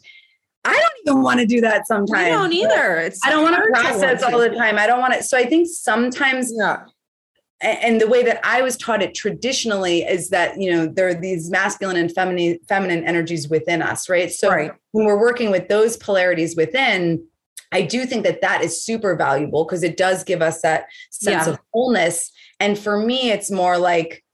I 0.65 0.73
don't 0.73 1.13
even 1.13 1.21
want 1.21 1.39
to 1.39 1.45
do 1.45 1.61
that 1.61 1.87
sometimes. 1.87 2.25
I 2.25 2.29
don't 2.29 2.51
either. 2.51 2.97
It's 2.97 3.19
I 3.23 3.29
don't 3.29 3.43
want 3.43 3.55
to 3.55 3.79
process 3.79 4.23
all 4.23 4.39
the 4.39 4.49
time. 4.49 4.77
I 4.77 4.87
don't 4.87 4.99
want 4.99 5.13
to. 5.13 5.23
So 5.23 5.37
I 5.37 5.45
think 5.45 5.67
sometimes, 5.67 6.51
yeah. 6.55 6.85
And 7.61 8.01
the 8.01 8.07
way 8.07 8.21
that 8.23 8.41
I 8.43 8.61
was 8.61 8.75
taught 8.75 9.01
it 9.01 9.15
traditionally 9.15 10.01
is 10.01 10.29
that 10.29 10.59
you 10.59 10.71
know 10.71 10.87
there 10.87 11.07
are 11.07 11.13
these 11.13 11.49
masculine 11.49 11.95
and 11.95 12.13
feminine 12.13 12.59
feminine 12.67 13.05
energies 13.05 13.47
within 13.47 13.81
us, 13.81 14.09
right? 14.09 14.31
So 14.31 14.49
right. 14.49 14.71
when 14.91 15.05
we're 15.05 15.19
working 15.19 15.51
with 15.51 15.69
those 15.69 15.97
polarities 15.97 16.55
within, 16.55 17.23
I 17.71 17.83
do 17.83 18.05
think 18.05 18.25
that 18.25 18.41
that 18.41 18.63
is 18.63 18.83
super 18.83 19.15
valuable 19.15 19.65
because 19.65 19.83
it 19.83 19.97
does 19.97 20.23
give 20.23 20.41
us 20.41 20.61
that 20.61 20.87
sense 21.11 21.45
yeah. 21.45 21.53
of 21.53 21.59
wholeness. 21.73 22.31
And 22.59 22.77
for 22.77 22.97
me, 22.97 23.31
it's 23.31 23.51
more 23.51 23.77
like 23.77 24.24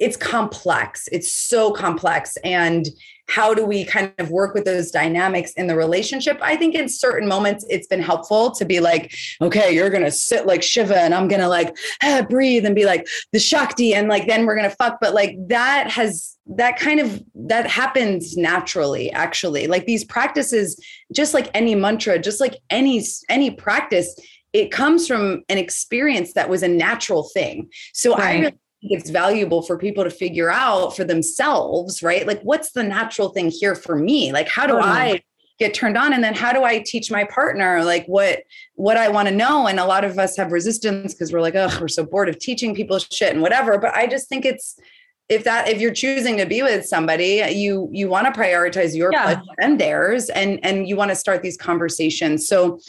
it's 0.00 0.16
complex. 0.16 1.08
It's 1.12 1.32
so 1.32 1.70
complex, 1.72 2.36
and 2.42 2.88
how 3.30 3.54
do 3.54 3.64
we 3.64 3.84
kind 3.84 4.12
of 4.18 4.30
work 4.30 4.54
with 4.54 4.64
those 4.64 4.90
dynamics 4.90 5.52
in 5.52 5.68
the 5.68 5.76
relationship? 5.76 6.38
I 6.42 6.56
think 6.56 6.74
in 6.74 6.88
certain 6.88 7.28
moments 7.28 7.64
it's 7.70 7.86
been 7.86 8.02
helpful 8.02 8.50
to 8.52 8.64
be 8.64 8.80
like 8.80 9.14
okay 9.40 9.72
you're 9.72 9.90
gonna 9.90 10.10
sit 10.10 10.46
like 10.46 10.62
shiva 10.62 10.98
and 10.98 11.14
i'm 11.14 11.28
gonna 11.28 11.48
like 11.48 11.76
ah, 12.02 12.26
breathe 12.28 12.66
and 12.66 12.74
be 12.74 12.84
like 12.84 13.06
the 13.32 13.38
shakti 13.38 13.94
and 13.94 14.08
like 14.08 14.26
then 14.26 14.46
we're 14.46 14.56
gonna 14.56 14.70
fuck. 14.70 14.98
But 15.00 15.14
like 15.14 15.36
that 15.48 15.90
has 15.90 16.36
that 16.46 16.76
kind 16.78 16.98
of 16.98 17.22
that 17.34 17.68
happens 17.68 18.36
naturally 18.36 19.12
actually. 19.12 19.68
Like 19.68 19.86
these 19.86 20.04
practices 20.04 20.82
just 21.12 21.34
like 21.34 21.50
any 21.54 21.74
mantra 21.74 22.18
just 22.18 22.40
like 22.40 22.56
any 22.70 23.04
any 23.28 23.50
practice 23.50 24.18
it 24.52 24.72
comes 24.72 25.06
from 25.06 25.44
an 25.48 25.58
experience 25.58 26.32
that 26.32 26.48
was 26.48 26.64
a 26.64 26.68
natural 26.68 27.28
thing. 27.32 27.68
So 27.92 28.16
right. 28.16 28.20
i 28.20 28.38
really 28.40 28.58
it's 28.82 29.10
valuable 29.10 29.62
for 29.62 29.76
people 29.76 30.04
to 30.04 30.10
figure 30.10 30.50
out 30.50 30.96
for 30.96 31.04
themselves, 31.04 32.02
right? 32.02 32.26
Like, 32.26 32.40
what's 32.42 32.72
the 32.72 32.82
natural 32.82 33.28
thing 33.28 33.50
here 33.50 33.74
for 33.74 33.96
me? 33.96 34.32
Like, 34.32 34.48
how 34.48 34.66
do 34.66 34.74
oh, 34.74 34.80
I 34.80 35.22
get 35.60 35.74
turned 35.74 35.96
on 35.96 36.14
and 36.14 36.24
then 36.24 36.34
how 36.34 36.52
do 36.52 36.64
i 36.64 36.78
teach 36.78 37.10
my 37.10 37.22
partner 37.24 37.84
like 37.84 38.06
what 38.06 38.44
what 38.74 38.96
i 38.96 39.08
want 39.08 39.28
to 39.28 39.34
know 39.34 39.66
and 39.66 39.78
a 39.78 39.84
lot 39.84 40.04
of 40.04 40.18
us 40.18 40.34
have 40.34 40.52
resistance 40.52 41.12
because 41.12 41.32
we're 41.32 41.40
like 41.42 41.54
oh 41.54 41.68
we're 41.80 41.86
so 41.86 42.02
bored 42.02 42.30
of 42.30 42.38
teaching 42.38 42.74
people 42.74 42.98
shit 42.98 43.34
and 43.34 43.42
whatever 43.42 43.78
but 43.78 43.94
i 43.94 44.06
just 44.06 44.26
think 44.26 44.46
it's 44.46 44.80
if 45.28 45.44
that 45.44 45.68
if 45.68 45.78
you're 45.78 45.92
choosing 45.92 46.38
to 46.38 46.46
be 46.46 46.62
with 46.62 46.86
somebody 46.86 47.42
you 47.52 47.90
you 47.92 48.08
want 48.08 48.26
to 48.26 48.40
prioritize 48.40 48.96
your 48.96 49.12
yeah. 49.12 49.34
pleasure 49.34 49.42
and 49.60 49.78
theirs 49.78 50.30
and 50.30 50.58
and 50.64 50.88
you 50.88 50.96
want 50.96 51.10
to 51.10 51.14
start 51.14 51.42
these 51.42 51.58
conversations 51.58 52.48
so 52.48 52.80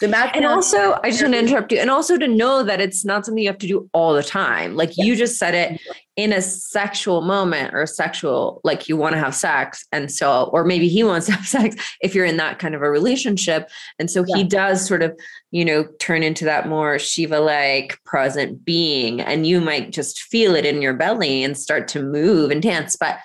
the 0.00 0.08
math 0.08 0.34
and 0.34 0.44
also 0.44 0.98
i 1.02 1.10
just 1.10 1.22
want 1.22 1.34
to 1.34 1.40
interrupt 1.40 1.72
you 1.72 1.78
and 1.78 1.90
also 1.90 2.16
to 2.16 2.28
know 2.28 2.62
that 2.62 2.80
it's 2.80 3.04
not 3.04 3.24
something 3.24 3.42
you 3.42 3.48
have 3.48 3.58
to 3.58 3.66
do 3.66 3.88
all 3.92 4.14
the 4.14 4.22
time. 4.22 4.76
Like 4.76 4.96
you 4.96 5.16
just 5.16 5.38
said 5.38 5.54
it 5.54 5.80
in 6.16 6.32
a 6.32 6.42
sexual 6.42 7.20
moment 7.20 7.74
or 7.74 7.86
sexual 7.86 8.60
like 8.64 8.88
you 8.88 8.96
want 8.96 9.14
to 9.14 9.20
have 9.20 9.34
sex 9.34 9.86
and 9.92 10.10
so 10.10 10.50
or 10.52 10.64
maybe 10.64 10.88
he 10.88 11.04
wants 11.04 11.26
to 11.26 11.32
have 11.38 11.46
sex 11.46 11.76
if 12.00 12.14
you're 12.14 12.24
in 12.24 12.36
that 12.38 12.58
kind 12.58 12.74
of 12.74 12.82
a 12.82 12.90
relationship. 12.90 13.70
And 13.98 14.10
so 14.10 14.24
yeah. 14.26 14.36
he 14.36 14.44
does 14.44 14.86
sort 14.86 15.02
of 15.02 15.18
you 15.50 15.64
know 15.64 15.84
turn 15.98 16.22
into 16.22 16.44
that 16.44 16.68
more 16.68 16.98
shiva 16.98 17.40
like 17.40 17.98
present 18.04 18.64
being 18.64 19.20
and 19.20 19.46
you 19.46 19.60
might 19.60 19.92
just 19.92 20.22
feel 20.22 20.54
it 20.54 20.66
in 20.66 20.82
your 20.82 20.94
belly 20.94 21.42
and 21.42 21.56
start 21.56 21.88
to 21.88 22.02
move 22.02 22.50
and 22.50 22.62
dance 22.62 22.96
but 22.96 23.18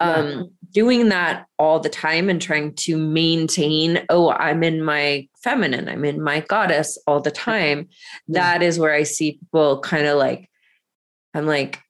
um 0.00 0.28
yeah. 0.28 0.42
doing 0.70 1.08
that 1.08 1.46
all 1.58 1.80
the 1.80 1.88
time 1.88 2.28
and 2.28 2.40
trying 2.40 2.74
to 2.74 2.96
maintain 2.96 4.04
oh 4.08 4.30
i'm 4.32 4.62
in 4.62 4.82
my 4.82 5.26
feminine 5.42 5.88
i'm 5.88 6.04
in 6.04 6.22
my 6.22 6.40
goddess 6.40 6.98
all 7.06 7.20
the 7.20 7.30
time 7.30 7.88
yeah. 8.26 8.42
that 8.42 8.62
is 8.62 8.78
where 8.78 8.94
i 8.94 9.02
see 9.02 9.32
people 9.32 9.80
kind 9.80 10.06
of 10.06 10.18
like 10.18 10.48
i'm 11.34 11.46
like 11.46 11.80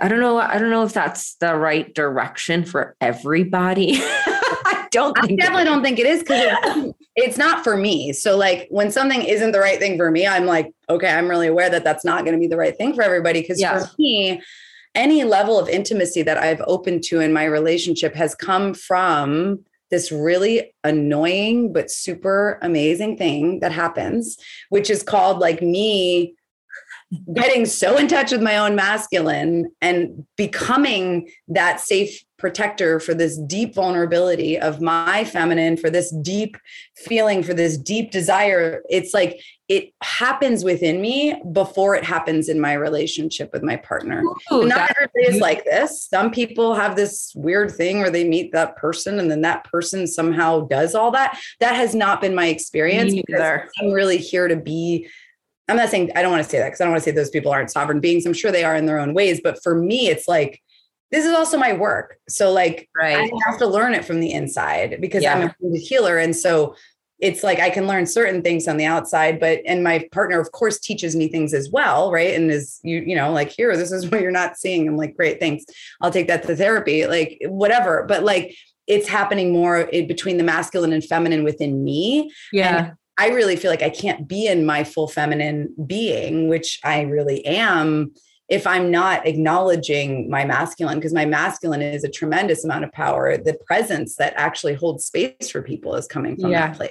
i 0.00 0.08
don't 0.08 0.20
know 0.20 0.38
i 0.38 0.58
don't 0.58 0.70
know 0.70 0.84
if 0.84 0.92
that's 0.92 1.36
the 1.36 1.54
right 1.54 1.94
direction 1.94 2.64
for 2.64 2.96
everybody 3.00 3.94
i 3.96 4.86
don't 4.90 5.16
i 5.22 5.34
definitely 5.34 5.64
don't 5.64 5.82
think 5.82 5.98
it 5.98 6.06
is 6.06 6.20
because 6.20 6.40
it, 6.42 6.96
it's 7.16 7.38
not 7.38 7.62
for 7.62 7.76
me 7.76 8.12
so 8.12 8.36
like 8.36 8.66
when 8.70 8.90
something 8.90 9.22
isn't 9.22 9.52
the 9.52 9.60
right 9.60 9.78
thing 9.78 9.96
for 9.96 10.10
me 10.10 10.26
i'm 10.26 10.46
like 10.46 10.72
okay 10.88 11.10
i'm 11.10 11.28
really 11.28 11.46
aware 11.46 11.70
that 11.70 11.84
that's 11.84 12.04
not 12.04 12.24
going 12.24 12.34
to 12.34 12.40
be 12.40 12.48
the 12.48 12.56
right 12.56 12.76
thing 12.76 12.92
for 12.92 13.02
everybody 13.02 13.40
because 13.40 13.60
yeah. 13.60 13.78
for 13.78 13.90
me 13.98 14.42
any 14.94 15.24
level 15.24 15.58
of 15.58 15.68
intimacy 15.68 16.22
that 16.22 16.38
I've 16.38 16.62
opened 16.66 17.02
to 17.04 17.20
in 17.20 17.32
my 17.32 17.44
relationship 17.44 18.14
has 18.14 18.34
come 18.34 18.74
from 18.74 19.64
this 19.90 20.10
really 20.10 20.74
annoying 20.82 21.72
but 21.72 21.90
super 21.90 22.58
amazing 22.62 23.16
thing 23.16 23.60
that 23.60 23.72
happens, 23.72 24.36
which 24.70 24.90
is 24.90 25.02
called 25.02 25.38
like 25.38 25.62
me 25.62 26.34
getting 27.32 27.64
so 27.66 27.96
in 27.96 28.08
touch 28.08 28.32
with 28.32 28.42
my 28.42 28.56
own 28.56 28.74
masculine 28.74 29.70
and 29.80 30.26
becoming 30.36 31.28
that 31.48 31.80
safe 31.80 32.24
protector 32.38 32.98
for 32.98 33.14
this 33.14 33.38
deep 33.38 33.74
vulnerability 33.74 34.58
of 34.58 34.80
my 34.80 35.24
feminine, 35.24 35.76
for 35.76 35.90
this 35.90 36.10
deep 36.22 36.56
feeling, 36.96 37.42
for 37.42 37.54
this 37.54 37.78
deep 37.78 38.10
desire. 38.10 38.82
It's 38.90 39.14
like 39.14 39.40
it 39.68 39.92
happens 40.02 40.62
within 40.62 41.00
me 41.00 41.40
before 41.52 41.94
it 41.94 42.04
happens 42.04 42.50
in 42.50 42.60
my 42.60 42.74
relationship 42.74 43.50
with 43.52 43.62
my 43.62 43.76
partner. 43.76 44.22
Ooh, 44.52 44.66
Not 44.66 44.90
everybody 44.90 45.36
is 45.36 45.40
like 45.40 45.64
this. 45.64 46.02
Some 46.04 46.30
people 46.30 46.74
have 46.74 46.96
this 46.96 47.32
weird 47.34 47.70
thing 47.70 48.00
where 48.00 48.10
they 48.10 48.28
meet 48.28 48.52
that 48.52 48.76
person 48.76 49.18
and 49.18 49.30
then 49.30 49.40
that 49.40 49.64
person 49.64 50.06
somehow 50.06 50.66
does 50.66 50.94
all 50.94 51.10
that. 51.12 51.40
That 51.60 51.76
has 51.76 51.94
not 51.94 52.20
been 52.20 52.34
my 52.34 52.48
experience. 52.48 53.14
Because 53.14 53.62
I'm 53.80 53.90
really 53.90 54.18
here 54.18 54.48
to 54.48 54.56
be 54.56 55.08
I'm 55.68 55.76
not 55.76 55.88
saying 55.88 56.10
I 56.14 56.20
don't 56.20 56.30
want 56.30 56.44
to 56.44 56.50
say 56.50 56.58
that 56.58 56.66
because 56.66 56.80
I 56.80 56.84
don't 56.84 56.92
want 56.92 57.02
to 57.02 57.10
say 57.10 57.14
those 57.14 57.30
people 57.30 57.50
aren't 57.50 57.70
sovereign 57.70 58.00
beings. 58.00 58.26
I'm 58.26 58.34
sure 58.34 58.52
they 58.52 58.64
are 58.64 58.76
in 58.76 58.86
their 58.86 58.98
own 58.98 59.14
ways. 59.14 59.40
But 59.42 59.62
for 59.62 59.74
me, 59.74 60.08
it's 60.08 60.28
like 60.28 60.60
this 61.10 61.24
is 61.24 61.32
also 61.32 61.56
my 61.56 61.72
work. 61.72 62.18
So 62.28 62.52
like 62.52 62.88
right. 62.96 63.16
I 63.32 63.50
have 63.50 63.58
to 63.60 63.66
learn 63.66 63.94
it 63.94 64.04
from 64.04 64.20
the 64.20 64.32
inside 64.32 64.98
because 65.00 65.22
yeah. 65.22 65.50
I'm 65.62 65.74
a 65.74 65.78
healer. 65.78 66.18
And 66.18 66.36
so 66.36 66.74
it's 67.20 67.42
like 67.42 67.60
I 67.60 67.70
can 67.70 67.86
learn 67.86 68.06
certain 68.06 68.42
things 68.42 68.66
on 68.66 68.76
the 68.76 68.84
outside, 68.84 69.38
but 69.40 69.60
and 69.66 69.84
my 69.84 70.06
partner, 70.12 70.40
of 70.40 70.52
course, 70.52 70.78
teaches 70.78 71.14
me 71.14 71.28
things 71.28 71.54
as 71.54 71.70
well, 71.70 72.10
right? 72.10 72.34
And 72.34 72.50
is 72.50 72.80
you, 72.82 73.00
you 73.06 73.14
know, 73.14 73.32
like 73.32 73.50
here, 73.50 73.76
this 73.76 73.92
is 73.92 74.10
what 74.10 74.20
you're 74.20 74.30
not 74.30 74.56
seeing. 74.56 74.88
I'm 74.88 74.96
like, 74.96 75.16
great, 75.16 75.40
thanks. 75.40 75.64
I'll 76.00 76.10
take 76.10 76.28
that 76.28 76.42
to 76.46 76.56
therapy, 76.56 77.06
like 77.06 77.38
whatever. 77.46 78.04
But 78.08 78.24
like 78.24 78.56
it's 78.86 79.08
happening 79.08 79.52
more 79.52 79.80
in 79.80 80.06
between 80.06 80.38
the 80.38 80.44
masculine 80.44 80.92
and 80.92 81.04
feminine 81.04 81.44
within 81.44 81.84
me. 81.84 82.30
Yeah. 82.52 82.78
And 82.78 82.92
I 83.16 83.28
really 83.28 83.56
feel 83.56 83.70
like 83.70 83.82
I 83.82 83.90
can't 83.90 84.26
be 84.28 84.46
in 84.46 84.66
my 84.66 84.84
full 84.84 85.08
feminine 85.08 85.72
being, 85.86 86.48
which 86.48 86.80
I 86.84 87.02
really 87.02 87.46
am, 87.46 88.12
if 88.48 88.66
I'm 88.66 88.90
not 88.90 89.26
acknowledging 89.26 90.28
my 90.28 90.44
masculine, 90.44 90.98
because 90.98 91.14
my 91.14 91.24
masculine 91.24 91.80
is 91.80 92.04
a 92.04 92.10
tremendous 92.10 92.64
amount 92.64 92.84
of 92.84 92.92
power. 92.92 93.38
The 93.38 93.56
presence 93.66 94.16
that 94.16 94.34
actually 94.36 94.74
holds 94.74 95.06
space 95.06 95.48
for 95.50 95.62
people 95.62 95.94
is 95.94 96.06
coming 96.06 96.36
from 96.36 96.50
yeah. 96.50 96.66
that 96.66 96.76
place. 96.76 96.90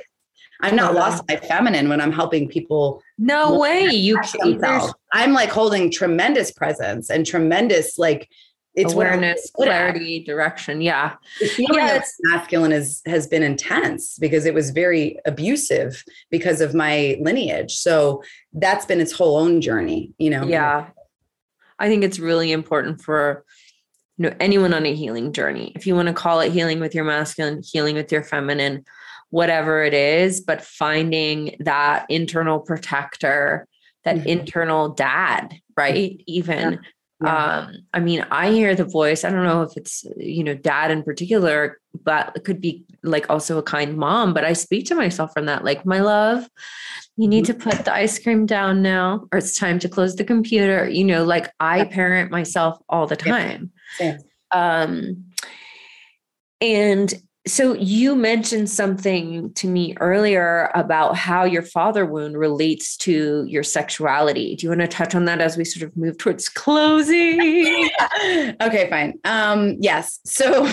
I'm 0.61 0.75
not 0.75 0.93
lost 0.93 1.23
my 1.27 1.35
feminine 1.35 1.89
when 1.89 1.99
I'm 1.99 2.11
helping 2.11 2.47
people. 2.47 3.01
No 3.17 3.59
way. 3.59 3.85
You 3.85 4.17
can't 4.19 4.93
I'm 5.11 5.33
like 5.33 5.49
holding 5.49 5.91
tremendous 5.91 6.51
presence 6.51 7.09
and 7.09 7.25
tremendous 7.25 7.97
like 7.97 8.29
it's 8.75 8.93
awareness, 8.93 9.51
clarity, 9.55 10.23
direction. 10.23 10.81
Yeah. 10.81 11.15
yeah, 11.57 12.01
masculine 12.21 12.71
is 12.71 13.01
has 13.05 13.27
been 13.27 13.43
intense 13.43 14.17
because 14.17 14.45
it 14.45 14.53
was 14.53 14.71
very 14.71 15.19
abusive 15.25 16.03
because 16.31 16.59
of 16.59 16.73
my 16.73 17.17
lineage. 17.21 17.75
So 17.75 18.23
that's 18.53 18.85
been 18.85 18.99
its 18.99 19.11
whole 19.11 19.37
own 19.37 19.61
journey, 19.61 20.13
you 20.17 20.31
know. 20.31 20.43
Yeah. 20.43 20.87
I 21.77 21.87
think 21.87 22.03
it's 22.03 22.19
really 22.19 22.51
important 22.51 23.01
for 23.01 23.45
you 24.17 24.29
know 24.29 24.35
anyone 24.39 24.73
on 24.73 24.85
a 24.85 24.95
healing 24.95 25.33
journey. 25.33 25.71
If 25.75 25.85
you 25.85 25.95
want 25.95 26.07
to 26.07 26.13
call 26.13 26.39
it 26.39 26.51
healing 26.51 26.79
with 26.79 26.95
your 26.95 27.03
masculine, 27.03 27.61
healing 27.63 27.95
with 27.95 28.11
your 28.11 28.23
feminine, 28.23 28.85
whatever 29.33 29.83
it 29.83 29.95
is, 29.95 30.41
but 30.41 30.61
finding 30.61 31.55
that 31.59 32.05
internal 32.07 32.59
protector, 32.59 33.67
that 34.03 34.17
mm-hmm. 34.17 34.27
internal 34.27 34.89
dad, 34.89 35.55
right? 35.75 36.21
Even 36.27 36.73
yeah. 36.73 36.79
Um, 37.25 37.77
I 37.93 38.01
mean, 38.01 38.25
I 38.31 38.51
hear 38.51 38.75
the 38.75 38.83
voice. 38.83 39.23
I 39.23 39.29
don't 39.29 39.45
know 39.45 39.61
if 39.61 39.77
it's, 39.77 40.03
you 40.17 40.43
know, 40.43 40.53
dad 40.53 40.91
in 40.91 41.03
particular, 41.03 41.79
but 42.03 42.33
it 42.35 42.43
could 42.43 42.59
be 42.59 42.83
like 43.01 43.29
also 43.29 43.57
a 43.57 43.63
kind 43.63 43.95
mom. 43.95 44.33
But 44.33 44.43
I 44.43 44.51
speak 44.51 44.87
to 44.87 44.95
myself 44.95 45.31
from 45.31 45.45
that, 45.45 45.63
like, 45.63 45.85
my 45.85 46.01
love, 46.01 46.49
you 47.15 47.29
need 47.29 47.45
to 47.45 47.53
put 47.53 47.85
the 47.85 47.93
ice 47.93 48.19
cream 48.19 48.45
down 48.45 48.81
now, 48.81 49.25
or 49.31 49.37
it's 49.37 49.57
time 49.57 49.79
to 49.79 49.89
close 49.89 50.17
the 50.17 50.25
computer. 50.25 50.89
You 50.89 51.05
know, 51.05 51.23
like 51.23 51.49
I 51.61 51.85
parent 51.85 52.29
myself 52.29 52.77
all 52.89 53.07
the 53.07 53.15
time. 53.15 53.71
Yeah. 54.01 54.17
Um, 54.51 55.25
and 56.59 57.13
so 57.45 57.73
you 57.73 58.15
mentioned 58.15 58.69
something 58.69 59.53
to 59.53 59.67
me 59.67 59.95
earlier 59.99 60.71
about 60.75 61.17
how 61.17 61.43
your 61.43 61.61
father 61.61 62.05
wound 62.05 62.37
relates 62.37 62.95
to 62.97 63.43
your 63.47 63.63
sexuality. 63.63 64.55
Do 64.55 64.65
you 64.65 64.69
want 64.69 64.81
to 64.81 64.87
touch 64.87 65.13
on 65.13 65.25
that 65.25 65.41
as 65.41 65.57
we 65.57 65.65
sort 65.65 65.83
of 65.83 65.97
move 65.97 66.17
towards 66.17 66.47
closing? 66.47 67.89
okay, 68.61 68.89
fine. 68.89 69.19
Um, 69.25 69.75
yes. 69.79 70.19
So 70.23 70.71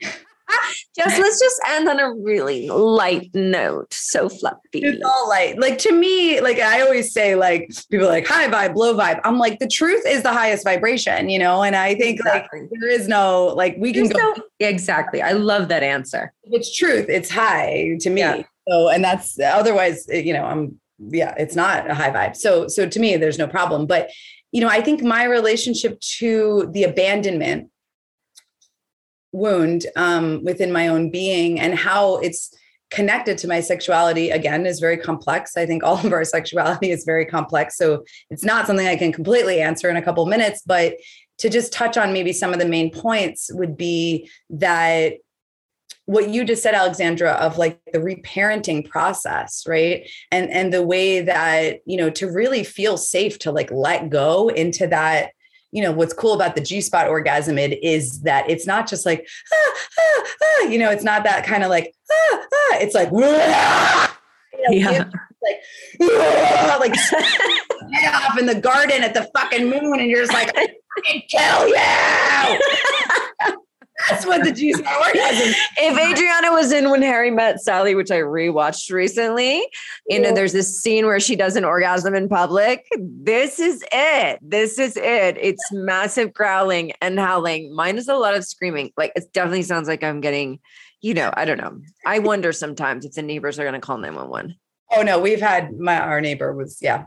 just 0.96 1.18
let's 1.18 1.40
just 1.40 1.60
end 1.68 1.88
on 1.88 2.00
a 2.00 2.12
really 2.12 2.68
light 2.68 3.30
note. 3.34 3.92
So 3.92 4.28
fluffy. 4.28 4.80
It's 4.80 5.02
all 5.04 5.28
light. 5.28 5.58
Like 5.58 5.78
to 5.78 5.92
me, 5.92 6.40
like 6.40 6.58
I 6.58 6.82
always 6.82 7.12
say, 7.12 7.34
like 7.34 7.70
people 7.90 8.06
like 8.06 8.26
high 8.26 8.48
vibe, 8.48 8.74
low 8.74 8.96
vibe. 8.96 9.20
I'm 9.24 9.38
like, 9.38 9.58
the 9.58 9.68
truth 9.68 10.04
is 10.06 10.22
the 10.22 10.32
highest 10.32 10.64
vibration, 10.64 11.28
you 11.28 11.38
know? 11.38 11.62
And 11.62 11.76
I 11.76 11.94
think 11.94 12.20
exactly. 12.20 12.62
like 12.62 12.70
there 12.72 12.90
is 12.90 13.08
no 13.08 13.46
like 13.56 13.76
we 13.78 13.92
There's 13.92 14.08
can 14.08 14.16
go 14.16 14.34
no, 14.36 14.42
exactly. 14.60 15.22
I 15.22 15.32
love 15.32 15.68
that 15.68 15.82
answer. 15.82 16.32
It's 16.44 16.74
truth, 16.74 17.06
it's 17.08 17.30
high 17.30 17.96
to 18.00 18.10
me. 18.10 18.20
Yeah. 18.20 18.42
So 18.68 18.88
and 18.88 19.02
that's 19.02 19.38
otherwise, 19.38 20.06
eh, 20.10 20.20
you 20.20 20.32
know, 20.32 20.44
I'm 20.44 20.80
yeah, 20.98 21.34
it's 21.38 21.54
not 21.54 21.88
a 21.88 21.94
high 21.94 22.10
vibe. 22.10 22.36
So 22.36 22.68
so 22.68 22.88
to 22.88 23.00
me, 23.00 23.16
there's 23.16 23.38
no 23.38 23.46
problem. 23.46 23.86
But 23.86 24.10
you 24.52 24.60
know, 24.60 24.68
I 24.68 24.80
think 24.80 25.02
my 25.02 25.24
relationship 25.24 26.00
to 26.18 26.68
the 26.72 26.84
abandonment 26.84 27.70
wound 29.32 29.86
um, 29.96 30.42
within 30.44 30.72
my 30.72 30.88
own 30.88 31.10
being 31.10 31.60
and 31.60 31.74
how 31.74 32.16
it's 32.18 32.54
connected 32.90 33.36
to 33.36 33.48
my 33.48 33.60
sexuality 33.60 34.30
again 34.30 34.64
is 34.64 34.80
very 34.80 34.96
complex. 34.96 35.56
I 35.56 35.66
think 35.66 35.82
all 35.84 35.98
of 36.04 36.12
our 36.12 36.24
sexuality 36.24 36.90
is 36.90 37.04
very 37.04 37.26
complex 37.26 37.76
so 37.76 38.04
it's 38.30 38.44
not 38.44 38.66
something 38.66 38.86
i 38.86 38.96
can 38.96 39.12
completely 39.12 39.60
answer 39.60 39.90
in 39.90 39.96
a 39.96 40.02
couple 40.02 40.24
minutes 40.26 40.62
but 40.64 40.94
to 41.38 41.48
just 41.48 41.72
touch 41.72 41.96
on 41.96 42.12
maybe 42.12 42.32
some 42.32 42.52
of 42.52 42.58
the 42.58 42.68
main 42.68 42.90
points 42.90 43.50
would 43.52 43.76
be 43.76 44.28
that 44.50 45.14
what 46.06 46.30
you 46.30 46.42
just 46.42 46.62
said 46.62 46.74
alexandra 46.74 47.32
of 47.32 47.58
like 47.58 47.78
the 47.92 47.98
reparenting 47.98 48.88
process 48.88 49.64
right? 49.66 50.08
And 50.32 50.50
and 50.50 50.72
the 50.72 50.82
way 50.82 51.20
that 51.20 51.80
you 51.84 51.98
know 51.98 52.10
to 52.10 52.30
really 52.30 52.64
feel 52.64 52.96
safe 52.96 53.38
to 53.40 53.52
like 53.52 53.70
let 53.70 54.08
go 54.08 54.48
into 54.48 54.86
that 54.86 55.32
you 55.72 55.82
know 55.82 55.92
what's 55.92 56.12
cool 56.12 56.34
about 56.34 56.54
the 56.54 56.60
G 56.60 56.80
spot 56.80 57.08
orgasm 57.08 57.58
it 57.58 57.82
is 57.82 58.22
that 58.22 58.48
it's 58.48 58.66
not 58.66 58.88
just 58.88 59.04
like 59.04 59.26
ah, 59.52 59.74
ah, 59.98 60.24
ah, 60.42 60.62
you 60.64 60.78
know 60.78 60.90
it's 60.90 61.04
not 61.04 61.24
that 61.24 61.44
kind 61.44 61.62
of 61.62 61.70
like 61.70 61.94
ah, 62.10 62.40
ah, 62.42 62.76
it's 62.80 62.94
like 62.94 63.10
you 63.10 63.20
know, 63.20 64.90
yeah. 64.90 65.04
like 65.42 65.60
like 66.80 66.94
head 67.92 68.14
off 68.14 68.38
in 68.38 68.46
the 68.46 68.54
garden 68.60 69.02
at 69.02 69.14
the 69.14 69.28
fucking 69.36 69.68
moon 69.68 70.00
and 70.00 70.10
you're 70.10 70.22
just 70.22 70.32
like 70.32 70.50
I 70.56 70.68
can 71.04 71.22
kill 71.28 71.68
you 73.50 73.58
that's 74.08 74.24
what 74.24 74.44
the 74.44 74.52
G 74.52 74.72
spot 74.72 75.06
orgasm. 75.06 75.54
If 75.76 75.98
Adriana 75.98 76.52
was 76.52 76.72
in 76.72 76.90
when 76.90 77.02
Harry 77.02 77.30
met 77.30 77.60
Sally, 77.60 77.94
which 77.94 78.10
I 78.10 78.18
rewatched 78.18 78.90
recently, 78.92 79.66
you 80.06 80.20
know, 80.20 80.32
there's 80.32 80.52
this 80.52 80.80
scene 80.80 81.06
where 81.06 81.20
she 81.20 81.36
does 81.36 81.56
an 81.56 81.64
orgasm 81.64 82.14
in 82.14 82.28
public. 82.28 82.86
This 82.98 83.58
is 83.58 83.84
it. 83.92 84.38
This 84.42 84.78
is 84.78 84.96
it. 84.96 85.36
It's 85.40 85.62
massive 85.72 86.32
growling 86.32 86.92
and 87.00 87.18
howling. 87.18 87.74
Mine 87.74 87.98
is 87.98 88.08
a 88.08 88.14
lot 88.14 88.34
of 88.34 88.44
screaming. 88.44 88.92
Like 88.96 89.12
it 89.16 89.32
definitely 89.32 89.62
sounds 89.62 89.88
like 89.88 90.04
I'm 90.04 90.20
getting, 90.20 90.60
you 91.00 91.14
know, 91.14 91.30
I 91.34 91.44
don't 91.44 91.58
know. 91.58 91.80
I 92.06 92.20
wonder 92.20 92.52
sometimes 92.52 93.04
if 93.04 93.12
the 93.12 93.22
neighbors 93.22 93.58
are 93.58 93.64
going 93.64 93.74
to 93.74 93.80
call 93.80 93.98
911. 93.98 94.54
Oh 94.90 95.02
no, 95.02 95.18
we've 95.18 95.40
had 95.40 95.78
my 95.78 95.98
our 95.98 96.20
neighbor 96.20 96.52
was 96.54 96.78
yeah 96.80 97.04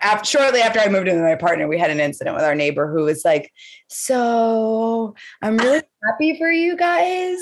after, 0.00 0.26
shortly 0.26 0.60
after 0.60 0.80
I 0.80 0.88
moved 0.88 1.08
in 1.08 1.16
with 1.16 1.24
my 1.24 1.34
partner, 1.34 1.68
we 1.68 1.78
had 1.78 1.90
an 1.90 2.00
incident 2.00 2.36
with 2.36 2.44
our 2.44 2.54
neighbor 2.54 2.90
who 2.90 3.04
was 3.04 3.24
like, 3.24 3.52
"So 3.88 5.14
I'm 5.42 5.56
really 5.56 5.82
happy 6.04 6.38
for 6.38 6.50
you 6.50 6.76
guys, 6.76 7.40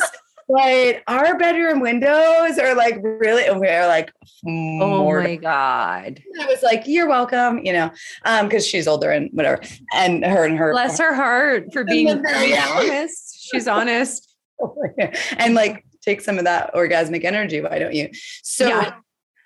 but 0.48 1.02
our 1.06 1.38
bedroom 1.38 1.80
windows 1.80 2.58
are 2.58 2.74
like 2.74 2.98
really." 3.02 3.44
And 3.44 3.60
we 3.60 3.68
are 3.68 3.86
like, 3.86 4.12
"Oh 4.46 5.20
my 5.22 5.36
god!" 5.36 6.22
I 6.40 6.46
was 6.46 6.62
like, 6.62 6.82
"You're 6.86 7.08
welcome," 7.08 7.64
you 7.64 7.72
know, 7.72 7.90
um, 8.24 8.48
because 8.48 8.66
she's 8.66 8.88
older 8.88 9.10
and 9.10 9.30
whatever, 9.32 9.62
and 9.94 10.24
her 10.24 10.44
and 10.44 10.58
her 10.58 10.72
bless 10.72 10.98
her 10.98 11.14
heart 11.14 11.72
for 11.72 11.84
being 11.84 12.08
honest. 12.08 13.48
She's 13.50 13.68
honest, 13.68 14.34
and 15.38 15.54
like 15.54 15.84
take 16.02 16.20
some 16.20 16.38
of 16.38 16.44
that 16.44 16.74
orgasmic 16.74 17.24
energy. 17.24 17.60
Why 17.60 17.78
don't 17.78 17.94
you? 17.94 18.10
So. 18.42 18.68
Yeah 18.68 18.94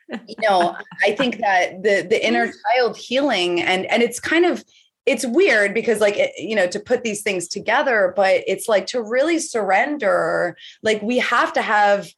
you 0.09 0.37
know 0.41 0.77
i 1.05 1.13
think 1.13 1.39
that 1.39 1.83
the 1.83 2.07
the 2.09 2.27
inner 2.27 2.53
child 2.75 2.97
healing 2.97 3.61
and 3.61 3.87
and 3.87 4.03
it's 4.03 4.21
kind 4.21 4.45
of 4.45 4.65
it's 5.05 5.27
weird 5.27 5.75
because 5.75 6.01
like 6.01 6.17
it, 6.17 6.33
you 6.39 6.55
know 6.55 6.67
to 6.67 6.79
put 6.81 7.03
these 7.03 7.23
things 7.23 7.49
together 7.49 8.13
but 8.17 8.43
it's 8.47 8.69
like 8.69 8.87
to 8.87 9.03
really 9.03 9.39
surrender 9.39 10.57
like 10.83 11.01
we 11.03 11.19
have 11.19 11.53
to 11.53 11.63
have 11.63 12.09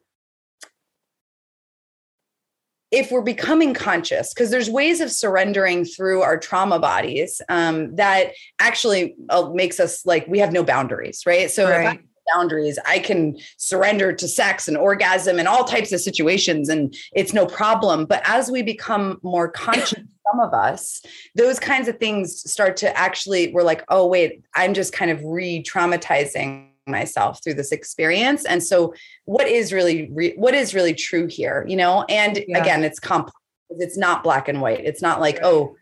if 2.90 3.10
we're 3.10 3.20
becoming 3.20 3.74
conscious 3.74 4.32
because 4.32 4.50
there's 4.50 4.70
ways 4.70 5.00
of 5.02 5.12
surrendering 5.12 5.84
through 5.84 6.22
our 6.22 6.38
trauma 6.38 6.78
bodies 6.78 7.42
um, 7.50 7.94
that 7.96 8.32
actually 8.60 9.14
uh, 9.28 9.50
makes 9.52 9.78
us 9.78 10.06
like 10.06 10.26
we 10.26 10.38
have 10.38 10.52
no 10.52 10.64
boundaries 10.64 11.22
right? 11.26 11.50
So 11.50 11.68
right 11.68 12.00
boundaries. 12.32 12.78
I 12.86 12.98
can 12.98 13.38
surrender 13.56 14.12
to 14.12 14.28
sex 14.28 14.68
and 14.68 14.76
orgasm 14.76 15.38
and 15.38 15.48
all 15.48 15.64
types 15.64 15.92
of 15.92 16.00
situations, 16.00 16.68
and 16.68 16.94
it's 17.12 17.32
no 17.32 17.46
problem. 17.46 18.06
But 18.06 18.22
as 18.24 18.50
we 18.50 18.62
become 18.62 19.18
more 19.22 19.48
conscious 19.50 20.02
some 20.30 20.40
of 20.40 20.52
us, 20.52 21.00
those 21.34 21.58
kinds 21.58 21.88
of 21.88 21.98
things 21.98 22.50
start 22.50 22.76
to 22.78 22.96
actually, 22.96 23.52
we're 23.52 23.62
like, 23.62 23.84
oh, 23.88 24.06
wait, 24.06 24.42
I'm 24.54 24.74
just 24.74 24.92
kind 24.92 25.10
of 25.10 25.22
re 25.24 25.62
traumatizing 25.62 26.68
myself 26.86 27.42
through 27.44 27.52
this 27.52 27.70
experience 27.70 28.46
and 28.46 28.62
so 28.62 28.94
what 29.26 29.46
is 29.46 29.74
really 29.74 30.08
re- 30.10 30.32
what 30.36 30.54
is 30.54 30.74
really 30.74 30.94
true 30.94 31.26
here 31.26 31.62
you 31.68 31.76
know 31.76 32.02
and 32.08 32.42
yeah. 32.48 32.58
again 32.58 32.82
it's 32.82 32.98
complex 32.98 33.36
it's 33.68 33.98
not 33.98 34.24
black 34.24 34.48
and 34.48 34.62
white 34.62 34.80
it's 34.82 35.02
not 35.02 35.20
like 35.20 35.38
oh 35.42 35.76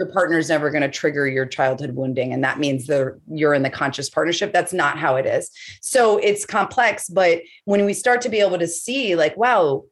your 0.00 0.10
partner's 0.10 0.48
never 0.48 0.70
going 0.70 0.80
to 0.80 0.88
trigger 0.88 1.28
your 1.28 1.44
childhood 1.44 1.94
wounding 1.94 2.32
and 2.32 2.42
that 2.42 2.58
means 2.58 2.86
the 2.86 3.20
you're 3.28 3.52
in 3.52 3.62
the 3.62 3.68
conscious 3.68 4.08
partnership. 4.08 4.50
That's 4.50 4.72
not 4.72 4.96
how 4.96 5.16
it 5.16 5.26
is. 5.26 5.50
So 5.82 6.16
it's 6.16 6.46
complex 6.46 7.08
but 7.08 7.42
when 7.66 7.84
we 7.84 7.92
start 7.92 8.22
to 8.22 8.30
be 8.30 8.40
able 8.40 8.58
to 8.58 8.66
see 8.66 9.14
like 9.14 9.36
wow 9.36 9.84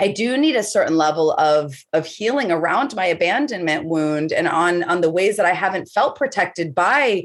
I 0.00 0.08
do 0.08 0.38
need 0.38 0.56
a 0.56 0.62
certain 0.62 0.96
level 0.96 1.32
of 1.32 1.74
of 1.92 2.06
healing 2.06 2.50
around 2.50 2.96
my 2.96 3.04
abandonment 3.04 3.84
wound 3.84 4.32
and 4.32 4.48
on 4.48 4.82
on 4.84 5.02
the 5.02 5.10
ways 5.10 5.36
that 5.36 5.46
I 5.46 5.52
haven't 5.52 5.90
felt 5.90 6.16
protected 6.16 6.74
by 6.74 7.24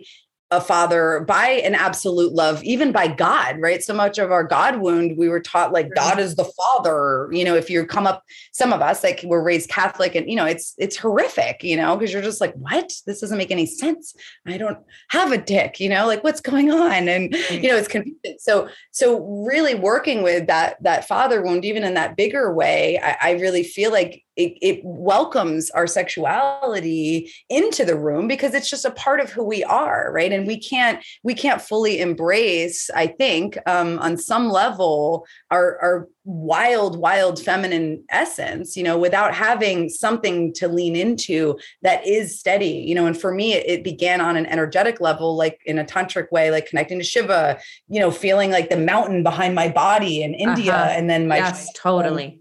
a 0.52 0.60
father 0.60 1.24
by 1.28 1.48
an 1.48 1.76
absolute 1.76 2.34
love 2.34 2.64
even 2.64 2.92
by 2.92 3.08
god 3.08 3.60
right? 3.60 3.84
So 3.84 3.94
much 3.94 4.18
of 4.18 4.32
our 4.32 4.44
god 4.44 4.80
wound 4.80 5.18
we 5.18 5.30
were 5.30 5.40
taught 5.40 5.72
like 5.72 5.94
god 5.96 6.20
is 6.20 6.36
the 6.36 6.46
father 6.46 7.30
you 7.32 7.46
know 7.46 7.56
if 7.56 7.70
you 7.70 7.86
come 7.86 8.08
up 8.08 8.24
some 8.52 8.74
of 8.74 8.82
us 8.82 9.04
like 9.04 9.22
we're 9.24 9.44
raised 9.44 9.70
catholic 9.70 10.16
and 10.16 10.30
you 10.30 10.36
know 10.36 10.46
it's 10.46 10.74
it's 10.78 10.98
horrific 10.98 11.64
you 11.64 11.78
know 11.78 11.96
because 11.96 12.12
you're 12.12 12.22
just 12.22 12.42
like 12.42 12.54
what? 12.56 12.92
This 13.06 13.22
doesn't 13.22 13.38
make 13.38 13.52
any 13.52 13.66
sense. 13.66 14.16
I 14.46 14.58
don't 14.58 14.80
have 15.10 15.32
a 15.32 15.38
dick 15.38 15.80
you 15.80 15.90
know 15.90 16.08
like 16.08 16.24
what's 16.24 16.42
going 16.42 16.72
on? 16.72 17.08
And 17.08 17.32
mm. 17.32 17.64
you 17.64 17.70
know 17.70 17.78
it's 17.78 17.88
confusing 17.88 18.38
so 18.40 18.70
so 18.92 19.24
really 19.46 19.76
working 19.76 20.24
with 20.24 20.48
that 20.48 20.82
that 20.84 21.08
father 21.08 21.42
wound 21.42 21.66
even 21.66 21.84
in 21.84 21.94
that 21.94 22.16
bigger 22.16 22.54
way 22.54 23.00
I, 23.00 23.18
I 23.22 23.32
really 23.34 23.64
feel 23.64 23.92
like 23.92 24.24
it, 24.40 24.58
it 24.62 24.82
welcomes 24.84 25.70
our 25.72 25.86
sexuality 25.86 27.32
into 27.50 27.84
the 27.84 27.98
room 27.98 28.28
because 28.28 28.54
it's 28.54 28.70
just 28.70 28.86
a 28.86 28.92
part 28.92 29.20
of 29.20 29.30
who 29.30 29.44
we 29.44 29.64
are 29.66 30.12
right? 30.14 30.32
And 30.32 30.48
we 30.48 30.58
can't 30.58 31.04
we 31.24 31.34
can't 31.34 31.62
fully 31.62 32.00
embrace 32.00 32.90
i 32.96 33.08
think 33.08 33.58
um, 33.66 34.00
on 34.00 34.18
some 34.18 34.50
level 34.50 35.26
our 35.52 35.78
our 35.82 36.08
wild 36.26 36.98
wild 37.00 37.42
feminine 37.44 38.04
essence 38.10 38.78
you 38.78 38.84
know 38.84 38.98
without 38.98 39.34
having 39.34 39.90
something 39.90 40.54
to 40.54 40.68
lean 40.68 40.96
into 40.96 41.58
that 41.82 42.06
is 42.06 42.40
steady 42.40 42.84
you 42.88 42.94
know? 42.94 43.06
And 43.06 43.20
for 43.20 43.34
me 43.34 43.54
it, 43.54 43.66
it 43.68 43.84
began 43.84 44.22
on 44.22 44.38
an 44.38 44.46
energetic 44.46 45.02
level 45.02 45.36
like 45.36 45.60
in 45.66 45.80
a 45.80 45.86
tantric 45.86 46.32
way 46.32 46.52
like 46.52 46.68
connecting 46.68 47.00
to 47.00 47.06
shiva 47.06 47.60
you 47.88 48.00
know 48.00 48.12
feeling 48.12 48.52
like 48.52 48.70
the 48.70 48.78
mountain 48.78 49.24
behind 49.24 49.56
my 49.56 49.70
body 49.70 50.22
in 50.22 50.34
india 50.34 50.76
uh-huh. 50.76 50.94
and 50.96 51.10
then 51.10 51.28
my 51.28 51.38
yes 51.38 51.68
totally 51.74 52.40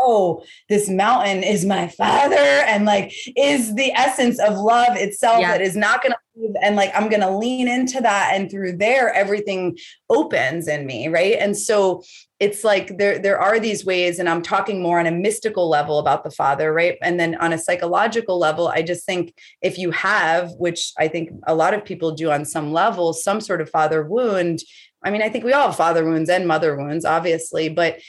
oh, 0.00 0.42
this 0.68 0.88
mountain 0.88 1.42
is 1.42 1.64
my 1.64 1.86
father, 1.88 2.36
and 2.36 2.86
like 2.86 3.12
is 3.36 3.74
the 3.74 3.92
essence 3.92 4.38
of 4.40 4.56
love 4.56 4.96
itself 4.96 5.40
yeah. 5.40 5.52
that 5.52 5.60
is 5.60 5.76
not 5.76 6.02
going 6.02 6.12
to 6.12 6.18
leave. 6.40 6.54
And 6.62 6.74
like 6.74 6.90
I'm 6.94 7.08
going 7.08 7.20
to 7.20 7.30
lean 7.30 7.68
into 7.68 8.00
that, 8.00 8.32
and 8.34 8.50
through 8.50 8.78
there, 8.78 9.12
everything 9.12 9.76
opens 10.08 10.66
in 10.66 10.86
me, 10.86 11.08
right? 11.08 11.36
And 11.38 11.56
so 11.56 12.02
it's 12.40 12.64
like 12.64 12.96
there 12.96 13.18
there 13.18 13.38
are 13.38 13.60
these 13.60 13.84
ways, 13.84 14.18
and 14.18 14.28
I'm 14.28 14.42
talking 14.42 14.82
more 14.82 14.98
on 14.98 15.06
a 15.06 15.12
mystical 15.12 15.68
level 15.68 15.98
about 15.98 16.24
the 16.24 16.30
father, 16.30 16.72
right? 16.72 16.96
And 17.02 17.20
then 17.20 17.34
on 17.36 17.52
a 17.52 17.58
psychological 17.58 18.38
level, 18.38 18.68
I 18.68 18.82
just 18.82 19.04
think 19.04 19.34
if 19.60 19.76
you 19.76 19.90
have, 19.90 20.52
which 20.52 20.92
I 20.98 21.08
think 21.08 21.30
a 21.46 21.54
lot 21.54 21.74
of 21.74 21.84
people 21.84 22.12
do 22.12 22.30
on 22.30 22.44
some 22.46 22.72
level, 22.72 23.12
some 23.12 23.40
sort 23.40 23.60
of 23.60 23.70
father 23.70 24.02
wound. 24.02 24.60
I 25.02 25.10
mean, 25.10 25.22
I 25.22 25.30
think 25.30 25.44
we 25.44 25.54
all 25.54 25.68
have 25.68 25.76
father 25.76 26.04
wounds 26.04 26.28
and 26.28 26.46
mother 26.46 26.76
wounds, 26.76 27.06
obviously, 27.06 27.70
but 27.70 28.00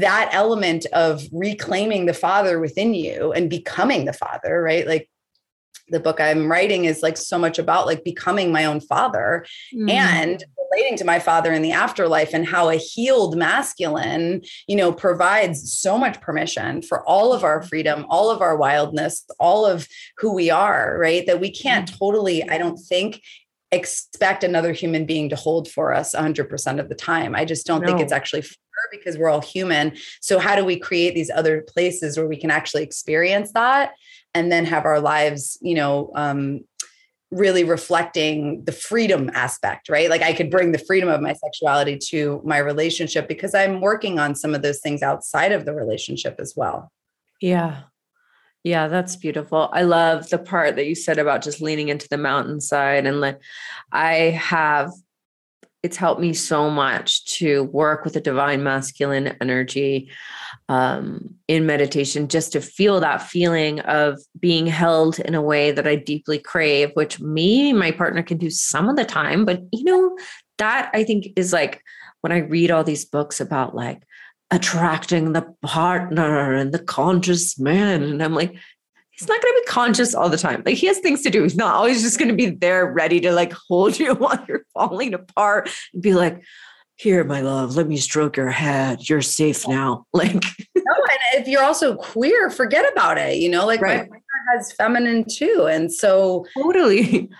that 0.00 0.30
element 0.32 0.86
of 0.92 1.26
reclaiming 1.32 2.06
the 2.06 2.14
father 2.14 2.58
within 2.60 2.94
you 2.94 3.32
and 3.32 3.48
becoming 3.48 4.04
the 4.04 4.12
father, 4.12 4.62
right? 4.62 4.86
Like 4.86 5.08
the 5.88 6.00
book 6.00 6.20
I'm 6.20 6.50
writing 6.50 6.84
is 6.84 7.02
like 7.02 7.16
so 7.16 7.38
much 7.38 7.58
about 7.58 7.86
like 7.86 8.04
becoming 8.04 8.52
my 8.52 8.64
own 8.64 8.80
father 8.80 9.44
mm. 9.74 9.90
and 9.90 10.42
relating 10.70 10.96
to 10.96 11.04
my 11.04 11.18
father 11.18 11.52
in 11.52 11.62
the 11.62 11.72
afterlife 11.72 12.32
and 12.32 12.46
how 12.46 12.70
a 12.70 12.76
healed 12.76 13.36
masculine, 13.36 14.42
you 14.66 14.76
know, 14.76 14.92
provides 14.92 15.72
so 15.72 15.98
much 15.98 16.20
permission 16.20 16.80
for 16.82 17.06
all 17.06 17.32
of 17.32 17.44
our 17.44 17.62
freedom, 17.62 18.06
all 18.08 18.30
of 18.30 18.40
our 18.40 18.56
wildness, 18.56 19.24
all 19.38 19.66
of 19.66 19.86
who 20.18 20.32
we 20.32 20.50
are, 20.50 20.96
right? 20.98 21.26
That 21.26 21.40
we 21.40 21.50
can't 21.50 21.90
mm. 21.90 21.98
totally, 21.98 22.48
I 22.48 22.58
don't 22.58 22.78
think, 22.78 23.22
expect 23.72 24.44
another 24.44 24.72
human 24.72 25.06
being 25.06 25.28
to 25.30 25.36
hold 25.36 25.70
for 25.70 25.92
us 25.92 26.14
100% 26.14 26.78
of 26.78 26.88
the 26.88 26.94
time. 26.94 27.34
I 27.34 27.44
just 27.44 27.66
don't 27.66 27.80
no. 27.80 27.88
think 27.88 28.00
it's 28.00 28.12
actually 28.12 28.42
fair 28.42 28.56
because 28.90 29.16
we're 29.16 29.30
all 29.30 29.40
human. 29.40 29.96
So, 30.20 30.38
how 30.38 30.54
do 30.54 30.64
we 30.64 30.78
create 30.78 31.14
these 31.14 31.30
other 31.30 31.62
places 31.62 32.16
where 32.16 32.28
we 32.28 32.36
can 32.36 32.50
actually 32.50 32.82
experience 32.82 33.52
that 33.52 33.92
and 34.34 34.52
then 34.52 34.66
have 34.66 34.84
our 34.84 35.00
lives, 35.00 35.58
you 35.62 35.74
know, 35.74 36.12
um, 36.14 36.60
really 37.30 37.64
reflecting 37.64 38.62
the 38.64 38.72
freedom 38.72 39.30
aspect, 39.32 39.88
right? 39.88 40.10
Like 40.10 40.20
I 40.20 40.34
could 40.34 40.50
bring 40.50 40.72
the 40.72 40.78
freedom 40.78 41.08
of 41.08 41.22
my 41.22 41.32
sexuality 41.32 41.98
to 42.10 42.42
my 42.44 42.58
relationship 42.58 43.26
because 43.26 43.54
I'm 43.54 43.80
working 43.80 44.18
on 44.18 44.34
some 44.34 44.54
of 44.54 44.60
those 44.60 44.80
things 44.80 45.02
outside 45.02 45.50
of 45.50 45.64
the 45.64 45.74
relationship 45.74 46.36
as 46.38 46.52
well. 46.54 46.92
Yeah. 47.40 47.84
Yeah, 48.64 48.86
that's 48.88 49.16
beautiful. 49.16 49.68
I 49.72 49.82
love 49.82 50.28
the 50.28 50.38
part 50.38 50.76
that 50.76 50.86
you 50.86 50.94
said 50.94 51.18
about 51.18 51.42
just 51.42 51.60
leaning 51.60 51.88
into 51.88 52.08
the 52.08 52.18
mountainside 52.18 53.06
and 53.06 53.20
like 53.20 53.40
I 53.90 54.14
have 54.30 54.92
it's 55.82 55.96
helped 55.96 56.20
me 56.20 56.32
so 56.32 56.70
much 56.70 57.24
to 57.24 57.64
work 57.64 58.04
with 58.04 58.14
the 58.14 58.20
divine 58.20 58.62
masculine 58.62 59.36
energy 59.40 60.10
um, 60.68 61.34
in 61.48 61.66
meditation, 61.66 62.28
just 62.28 62.52
to 62.52 62.60
feel 62.60 63.00
that 63.00 63.22
feeling 63.22 63.80
of 63.80 64.20
being 64.38 64.66
held 64.66 65.18
in 65.18 65.34
a 65.34 65.42
way 65.42 65.72
that 65.72 65.86
I 65.86 65.96
deeply 65.96 66.38
crave, 66.38 66.92
which 66.94 67.18
me, 67.20 67.72
my 67.72 67.90
partner 67.90 68.22
can 68.22 68.38
do 68.38 68.48
some 68.48 68.88
of 68.88 68.94
the 68.94 69.04
time. 69.04 69.44
But, 69.44 69.62
you 69.72 69.82
know, 69.82 70.16
that 70.58 70.88
I 70.94 71.02
think 71.02 71.32
is 71.34 71.52
like 71.52 71.82
when 72.20 72.30
I 72.30 72.38
read 72.38 72.70
all 72.70 72.84
these 72.84 73.04
books 73.04 73.40
about 73.40 73.74
like 73.74 74.04
attracting 74.52 75.32
the 75.32 75.42
partner 75.62 76.54
and 76.54 76.72
the 76.72 76.78
conscious 76.78 77.58
man, 77.58 78.02
and 78.02 78.22
I'm 78.22 78.34
like, 78.34 78.54
he's 79.10 79.26
not 79.26 79.42
going 79.42 79.54
to 79.54 79.60
be 79.64 79.66
conscious 79.66 80.14
all 80.14 80.28
the 80.28 80.36
time. 80.36 80.62
Like 80.64 80.76
he 80.76 80.86
has 80.86 80.98
things 80.98 81.22
to 81.22 81.30
do. 81.30 81.42
He's 81.42 81.56
not 81.56 81.74
always 81.74 82.02
just 82.02 82.18
going 82.18 82.28
to 82.28 82.36
be 82.36 82.50
there 82.50 82.86
ready 82.86 83.18
to 83.20 83.32
like 83.32 83.52
hold 83.68 83.98
you 83.98 84.14
while 84.14 84.44
you're 84.46 84.64
falling 84.74 85.14
apart 85.14 85.70
and 85.92 86.02
be 86.02 86.14
like, 86.14 86.42
here, 86.96 87.24
my 87.24 87.40
love, 87.40 87.74
let 87.74 87.88
me 87.88 87.96
stroke 87.96 88.36
your 88.36 88.50
head. 88.50 89.08
You're 89.08 89.22
safe 89.22 89.66
now. 89.66 90.06
Like, 90.12 90.44
no, 90.76 90.94
and 90.94 91.40
if 91.40 91.48
you're 91.48 91.64
also 91.64 91.96
queer, 91.96 92.50
forget 92.50 92.84
about 92.92 93.18
it. 93.18 93.38
You 93.38 93.48
know, 93.48 93.66
like 93.66 93.80
right. 93.80 94.02
my 94.02 94.06
partner 94.06 94.22
has 94.54 94.72
feminine 94.72 95.24
too. 95.28 95.66
And 95.68 95.92
so 95.92 96.46
totally 96.56 97.30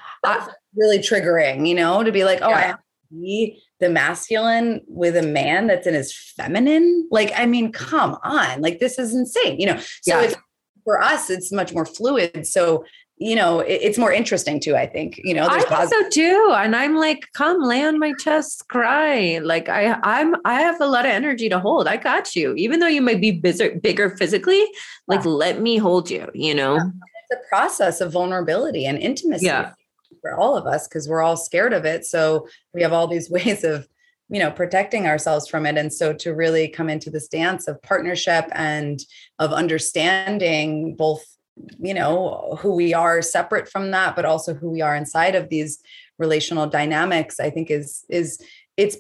really 0.75 0.99
triggering, 0.99 1.69
you 1.69 1.75
know, 1.75 2.03
to 2.03 2.11
be 2.11 2.25
like, 2.25 2.41
oh, 2.43 2.49
yeah. 2.49 2.57
I 2.57 2.61
have 2.61 2.77
to 2.79 3.21
be 3.21 3.63
the 3.83 3.91
masculine 3.91 4.81
with 4.87 5.17
a 5.17 5.23
man 5.23 5.67
that's 5.67 5.87
in 5.87 5.93
his 5.93 6.17
feminine. 6.17 7.07
Like, 7.11 7.33
I 7.37 7.45
mean, 7.45 7.73
come 7.73 8.17
on, 8.23 8.63
like 8.63 8.79
this 8.79 8.99
is 8.99 9.15
insane, 9.15 9.61
you 9.61 9.67
know. 9.67 9.79
So 10.01 10.19
yeah. 10.19 10.23
it's 10.23 10.37
for 10.85 11.03
us, 11.03 11.29
it's 11.29 11.53
much 11.53 11.75
more 11.75 11.85
fluid. 11.85 12.47
So, 12.47 12.85
you 13.17 13.37
know, 13.37 13.61
it, 13.61 13.81
it's 13.83 13.99
more 13.99 14.13
interesting 14.13 14.61
too, 14.61 14.77
I 14.77 14.87
think, 14.87 15.21
you 15.23 15.35
know, 15.35 15.47
I 15.47 15.59
think 15.59 15.69
positive- 15.69 16.05
so 16.05 16.09
too. 16.11 16.55
And 16.57 16.75
I'm 16.75 16.97
like, 16.97 17.27
come 17.35 17.61
lay 17.63 17.85
on 17.85 17.99
my 17.99 18.13
chest, 18.19 18.69
cry. 18.69 19.39
Like 19.43 19.69
I, 19.69 19.99
I'm, 20.03 20.37
I 20.45 20.61
have 20.61 20.81
a 20.81 20.87
lot 20.87 21.05
of 21.05 21.11
energy 21.11 21.49
to 21.49 21.59
hold. 21.59 21.87
I 21.89 21.99
got 21.99 22.35
you. 22.35 22.55
Even 22.55 22.81
though 22.81 22.87
you 22.87 23.03
might 23.03 23.21
be 23.21 23.33
bigger, 23.33 23.79
bigger 23.81 24.17
physically, 24.17 24.65
like 25.09 25.25
yeah. 25.25 25.31
let 25.31 25.61
me 25.61 25.77
hold 25.77 26.09
you, 26.09 26.29
you 26.35 26.55
know? 26.55 26.77
Yeah. 26.77 26.91
It's 27.31 27.45
a 27.45 27.49
process 27.49 28.01
of 28.01 28.13
vulnerability 28.13 28.87
and 28.87 28.99
intimacy. 28.99 29.47
Yeah. 29.47 29.73
For 30.23 30.35
all 30.35 30.57
of 30.57 30.67
us, 30.67 30.89
because 30.89 31.09
we're 31.09 31.23
all 31.23 31.37
scared 31.37 31.75
of 31.75 31.85
it. 31.85 32.07
So 32.07 32.49
we 32.73 32.83
have 32.83 32.93
all 32.93 33.07
these 33.07 33.31
ways 33.37 33.65
of 33.65 33.87
you 34.33 34.39
know 34.39 34.51
protecting 34.51 35.07
ourselves 35.07 35.47
from 35.47 35.67
it 35.67 35.77
and 35.77 35.93
so 35.93 36.13
to 36.15 36.35
really 36.35 36.67
come 36.67 36.89
into 36.89 37.11
this 37.11 37.29
dance 37.29 37.69
of 37.69 37.81
partnership 37.83 38.47
and 38.53 39.01
of 39.39 39.53
understanding 39.53 40.97
both 40.97 41.23
you 41.79 41.93
know 41.93 42.57
who 42.61 42.75
we 42.75 42.95
are 42.95 43.21
separate 43.21 43.69
from 43.69 43.91
that 43.91 44.17
but 44.17 44.25
also 44.25 44.55
who 44.55 44.71
we 44.71 44.81
are 44.81 44.97
inside 44.97 45.35
of 45.35 45.51
these 45.51 45.81
relational 46.19 46.67
dynamics 46.67 47.39
i 47.39 47.51
think 47.51 47.71
is 47.71 48.05
is 48.09 48.41
it's 48.77 48.97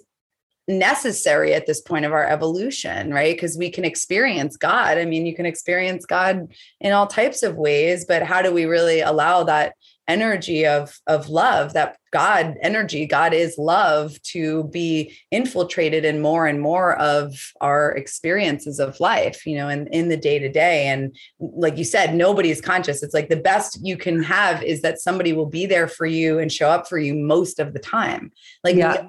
necessary 0.68 1.54
at 1.54 1.66
this 1.66 1.80
point 1.80 2.04
of 2.04 2.12
our 2.12 2.26
evolution 2.26 3.10
right 3.12 3.34
because 3.34 3.56
we 3.56 3.70
can 3.70 3.84
experience 3.84 4.56
god 4.56 4.98
i 4.98 5.04
mean 5.04 5.26
you 5.26 5.34
can 5.34 5.46
experience 5.46 6.04
god 6.04 6.46
in 6.80 6.92
all 6.92 7.06
types 7.06 7.42
of 7.42 7.56
ways 7.56 8.04
but 8.04 8.22
how 8.22 8.42
do 8.42 8.52
we 8.52 8.64
really 8.64 9.00
allow 9.00 9.42
that 9.42 9.74
energy 10.08 10.66
of 10.66 10.98
of 11.06 11.28
love 11.28 11.74
that 11.74 11.96
god 12.12 12.56
energy 12.62 13.06
god 13.06 13.32
is 13.32 13.56
love 13.56 14.20
to 14.22 14.64
be 14.64 15.16
infiltrated 15.30 16.04
in 16.04 16.20
more 16.20 16.46
and 16.46 16.60
more 16.60 16.96
of 16.98 17.34
our 17.60 17.92
experiences 17.92 18.80
of 18.80 18.98
life 19.00 19.46
you 19.46 19.56
know 19.56 19.68
and 19.68 19.88
in, 19.88 20.08
the 20.08 20.16
day 20.16 20.38
to 20.38 20.48
day 20.48 20.88
and 20.88 21.16
like 21.38 21.78
you 21.78 21.84
said 21.84 22.14
nobody's 22.14 22.60
conscious. 22.60 23.02
It's 23.02 23.14
like 23.14 23.28
the 23.28 23.36
best 23.36 23.78
you 23.82 23.96
can 23.96 24.22
have 24.22 24.62
is 24.62 24.82
that 24.82 25.00
somebody 25.00 25.32
will 25.32 25.46
be 25.46 25.66
there 25.66 25.88
for 25.88 26.06
you 26.06 26.38
and 26.38 26.50
show 26.50 26.68
up 26.68 26.88
for 26.88 26.98
you 26.98 27.14
most 27.14 27.58
of 27.58 27.72
the 27.72 27.78
time. 27.78 28.32
Like 28.64 28.76
yeah. 28.76 29.08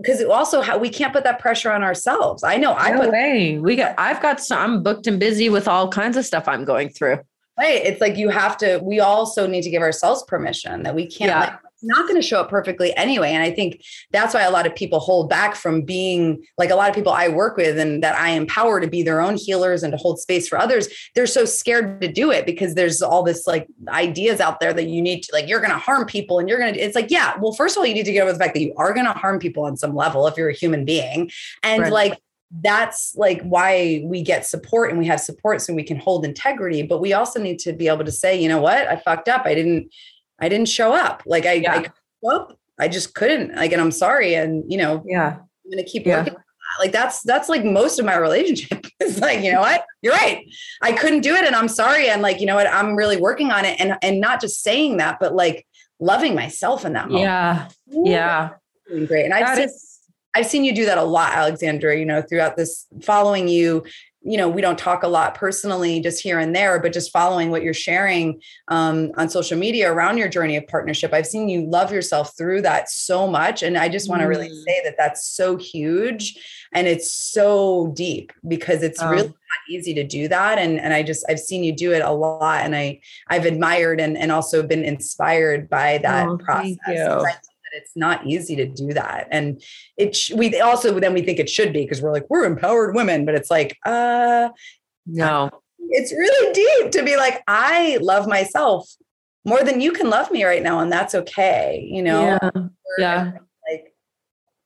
because 0.00 0.22
also 0.24 0.60
how 0.60 0.78
we 0.78 0.88
can't 0.88 1.12
put 1.12 1.24
that 1.24 1.38
pressure 1.38 1.72
on 1.72 1.82
ourselves. 1.82 2.44
I 2.44 2.56
know 2.56 2.74
I 2.74 2.92
no 2.92 3.00
put 3.00 3.12
way. 3.12 3.58
We 3.58 3.76
got 3.76 3.94
I've 3.98 4.22
got 4.22 4.40
some 4.40 4.58
I'm 4.58 4.82
booked 4.82 5.06
and 5.06 5.18
busy 5.18 5.48
with 5.48 5.66
all 5.66 5.88
kinds 5.88 6.16
of 6.16 6.24
stuff 6.24 6.46
I'm 6.46 6.64
going 6.64 6.90
through 6.90 7.18
Right. 7.58 7.84
It's 7.84 8.00
like 8.00 8.16
you 8.16 8.30
have 8.30 8.56
to, 8.58 8.78
we 8.82 9.00
also 9.00 9.46
need 9.46 9.62
to 9.62 9.70
give 9.70 9.82
ourselves 9.82 10.22
permission 10.22 10.84
that 10.84 10.94
we 10.94 11.06
can't, 11.06 11.28
yeah. 11.28 11.40
like, 11.40 11.58
not 11.84 12.08
going 12.08 12.14
to 12.14 12.26
show 12.26 12.40
up 12.40 12.48
perfectly 12.48 12.96
anyway. 12.96 13.32
And 13.32 13.42
I 13.42 13.50
think 13.50 13.84
that's 14.12 14.34
why 14.34 14.42
a 14.42 14.52
lot 14.52 14.66
of 14.66 14.74
people 14.76 15.00
hold 15.00 15.28
back 15.28 15.56
from 15.56 15.82
being 15.82 16.44
like 16.56 16.70
a 16.70 16.76
lot 16.76 16.88
of 16.88 16.94
people 16.94 17.12
I 17.12 17.26
work 17.26 17.56
with 17.56 17.76
and 17.76 18.02
that 18.04 18.16
I 18.16 18.30
empower 18.30 18.80
to 18.80 18.86
be 18.86 19.02
their 19.02 19.20
own 19.20 19.36
healers 19.36 19.82
and 19.82 19.90
to 19.90 19.96
hold 19.96 20.20
space 20.20 20.48
for 20.48 20.58
others. 20.58 20.86
They're 21.16 21.26
so 21.26 21.44
scared 21.44 22.00
to 22.00 22.06
do 22.06 22.30
it 22.30 22.46
because 22.46 22.74
there's 22.74 23.02
all 23.02 23.24
this 23.24 23.48
like 23.48 23.66
ideas 23.88 24.38
out 24.40 24.60
there 24.60 24.72
that 24.72 24.86
you 24.86 25.02
need 25.02 25.24
to, 25.24 25.32
like, 25.32 25.48
you're 25.48 25.60
going 25.60 25.72
to 25.72 25.78
harm 25.78 26.06
people 26.06 26.38
and 26.38 26.48
you're 26.48 26.58
going 26.58 26.72
to, 26.72 26.80
it's 26.80 26.94
like, 26.94 27.10
yeah, 27.10 27.34
well, 27.40 27.52
first 27.52 27.76
of 27.76 27.80
all, 27.80 27.86
you 27.86 27.94
need 27.94 28.06
to 28.06 28.12
get 28.12 28.22
over 28.22 28.32
the 28.32 28.38
fact 28.38 28.54
that 28.54 28.62
you 28.62 28.72
are 28.76 28.94
going 28.94 29.06
to 29.06 29.12
harm 29.12 29.40
people 29.40 29.64
on 29.64 29.76
some 29.76 29.94
level 29.94 30.28
if 30.28 30.36
you're 30.36 30.50
a 30.50 30.54
human 30.54 30.84
being. 30.84 31.32
And 31.64 31.82
right. 31.82 31.92
like, 31.92 32.18
that's 32.60 33.14
like 33.16 33.40
why 33.42 34.02
we 34.04 34.22
get 34.22 34.46
support 34.46 34.90
and 34.90 34.98
we 34.98 35.06
have 35.06 35.20
support 35.20 35.62
so 35.62 35.72
we 35.72 35.82
can 35.82 35.96
hold 35.96 36.24
integrity. 36.24 36.82
But 36.82 37.00
we 37.00 37.12
also 37.12 37.40
need 37.40 37.58
to 37.60 37.72
be 37.72 37.88
able 37.88 38.04
to 38.04 38.12
say 38.12 38.40
you 38.40 38.48
know 38.48 38.60
what? 38.60 38.86
I 38.88 38.96
fucked 38.96 39.28
up. 39.28 39.42
I 39.46 39.54
didn't 39.54 39.92
i 40.40 40.48
didn't 40.48 40.68
show 40.68 40.92
up. 40.92 41.22
Like 41.24 41.46
i 41.46 41.54
yeah. 41.54 41.74
I, 41.74 41.90
well, 42.20 42.58
I 42.78 42.88
just 42.88 43.14
couldn't. 43.14 43.54
Like 43.54 43.72
and 43.72 43.80
i'm 43.80 43.90
sorry. 43.90 44.34
And 44.34 44.70
you 44.70 44.78
know 44.78 45.02
yeah. 45.06 45.38
I'm 45.38 45.70
gonna 45.70 45.84
keep 45.84 46.06
yeah. 46.06 46.18
working 46.18 46.36
like 46.78 46.92
that's 46.92 47.22
that's 47.22 47.48
like 47.48 47.64
most 47.64 47.98
of 47.98 48.04
my 48.04 48.16
relationship. 48.16 48.86
It's 49.00 49.18
like 49.18 49.42
you 49.42 49.50
know 49.52 49.60
what? 49.60 49.84
You're 50.00 50.14
right. 50.14 50.46
I 50.80 50.92
couldn't 50.92 51.22
do 51.22 51.34
it 51.34 51.44
and 51.44 51.56
i'm 51.56 51.66
sorry. 51.66 52.08
And 52.08 52.22
like 52.22 52.38
you 52.38 52.46
know 52.46 52.54
what? 52.54 52.68
I'm 52.68 52.94
really 52.94 53.16
working 53.16 53.50
on 53.50 53.64
it 53.64 53.80
and 53.80 53.96
and 54.00 54.20
not 54.20 54.40
just 54.40 54.62
saying 54.62 54.98
that 54.98 55.18
but 55.18 55.34
like 55.34 55.66
loving 55.98 56.36
myself 56.36 56.84
in 56.84 56.92
that 56.92 57.08
moment. 57.08 57.24
Yeah. 57.24 57.68
Yeah. 57.88 58.50
Great. 59.06 59.24
And 59.24 59.34
i've 59.34 59.68
I've 60.34 60.46
seen 60.46 60.64
you 60.64 60.74
do 60.74 60.86
that 60.86 60.98
a 60.98 61.02
lot, 61.02 61.32
Alexandra, 61.32 61.96
you 61.98 62.06
know, 62.06 62.22
throughout 62.22 62.56
this 62.56 62.86
following 63.02 63.48
you. 63.48 63.84
You 64.24 64.36
know, 64.36 64.48
we 64.48 64.62
don't 64.62 64.78
talk 64.78 65.02
a 65.02 65.08
lot 65.08 65.34
personally, 65.34 65.98
just 65.98 66.22
here 66.22 66.38
and 66.38 66.54
there, 66.54 66.78
but 66.78 66.92
just 66.92 67.10
following 67.10 67.50
what 67.50 67.64
you're 67.64 67.74
sharing 67.74 68.40
um, 68.68 69.10
on 69.16 69.28
social 69.28 69.58
media 69.58 69.92
around 69.92 70.16
your 70.16 70.28
journey 70.28 70.56
of 70.56 70.64
partnership. 70.68 71.12
I've 71.12 71.26
seen 71.26 71.48
you 71.48 71.66
love 71.66 71.92
yourself 71.92 72.36
through 72.38 72.62
that 72.62 72.88
so 72.88 73.26
much. 73.26 73.64
And 73.64 73.76
I 73.76 73.88
just 73.88 74.08
want 74.08 74.22
to 74.22 74.28
really 74.28 74.48
mm. 74.48 74.64
say 74.64 74.80
that 74.84 74.94
that's 74.96 75.26
so 75.26 75.56
huge 75.56 76.38
and 76.72 76.86
it's 76.86 77.12
so 77.12 77.92
deep 77.96 78.32
because 78.46 78.84
it's 78.84 79.02
um, 79.02 79.10
really 79.10 79.26
not 79.26 79.68
easy 79.68 79.92
to 79.94 80.04
do 80.04 80.28
that. 80.28 80.56
And, 80.56 80.78
and 80.80 80.94
I 80.94 81.02
just, 81.02 81.24
I've 81.28 81.40
seen 81.40 81.64
you 81.64 81.72
do 81.72 81.92
it 81.92 82.02
a 82.02 82.12
lot 82.12 82.64
and 82.64 82.76
I, 82.76 83.00
I've 83.26 83.44
admired 83.44 84.00
and, 84.00 84.16
and 84.16 84.30
also 84.30 84.62
been 84.62 84.84
inspired 84.84 85.68
by 85.68 85.98
that 85.98 86.28
oh, 86.28 86.38
process 86.38 87.42
it's 87.72 87.92
not 87.96 88.26
easy 88.26 88.56
to 88.56 88.66
do 88.66 88.92
that. 88.92 89.28
And 89.30 89.62
it, 89.96 90.14
sh- 90.14 90.32
we 90.32 90.60
also, 90.60 90.98
then 91.00 91.14
we 91.14 91.22
think 91.22 91.38
it 91.38 91.48
should 91.48 91.72
be 91.72 91.82
because 91.82 92.02
we're 92.02 92.12
like, 92.12 92.26
we're 92.28 92.44
empowered 92.44 92.94
women, 92.94 93.24
but 93.24 93.34
it's 93.34 93.50
like, 93.50 93.76
uh, 93.84 94.50
no, 95.06 95.50
it's 95.78 96.12
really 96.12 96.52
deep 96.52 96.92
to 96.92 97.02
be 97.02 97.16
like, 97.16 97.42
I 97.46 97.98
love 98.00 98.28
myself 98.28 98.88
more 99.44 99.64
than 99.64 99.80
you 99.80 99.92
can 99.92 100.10
love 100.10 100.30
me 100.30 100.44
right 100.44 100.62
now. 100.62 100.78
And 100.78 100.92
that's 100.92 101.14
okay. 101.14 101.86
You 101.90 102.02
know? 102.02 102.38
Yeah. 102.42 102.50
yeah. 102.98 103.32
Like, 103.68 103.94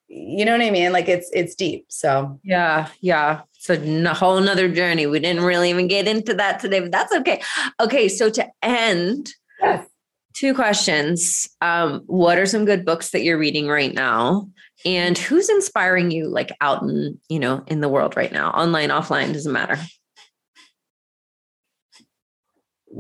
you 0.09 0.45
know 0.45 0.53
what 0.53 0.61
I 0.61 0.70
mean? 0.70 0.93
Like 0.93 1.09
it's, 1.09 1.31
it's 1.33 1.55
deep. 1.55 1.87
So 1.89 2.39
yeah. 2.45 2.89
Yeah. 3.01 3.43
It's 3.55 3.70
a 3.70 4.15
whole 4.15 4.41
nother 4.41 4.69
journey. 4.69 5.07
We 5.07 5.19
didn't 5.19 5.43
really 5.43 5.70
even 5.70 5.89
get 5.89 6.07
into 6.07 6.35
that 6.35 6.61
today, 6.61 6.81
but 6.81 6.93
that's 6.93 7.12
okay. 7.12 7.43
Okay. 7.81 8.09
So 8.09 8.31
to 8.31 8.47
end, 8.62 9.33
yes 9.61 9.87
Two 10.36 10.52
questions. 10.52 11.48
Um, 11.62 12.02
what 12.06 12.36
are 12.36 12.44
some 12.44 12.66
good 12.66 12.84
books 12.84 13.10
that 13.10 13.22
you're 13.22 13.38
reading 13.38 13.68
right 13.68 13.94
now? 13.94 14.50
And 14.84 15.16
who's 15.16 15.48
inspiring 15.48 16.10
you 16.10 16.28
like 16.28 16.52
out 16.60 16.82
in, 16.82 17.18
you 17.30 17.38
know, 17.38 17.64
in 17.68 17.80
the 17.80 17.88
world 17.88 18.18
right 18.18 18.30
now? 18.30 18.50
Online, 18.50 18.90
offline, 18.90 19.32
doesn't 19.32 19.50
matter. 19.50 19.78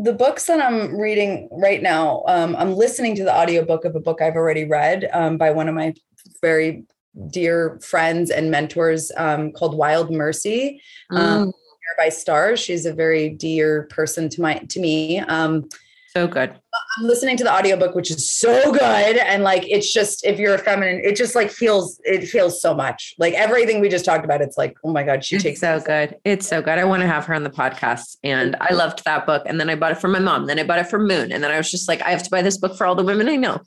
The 0.02 0.14
books 0.14 0.46
that 0.46 0.62
I'm 0.62 0.98
reading 0.98 1.50
right 1.52 1.82
now, 1.82 2.24
um, 2.26 2.56
I'm 2.56 2.74
listening 2.74 3.14
to 3.16 3.24
the 3.24 3.36
audiobook 3.36 3.84
of 3.84 3.94
a 3.94 4.00
book 4.00 4.22
I've 4.22 4.36
already 4.36 4.64
read 4.64 5.10
um, 5.12 5.36
by 5.36 5.50
one 5.50 5.68
of 5.68 5.74
my 5.74 5.92
very 6.40 6.84
dear 7.30 7.78
friends 7.82 8.30
and 8.30 8.50
mentors 8.50 9.12
um, 9.18 9.52
called 9.52 9.76
Wild 9.76 10.10
Mercy. 10.10 10.80
Um, 11.10 11.48
mm. 11.48 11.52
by 11.98 12.08
Stars. 12.08 12.60
She's 12.60 12.86
a 12.86 12.94
very 12.94 13.28
dear 13.28 13.82
person 13.90 14.30
to 14.30 14.40
my 14.40 14.54
to 14.54 14.80
me. 14.80 15.20
Um, 15.20 15.68
so 16.16 16.26
good. 16.26 16.58
I'm 16.98 17.04
listening 17.04 17.36
to 17.36 17.44
the 17.44 17.52
audiobook, 17.52 17.94
which 17.94 18.10
is 18.10 18.32
so 18.32 18.72
good. 18.72 19.18
And 19.18 19.42
like, 19.42 19.68
it's 19.68 19.92
just, 19.92 20.24
if 20.24 20.38
you're 20.38 20.54
a 20.54 20.58
feminine, 20.58 21.02
it 21.04 21.14
just 21.14 21.34
like 21.34 21.50
feels, 21.50 22.00
it 22.04 22.26
feels 22.26 22.62
so 22.62 22.74
much 22.74 23.14
like 23.18 23.34
everything 23.34 23.80
we 23.82 23.90
just 23.90 24.06
talked 24.06 24.24
about. 24.24 24.40
It's 24.40 24.56
like, 24.56 24.78
oh 24.82 24.92
my 24.92 25.02
God, 25.02 25.22
she 25.22 25.36
it's 25.36 25.44
takes 25.44 25.60
so 25.60 25.78
good. 25.78 26.16
It's 26.24 26.48
so 26.48 26.62
good. 26.62 26.78
I 26.78 26.84
want 26.84 27.02
to 27.02 27.06
have 27.06 27.26
her 27.26 27.34
on 27.34 27.44
the 27.44 27.50
podcast. 27.50 28.16
And 28.24 28.56
I 28.62 28.72
loved 28.72 29.04
that 29.04 29.26
book. 29.26 29.42
And 29.44 29.60
then 29.60 29.68
I 29.68 29.74
bought 29.74 29.92
it 29.92 29.98
for 29.98 30.08
my 30.08 30.18
mom. 30.18 30.46
Then 30.46 30.58
I 30.58 30.64
bought 30.64 30.78
it 30.78 30.88
for 30.88 30.98
Moon. 30.98 31.32
And 31.32 31.44
then 31.44 31.50
I 31.50 31.58
was 31.58 31.70
just 31.70 31.86
like, 31.86 32.00
I 32.00 32.10
have 32.12 32.22
to 32.22 32.30
buy 32.30 32.40
this 32.40 32.56
book 32.56 32.78
for 32.78 32.86
all 32.86 32.94
the 32.94 33.04
women 33.04 33.28
I 33.28 33.36
know. 33.36 33.60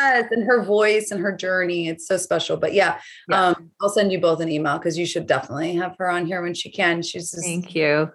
Yes. 0.00 0.26
And 0.32 0.42
her 0.44 0.64
voice 0.64 1.12
and 1.12 1.20
her 1.20 1.30
journey. 1.30 1.86
It's 1.86 2.08
so 2.08 2.16
special. 2.16 2.56
But 2.56 2.74
yeah, 2.74 2.98
yeah. 3.28 3.46
Um, 3.46 3.70
I'll 3.80 3.90
send 3.90 4.10
you 4.10 4.20
both 4.20 4.40
an 4.40 4.48
email 4.48 4.78
because 4.78 4.98
you 4.98 5.06
should 5.06 5.28
definitely 5.28 5.74
have 5.76 5.94
her 5.98 6.10
on 6.10 6.26
here 6.26 6.42
when 6.42 6.54
she 6.54 6.68
can. 6.68 7.02
She's 7.02 7.30
just, 7.30 7.44
thank 7.44 7.76
you. 7.76 8.10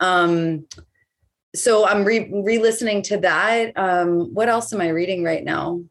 Um, 0.00 0.66
so 1.54 1.86
I'm 1.86 2.04
re 2.04 2.58
listening 2.58 3.02
to 3.02 3.16
that. 3.18 3.72
Um, 3.76 4.32
what 4.34 4.48
else 4.48 4.72
am 4.72 4.80
I 4.80 4.88
reading 4.88 5.24
right 5.24 5.44
now? 5.44 5.82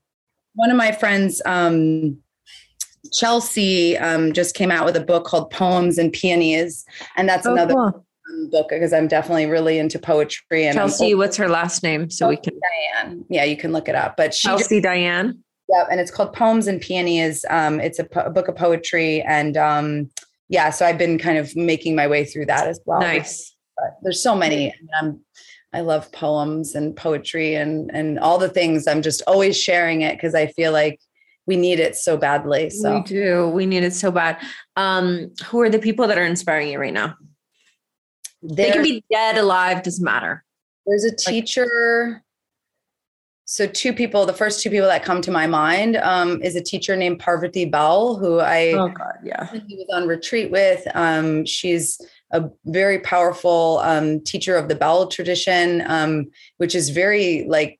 One 0.56 0.72
of 0.72 0.78
my 0.78 0.92
friends, 0.92 1.42
um, 1.46 2.18
Chelsea, 3.14 3.98
um, 3.98 4.34
just 4.34 4.56
came 4.56 4.72
out 4.72 4.86
with 4.86 4.96
a 4.96 5.02
book 5.02 5.26
called 5.26 5.52
Poems 5.52 5.98
and 5.98 6.12
Peonies, 6.12 6.86
and 7.18 7.28
that's 7.28 7.46
oh, 7.46 7.54
another 7.54 7.74
cool. 7.74 8.06
book 8.52 8.70
because 8.70 8.94
I'm 8.94 9.08
definitely 9.08 9.48
really 9.48 9.80
into 9.80 10.00
poetry. 10.00 10.66
And 10.66 10.76
Chelsea, 10.76 11.16
what's 11.16 11.38
her 11.38 11.50
last 11.50 11.84
name? 11.84 12.10
So 12.10 12.26
Chelsea 12.26 12.36
we 12.36 12.42
can 12.42 12.60
Diane. 12.94 13.26
Yeah, 13.30 13.44
you 13.44 13.58
can 13.58 13.72
look 13.72 13.90
it 13.90 13.96
up. 13.96 14.16
But 14.18 14.34
she 14.34 14.48
Chelsea 14.48 14.78
just, 14.78 14.84
Diane. 14.84 15.44
Yep, 15.70 15.88
and 15.92 16.00
it's 16.00 16.12
called 16.12 16.34
Poems 16.34 16.68
and 16.68 16.82
Peonies. 16.82 17.46
Um, 17.50 17.80
it's 17.80 18.00
a, 18.00 18.04
po- 18.04 18.22
a, 18.22 18.30
book 18.30 18.48
of 18.48 18.56
poetry, 18.56 19.22
and 19.22 19.56
um, 19.56 20.10
yeah, 20.48 20.70
so 20.72 20.86
I've 20.86 20.98
been 20.98 21.20
kind 21.20 21.38
of 21.38 21.56
making 21.56 21.96
my 21.96 22.08
way 22.08 22.26
through 22.26 22.48
that 22.48 22.68
as 22.68 22.80
well. 22.86 23.00
Nice. 23.00 23.56
But 23.78 23.98
there's 24.02 24.22
so 24.22 24.36
many. 24.36 24.74
I'm 25.00 25.22
I 25.72 25.82
love 25.82 26.12
poems 26.12 26.76
and 26.76 26.96
poetry 26.96 27.56
and 27.56 27.92
and 27.94 28.20
all 28.20 28.38
the 28.38 28.50
things. 28.50 28.88
I'm 28.88 29.02
just 29.02 29.22
always 29.28 29.60
sharing 29.60 30.02
it 30.02 30.16
because 30.16 30.34
I 30.34 30.48
feel 30.48 30.72
like 30.72 31.00
we 31.46 31.56
need 31.56 31.80
it 31.80 31.96
so 31.96 32.18
badly. 32.18 32.70
So 32.70 32.98
we 32.98 33.04
do. 33.04 33.48
We 33.50 33.66
need 33.66 33.84
it 33.84 33.94
so 33.94 34.12
bad. 34.12 34.38
Um, 34.76 35.32
who 35.46 35.62
are 35.62 35.70
the 35.70 35.80
people 35.80 36.08
that 36.08 36.18
are 36.18 36.26
inspiring 36.26 36.70
you 36.70 36.80
right 36.80 36.94
now? 36.94 37.16
There, 38.42 38.68
they 38.68 38.72
can 38.72 38.84
be 38.84 39.04
dead, 39.12 39.38
alive, 39.38 39.84
doesn't 39.84 40.04
matter. 40.04 40.44
There's 40.86 41.04
a 41.04 41.16
teacher. 41.16 42.24
So 43.46 43.66
two 43.66 43.94
people, 43.94 44.28
the 44.28 44.34
first 44.34 44.62
two 44.62 44.70
people 44.70 44.88
that 44.88 45.04
come 45.04 45.22
to 45.22 45.32
my 45.32 45.48
mind 45.48 45.98
um, 45.98 46.42
is 46.44 46.56
a 46.56 46.62
teacher 46.62 46.96
named 46.96 47.20
Parvathy 47.20 47.70
Baul, 47.70 48.20
who 48.20 48.40
I 48.40 48.74
oh 48.74 48.90
god, 48.90 49.16
yeah, 49.24 49.52
he 49.68 49.76
was 49.76 49.88
on 49.92 50.08
retreat 50.08 50.52
with. 50.52 50.88
Um, 50.94 51.46
she's 51.46 52.00
a 52.32 52.50
very 52.66 53.00
powerful 53.00 53.80
um, 53.84 54.22
teacher 54.22 54.56
of 54.56 54.68
the 54.68 54.76
Baul 54.76 55.10
tradition, 55.10 55.84
um, 55.88 56.28
which 56.58 56.76
is 56.76 56.90
very 56.90 57.46
like 57.48 57.80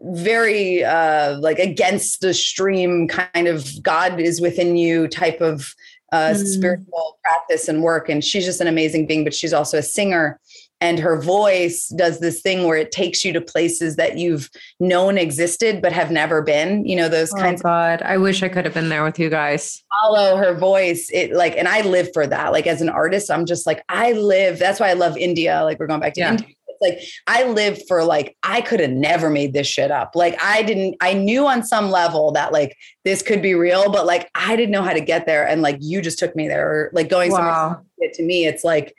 very 0.00 0.84
uh, 0.84 1.38
like 1.38 1.58
against 1.58 2.20
the 2.20 2.32
stream 2.32 3.08
kind 3.08 3.48
of 3.48 3.82
God 3.82 4.20
is 4.20 4.40
within 4.40 4.76
you 4.76 5.08
type 5.08 5.40
of 5.40 5.74
uh, 6.12 6.32
mm. 6.34 6.46
spiritual 6.46 7.18
practice 7.22 7.68
and 7.68 7.82
work. 7.82 8.08
And 8.08 8.24
she's 8.24 8.44
just 8.44 8.60
an 8.60 8.66
amazing 8.66 9.06
being, 9.06 9.24
but 9.24 9.34
she's 9.34 9.52
also 9.52 9.78
a 9.78 9.82
singer 9.82 10.40
and 10.80 10.98
her 10.98 11.20
voice 11.20 11.88
does 11.88 12.20
this 12.20 12.40
thing 12.40 12.64
where 12.64 12.76
it 12.76 12.92
takes 12.92 13.24
you 13.24 13.32
to 13.32 13.40
places 13.40 13.96
that 13.96 14.18
you've 14.18 14.50
known 14.78 15.18
existed 15.18 15.82
but 15.82 15.92
have 15.92 16.10
never 16.10 16.42
been 16.42 16.84
you 16.84 16.96
know 16.96 17.08
those 17.08 17.32
oh 17.34 17.38
kinds 17.38 17.62
god. 17.62 18.02
I 18.02 18.16
wish 18.18 18.42
i 18.42 18.48
could 18.48 18.64
have 18.64 18.74
been 18.74 18.88
there 18.88 19.04
with 19.04 19.18
you 19.18 19.30
guys. 19.30 19.82
Follow 20.02 20.36
her 20.36 20.54
voice. 20.54 21.10
It 21.12 21.32
like 21.32 21.56
and 21.56 21.68
i 21.68 21.80
live 21.82 22.10
for 22.12 22.26
that. 22.26 22.52
Like 22.52 22.66
as 22.66 22.80
an 22.80 22.88
artist 22.88 23.30
i'm 23.30 23.46
just 23.46 23.66
like 23.66 23.82
i 23.88 24.12
live 24.12 24.58
that's 24.58 24.80
why 24.80 24.90
i 24.90 24.94
love 24.94 25.16
india 25.16 25.62
like 25.64 25.78
we're 25.78 25.86
going 25.86 26.00
back 26.00 26.14
to 26.14 26.20
yeah. 26.20 26.30
india. 26.32 26.48
It's 26.68 26.80
like 26.80 26.98
i 27.26 27.44
live 27.48 27.80
for 27.88 28.04
like 28.04 28.36
i 28.42 28.60
could 28.60 28.80
have 28.80 28.90
never 28.90 29.30
made 29.30 29.52
this 29.52 29.66
shit 29.66 29.90
up. 29.90 30.12
Like 30.14 30.40
i 30.42 30.62
didn't 30.62 30.96
i 31.00 31.12
knew 31.12 31.46
on 31.46 31.64
some 31.64 31.90
level 31.90 32.32
that 32.32 32.52
like 32.52 32.76
this 33.04 33.22
could 33.22 33.42
be 33.42 33.54
real 33.54 33.90
but 33.90 34.06
like 34.06 34.30
i 34.34 34.54
didn't 34.54 34.70
know 34.70 34.82
how 34.82 34.92
to 34.92 35.00
get 35.00 35.26
there 35.26 35.46
and 35.46 35.62
like 35.62 35.78
you 35.80 36.00
just 36.00 36.18
took 36.18 36.36
me 36.36 36.46
there 36.48 36.70
or 36.70 36.90
like 36.92 37.08
going 37.08 37.32
wow. 37.32 37.82
somewhere 37.98 38.12
to 38.14 38.22
me 38.22 38.46
it's 38.46 38.64
like 38.64 38.94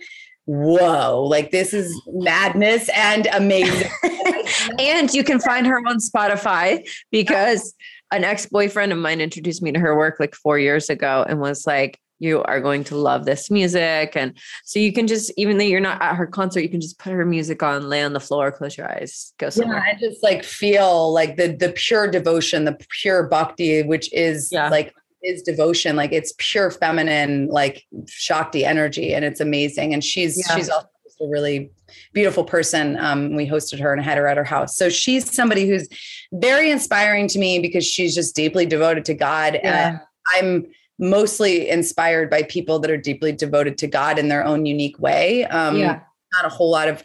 whoa, 0.50 1.24
like 1.26 1.52
this 1.52 1.76
is 1.76 2.02
madness 2.08 2.90
and 2.96 3.28
amazing. 3.34 3.92
and 4.80 5.14
you 5.14 5.24
can 5.24 5.40
find 5.40 5.68
her 5.68 5.78
on 5.78 5.98
Spotify 6.00 6.88
because 7.12 7.76
an 8.12 8.24
ex 8.24 8.48
boyfriend 8.48 8.92
of 8.92 8.98
mine 8.98 9.22
introduced 9.22 9.62
me 9.62 9.72
to 9.72 9.80
her 9.80 9.96
work 9.96 10.20
like 10.20 10.34
four 10.34 10.58
years 10.58 10.90
ago 10.90 11.24
and 11.30 11.40
was 11.40 11.68
like, 11.68 12.00
you 12.18 12.42
are 12.44 12.60
going 12.60 12.84
to 12.86 12.98
love 12.98 13.26
this 13.26 13.52
music. 13.52 14.14
And 14.16 14.34
so 14.66 14.80
you 14.80 14.92
can 14.92 15.06
just, 15.06 15.32
even 15.38 15.58
though 15.58 15.64
you're 15.64 15.80
not 15.80 16.02
at 16.02 16.16
her 16.16 16.26
concert, 16.26 16.62
you 16.62 16.68
can 16.68 16.82
just 16.82 16.98
put 16.98 17.14
her 17.14 17.26
music 17.26 17.62
on, 17.62 17.88
lay 17.88 18.04
on 18.04 18.14
the 18.14 18.20
floor, 18.20 18.52
close 18.52 18.76
your 18.76 18.92
eyes, 18.92 19.34
go 19.38 19.52
somewhere. 19.52 19.78
Yeah, 19.78 19.94
I 19.96 20.00
just 20.00 20.24
like 20.24 20.44
feel 20.44 21.14
like 21.14 21.38
the 21.38 21.56
the 21.56 21.72
pure 21.74 22.10
devotion, 22.10 22.66
the 22.66 22.78
pure 23.02 23.28
bhakti, 23.28 23.84
which 23.84 24.12
is 24.12 24.50
yeah. 24.52 24.70
like 24.70 24.94
is 25.22 25.42
devotion 25.42 25.96
like 25.96 26.12
it's 26.12 26.34
pure 26.38 26.72
feminine 26.72 27.48
like 27.48 27.86
shakti 28.08 28.64
energy 28.64 29.14
and 29.14 29.26
it's 29.26 29.40
amazing 29.40 29.94
and 29.94 30.04
she's 30.04 30.38
yeah. 30.38 30.56
she's 30.56 30.70
also 30.70 30.88
a 31.22 31.28
really 31.28 31.72
beautiful 32.14 32.44
person. 32.44 32.98
Um, 32.98 33.36
we 33.36 33.48
hosted 33.48 33.80
her 33.80 33.94
and 33.94 34.02
had 34.02 34.18
her 34.18 34.28
at 34.28 34.38
her 34.38 34.44
house. 34.44 34.76
So 34.76 34.90
she's 34.90 35.32
somebody 35.32 35.68
who's 35.68 35.88
very 36.34 36.72
inspiring 36.72 37.28
to 37.30 37.40
me 37.40 37.60
because 37.60 37.86
she's 37.86 38.16
just 38.16 38.36
deeply 38.36 38.66
devoted 38.66 39.06
to 39.06 39.14
God. 39.14 39.60
Yeah. 39.62 39.90
And 39.90 40.00
I'm 40.36 40.68
mostly 41.00 41.70
inspired 41.70 42.30
by 42.30 42.44
people 42.44 42.80
that 42.80 42.92
are 42.92 42.98
deeply 42.98 43.32
devoted 43.32 43.78
to 43.80 43.88
God 43.88 44.20
in 44.20 44.28
their 44.28 44.46
own 44.46 44.66
unique 44.66 45.00
way. 45.00 45.46
Um, 45.46 45.78
yeah. 45.78 46.02
Not 46.34 46.46
a 46.46 46.50
whole 46.50 46.70
lot 46.70 46.88
of 46.88 47.04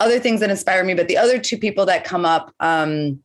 other 0.00 0.18
things 0.18 0.40
that 0.40 0.50
inspire 0.50 0.84
me, 0.84 0.94
but 0.94 1.08
the 1.08 1.16
other 1.16 1.38
two 1.38 1.56
people 1.56 1.86
that 1.86 2.04
come 2.04 2.24
up 2.24 2.52
um, 2.60 3.22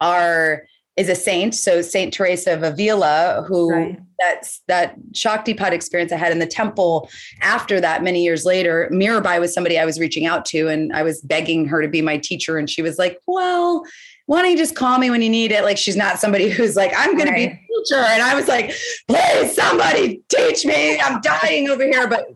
are 0.00 0.64
is 0.98 1.08
a 1.08 1.14
saint. 1.14 1.54
So 1.54 1.80
Saint 1.80 2.12
Teresa 2.12 2.52
of 2.52 2.64
Avila, 2.64 3.44
who 3.46 3.70
right. 3.70 3.98
that's 4.18 4.60
that 4.66 4.96
Shaktipat 5.12 5.70
experience 5.70 6.12
I 6.12 6.16
had 6.16 6.32
in 6.32 6.40
the 6.40 6.46
temple. 6.46 7.08
After 7.40 7.80
that, 7.80 8.02
many 8.02 8.24
years 8.24 8.44
later, 8.44 8.90
Mirabai 8.92 9.38
was 9.38 9.54
somebody 9.54 9.78
I 9.78 9.84
was 9.84 10.00
reaching 10.00 10.26
out 10.26 10.44
to, 10.46 10.68
and 10.68 10.92
I 10.92 11.04
was 11.04 11.22
begging 11.22 11.66
her 11.66 11.80
to 11.80 11.88
be 11.88 12.02
my 12.02 12.18
teacher, 12.18 12.58
and 12.58 12.68
she 12.68 12.82
was 12.82 12.98
like, 12.98 13.18
"Well." 13.26 13.84
Why 14.26 14.42
don't 14.42 14.50
you 14.50 14.58
just 14.58 14.76
call 14.76 14.98
me 14.98 15.08
when 15.08 15.22
you 15.22 15.30
need 15.30 15.52
it? 15.52 15.64
Like 15.64 15.78
she's 15.78 15.96
not 15.96 16.18
somebody 16.18 16.50
who's 16.50 16.76
like, 16.76 16.92
I'm 16.94 17.16
gonna 17.16 17.30
right. 17.30 17.48
be 17.48 17.54
a 17.54 17.82
teacher. 17.82 17.96
And 17.96 18.22
I 18.22 18.34
was 18.34 18.46
like, 18.46 18.74
please 19.08 19.54
somebody 19.54 20.20
teach 20.28 20.66
me. 20.66 21.00
I'm 21.00 21.22
dying 21.22 21.70
over 21.70 21.82
here. 21.82 22.06
But 22.06 22.26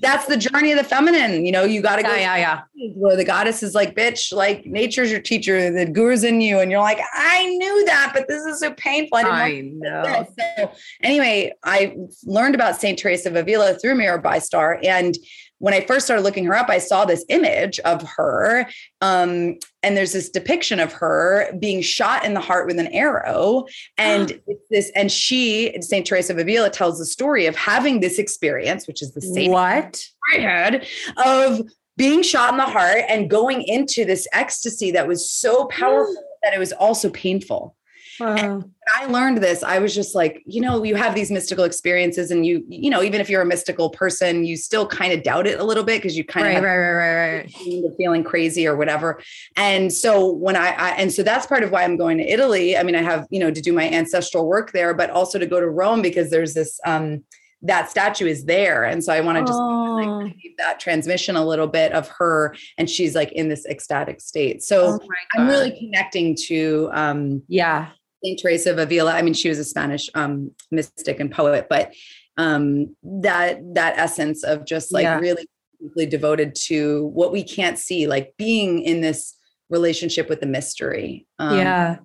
that's 0.00 0.26
the 0.26 0.36
journey 0.36 0.70
of 0.72 0.78
the 0.78 0.84
feminine. 0.84 1.44
You 1.44 1.52
know, 1.52 1.64
you 1.64 1.82
got 1.82 1.96
to 1.96 2.02
go. 2.02 2.14
Yeah, 2.14 2.36
yeah, 2.36 2.62
yeah. 2.74 2.90
Where 2.94 3.16
the 3.16 3.24
goddess 3.24 3.62
is 3.62 3.74
like, 3.74 3.96
bitch, 3.96 4.32
like 4.32 4.64
nature's 4.64 5.10
your 5.10 5.20
teacher, 5.20 5.72
the 5.72 5.86
guru's 5.86 6.24
in 6.24 6.40
you. 6.40 6.60
And 6.60 6.70
you're 6.70 6.80
like, 6.80 7.00
I 7.14 7.46
knew 7.46 7.84
that, 7.86 8.12
but 8.14 8.28
this 8.28 8.44
is 8.44 8.60
so 8.60 8.72
painful. 8.74 9.18
I, 9.18 9.22
I 9.24 9.60
know. 9.74 10.26
So 10.38 10.70
anyway, 11.02 11.52
I 11.64 11.96
learned 12.24 12.54
about 12.54 12.80
St. 12.80 12.98
Teresa 12.98 13.28
of 13.28 13.36
Avila 13.36 13.74
through 13.74 13.96
Mirabai 13.96 14.40
Starr. 14.40 14.80
And 14.84 15.16
when 15.58 15.74
I 15.74 15.80
first 15.80 16.06
started 16.06 16.22
looking 16.22 16.44
her 16.46 16.54
up, 16.54 16.68
I 16.68 16.78
saw 16.78 17.04
this 17.04 17.24
image 17.28 17.78
of 17.80 18.02
her. 18.02 18.66
Um, 19.00 19.58
and 19.82 19.96
there's 19.96 20.12
this 20.12 20.30
depiction 20.30 20.80
of 20.80 20.92
her 20.92 21.52
being 21.58 21.82
shot 21.82 22.24
in 22.24 22.34
the 22.34 22.40
heart 22.40 22.66
with 22.66 22.78
an 22.78 22.88
arrow. 22.88 23.66
And 23.96 24.40
this, 24.70 24.90
and 24.94 25.10
she, 25.10 25.76
St. 25.80 26.06
Teresa 26.06 26.32
of 26.32 26.38
Avila, 26.38 26.70
tells 26.70 26.98
the 26.98 27.06
story 27.06 27.46
of 27.46 27.56
having 27.56 28.00
this 28.00 28.18
experience, 28.18 28.86
which 28.86 29.02
is 29.02 29.12
the 29.12 29.20
same 29.20 29.50
what 29.50 30.04
I 30.32 30.38
had 30.38 30.86
of 31.24 31.62
being 31.96 32.22
shot 32.22 32.52
in 32.52 32.56
the 32.56 32.64
heart 32.64 33.02
and 33.08 33.28
going 33.28 33.62
into 33.62 34.04
this 34.04 34.26
ecstasy 34.32 34.92
that 34.92 35.08
was 35.08 35.30
so 35.30 35.64
powerful 35.70 36.14
that 36.42 36.54
it 36.54 36.58
was 36.58 36.72
also 36.72 37.10
painful. 37.10 37.74
Wow. 38.20 38.64
I 38.94 39.06
learned 39.06 39.38
this, 39.38 39.62
I 39.62 39.78
was 39.78 39.94
just 39.94 40.14
like, 40.14 40.42
you 40.46 40.60
know, 40.60 40.82
you 40.82 40.94
have 40.94 41.14
these 41.14 41.30
mystical 41.30 41.64
experiences, 41.64 42.30
and 42.30 42.46
you, 42.46 42.64
you 42.68 42.90
know, 42.90 43.02
even 43.02 43.20
if 43.20 43.28
you're 43.28 43.42
a 43.42 43.46
mystical 43.46 43.90
person, 43.90 44.44
you 44.44 44.56
still 44.56 44.86
kind 44.86 45.12
of 45.12 45.22
doubt 45.22 45.46
it 45.46 45.60
a 45.60 45.64
little 45.64 45.84
bit 45.84 46.00
because 46.00 46.16
you 46.16 46.24
kind 46.24 46.46
right, 46.46 46.56
of 46.56 46.64
right, 46.64 46.76
right, 46.78 46.92
right, 46.92 47.82
right, 47.82 47.96
feeling 47.96 48.24
crazy 48.24 48.66
or 48.66 48.76
whatever. 48.76 49.20
And 49.56 49.92
so 49.92 50.32
when 50.32 50.56
I, 50.56 50.70
I, 50.70 50.90
and 50.92 51.12
so 51.12 51.22
that's 51.22 51.46
part 51.46 51.62
of 51.62 51.70
why 51.70 51.84
I'm 51.84 51.96
going 51.96 52.18
to 52.18 52.24
Italy. 52.24 52.76
I 52.76 52.82
mean, 52.82 52.94
I 52.94 53.02
have, 53.02 53.26
you 53.30 53.40
know, 53.40 53.50
to 53.50 53.60
do 53.60 53.72
my 53.72 53.88
ancestral 53.88 54.46
work 54.46 54.72
there, 54.72 54.94
but 54.94 55.10
also 55.10 55.38
to 55.38 55.46
go 55.46 55.60
to 55.60 55.68
Rome 55.68 56.00
because 56.00 56.30
there's 56.30 56.54
this, 56.54 56.80
um, 56.86 57.24
that 57.60 57.90
statue 57.90 58.26
is 58.26 58.44
there. 58.44 58.84
And 58.84 59.02
so 59.02 59.12
I 59.12 59.20
want 59.20 59.38
to 59.38 59.44
just 59.44 59.58
like, 59.58 60.36
that 60.58 60.78
transmission 60.78 61.34
a 61.34 61.44
little 61.44 61.66
bit 61.66 61.92
of 61.92 62.08
her. 62.18 62.54
And 62.78 62.88
she's 62.88 63.16
like 63.16 63.32
in 63.32 63.48
this 63.48 63.66
ecstatic 63.66 64.20
state. 64.20 64.62
So 64.62 65.00
oh 65.00 65.08
I'm 65.36 65.48
really 65.48 65.76
connecting 65.76 66.36
to, 66.46 66.88
um, 66.92 67.42
yeah, 67.48 67.88
Saint 68.24 68.40
Teresa 68.40 68.70
of 68.70 68.78
Avila. 68.78 69.12
I 69.12 69.22
mean, 69.22 69.34
she 69.34 69.48
was 69.48 69.58
a 69.58 69.64
Spanish 69.64 70.08
um, 70.14 70.50
mystic 70.70 71.20
and 71.20 71.30
poet, 71.30 71.66
but 71.68 71.92
um, 72.36 72.94
that 73.02 73.58
that 73.74 73.98
essence 73.98 74.44
of 74.44 74.64
just 74.64 74.92
like 74.92 75.02
yeah. 75.02 75.18
really 75.18 75.46
deeply 75.80 76.06
devoted 76.06 76.54
to 76.54 77.06
what 77.06 77.32
we 77.32 77.42
can't 77.42 77.78
see, 77.78 78.06
like 78.06 78.34
being 78.36 78.82
in 78.82 79.00
this 79.00 79.34
relationship 79.70 80.28
with 80.28 80.40
the 80.40 80.46
mystery. 80.46 81.26
Um, 81.38 81.58
yeah. 81.58 81.96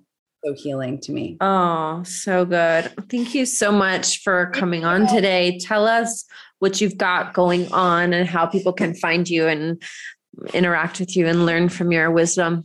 So 0.44 0.54
healing 0.54 1.00
to 1.02 1.12
me. 1.12 1.38
Oh, 1.40 2.02
so 2.02 2.44
good. 2.44 2.92
Thank 3.08 3.34
you 3.34 3.46
so 3.46 3.72
much 3.72 4.22
for 4.22 4.50
coming 4.50 4.84
on 4.84 5.06
today. 5.06 5.58
Tell 5.58 5.86
us 5.86 6.26
what 6.58 6.82
you've 6.82 6.98
got 6.98 7.32
going 7.32 7.72
on 7.72 8.12
and 8.12 8.28
how 8.28 8.44
people 8.44 8.74
can 8.74 8.94
find 8.94 9.28
you 9.28 9.46
and 9.46 9.82
interact 10.52 11.00
with 11.00 11.16
you 11.16 11.26
and 11.26 11.46
learn 11.46 11.70
from 11.70 11.92
your 11.92 12.10
wisdom. 12.10 12.64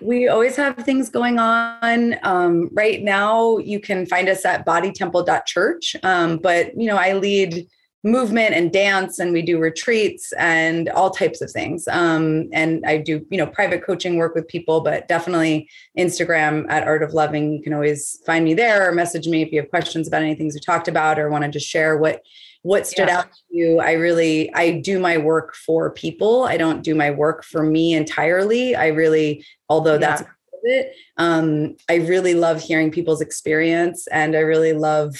We 0.00 0.28
always 0.28 0.56
have 0.56 0.76
things 0.76 1.08
going 1.08 1.38
on. 1.38 2.16
Um, 2.22 2.68
right 2.72 3.02
now, 3.02 3.58
you 3.58 3.80
can 3.80 4.06
find 4.06 4.28
us 4.28 4.44
at 4.44 4.66
bodytemple.church. 4.66 5.96
Um, 6.02 6.38
but, 6.38 6.78
you 6.78 6.86
know, 6.86 6.96
I 6.96 7.14
lead 7.14 7.66
movement 8.04 8.54
and 8.54 8.70
dance 8.70 9.18
and 9.18 9.32
we 9.32 9.40
do 9.40 9.58
retreats 9.58 10.32
and 10.34 10.90
all 10.90 11.08
types 11.08 11.40
of 11.40 11.50
things 11.50 11.88
um, 11.88 12.50
and 12.52 12.84
i 12.86 12.98
do 12.98 13.26
you 13.30 13.38
know 13.38 13.46
private 13.46 13.82
coaching 13.82 14.18
work 14.18 14.34
with 14.34 14.46
people 14.46 14.82
but 14.82 15.08
definitely 15.08 15.66
instagram 15.98 16.66
at 16.68 16.86
art 16.86 17.02
of 17.02 17.14
loving 17.14 17.50
you 17.50 17.62
can 17.62 17.72
always 17.72 18.20
find 18.26 18.44
me 18.44 18.52
there 18.52 18.86
or 18.86 18.92
message 18.92 19.26
me 19.26 19.40
if 19.40 19.50
you 19.50 19.58
have 19.58 19.70
questions 19.70 20.06
about 20.06 20.20
anything 20.20 20.50
we 20.52 20.60
talked 20.60 20.86
about 20.86 21.18
or 21.18 21.30
want 21.30 21.44
to 21.44 21.50
just 21.50 21.66
share 21.66 21.96
what 21.96 22.20
what 22.64 22.86
stood 22.86 23.08
yeah. 23.08 23.18
out 23.18 23.26
to 23.30 23.56
you? 23.56 23.78
I 23.78 23.92
really 23.92 24.52
i 24.54 24.72
do 24.72 24.98
my 24.98 25.18
work 25.18 25.54
for 25.54 25.90
people. 25.90 26.44
I 26.44 26.56
don't 26.56 26.82
do 26.82 26.94
my 26.94 27.10
work 27.10 27.44
for 27.44 27.62
me 27.62 27.94
entirely. 27.94 28.74
I 28.74 28.88
really 28.88 29.44
although 29.68 29.92
yeah. 29.92 29.98
that's 30.16 30.22
it 30.64 30.94
um, 31.18 31.76
i 31.90 31.96
really 31.96 32.34
love 32.34 32.60
hearing 32.60 32.90
people's 32.90 33.20
experience 33.20 34.06
and 34.08 34.34
i 34.34 34.38
really 34.38 34.72
love 34.72 35.14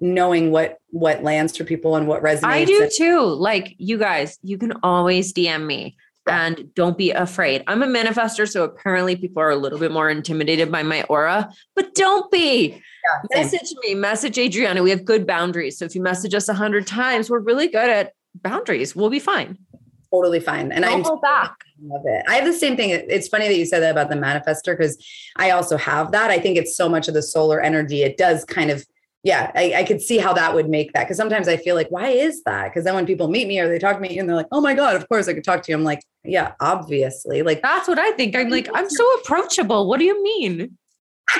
knowing 0.00 0.50
what 0.50 0.78
what 0.90 1.22
lands 1.22 1.56
for 1.56 1.64
people 1.64 1.96
and 1.96 2.06
what 2.06 2.22
resonates 2.22 2.44
i 2.44 2.64
do 2.64 2.88
too. 2.96 3.20
Like 3.20 3.74
you 3.78 3.98
guys 3.98 4.38
you 4.42 4.56
can 4.56 4.72
always 4.82 5.32
dm 5.32 5.66
me 5.66 5.96
and 6.28 6.72
don't 6.74 6.98
be 6.98 7.10
afraid. 7.10 7.62
I'm 7.66 7.82
a 7.82 7.86
manifester, 7.86 8.48
so 8.48 8.64
apparently 8.64 9.16
people 9.16 9.42
are 9.42 9.50
a 9.50 9.56
little 9.56 9.78
bit 9.78 9.90
more 9.90 10.10
intimidated 10.10 10.70
by 10.70 10.82
my 10.82 11.02
aura, 11.04 11.50
but 11.74 11.94
don't 11.94 12.30
be. 12.30 12.68
Yeah, 12.70 13.42
message 13.42 13.74
me, 13.82 13.94
message 13.94 14.38
Adriana. 14.38 14.82
We 14.82 14.90
have 14.90 15.04
good 15.04 15.26
boundaries. 15.26 15.78
So 15.78 15.84
if 15.84 15.94
you 15.94 16.02
message 16.02 16.34
us 16.34 16.48
a 16.48 16.54
hundred 16.54 16.86
times, 16.86 17.30
we're 17.30 17.40
really 17.40 17.68
good 17.68 17.88
at 17.88 18.12
boundaries. 18.42 18.94
We'll 18.94 19.10
be 19.10 19.20
fine. 19.20 19.58
Totally 20.12 20.40
fine. 20.40 20.72
And 20.72 20.84
I'm 20.84 21.02
hold 21.02 21.20
back. 21.20 21.54
Love 21.82 22.02
it. 22.06 22.24
I 22.28 22.36
have 22.36 22.46
the 22.46 22.52
same 22.52 22.76
thing. 22.76 22.90
It's 22.90 23.28
funny 23.28 23.46
that 23.46 23.56
you 23.56 23.66
said 23.66 23.80
that 23.80 23.90
about 23.90 24.08
the 24.08 24.16
manifester 24.16 24.76
because 24.76 24.96
I 25.36 25.50
also 25.50 25.76
have 25.76 26.12
that. 26.12 26.30
I 26.30 26.38
think 26.38 26.56
it's 26.56 26.74
so 26.76 26.88
much 26.88 27.08
of 27.08 27.14
the 27.14 27.22
solar 27.22 27.60
energy. 27.60 28.02
It 28.02 28.16
does 28.16 28.44
kind 28.44 28.70
of 28.70 28.86
yeah, 29.24 29.50
I, 29.54 29.74
I, 29.78 29.84
could 29.84 30.00
see 30.00 30.18
how 30.18 30.32
that 30.34 30.54
would 30.54 30.68
make 30.68 30.92
that. 30.92 31.08
Cause 31.08 31.16
sometimes 31.16 31.48
I 31.48 31.56
feel 31.56 31.74
like, 31.74 31.88
why 31.90 32.08
is 32.08 32.42
that? 32.44 32.72
Cause 32.72 32.84
then 32.84 32.94
when 32.94 33.06
people 33.06 33.28
meet 33.28 33.48
me 33.48 33.58
or 33.58 33.68
they 33.68 33.78
talk 33.78 33.96
to 33.96 34.00
me 34.00 34.16
and 34.18 34.28
they're 34.28 34.36
like, 34.36 34.46
oh 34.52 34.60
my 34.60 34.74
God, 34.74 34.94
of 34.94 35.08
course 35.08 35.26
I 35.28 35.34
could 35.34 35.44
talk 35.44 35.62
to 35.62 35.72
you. 35.72 35.76
I'm 35.76 35.84
like, 35.84 36.02
yeah, 36.24 36.52
obviously. 36.60 37.42
Like 37.42 37.60
that's 37.60 37.88
what 37.88 37.98
I 37.98 38.12
think. 38.12 38.36
I'm 38.36 38.48
like, 38.48 38.68
I'm 38.74 38.88
so 38.88 39.14
approachable. 39.14 39.88
What 39.88 39.98
do 39.98 40.04
you 40.04 40.22
mean? 40.22 40.78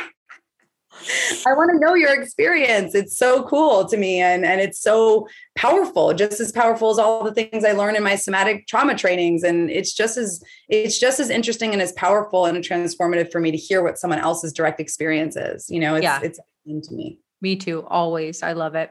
I 1.47 1.53
want 1.53 1.71
to 1.71 1.79
know 1.79 1.95
your 1.95 2.21
experience. 2.21 2.97
It's 2.97 3.17
so 3.17 3.45
cool 3.45 3.87
to 3.87 3.97
me 3.97 4.21
and, 4.21 4.45
and 4.45 4.61
it's 4.61 4.81
so 4.81 5.29
powerful, 5.57 6.13
just 6.15 6.41
as 6.41 6.51
powerful 6.51 6.91
as 6.91 6.99
all 6.99 7.23
the 7.23 7.33
things 7.33 7.65
I 7.65 7.73
learned 7.73 7.97
in 7.97 8.03
my 8.03 8.17
somatic 8.17 8.67
trauma 8.67 8.97
trainings. 8.97 9.45
And 9.45 9.71
it's 9.71 9.95
just 9.95 10.17
as 10.17 10.43
it's 10.69 10.99
just 10.99 11.21
as 11.21 11.31
interesting 11.31 11.73
and 11.73 11.81
as 11.81 11.93
powerful 11.93 12.47
and 12.47 12.59
transformative 12.65 13.31
for 13.31 13.41
me 13.41 13.53
to 13.53 13.57
hear 13.57 13.85
what 13.85 13.99
someone 13.99 14.19
else's 14.19 14.53
direct 14.53 14.81
experience 14.81 15.37
is. 15.37 15.71
You 15.71 15.79
know, 15.79 15.95
it's 15.95 16.03
yeah. 16.03 16.21
it's 16.23 16.41
to 16.67 16.95
me. 16.95 17.21
Me 17.40 17.56
too, 17.56 17.85
always. 17.86 18.43
I 18.43 18.52
love 18.52 18.74
it. 18.74 18.90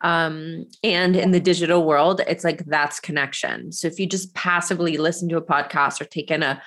Um, 0.00 0.66
and 0.82 1.14
in 1.14 1.30
the 1.30 1.40
digital 1.40 1.84
world, 1.84 2.20
it's 2.26 2.44
like 2.44 2.64
that's 2.66 2.98
connection. 2.98 3.70
So 3.70 3.86
if 3.86 3.98
you 3.98 4.06
just 4.06 4.34
passively 4.34 4.96
listen 4.96 5.28
to 5.28 5.36
a 5.36 5.42
podcast 5.42 6.00
or 6.00 6.04
take 6.04 6.30
in 6.30 6.42
a, 6.42 6.60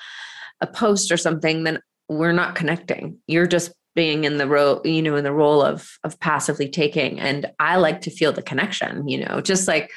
a 0.61 0.67
post 0.67 1.11
or 1.11 1.17
something, 1.17 1.63
then 1.63 1.79
we're 2.07 2.31
not 2.31 2.55
connecting. 2.55 3.17
You're 3.27 3.47
just 3.47 3.73
being 3.97 4.25
in 4.25 4.37
the 4.37 4.47
role, 4.47 4.79
you 4.85 5.01
know, 5.01 5.15
in 5.15 5.23
the 5.23 5.33
role 5.33 5.63
of 5.63 5.97
of 6.03 6.19
passively 6.19 6.69
taking. 6.69 7.19
And 7.19 7.47
I 7.59 7.77
like 7.77 8.01
to 8.01 8.11
feel 8.11 8.31
the 8.31 8.43
connection, 8.43 9.07
you 9.07 9.25
know, 9.25 9.41
just 9.41 9.67
like 9.67 9.91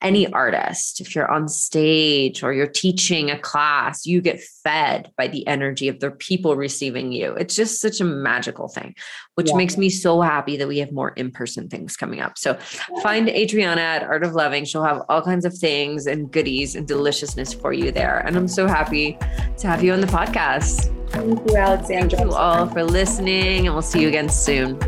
any 0.00 0.32
artist, 0.32 1.00
if 1.00 1.14
you're 1.14 1.30
on 1.30 1.48
stage 1.48 2.44
or 2.44 2.52
you're 2.52 2.68
teaching 2.68 3.28
a 3.28 3.38
class, 3.38 4.06
you 4.06 4.20
get 4.20 4.40
fed 4.62 5.10
by 5.18 5.26
the 5.26 5.44
energy 5.48 5.88
of 5.88 5.98
the 5.98 6.12
people 6.12 6.54
receiving 6.54 7.10
you. 7.10 7.34
It's 7.34 7.56
just 7.56 7.80
such 7.80 8.00
a 8.00 8.04
magical 8.04 8.68
thing, 8.68 8.94
which 9.34 9.48
yeah. 9.48 9.56
makes 9.56 9.76
me 9.76 9.90
so 9.90 10.20
happy 10.20 10.56
that 10.56 10.68
we 10.68 10.78
have 10.78 10.92
more 10.92 11.10
in-person 11.10 11.68
things 11.68 11.96
coming 11.96 12.20
up. 12.20 12.38
So 12.38 12.54
find 13.02 13.28
Adriana 13.28 13.80
at 13.80 14.04
Art 14.04 14.22
of 14.22 14.34
Loving. 14.34 14.64
She'll 14.64 14.84
have 14.84 15.02
all 15.08 15.22
kinds 15.22 15.44
of 15.44 15.52
things 15.58 16.06
and 16.06 16.30
goodies 16.30 16.76
and 16.76 16.86
deliciousness 16.86 17.52
for 17.52 17.72
you 17.72 17.90
there. 17.90 18.20
And 18.24 18.36
I'm 18.36 18.48
so 18.48 18.68
happy 18.68 19.18
to 19.58 19.66
have 19.66 19.82
you 19.82 19.92
on 19.92 20.00
the 20.00 20.06
podcast. 20.06 20.99
Thank 21.10 21.50
you, 21.50 21.56
Alexandra. 21.56 22.18
Thank 22.18 22.30
you 22.30 22.36
all 22.36 22.66
for 22.68 22.84
listening, 22.84 23.66
and 23.66 23.74
we'll 23.74 23.82
see 23.82 24.02
you 24.02 24.08
again 24.08 24.28
soon. 24.28 24.78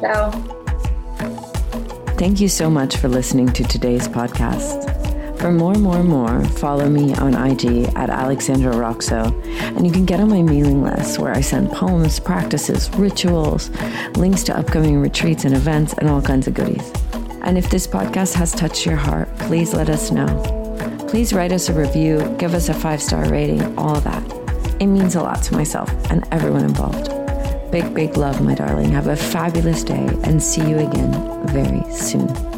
Ciao. 0.00 0.30
Thank 2.18 2.40
you 2.40 2.48
so 2.48 2.70
much 2.70 2.96
for 2.96 3.08
listening 3.08 3.48
to 3.52 3.64
today's 3.64 4.08
podcast. 4.08 4.92
For 5.38 5.52
more, 5.52 5.74
more, 5.74 6.02
more, 6.02 6.42
follow 6.44 6.88
me 6.88 7.14
on 7.14 7.34
IG 7.34 7.88
at 7.94 8.08
Alexandra 8.08 8.72
Roxo, 8.72 9.30
and 9.76 9.86
you 9.86 9.92
can 9.92 10.06
get 10.06 10.18
on 10.18 10.30
my 10.30 10.40
mailing 10.40 10.82
list 10.82 11.18
where 11.18 11.32
I 11.32 11.42
send 11.42 11.70
poems, 11.70 12.18
practices, 12.18 12.90
rituals, 12.94 13.70
links 14.16 14.42
to 14.44 14.58
upcoming 14.58 14.98
retreats 14.98 15.44
and 15.44 15.54
events, 15.54 15.92
and 15.98 16.08
all 16.08 16.22
kinds 16.22 16.46
of 16.46 16.54
goodies. 16.54 16.90
And 17.42 17.58
if 17.58 17.68
this 17.70 17.86
podcast 17.86 18.34
has 18.34 18.52
touched 18.52 18.86
your 18.86 18.96
heart, 18.96 19.28
please 19.40 19.74
let 19.74 19.90
us 19.90 20.10
know. 20.10 21.06
Please 21.08 21.32
write 21.32 21.52
us 21.52 21.68
a 21.68 21.74
review, 21.74 22.34
give 22.38 22.54
us 22.54 22.68
a 22.68 22.74
five 22.74 23.02
star 23.02 23.28
rating, 23.30 23.78
all 23.78 23.96
of 23.96 24.04
that. 24.04 24.45
It 24.78 24.88
means 24.88 25.14
a 25.14 25.22
lot 25.22 25.42
to 25.44 25.54
myself 25.54 25.90
and 26.10 26.22
everyone 26.32 26.64
involved. 26.64 27.10
Big, 27.70 27.94
big 27.94 28.16
love, 28.16 28.42
my 28.42 28.54
darling. 28.54 28.90
Have 28.92 29.06
a 29.06 29.16
fabulous 29.16 29.82
day 29.82 30.06
and 30.24 30.42
see 30.42 30.68
you 30.68 30.78
again 30.78 31.46
very 31.48 31.82
soon. 31.92 32.55